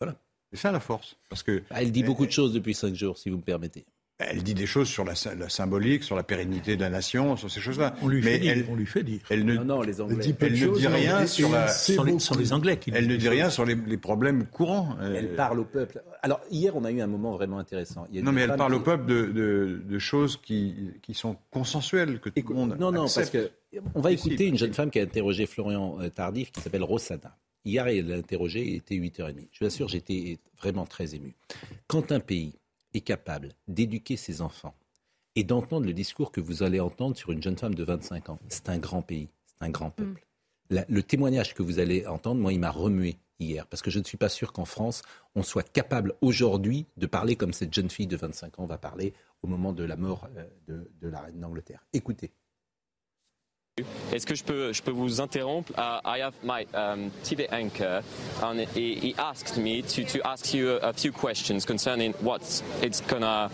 Voilà. 0.00 0.16
C'est 0.50 0.58
ça 0.58 0.72
la 0.72 0.80
force. 0.80 1.16
Parce 1.28 1.42
que 1.42 1.64
elle 1.68 1.92
dit 1.92 2.02
beaucoup 2.02 2.24
de 2.24 2.32
choses 2.32 2.54
depuis 2.54 2.72
cinq 2.72 2.94
jours, 2.94 3.18
si 3.18 3.28
vous 3.28 3.36
me 3.36 3.42
permettez. 3.42 3.84
Elle 4.20 4.42
dit 4.42 4.54
des 4.54 4.66
choses 4.66 4.88
sur 4.88 5.04
la, 5.04 5.12
la, 5.38 5.48
symbolique, 5.48 6.02
sur 6.02 6.16
la 6.16 6.24
pérennité 6.24 6.74
de 6.74 6.80
la 6.80 6.90
nation, 6.90 7.36
sur 7.36 7.48
ces 7.48 7.60
choses-là. 7.60 7.94
On 8.02 8.08
lui 8.08 8.20
fait 8.20 8.40
dire. 8.40 8.52
Elle, 8.52 8.66
on 8.68 8.74
lui 8.74 8.86
fait 8.86 9.04
dire. 9.04 9.20
Elle 9.30 9.44
ne, 9.44 9.54
non, 9.54 9.64
non, 9.64 9.82
les 9.82 10.00
Anglais. 10.00 10.16
Elle, 10.40 10.54
elle 10.54 10.60
ne 10.60 10.74
dit 10.76 10.88
rien 10.88 11.24
sur, 11.24 11.48
la, 11.50 11.68
sur, 11.68 12.02
les, 12.02 12.18
sur 12.18 12.36
les, 12.36 12.52
Anglais. 12.52 12.78
Qui 12.78 12.90
elle 12.92 13.06
ne 13.06 13.14
dit 13.14 13.28
rien 13.28 13.48
sur 13.48 13.64
les, 13.64 13.76
les 13.76 13.96
problèmes 13.96 14.46
courants. 14.46 14.96
Elle 15.00 15.36
parle 15.36 15.60
au 15.60 15.64
peuple. 15.64 16.02
Alors 16.22 16.40
hier, 16.50 16.74
on 16.74 16.84
a 16.84 16.90
eu 16.90 17.00
un 17.00 17.06
moment 17.06 17.36
vraiment 17.36 17.58
intéressant. 17.58 18.08
non, 18.12 18.32
mais 18.32 18.42
elle 18.42 18.56
parle 18.56 18.72
qui... 18.72 18.78
au 18.78 18.82
peuple 18.82 19.06
de, 19.06 19.26
de, 19.26 19.82
de, 19.88 19.98
choses 20.00 20.36
qui, 20.36 20.74
qui 21.00 21.14
sont 21.14 21.36
consensuelles 21.52 22.18
que 22.18 22.28
tout 22.28 22.48
le 22.48 22.54
monde 22.56 22.76
Non, 22.80 22.90
non, 22.90 23.04
accepte. 23.04 23.32
parce 23.32 23.44
que 23.44 23.52
on 23.94 24.00
va 24.00 24.10
écouter 24.10 24.46
une 24.46 24.58
jeune 24.58 24.74
femme 24.74 24.90
qui 24.90 24.98
a 24.98 25.02
interrogé 25.02 25.46
Florian 25.46 25.98
euh, 26.00 26.08
Tardif, 26.08 26.50
qui 26.50 26.60
s'appelle 26.60 26.82
Rossana. 26.82 27.36
Hier, 27.64 27.86
elle 27.86 28.08
l'a 28.08 28.16
interrogé, 28.16 28.66
il 28.66 28.74
était 28.76 28.96
8h30. 28.96 29.48
Je 29.52 29.60
vous 29.60 29.66
assure, 29.66 29.88
j'étais 29.88 30.38
vraiment 30.60 30.86
très 30.86 31.14
ému. 31.14 31.34
Quand 31.86 32.10
un 32.10 32.20
pays 32.20 32.54
est 32.94 33.00
capable 33.00 33.50
d'éduquer 33.66 34.16
ses 34.16 34.40
enfants, 34.42 34.74
et 35.36 35.44
d'entendre 35.44 35.86
le 35.86 35.92
discours 35.92 36.32
que 36.32 36.40
vous 36.40 36.62
allez 36.62 36.80
entendre 36.80 37.16
sur 37.16 37.30
une 37.30 37.42
jeune 37.42 37.56
femme 37.56 37.74
de 37.74 37.84
25 37.84 38.30
ans. 38.30 38.38
C'est 38.48 38.68
un 38.68 38.78
grand 38.78 39.02
pays, 39.02 39.28
c'est 39.46 39.64
un 39.64 39.70
grand 39.70 39.90
peuple. 39.90 40.20
Mm. 40.70 40.74
La, 40.74 40.84
le 40.88 41.02
témoignage 41.02 41.54
que 41.54 41.62
vous 41.62 41.78
allez 41.78 42.06
entendre, 42.06 42.40
moi, 42.40 42.52
il 42.52 42.58
m'a 42.58 42.70
remué 42.70 43.18
hier, 43.38 43.66
parce 43.66 43.80
que 43.80 43.90
je 43.90 43.98
ne 43.98 44.04
suis 44.04 44.18
pas 44.18 44.28
sûr 44.28 44.52
qu'en 44.52 44.64
France, 44.64 45.02
on 45.34 45.42
soit 45.42 45.62
capable 45.62 46.14
aujourd'hui 46.20 46.86
de 46.96 47.06
parler 47.06 47.36
comme 47.36 47.52
cette 47.52 47.72
jeune 47.72 47.88
fille 47.88 48.08
de 48.08 48.16
25 48.16 48.58
ans 48.58 48.66
va 48.66 48.78
parler 48.78 49.14
au 49.42 49.46
moment 49.46 49.72
de 49.72 49.84
la 49.84 49.96
mort 49.96 50.28
euh, 50.36 50.44
de, 50.66 50.90
de 51.00 51.08
la 51.08 51.20
reine 51.20 51.38
d'Angleterre. 51.38 51.86
Écoutez. 51.92 52.32
Est-ce 54.12 54.26
que 54.26 54.34
je 54.34 54.44
peux, 54.44 54.72
je 54.72 54.82
peux 54.82 54.90
vous 54.90 55.20
interrompre? 55.20 55.72
Uh, 55.76 56.00
I 56.04 56.20
have 56.20 56.34
my 56.42 56.66
um, 56.74 57.10
TV 57.22 57.46
anchor, 57.50 58.02
and 58.42 58.60
he, 58.74 58.94
he 59.00 59.14
asked 59.18 59.56
me 59.56 59.82
to, 59.82 60.04
to 60.04 60.26
ask 60.26 60.54
you 60.54 60.78
a, 60.82 60.92
few 60.92 61.12
questions 61.12 61.64
concerning 61.64 62.12
what 62.22 62.40
it's 62.82 63.00
gonna 63.00 63.50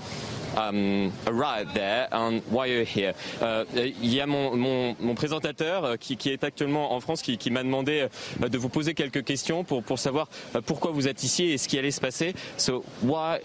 um, 0.56 1.12
arrive 1.26 1.74
there 1.74 2.08
and 2.12 2.40
why 2.50 2.66
you're 2.66 2.84
here. 2.84 3.14
Uh, 3.40 3.64
il 3.74 4.14
y 4.14 4.20
a 4.20 4.26
mon, 4.26 4.56
mon, 4.56 4.96
mon 5.00 5.14
présentateur 5.14 5.84
euh, 5.84 5.96
qui, 5.96 6.16
qui, 6.16 6.30
est 6.30 6.44
actuellement 6.44 6.94
en 6.94 7.00
France 7.00 7.22
qui, 7.22 7.36
qui 7.38 7.50
m'a 7.50 7.62
demandé 7.62 8.08
euh, 8.42 8.48
de 8.48 8.58
vous 8.58 8.68
poser 8.68 8.94
quelques 8.94 9.24
questions 9.24 9.64
pour, 9.64 9.82
pour 9.82 9.98
savoir 9.98 10.28
euh, 10.54 10.60
pourquoi 10.64 10.92
vous 10.92 11.08
êtes 11.08 11.22
ici 11.24 11.44
et 11.44 11.58
ce 11.58 11.68
qui 11.68 11.78
allait 11.78 11.90
se 11.90 12.00
passer. 12.00 12.34
So 12.56 12.84
why 13.02 13.40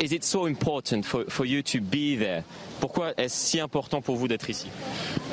is 0.00 0.14
it 0.14 0.24
so 0.24 0.46
important 0.46 1.02
for, 1.02 1.24
for 1.28 1.46
you 1.46 1.62
to 1.62 1.80
be 1.80 2.16
there? 2.18 2.44
Pourquoi 2.82 3.12
est-ce 3.16 3.36
si 3.36 3.60
important 3.60 4.00
pour 4.00 4.16
vous 4.16 4.26
d'être 4.26 4.50
ici 4.50 4.66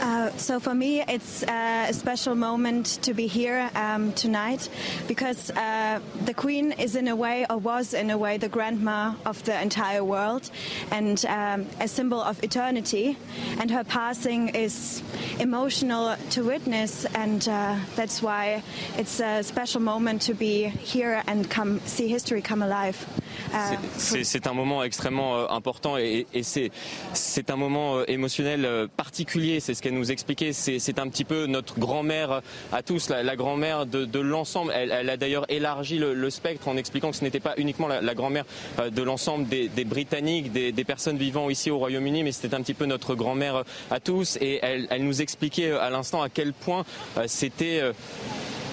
uh, 0.04 0.30
So 0.38 0.60
for 0.60 0.76
me, 0.76 1.02
it's 1.08 1.44
a 1.48 1.92
special 1.92 2.36
moment 2.36 3.02
to 3.02 3.12
be 3.12 3.26
here 3.26 3.72
um, 3.74 4.14
tonight 4.14 4.70
because 5.08 5.50
uh, 5.58 6.00
the 6.26 6.34
Queen 6.36 6.74
is 6.74 6.96
in 6.96 7.08
a 7.08 7.16
way, 7.16 7.48
or 7.50 7.58
was 7.58 7.96
in 7.96 8.12
a 8.12 8.18
way, 8.20 8.38
the 8.38 8.50
grandma 8.50 9.14
of 9.26 9.44
the 9.46 9.60
entire 9.60 10.04
world 10.04 10.52
and 10.92 11.26
um, 11.26 11.66
a 11.80 11.88
symbol 11.88 12.22
of 12.22 12.38
eternity. 12.44 13.18
And 13.60 13.72
her 13.72 13.84
passing 13.84 14.50
is 14.50 15.02
emotional 15.40 16.18
to 16.30 16.44
witness, 16.44 17.06
and 17.16 17.50
uh, 17.50 17.78
that's 17.96 18.22
why 18.22 18.62
it's 18.96 19.20
a 19.20 19.42
special 19.42 19.82
moment 19.82 20.22
to 20.28 20.36
be 20.36 20.68
here 20.68 21.24
and 21.26 21.50
come 21.50 21.80
see 21.88 22.10
history 22.10 22.44
come 22.44 22.62
alive. 22.62 23.08
Uh, 23.54 23.78
c'est 23.98 24.48
un 24.48 24.54
moment 24.54 24.84
extrêmement 24.84 25.38
euh, 25.38 25.46
important 25.50 25.98
et, 25.98 26.26
et 26.34 26.44
c'est 26.44 27.50
un 27.50 27.56
moment 27.56 27.98
euh, 27.98 28.04
émotionnel 28.08 28.66
euh, 28.66 28.88
particulier, 28.88 29.60
c'est 29.60 29.74
ce 29.74 29.82
qu'elle 29.82 29.94
nous 29.94 30.12
expliquait. 30.12 30.54
C'est 30.54 31.00
un 31.00 31.08
petit 31.08 31.26
peu 31.26 31.46
notre 31.46 31.80
grand-mère 31.80 32.42
à 32.72 32.82
tous, 32.82 33.10
la, 33.10 33.24
la 33.24 33.36
grand-mère 33.36 33.86
de, 33.86 34.06
de 34.06 34.20
l'ensemble. 34.20 34.72
Elle, 34.76 34.92
elle, 34.92 35.10
a 35.10 35.18
d'ailleurs 35.18 35.46
élargi 35.50 35.98
le, 35.98 36.14
le, 36.14 36.30
spectre 36.30 36.68
en 36.68 36.78
expliquant 36.78 37.12
que 37.12 37.18
ce 37.18 37.24
n'était 37.24 37.40
pas 37.40 37.54
uniquement 37.58 37.88
la, 37.88 38.02
la 38.02 38.14
grand-mère 38.14 38.46
euh, 38.80 38.90
de 38.90 39.02
l'ensemble 39.02 39.48
des, 39.48 39.68
des, 39.68 39.86
Britanniques, 39.86 40.52
des, 40.52 40.72
des, 40.72 40.84
personnes 40.84 41.18
vivant 41.18 41.50
ici 41.50 41.72
au 41.72 41.78
Royaume-Uni, 41.78 42.24
mais 42.24 42.32
c'était 42.32 42.56
un 42.56 42.62
petit 42.62 42.74
peu 42.74 42.86
notre 42.86 43.16
grand-mère 43.16 43.64
à 43.92 44.00
tous. 44.00 44.38
Et 44.42 44.60
elle, 44.62 44.88
elle, 44.90 45.04
nous 45.04 45.22
expliquait 45.22 45.72
à 45.72 45.90
l'instant 45.90 46.22
à 46.22 46.30
quel 46.30 46.54
point 46.54 46.86
c'était 47.28 47.82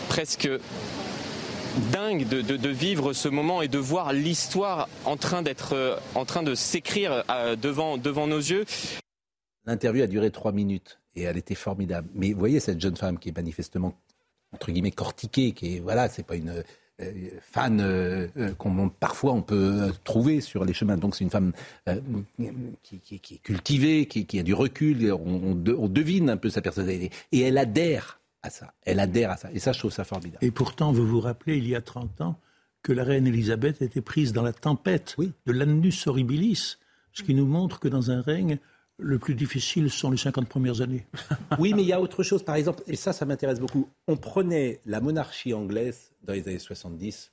presque 0.09 0.49
dingue 1.93 2.27
de, 2.29 2.41
de- 2.41 2.69
vivre 2.69 3.13
ce 3.13 3.29
moment 3.29 3.63
et 3.63 3.69
de 3.69 3.79
voir 3.79 4.13
l'histoire 4.13 4.89
en 5.05 5.17
train 5.17 5.43
d'être, 5.43 5.75
euh, 5.75 5.97
en 6.15 6.25
train 6.25 6.43
de 6.43 6.55
s'écrire 6.55 7.25
euh, 7.31 7.57
devant, 7.57 7.97
devant 7.97 8.27
nos 8.27 8.39
yeux. 8.39 8.65
L'interview 9.65 10.03
a 10.03 10.07
duré 10.07 10.31
trois 10.31 10.53
minutes 10.53 10.99
et 11.15 11.23
elle 11.23 11.37
était 11.37 11.55
formidable. 11.55 12.09
Mais 12.15 12.33
vous 12.33 12.39
voyez 12.39 12.61
cette 12.61 12.81
jeune 12.81 12.97
femme 12.97 13.19
qui 13.19 13.31
est 13.31 13.37
manifestement 13.37 13.95
entre 14.53 14.71
guillemets 14.71 14.91
cortiquée, 14.91 15.53
qui 15.53 15.77
est 15.77 15.81
voilà, 15.81 16.09
c'est 16.09 16.25
pas 16.25 16.37
une 16.37 16.63
euh, 17.03 17.29
fan 17.41 17.81
euh, 17.81 18.27
euh, 18.39 18.55
qu'on 18.55 18.89
parfois 18.89 19.35
on 19.35 19.43
peut 19.43 19.93
trouver 20.03 20.41
sur 20.41 20.65
les 20.65 20.73
chemins. 20.73 20.97
Donc 20.97 21.15
c'est 21.15 21.25
une 21.25 21.31
femme 21.31 21.53
qui, 22.83 23.15
est 23.15 23.39
cultivée, 23.43 24.07
qui, 24.07 24.39
a 24.39 24.43
du 24.43 24.55
recul. 24.55 25.13
On 25.13 25.89
devine 25.89 26.31
un 26.31 26.37
peu 26.39 26.49
sa 26.49 26.63
personnalité 26.63 27.11
et 27.33 27.41
elle 27.41 27.59
adhère 27.59 28.21
à 28.47 28.51
ça. 28.51 28.73
Elle 28.83 29.01
adhère 29.01 29.31
à 29.31 29.37
ça. 29.37 29.51
Et 29.53 29.59
ça, 29.59 29.73
je 29.73 29.79
trouve 29.79 29.93
ça 29.93 30.05
formidable. 30.05 30.45
Et 30.45 30.51
pourtant, 30.51 30.93
vous 30.93 31.07
vous 31.07 31.21
rappelez, 31.21 31.59
il 31.59 31.67
y 31.69 31.75
a 31.75 31.81
30 31.83 32.21
ans, 32.23 32.41
que 32.83 32.93
la 32.93 33.05
reine 33.05 33.27
Elisabeth 33.27 33.83
était 33.83 34.01
prise 34.01 34.33
dans 34.33 34.43
la 34.43 34.53
tempête 34.53 35.17
de 35.19 35.53
l'annus 35.53 36.07
horribilis, 36.07 36.79
ce 37.13 37.23
qui 37.23 37.35
nous 37.35 37.47
montre 37.47 37.81
que 37.81 37.89
dans 37.89 38.11
un 38.11 38.21
règne, 38.21 38.59
le 38.99 39.19
plus 39.19 39.35
difficile 39.35 39.91
sont 39.91 40.11
les 40.11 40.17
50 40.17 40.49
premières 40.49 40.81
années. 40.81 41.07
Oui, 41.59 41.75
mais 41.75 41.83
il 41.83 41.89
y 41.89 41.93
a 41.93 42.01
autre 42.01 42.23
chose. 42.23 42.43
Par 42.43 42.55
exemple, 42.55 42.83
et 42.87 42.97
ça, 42.97 43.13
ça 43.13 43.27
m'intéresse 43.27 43.59
beaucoup. 43.61 43.89
On 44.07 44.17
prenait 44.17 44.81
la 44.87 45.01
monarchie 45.01 45.53
anglaise 45.53 46.13
dans 46.23 46.33
les 46.33 46.47
années 46.49 46.59
70. 46.59 47.33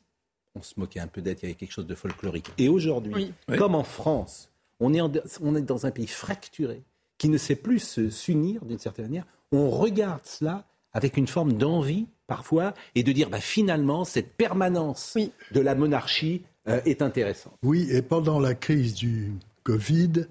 On 0.55 0.61
se 0.61 0.73
moquait 0.77 0.99
un 0.99 1.07
peu 1.07 1.21
d'elle. 1.21 1.37
Il 1.41 1.43
y 1.43 1.45
avait 1.45 1.53
quelque 1.55 1.71
chose 1.71 1.87
de 1.87 1.95
folklorique. 1.95 2.51
Et 2.57 2.67
aujourd'hui, 2.69 3.13
Oui. 3.47 3.57
comme 3.57 3.75
en 3.75 3.83
France, 3.83 4.49
on 4.79 4.93
est, 4.93 5.01
en- 5.01 5.11
on 5.41 5.55
est 5.55 5.61
dans 5.61 5.85
un 5.85 5.91
pays 5.91 6.07
fracturé 6.07 6.83
qui 7.17 7.29
ne 7.29 7.37
sait 7.37 7.55
plus 7.55 7.79
se- 7.79 8.09
s'unir 8.09 8.65
d'une 8.65 8.79
certaine 8.79 9.05
manière. 9.05 9.25
On 9.51 9.69
regarde 9.69 10.21
cela 10.25 10.65
avec 10.93 11.17
une 11.17 11.27
forme 11.27 11.53
d'envie 11.53 12.07
parfois 12.27 12.73
et 12.95 13.03
de 13.03 13.11
dire 13.11 13.29
bah, 13.29 13.39
finalement 13.39 14.05
cette 14.05 14.33
permanence 14.33 15.17
de 15.51 15.59
la 15.59 15.75
monarchie 15.75 16.43
euh, 16.67 16.81
est 16.85 17.01
intéressante. 17.01 17.53
Oui, 17.63 17.87
et 17.91 18.01
pendant 18.01 18.39
la 18.39 18.55
crise 18.55 18.93
du 18.93 19.33
Covid, 19.63 20.27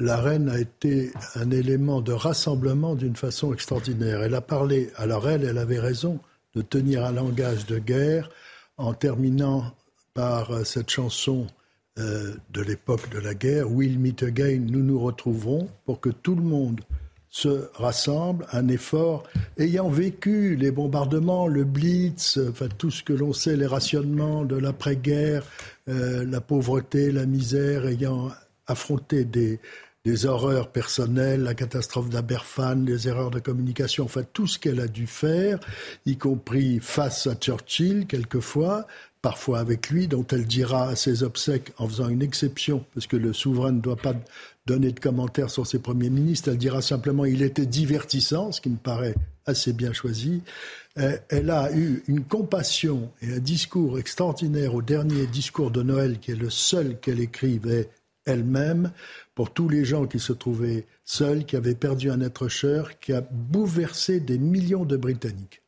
la 0.00 0.16
reine 0.16 0.48
a 0.48 0.58
été 0.58 1.12
un 1.34 1.50
élément 1.50 2.00
de 2.00 2.12
rassemblement 2.12 2.94
d'une 2.94 3.16
façon 3.16 3.52
extraordinaire. 3.52 4.22
Elle 4.22 4.34
a 4.34 4.40
parlé, 4.40 4.90
alors 4.96 5.28
elle, 5.28 5.44
elle 5.44 5.58
avait 5.58 5.78
raison 5.78 6.18
de 6.54 6.62
tenir 6.62 7.04
un 7.04 7.12
langage 7.12 7.66
de 7.66 7.78
guerre 7.78 8.30
en 8.78 8.94
terminant 8.94 9.74
par 10.14 10.50
euh, 10.50 10.64
cette 10.64 10.90
chanson 10.90 11.46
euh, 11.98 12.34
de 12.50 12.62
l'époque 12.62 13.10
de 13.10 13.18
la 13.18 13.34
guerre, 13.34 13.70
We'll 13.70 13.98
meet 13.98 14.22
again, 14.22 14.60
nous 14.66 14.82
nous 14.82 14.98
retrouverons, 14.98 15.68
pour 15.84 16.00
que 16.00 16.08
tout 16.08 16.34
le 16.34 16.42
monde 16.42 16.80
se 17.32 17.70
rassemble, 17.74 18.46
un 18.52 18.68
effort, 18.68 19.24
ayant 19.56 19.88
vécu 19.88 20.54
les 20.54 20.70
bombardements, 20.70 21.46
le 21.46 21.64
blitz, 21.64 22.38
enfin 22.50 22.68
tout 22.76 22.90
ce 22.90 23.02
que 23.02 23.14
l'on 23.14 23.32
sait, 23.32 23.56
les 23.56 23.66
rationnements 23.66 24.44
de 24.44 24.56
l'après-guerre, 24.56 25.42
euh, 25.88 26.26
la 26.26 26.42
pauvreté, 26.42 27.10
la 27.10 27.24
misère, 27.24 27.86
ayant 27.86 28.30
affronté 28.66 29.24
des, 29.24 29.60
des 30.04 30.26
horreurs 30.26 30.68
personnelles, 30.68 31.42
la 31.42 31.54
catastrophe 31.54 32.10
d'Aberfan, 32.10 32.84
les 32.84 33.08
erreurs 33.08 33.30
de 33.30 33.38
communication, 33.38 34.04
enfin 34.04 34.24
tout 34.34 34.46
ce 34.46 34.58
qu'elle 34.58 34.80
a 34.80 34.86
dû 34.86 35.06
faire, 35.06 35.58
y 36.04 36.18
compris 36.18 36.80
face 36.80 37.26
à 37.26 37.34
Churchill 37.34 38.06
quelquefois, 38.06 38.86
parfois 39.22 39.60
avec 39.60 39.88
lui, 39.88 40.06
dont 40.06 40.26
elle 40.32 40.44
dira 40.44 40.88
à 40.88 40.96
ses 40.96 41.22
obsèques, 41.22 41.72
en 41.78 41.88
faisant 41.88 42.08
une 42.08 42.22
exception, 42.22 42.84
parce 42.92 43.06
que 43.06 43.16
le 43.16 43.32
souverain 43.32 43.72
ne 43.72 43.80
doit 43.80 43.96
pas 43.96 44.14
donner 44.66 44.92
de 44.92 45.00
commentaires 45.00 45.50
sur 45.50 45.66
ses 45.66 45.78
premiers 45.80 46.10
ministres, 46.10 46.48
elle 46.50 46.58
dira 46.58 46.82
simplement 46.82 47.24
il 47.24 47.42
était 47.42 47.66
divertissant, 47.66 48.52
ce 48.52 48.60
qui 48.60 48.70
me 48.70 48.76
paraît 48.76 49.14
assez 49.46 49.72
bien 49.72 49.92
choisi. 49.92 50.42
Euh, 50.98 51.16
Elle 51.28 51.50
a 51.50 51.72
eu 51.72 52.02
une 52.06 52.24
compassion 52.24 53.10
et 53.22 53.32
un 53.34 53.38
discours 53.38 53.98
extraordinaire 53.98 54.74
au 54.74 54.82
dernier 54.82 55.26
discours 55.26 55.70
de 55.70 55.82
Noël, 55.82 56.18
qui 56.20 56.32
est 56.32 56.36
le 56.36 56.50
seul 56.50 56.98
qu'elle 57.00 57.20
écrivait 57.20 57.88
elle-même, 58.24 58.92
pour 59.34 59.52
tous 59.52 59.68
les 59.68 59.84
gens 59.84 60.06
qui 60.06 60.20
se 60.20 60.32
trouvaient 60.32 60.86
seuls, 61.04 61.44
qui 61.44 61.56
avaient 61.56 61.74
perdu 61.74 62.10
un 62.10 62.20
être 62.20 62.48
cher, 62.48 63.00
qui 63.00 63.12
a 63.12 63.20
bouleversé 63.20 64.20
des 64.20 64.38
millions 64.38 64.84
de 64.84 64.96
Britanniques. 64.96 65.61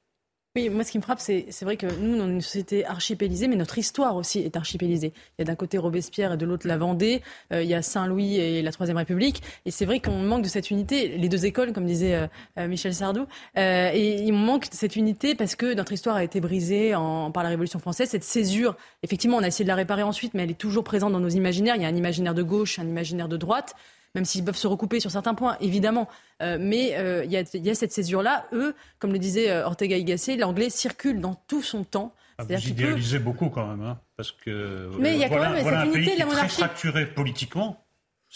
Oui, 0.57 0.69
moi, 0.69 0.85
ce 0.85 0.93
qui 0.93 0.99
me 0.99 1.03
frappe, 1.03 1.19
c'est 1.19 1.47
c'est 1.51 1.65
vrai 1.65 1.77
que 1.77 1.87
nous, 1.99 2.17
on 2.17 2.29
est 2.29 2.33
une 2.33 2.41
société 2.41 2.87
archipélisée, 2.87 3.49
mais 3.49 3.57
notre 3.57 3.77
histoire 3.77 4.15
aussi 4.15 4.39
est 4.39 4.57
archipélisée. 4.57 5.13
Il 5.37 5.41
y 5.41 5.43
a 5.43 5.45
d'un 5.45 5.57
côté 5.57 5.79
Robespierre 5.79 6.35
et 6.35 6.37
de 6.37 6.47
l'autre 6.47 6.69
la 6.69 6.77
Vendée. 6.77 7.23
Euh, 7.53 7.65
il 7.65 7.69
y 7.69 7.75
a 7.75 7.83
Saint-Louis 7.83 8.37
et 8.37 8.63
la 8.63 8.71
Troisième 8.71 8.97
République. 8.97 9.43
Et 9.67 9.73
c'est 9.73 9.85
vrai 9.85 9.99
qu'on 9.99 10.17
manque 10.21 10.43
de 10.43 10.49
cette 10.49 10.71
unité. 10.71 11.09
Les 11.19 11.29
deux 11.29 11.45
écoles, 11.45 11.73
comme 11.73 11.87
disait 11.87 12.15
euh, 12.15 12.29
euh, 12.61 12.69
Michel 12.69 12.95
Sardou. 12.95 13.27
Euh, 13.59 13.91
et 13.93 14.23
il 14.23 14.33
manque 14.33 14.71
de 14.71 14.77
cette 14.77 14.95
unité 14.95 15.35
parce 15.35 15.57
que 15.57 15.75
notre 15.75 15.93
histoire 15.93 16.15
a 16.15 16.23
été 16.23 16.41
brisée 16.41 16.95
en, 16.95 17.33
par 17.33 17.43
la 17.43 17.49
Révolution 17.49 17.81
française. 17.81 18.11
Cette 18.11 18.23
césure, 18.23 18.77
effectivement, 19.03 19.39
on 19.39 19.43
a 19.43 19.49
essayé 19.49 19.65
de 19.65 19.71
la 19.71 19.75
réparer 19.75 20.05
ensuite, 20.05 20.35
mais 20.35 20.45
elle 20.45 20.53
est 20.53 20.55
toujours 20.55 20.85
présente 20.85 21.11
dans 21.11 21.19
nos 21.19 21.31
imaginaires. 21.31 21.75
Il 21.75 21.83
y 21.83 21.85
a 21.85 21.89
un 21.89 21.97
imaginaire 21.97 22.35
de 22.35 22.45
gauche, 22.45 22.79
un 22.79 22.87
imaginaire 22.87 23.27
de 23.27 23.37
droite 23.37 23.75
même 24.15 24.25
s'ils 24.25 24.45
peuvent 24.45 24.57
se 24.57 24.67
recouper 24.67 25.01
sur 25.01 25.11
certains 25.11 25.35
points, 25.35 25.57
évidemment. 25.61 26.09
Euh, 26.43 26.57
mais 26.61 26.97
euh, 26.97 27.25
il 27.25 27.33
y, 27.33 27.37
a, 27.37 27.43
il 27.55 27.65
y 27.67 27.71
a 27.71 27.75
cette 27.75 27.93
césure-là. 27.93 28.47
Eux, 28.53 28.75
comme 28.99 29.13
le 29.13 29.19
disait 29.19 29.51
euh, 29.51 29.67
Ortega 29.67 29.99
Gasset, 30.01 30.37
l'anglais 30.37 30.71
circule 30.71 31.21
dans 31.21 31.35
tout 31.49 31.63
son 31.63 31.85
temps. 31.85 32.15
Ah, 32.39 32.45
C'est-à-dire 32.47 32.69
vous 32.69 32.75
peut- 32.75 32.83
idéalisez 32.83 33.19
beaucoup 33.21 33.49
quand 33.49 33.67
même, 33.67 33.83
hein, 33.87 34.01
parce 34.17 34.33
que 34.33 34.91
Mais 34.99 35.13
il 35.15 35.19
y 35.21 35.25
a 35.25 35.29
quand 35.29 35.37
voilà, 35.37 35.53
même 35.53 35.63
voilà 35.63 35.81
cette 35.83 35.89
un 35.89 35.93
unité 35.93 36.11
pays 36.13 36.21
de 36.21 36.25
la 36.25 36.27
qui 36.27 36.33
est 36.33 36.37
très 36.39 36.49
fracturé 36.49 37.07
politiquement. 37.07 37.84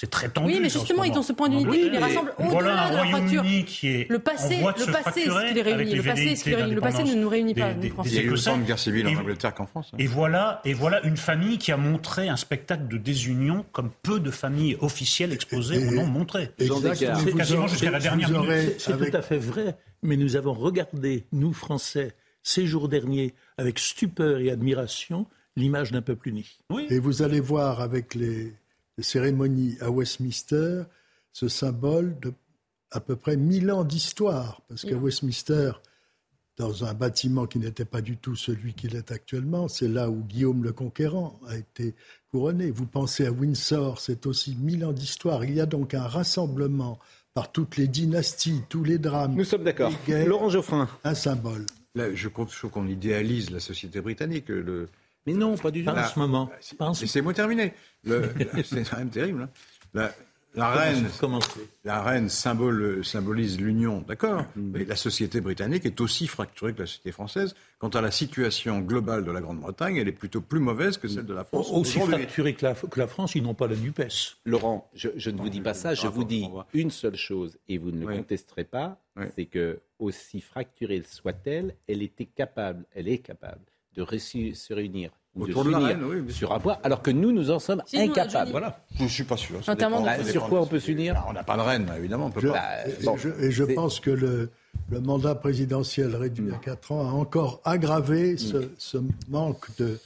C'est 0.00 0.08
très 0.10 0.28
tendu. 0.28 0.52
Oui, 0.52 0.60
mais 0.62 0.68
justement, 0.68 1.02
ils 1.02 1.12
ont 1.18 1.22
ce 1.24 1.32
point 1.32 1.48
d'unité 1.48 1.68
Oui, 1.70 1.80
qui 1.82 1.90
les 1.90 1.98
rassemble 1.98 2.32
au-delà 2.38 2.84
un 2.84 2.90
de 2.92 2.96
la 2.96 3.04
fracture. 3.06 3.40
Royaume-Uni 3.40 3.64
qui 3.64 3.88
est 3.88 4.06
Le 4.08 4.20
passé, 4.20 4.58
le 4.60 4.92
passé, 4.92 5.22
c'est 5.24 5.28
ce 5.28 5.48
qui 5.48 5.54
les 5.54 5.62
réunit. 5.62 5.94
Le 5.96 6.02
passé, 6.04 6.28
c'est 6.28 6.36
ce 6.36 6.44
qui 6.44 6.50
les 6.50 6.54
velléités 6.54 6.62
réunit. 6.62 6.74
Le 6.76 6.80
passé 6.80 7.02
ne 7.02 7.14
nous 7.20 7.28
réunit 7.28 7.54
pas, 7.54 7.74
des- 7.74 7.88
des 7.90 7.94
Il 8.04 8.14
y 8.14 8.18
a 8.18 8.22
eu 8.22 8.30
autant 8.30 8.58
de 8.58 8.62
guerre 8.62 8.78
civile 8.78 9.08
Et- 9.08 9.16
en 9.16 9.18
Angleterre 9.18 9.54
qu'en 9.54 9.66
France. 9.66 9.90
hein. 9.92 9.96
Et 9.98 10.06
voilà, 10.06 10.60
et 10.64 10.72
voilà 10.72 11.04
une 11.04 11.16
famille 11.16 11.58
qui 11.58 11.72
a 11.72 11.76
montré 11.76 12.28
un 12.28 12.36
spectacle 12.36 12.86
de 12.86 12.96
désunion 12.96 13.66
comme 13.72 13.90
peu 14.04 14.20
de 14.20 14.30
familles 14.30 14.76
officielles 14.80 15.32
exposées 15.32 15.88
en 15.88 16.02
ont 16.04 16.06
montré. 16.06 16.52
Exactement. 16.60 17.36
Quasiment 17.36 17.66
jusqu'à 17.66 17.90
la 17.90 17.98
dernière 17.98 18.30
minute. 18.30 18.74
C'est 18.78 18.96
tout 18.96 19.16
à 19.16 19.22
fait 19.22 19.38
vrai. 19.38 19.76
Mais 20.04 20.16
nous 20.16 20.36
avons 20.36 20.52
regardé, 20.52 21.24
nous 21.32 21.52
Français, 21.52 22.14
ces 22.44 22.68
jours 22.68 22.88
derniers, 22.88 23.34
avec 23.56 23.80
stupeur 23.80 24.38
et 24.38 24.52
admiration, 24.52 25.26
l'image 25.56 25.90
d'un 25.90 26.02
peuple 26.02 26.28
uni. 26.28 26.46
Et 26.88 27.00
vous 27.00 27.22
allez 27.22 27.40
voir 27.40 27.80
avec 27.80 28.14
les, 28.14 28.52
les 28.98 29.02
cérémonies 29.02 29.78
à 29.80 29.90
Westminster 29.90 30.82
ce 31.32 31.48
symbole 31.48 32.18
de 32.20 32.32
à 32.90 33.00
peu 33.00 33.16
près 33.16 33.36
1000 33.36 33.70
ans 33.70 33.84
d'histoire. 33.84 34.62
Parce 34.68 34.84
qu'à. 34.84 34.96
Westminster, 34.96 35.72
dans 36.56 36.84
un 36.84 36.94
bâtiment 36.94 37.46
qui 37.46 37.58
n'était 37.58 37.84
pas 37.84 38.00
du 38.00 38.16
tout 38.16 38.34
celui 38.34 38.74
qu'il 38.74 38.96
est 38.96 39.12
actuellement, 39.12 39.68
c'est 39.68 39.88
là 39.88 40.10
où 40.10 40.22
Guillaume 40.24 40.64
le 40.64 40.72
Conquérant 40.72 41.38
a 41.48 41.56
été 41.56 41.94
couronné. 42.30 42.70
Vous 42.70 42.86
pensez 42.86 43.26
à 43.26 43.30
Windsor, 43.30 44.00
c'est 44.00 44.26
aussi 44.26 44.56
1000 44.56 44.84
ans 44.84 44.92
d'histoire. 44.92 45.44
Il 45.44 45.54
y 45.54 45.60
a 45.60 45.66
donc 45.66 45.94
un 45.94 46.02
rassemblement 46.02 46.98
par 47.34 47.52
toutes 47.52 47.76
les 47.76 47.86
dynasties, 47.86 48.62
tous 48.68 48.82
les 48.82 48.98
drames. 48.98 49.34
Nous 49.34 49.44
sommes 49.44 49.64
d'accord. 49.64 49.92
Laurent 50.08 50.48
Geoffrin. 50.48 50.88
Un 51.04 51.14
symbole. 51.14 51.66
Là, 51.94 52.12
je 52.14 52.28
trouve 52.28 52.52
je 52.52 52.58
trouve 52.58 52.70
qu'on 52.70 52.88
idéalise 52.88 53.50
la 53.50 53.60
société 53.60 54.00
britannique. 54.00 54.48
Le... 54.48 54.88
Mais 55.28 55.34
non, 55.34 55.56
pas 55.56 55.70
du 55.70 55.84
tout. 55.84 55.92
Pas 55.92 56.04
en 56.04 56.08
ce 56.08 56.18
moment. 56.18 56.50
Laissez-moi 57.00 57.34
terminer. 57.34 57.74
C'est 58.64 58.88
quand 58.88 58.96
même 58.98 59.10
terrible. 59.10 59.42
hein. 59.42 59.50
La, 59.94 60.10
la 60.54 60.70
reine, 60.70 61.06
la 61.84 62.02
reine 62.02 62.28
symbole, 62.30 63.04
symbolise 63.04 63.60
l'union, 63.60 64.02
d'accord 64.08 64.44
Mais 64.56 64.84
la 64.84 64.96
société 64.96 65.40
britannique 65.42 65.84
est 65.84 66.00
aussi 66.00 66.26
fracturée 66.26 66.72
que 66.72 66.80
la 66.80 66.86
société 66.86 67.12
française. 67.12 67.54
Quant 67.78 67.90
à 67.90 68.00
la 68.00 68.10
situation 68.10 68.80
globale 68.80 69.24
de 69.24 69.30
la 69.30 69.42
Grande-Bretagne, 69.42 69.96
elle 69.96 70.08
est 70.08 70.12
plutôt 70.12 70.40
plus 70.40 70.60
mauvaise 70.60 70.96
que 70.96 71.06
celle 71.06 71.26
de 71.26 71.34
la 71.34 71.44
France. 71.44 71.68
Aussi 71.70 71.98
aujourd'hui. 71.98 72.24
fracturé 72.24 72.54
que 72.54 72.64
la, 72.64 72.74
que 72.74 72.98
la 72.98 73.06
France, 73.06 73.34
ils 73.34 73.42
n'ont 73.42 73.54
pas 73.54 73.66
la 73.68 73.76
NUPES. 73.76 74.36
Laurent, 74.46 74.90
je, 74.94 75.10
je 75.16 75.28
ne 75.30 75.36
vous 75.38 75.50
dis 75.50 75.60
pas 75.60 75.74
ça, 75.74 75.94
je 75.94 76.06
vous 76.06 76.24
dis 76.24 76.48
une 76.72 76.90
seule 76.90 77.16
chose, 77.16 77.58
et 77.68 77.76
vous 77.76 77.90
ne 77.90 78.06
le 78.06 78.16
contesterez 78.16 78.64
pas, 78.64 78.98
c'est 79.36 79.46
que, 79.46 79.80
aussi 79.98 80.40
fracturée 80.40 81.02
soit-elle, 81.06 81.74
elle 81.86 82.02
était 82.02 82.24
capable, 82.26 82.84
elle 82.94 83.08
est 83.08 83.18
capable 83.18 83.60
de 83.94 84.04
se 84.54 84.72
réunir 84.72 85.10
ou 85.36 85.42
Autour 85.44 85.64
de 85.64 85.68
de 85.68 85.72
la 85.74 85.78
s'unir 85.80 85.96
reine, 86.10 86.24
oui, 86.26 86.32
sur 86.32 86.52
un 86.52 86.58
point, 86.58 86.78
alors 86.82 87.00
que 87.02 87.10
nous, 87.10 87.30
nous 87.32 87.50
en 87.50 87.58
sommes 87.58 87.82
Si, 87.86 87.96
a 87.98 88.02
incapables. 88.02 88.50
Voilà. 88.50 88.80
Je 88.96 89.04
ne 89.04 89.08
suis 89.08 89.24
pas 89.24 89.36
sûr. 89.36 89.62
ça 89.64 89.72
Notamment 89.72 90.00
dépend- 90.00 90.16
dans- 90.18 90.24
ça 90.24 90.30
Sur 90.32 90.48
quoi 90.48 90.60
on 90.62 90.66
peut 90.66 90.80
s'unir 90.80 91.14
Bah, 91.14 91.26
On 91.28 91.32
n'a 91.32 91.44
pas 91.44 91.56
de 91.56 91.62
reine, 91.62 91.86
évidemment. 91.96 92.26
On 92.26 92.30
peut 92.30 92.40
Je- 92.40 92.48
pas. 92.48 92.86
Et, 92.88 93.04
Bon, 93.04 93.14
et 93.14 93.18
je, 93.18 93.28
et 93.44 93.50
je 93.50 93.64
c'est- 93.64 93.74
pense 93.74 94.00
que 94.00 94.10
le, 94.10 94.50
le 94.90 95.00
mandat 95.00 95.34
présidentiel 95.36 96.16
réduit 96.16 96.50
à 96.52 96.56
4 96.56 96.92
ans 96.92 97.08
a 97.08 97.12
encore 97.12 97.60
aggravé 97.64 98.36
ce, 98.36 98.70
ce 98.78 98.98
manque 99.28 99.66
de 99.78 99.98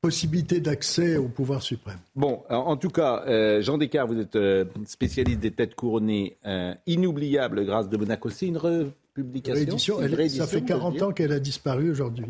possibilité 0.00 0.60
d'accès 0.60 1.16
au 1.16 1.28
pouvoir 1.28 1.62
suprême. 1.62 1.98
Bon, 2.14 2.42
en 2.50 2.76
tout 2.76 2.90
cas, 2.90 3.24
euh, 3.26 3.62
Jean 3.62 3.78
Descartes, 3.78 4.10
vous 4.10 4.20
êtes 4.20 4.36
euh, 4.36 4.64
spécialiste 4.86 5.40
des 5.40 5.50
têtes 5.50 5.74
couronnées 5.74 6.36
euh, 6.46 6.74
inoubliables 6.86 7.64
grâce 7.64 7.88
de 7.88 7.96
Monaco. 7.96 8.28
C'est 8.30 8.46
une 8.46 8.58
republication 8.58 9.54
Réédition, 9.54 9.98
une 9.98 10.04
elle- 10.04 10.14
réédition, 10.14 10.44
ça 10.44 10.48
fait 10.50 10.58
je 10.58 10.62
veux 10.62 10.68
40 10.68 10.92
dire. 10.94 11.06
ans 11.08 11.12
qu'elle 11.12 11.32
a 11.32 11.40
disparu 11.40 11.90
aujourd'hui. 11.90 12.26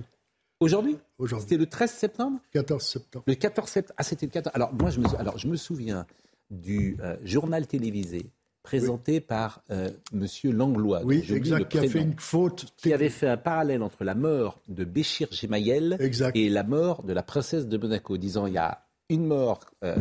Aujourd'hui 0.60 0.96
Aujourd'hui. 1.18 1.48
C'était 1.48 1.58
le 1.58 1.66
13 1.66 1.90
septembre 1.90 2.40
14 2.52 2.82
septembre. 2.82 3.24
Le 3.26 3.34
14 3.34 3.70
septembre. 3.70 3.94
Ah, 3.96 4.02
c'était 4.02 4.26
le 4.26 4.32
14. 4.32 4.54
Alors, 4.54 4.72
moi, 4.74 4.90
je 4.90 5.00
me, 5.00 5.06
alors, 5.18 5.38
je 5.38 5.46
me 5.46 5.56
souviens 5.56 6.06
du 6.50 6.96
euh, 7.00 7.16
journal 7.22 7.66
télévisé 7.66 8.30
présenté 8.62 9.20
par 9.20 9.62
euh, 9.70 9.88
Monsieur 10.12 10.52
Langlois. 10.52 11.02
Oui, 11.04 11.24
exact, 11.30 11.70
qui 11.70 11.78
a 11.78 11.88
fait 11.88 12.02
une 12.02 12.18
faute. 12.18 12.66
Qui 12.76 12.92
avait 12.92 13.08
fait 13.08 13.28
un 13.28 13.36
parallèle 13.36 13.82
entre 13.82 14.04
la 14.04 14.14
mort 14.14 14.60
de 14.68 14.84
Béchir 14.84 15.28
Gemayel 15.30 15.96
et 16.34 16.48
la 16.48 16.64
mort 16.64 17.02
de 17.04 17.12
la 17.12 17.22
princesse 17.22 17.66
de 17.66 17.78
Monaco, 17.78 18.18
disant 18.18 18.46
il 18.46 18.54
y 18.54 18.58
a 18.58 18.86
une 19.08 19.26
mort 19.26 19.60
euh, 19.84 19.96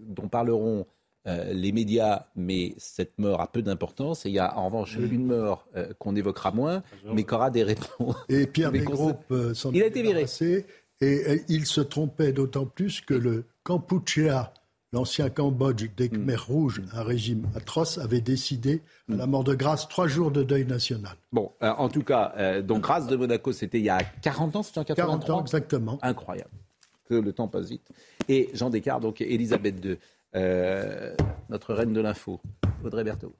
dont 0.00 0.28
parleront 0.28 0.86
euh, 1.26 1.52
les 1.52 1.72
médias, 1.72 2.26
mais 2.36 2.74
cette 2.78 3.18
mort 3.18 3.40
a 3.40 3.50
peu 3.50 3.62
d'importance. 3.62 4.26
Et 4.26 4.28
il 4.28 4.34
y 4.34 4.38
a 4.38 4.56
en 4.58 4.66
revanche 4.66 4.96
une 4.96 5.26
mort 5.26 5.66
euh, 5.76 5.92
qu'on 5.98 6.14
évoquera 6.16 6.52
moins, 6.52 6.82
mais 7.12 7.24
qui 7.24 7.34
aura 7.34 7.50
des 7.50 7.62
réponses. 7.64 8.16
Et 8.28 8.46
Pierre 8.46 8.72
Desgroupes 8.72 9.30
euh, 9.32 9.54
s'en 9.54 9.72
Il 9.72 9.82
a 9.82 9.86
été 9.86 10.02
viré. 10.02 10.14
débarrassé, 10.14 10.66
Et 11.00 11.42
il 11.48 11.66
se 11.66 11.80
trompait 11.80 12.32
d'autant 12.32 12.66
plus 12.66 13.00
que 13.00 13.14
le 13.14 13.44
Kampuchea, 13.64 14.52
l'ancien 14.92 15.28
Cambodge 15.28 15.84
des 15.96 16.08
Hmm. 16.08 16.12
Khmers 16.24 16.46
rouges, 16.46 16.82
un 16.94 17.02
régime 17.02 17.46
atroce, 17.54 17.98
avait 17.98 18.20
décidé 18.20 18.80
à 19.12 19.16
la 19.16 19.26
mort 19.26 19.42
de 19.44 19.54
grâce 19.54 19.88
trois 19.88 20.06
jours 20.06 20.30
de 20.30 20.42
deuil 20.42 20.64
national. 20.64 21.16
Bon, 21.32 21.50
euh, 21.62 21.70
en 21.76 21.88
tout 21.88 22.02
cas, 22.04 22.32
euh, 22.38 22.62
donc 22.62 22.82
grâce 22.82 23.06
de 23.08 23.16
Monaco, 23.16 23.52
c'était 23.52 23.78
il 23.78 23.84
y 23.84 23.90
a 23.90 23.98
40 24.22 24.56
ans, 24.56 24.62
c'était 24.62 24.78
en 24.80 24.84
83 24.84 25.26
40 25.26 25.30
ans 25.30 25.42
exactement. 25.44 25.98
Incroyable. 26.02 26.50
Que 27.08 27.14
le 27.14 27.32
temps 27.32 27.46
passe 27.48 27.68
vite. 27.68 27.86
Et 28.28 28.48
Jean 28.54 28.70
Descartes, 28.70 29.02
donc 29.02 29.20
Elisabeth 29.20 29.84
II, 29.84 29.98
euh, 30.36 31.14
notre 31.48 31.74
reine 31.74 31.92
de 31.92 32.00
l'info, 32.00 32.40
Audrey 32.84 33.04
Berthaud. 33.04 33.34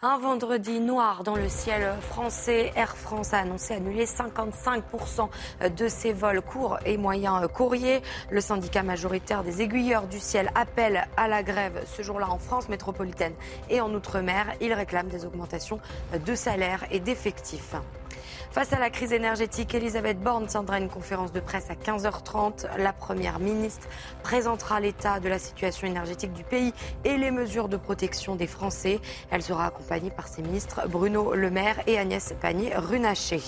Un 0.00 0.16
vendredi 0.18 0.78
noir 0.78 1.24
dans 1.24 1.34
le 1.34 1.48
ciel 1.48 1.92
français. 2.00 2.70
Air 2.76 2.96
France 2.96 3.34
a 3.34 3.38
annoncé 3.38 3.74
annuler 3.74 4.04
55% 4.04 5.28
de 5.76 5.88
ses 5.88 6.12
vols 6.12 6.40
courts 6.40 6.78
et 6.86 6.96
moyens 6.96 7.48
courriers. 7.48 8.00
Le 8.30 8.40
syndicat 8.40 8.84
majoritaire 8.84 9.42
des 9.42 9.60
aiguilleurs 9.60 10.06
du 10.06 10.20
ciel 10.20 10.52
appelle 10.54 11.08
à 11.16 11.26
la 11.26 11.42
grève 11.42 11.82
ce 11.84 12.02
jour-là 12.02 12.30
en 12.30 12.38
France 12.38 12.68
métropolitaine 12.68 13.34
et 13.70 13.80
en 13.80 13.92
Outre-mer. 13.92 14.54
Il 14.60 14.72
réclame 14.72 15.08
des 15.08 15.24
augmentations 15.24 15.80
de 16.24 16.34
salaire 16.36 16.84
et 16.92 17.00
d'effectifs. 17.00 17.74
Face 18.50 18.72
à 18.72 18.78
la 18.78 18.88
crise 18.88 19.12
énergétique, 19.12 19.74
Elisabeth 19.74 20.20
Borne 20.20 20.46
tiendra 20.46 20.78
une 20.78 20.88
conférence 20.88 21.32
de 21.32 21.40
presse 21.40 21.68
à 21.68 21.74
15h30. 21.74 22.78
La 22.78 22.94
Première 22.94 23.40
ministre 23.40 23.86
présentera 24.22 24.80
l'état 24.80 25.20
de 25.20 25.28
la 25.28 25.38
situation 25.38 25.86
énergétique 25.86 26.32
du 26.32 26.44
pays 26.44 26.72
et 27.04 27.18
les 27.18 27.30
mesures 27.30 27.68
de 27.68 27.76
protection 27.76 28.36
des 28.36 28.46
Français. 28.46 29.00
Elle 29.30 29.42
sera 29.42 29.66
accompagnée 29.66 30.10
par 30.10 30.28
ses 30.28 30.40
ministres 30.40 30.88
Bruno 30.88 31.34
Le 31.34 31.50
Maire 31.50 31.76
et 31.86 31.98
Agnès 31.98 32.32
Pannier-Runacher. 32.40 33.42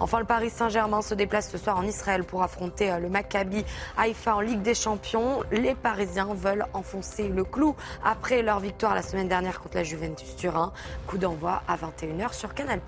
Enfin, 0.00 0.18
le 0.18 0.26
Paris 0.26 0.50
Saint-Germain 0.50 1.00
se 1.00 1.14
déplace 1.14 1.48
ce 1.50 1.56
soir 1.56 1.78
en 1.78 1.84
Israël 1.84 2.24
pour 2.24 2.42
affronter 2.42 2.90
euh, 2.90 2.98
le 2.98 3.08
Maccabi 3.08 3.64
Haïfa 3.96 4.34
en 4.34 4.40
Ligue 4.40 4.62
des 4.62 4.74
Champions. 4.74 5.44
Les 5.52 5.76
Parisiens 5.76 6.34
veulent 6.34 6.66
enfoncer 6.74 7.28
le 7.28 7.44
clou 7.44 7.76
après 8.04 8.42
leur 8.42 8.58
victoire 8.58 8.96
la 8.96 9.02
semaine 9.02 9.28
dernière 9.28 9.60
contre 9.60 9.76
la 9.76 9.84
Juventus 9.84 10.34
Turin. 10.34 10.72
Coup 11.06 11.18
d'envoi 11.18 11.62
à 11.68 11.76
21h 11.76 12.32
sur 12.32 12.52
Canal+. 12.52 12.80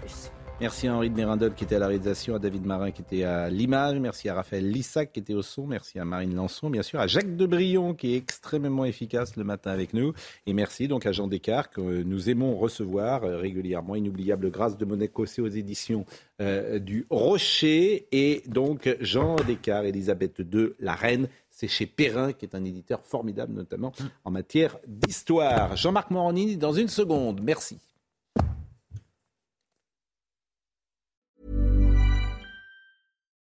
Merci 0.58 0.88
à 0.88 0.94
Henri 0.94 1.10
de 1.10 1.14
Mérindol 1.14 1.54
qui 1.54 1.64
était 1.64 1.74
à 1.74 1.78
la 1.78 1.86
réalisation, 1.86 2.34
à 2.34 2.38
David 2.38 2.64
Marin 2.64 2.90
qui 2.90 3.02
était 3.02 3.24
à 3.24 3.50
l'image, 3.50 3.98
merci 3.98 4.30
à 4.30 4.34
Raphaël 4.34 4.66
Lissac 4.66 5.12
qui 5.12 5.20
était 5.20 5.34
au 5.34 5.42
son, 5.42 5.66
merci 5.66 5.98
à 5.98 6.06
Marine 6.06 6.34
Lançon, 6.34 6.70
bien 6.70 6.82
sûr 6.82 6.98
à 6.98 7.06
Jacques 7.06 7.36
Debrion 7.36 7.92
qui 7.92 8.14
est 8.14 8.16
extrêmement 8.16 8.86
efficace 8.86 9.36
le 9.36 9.44
matin 9.44 9.70
avec 9.70 9.92
nous, 9.92 10.14
et 10.46 10.54
merci 10.54 10.88
donc 10.88 11.04
à 11.04 11.12
Jean 11.12 11.26
Descartes 11.26 11.74
que 11.74 11.82
nous 11.82 12.30
aimons 12.30 12.56
recevoir 12.56 13.24
euh, 13.24 13.36
régulièrement. 13.36 13.96
Inoubliable 13.96 14.50
grâce 14.50 14.78
de 14.78 14.86
Monaco, 14.86 15.26
c'est 15.26 15.42
aux 15.42 15.46
éditions 15.46 16.06
euh, 16.40 16.78
du 16.78 17.06
Rocher, 17.10 18.08
et 18.10 18.42
donc 18.46 18.88
Jean 19.00 19.36
Descartes, 19.36 19.84
Elisabeth 19.84 20.38
II, 20.38 20.70
la 20.80 20.94
reine. 20.94 21.28
C'est 21.50 21.68
chez 21.68 21.86
Perrin, 21.86 22.32
qui 22.32 22.46
est 22.46 22.54
un 22.54 22.64
éditeur 22.64 23.02
formidable, 23.02 23.52
notamment 23.52 23.92
en 24.24 24.30
matière 24.30 24.78
d'histoire. 24.86 25.76
Jean-Marc 25.76 26.10
Morandini, 26.10 26.56
dans 26.56 26.72
une 26.72 26.88
seconde. 26.88 27.40
Merci. 27.42 27.78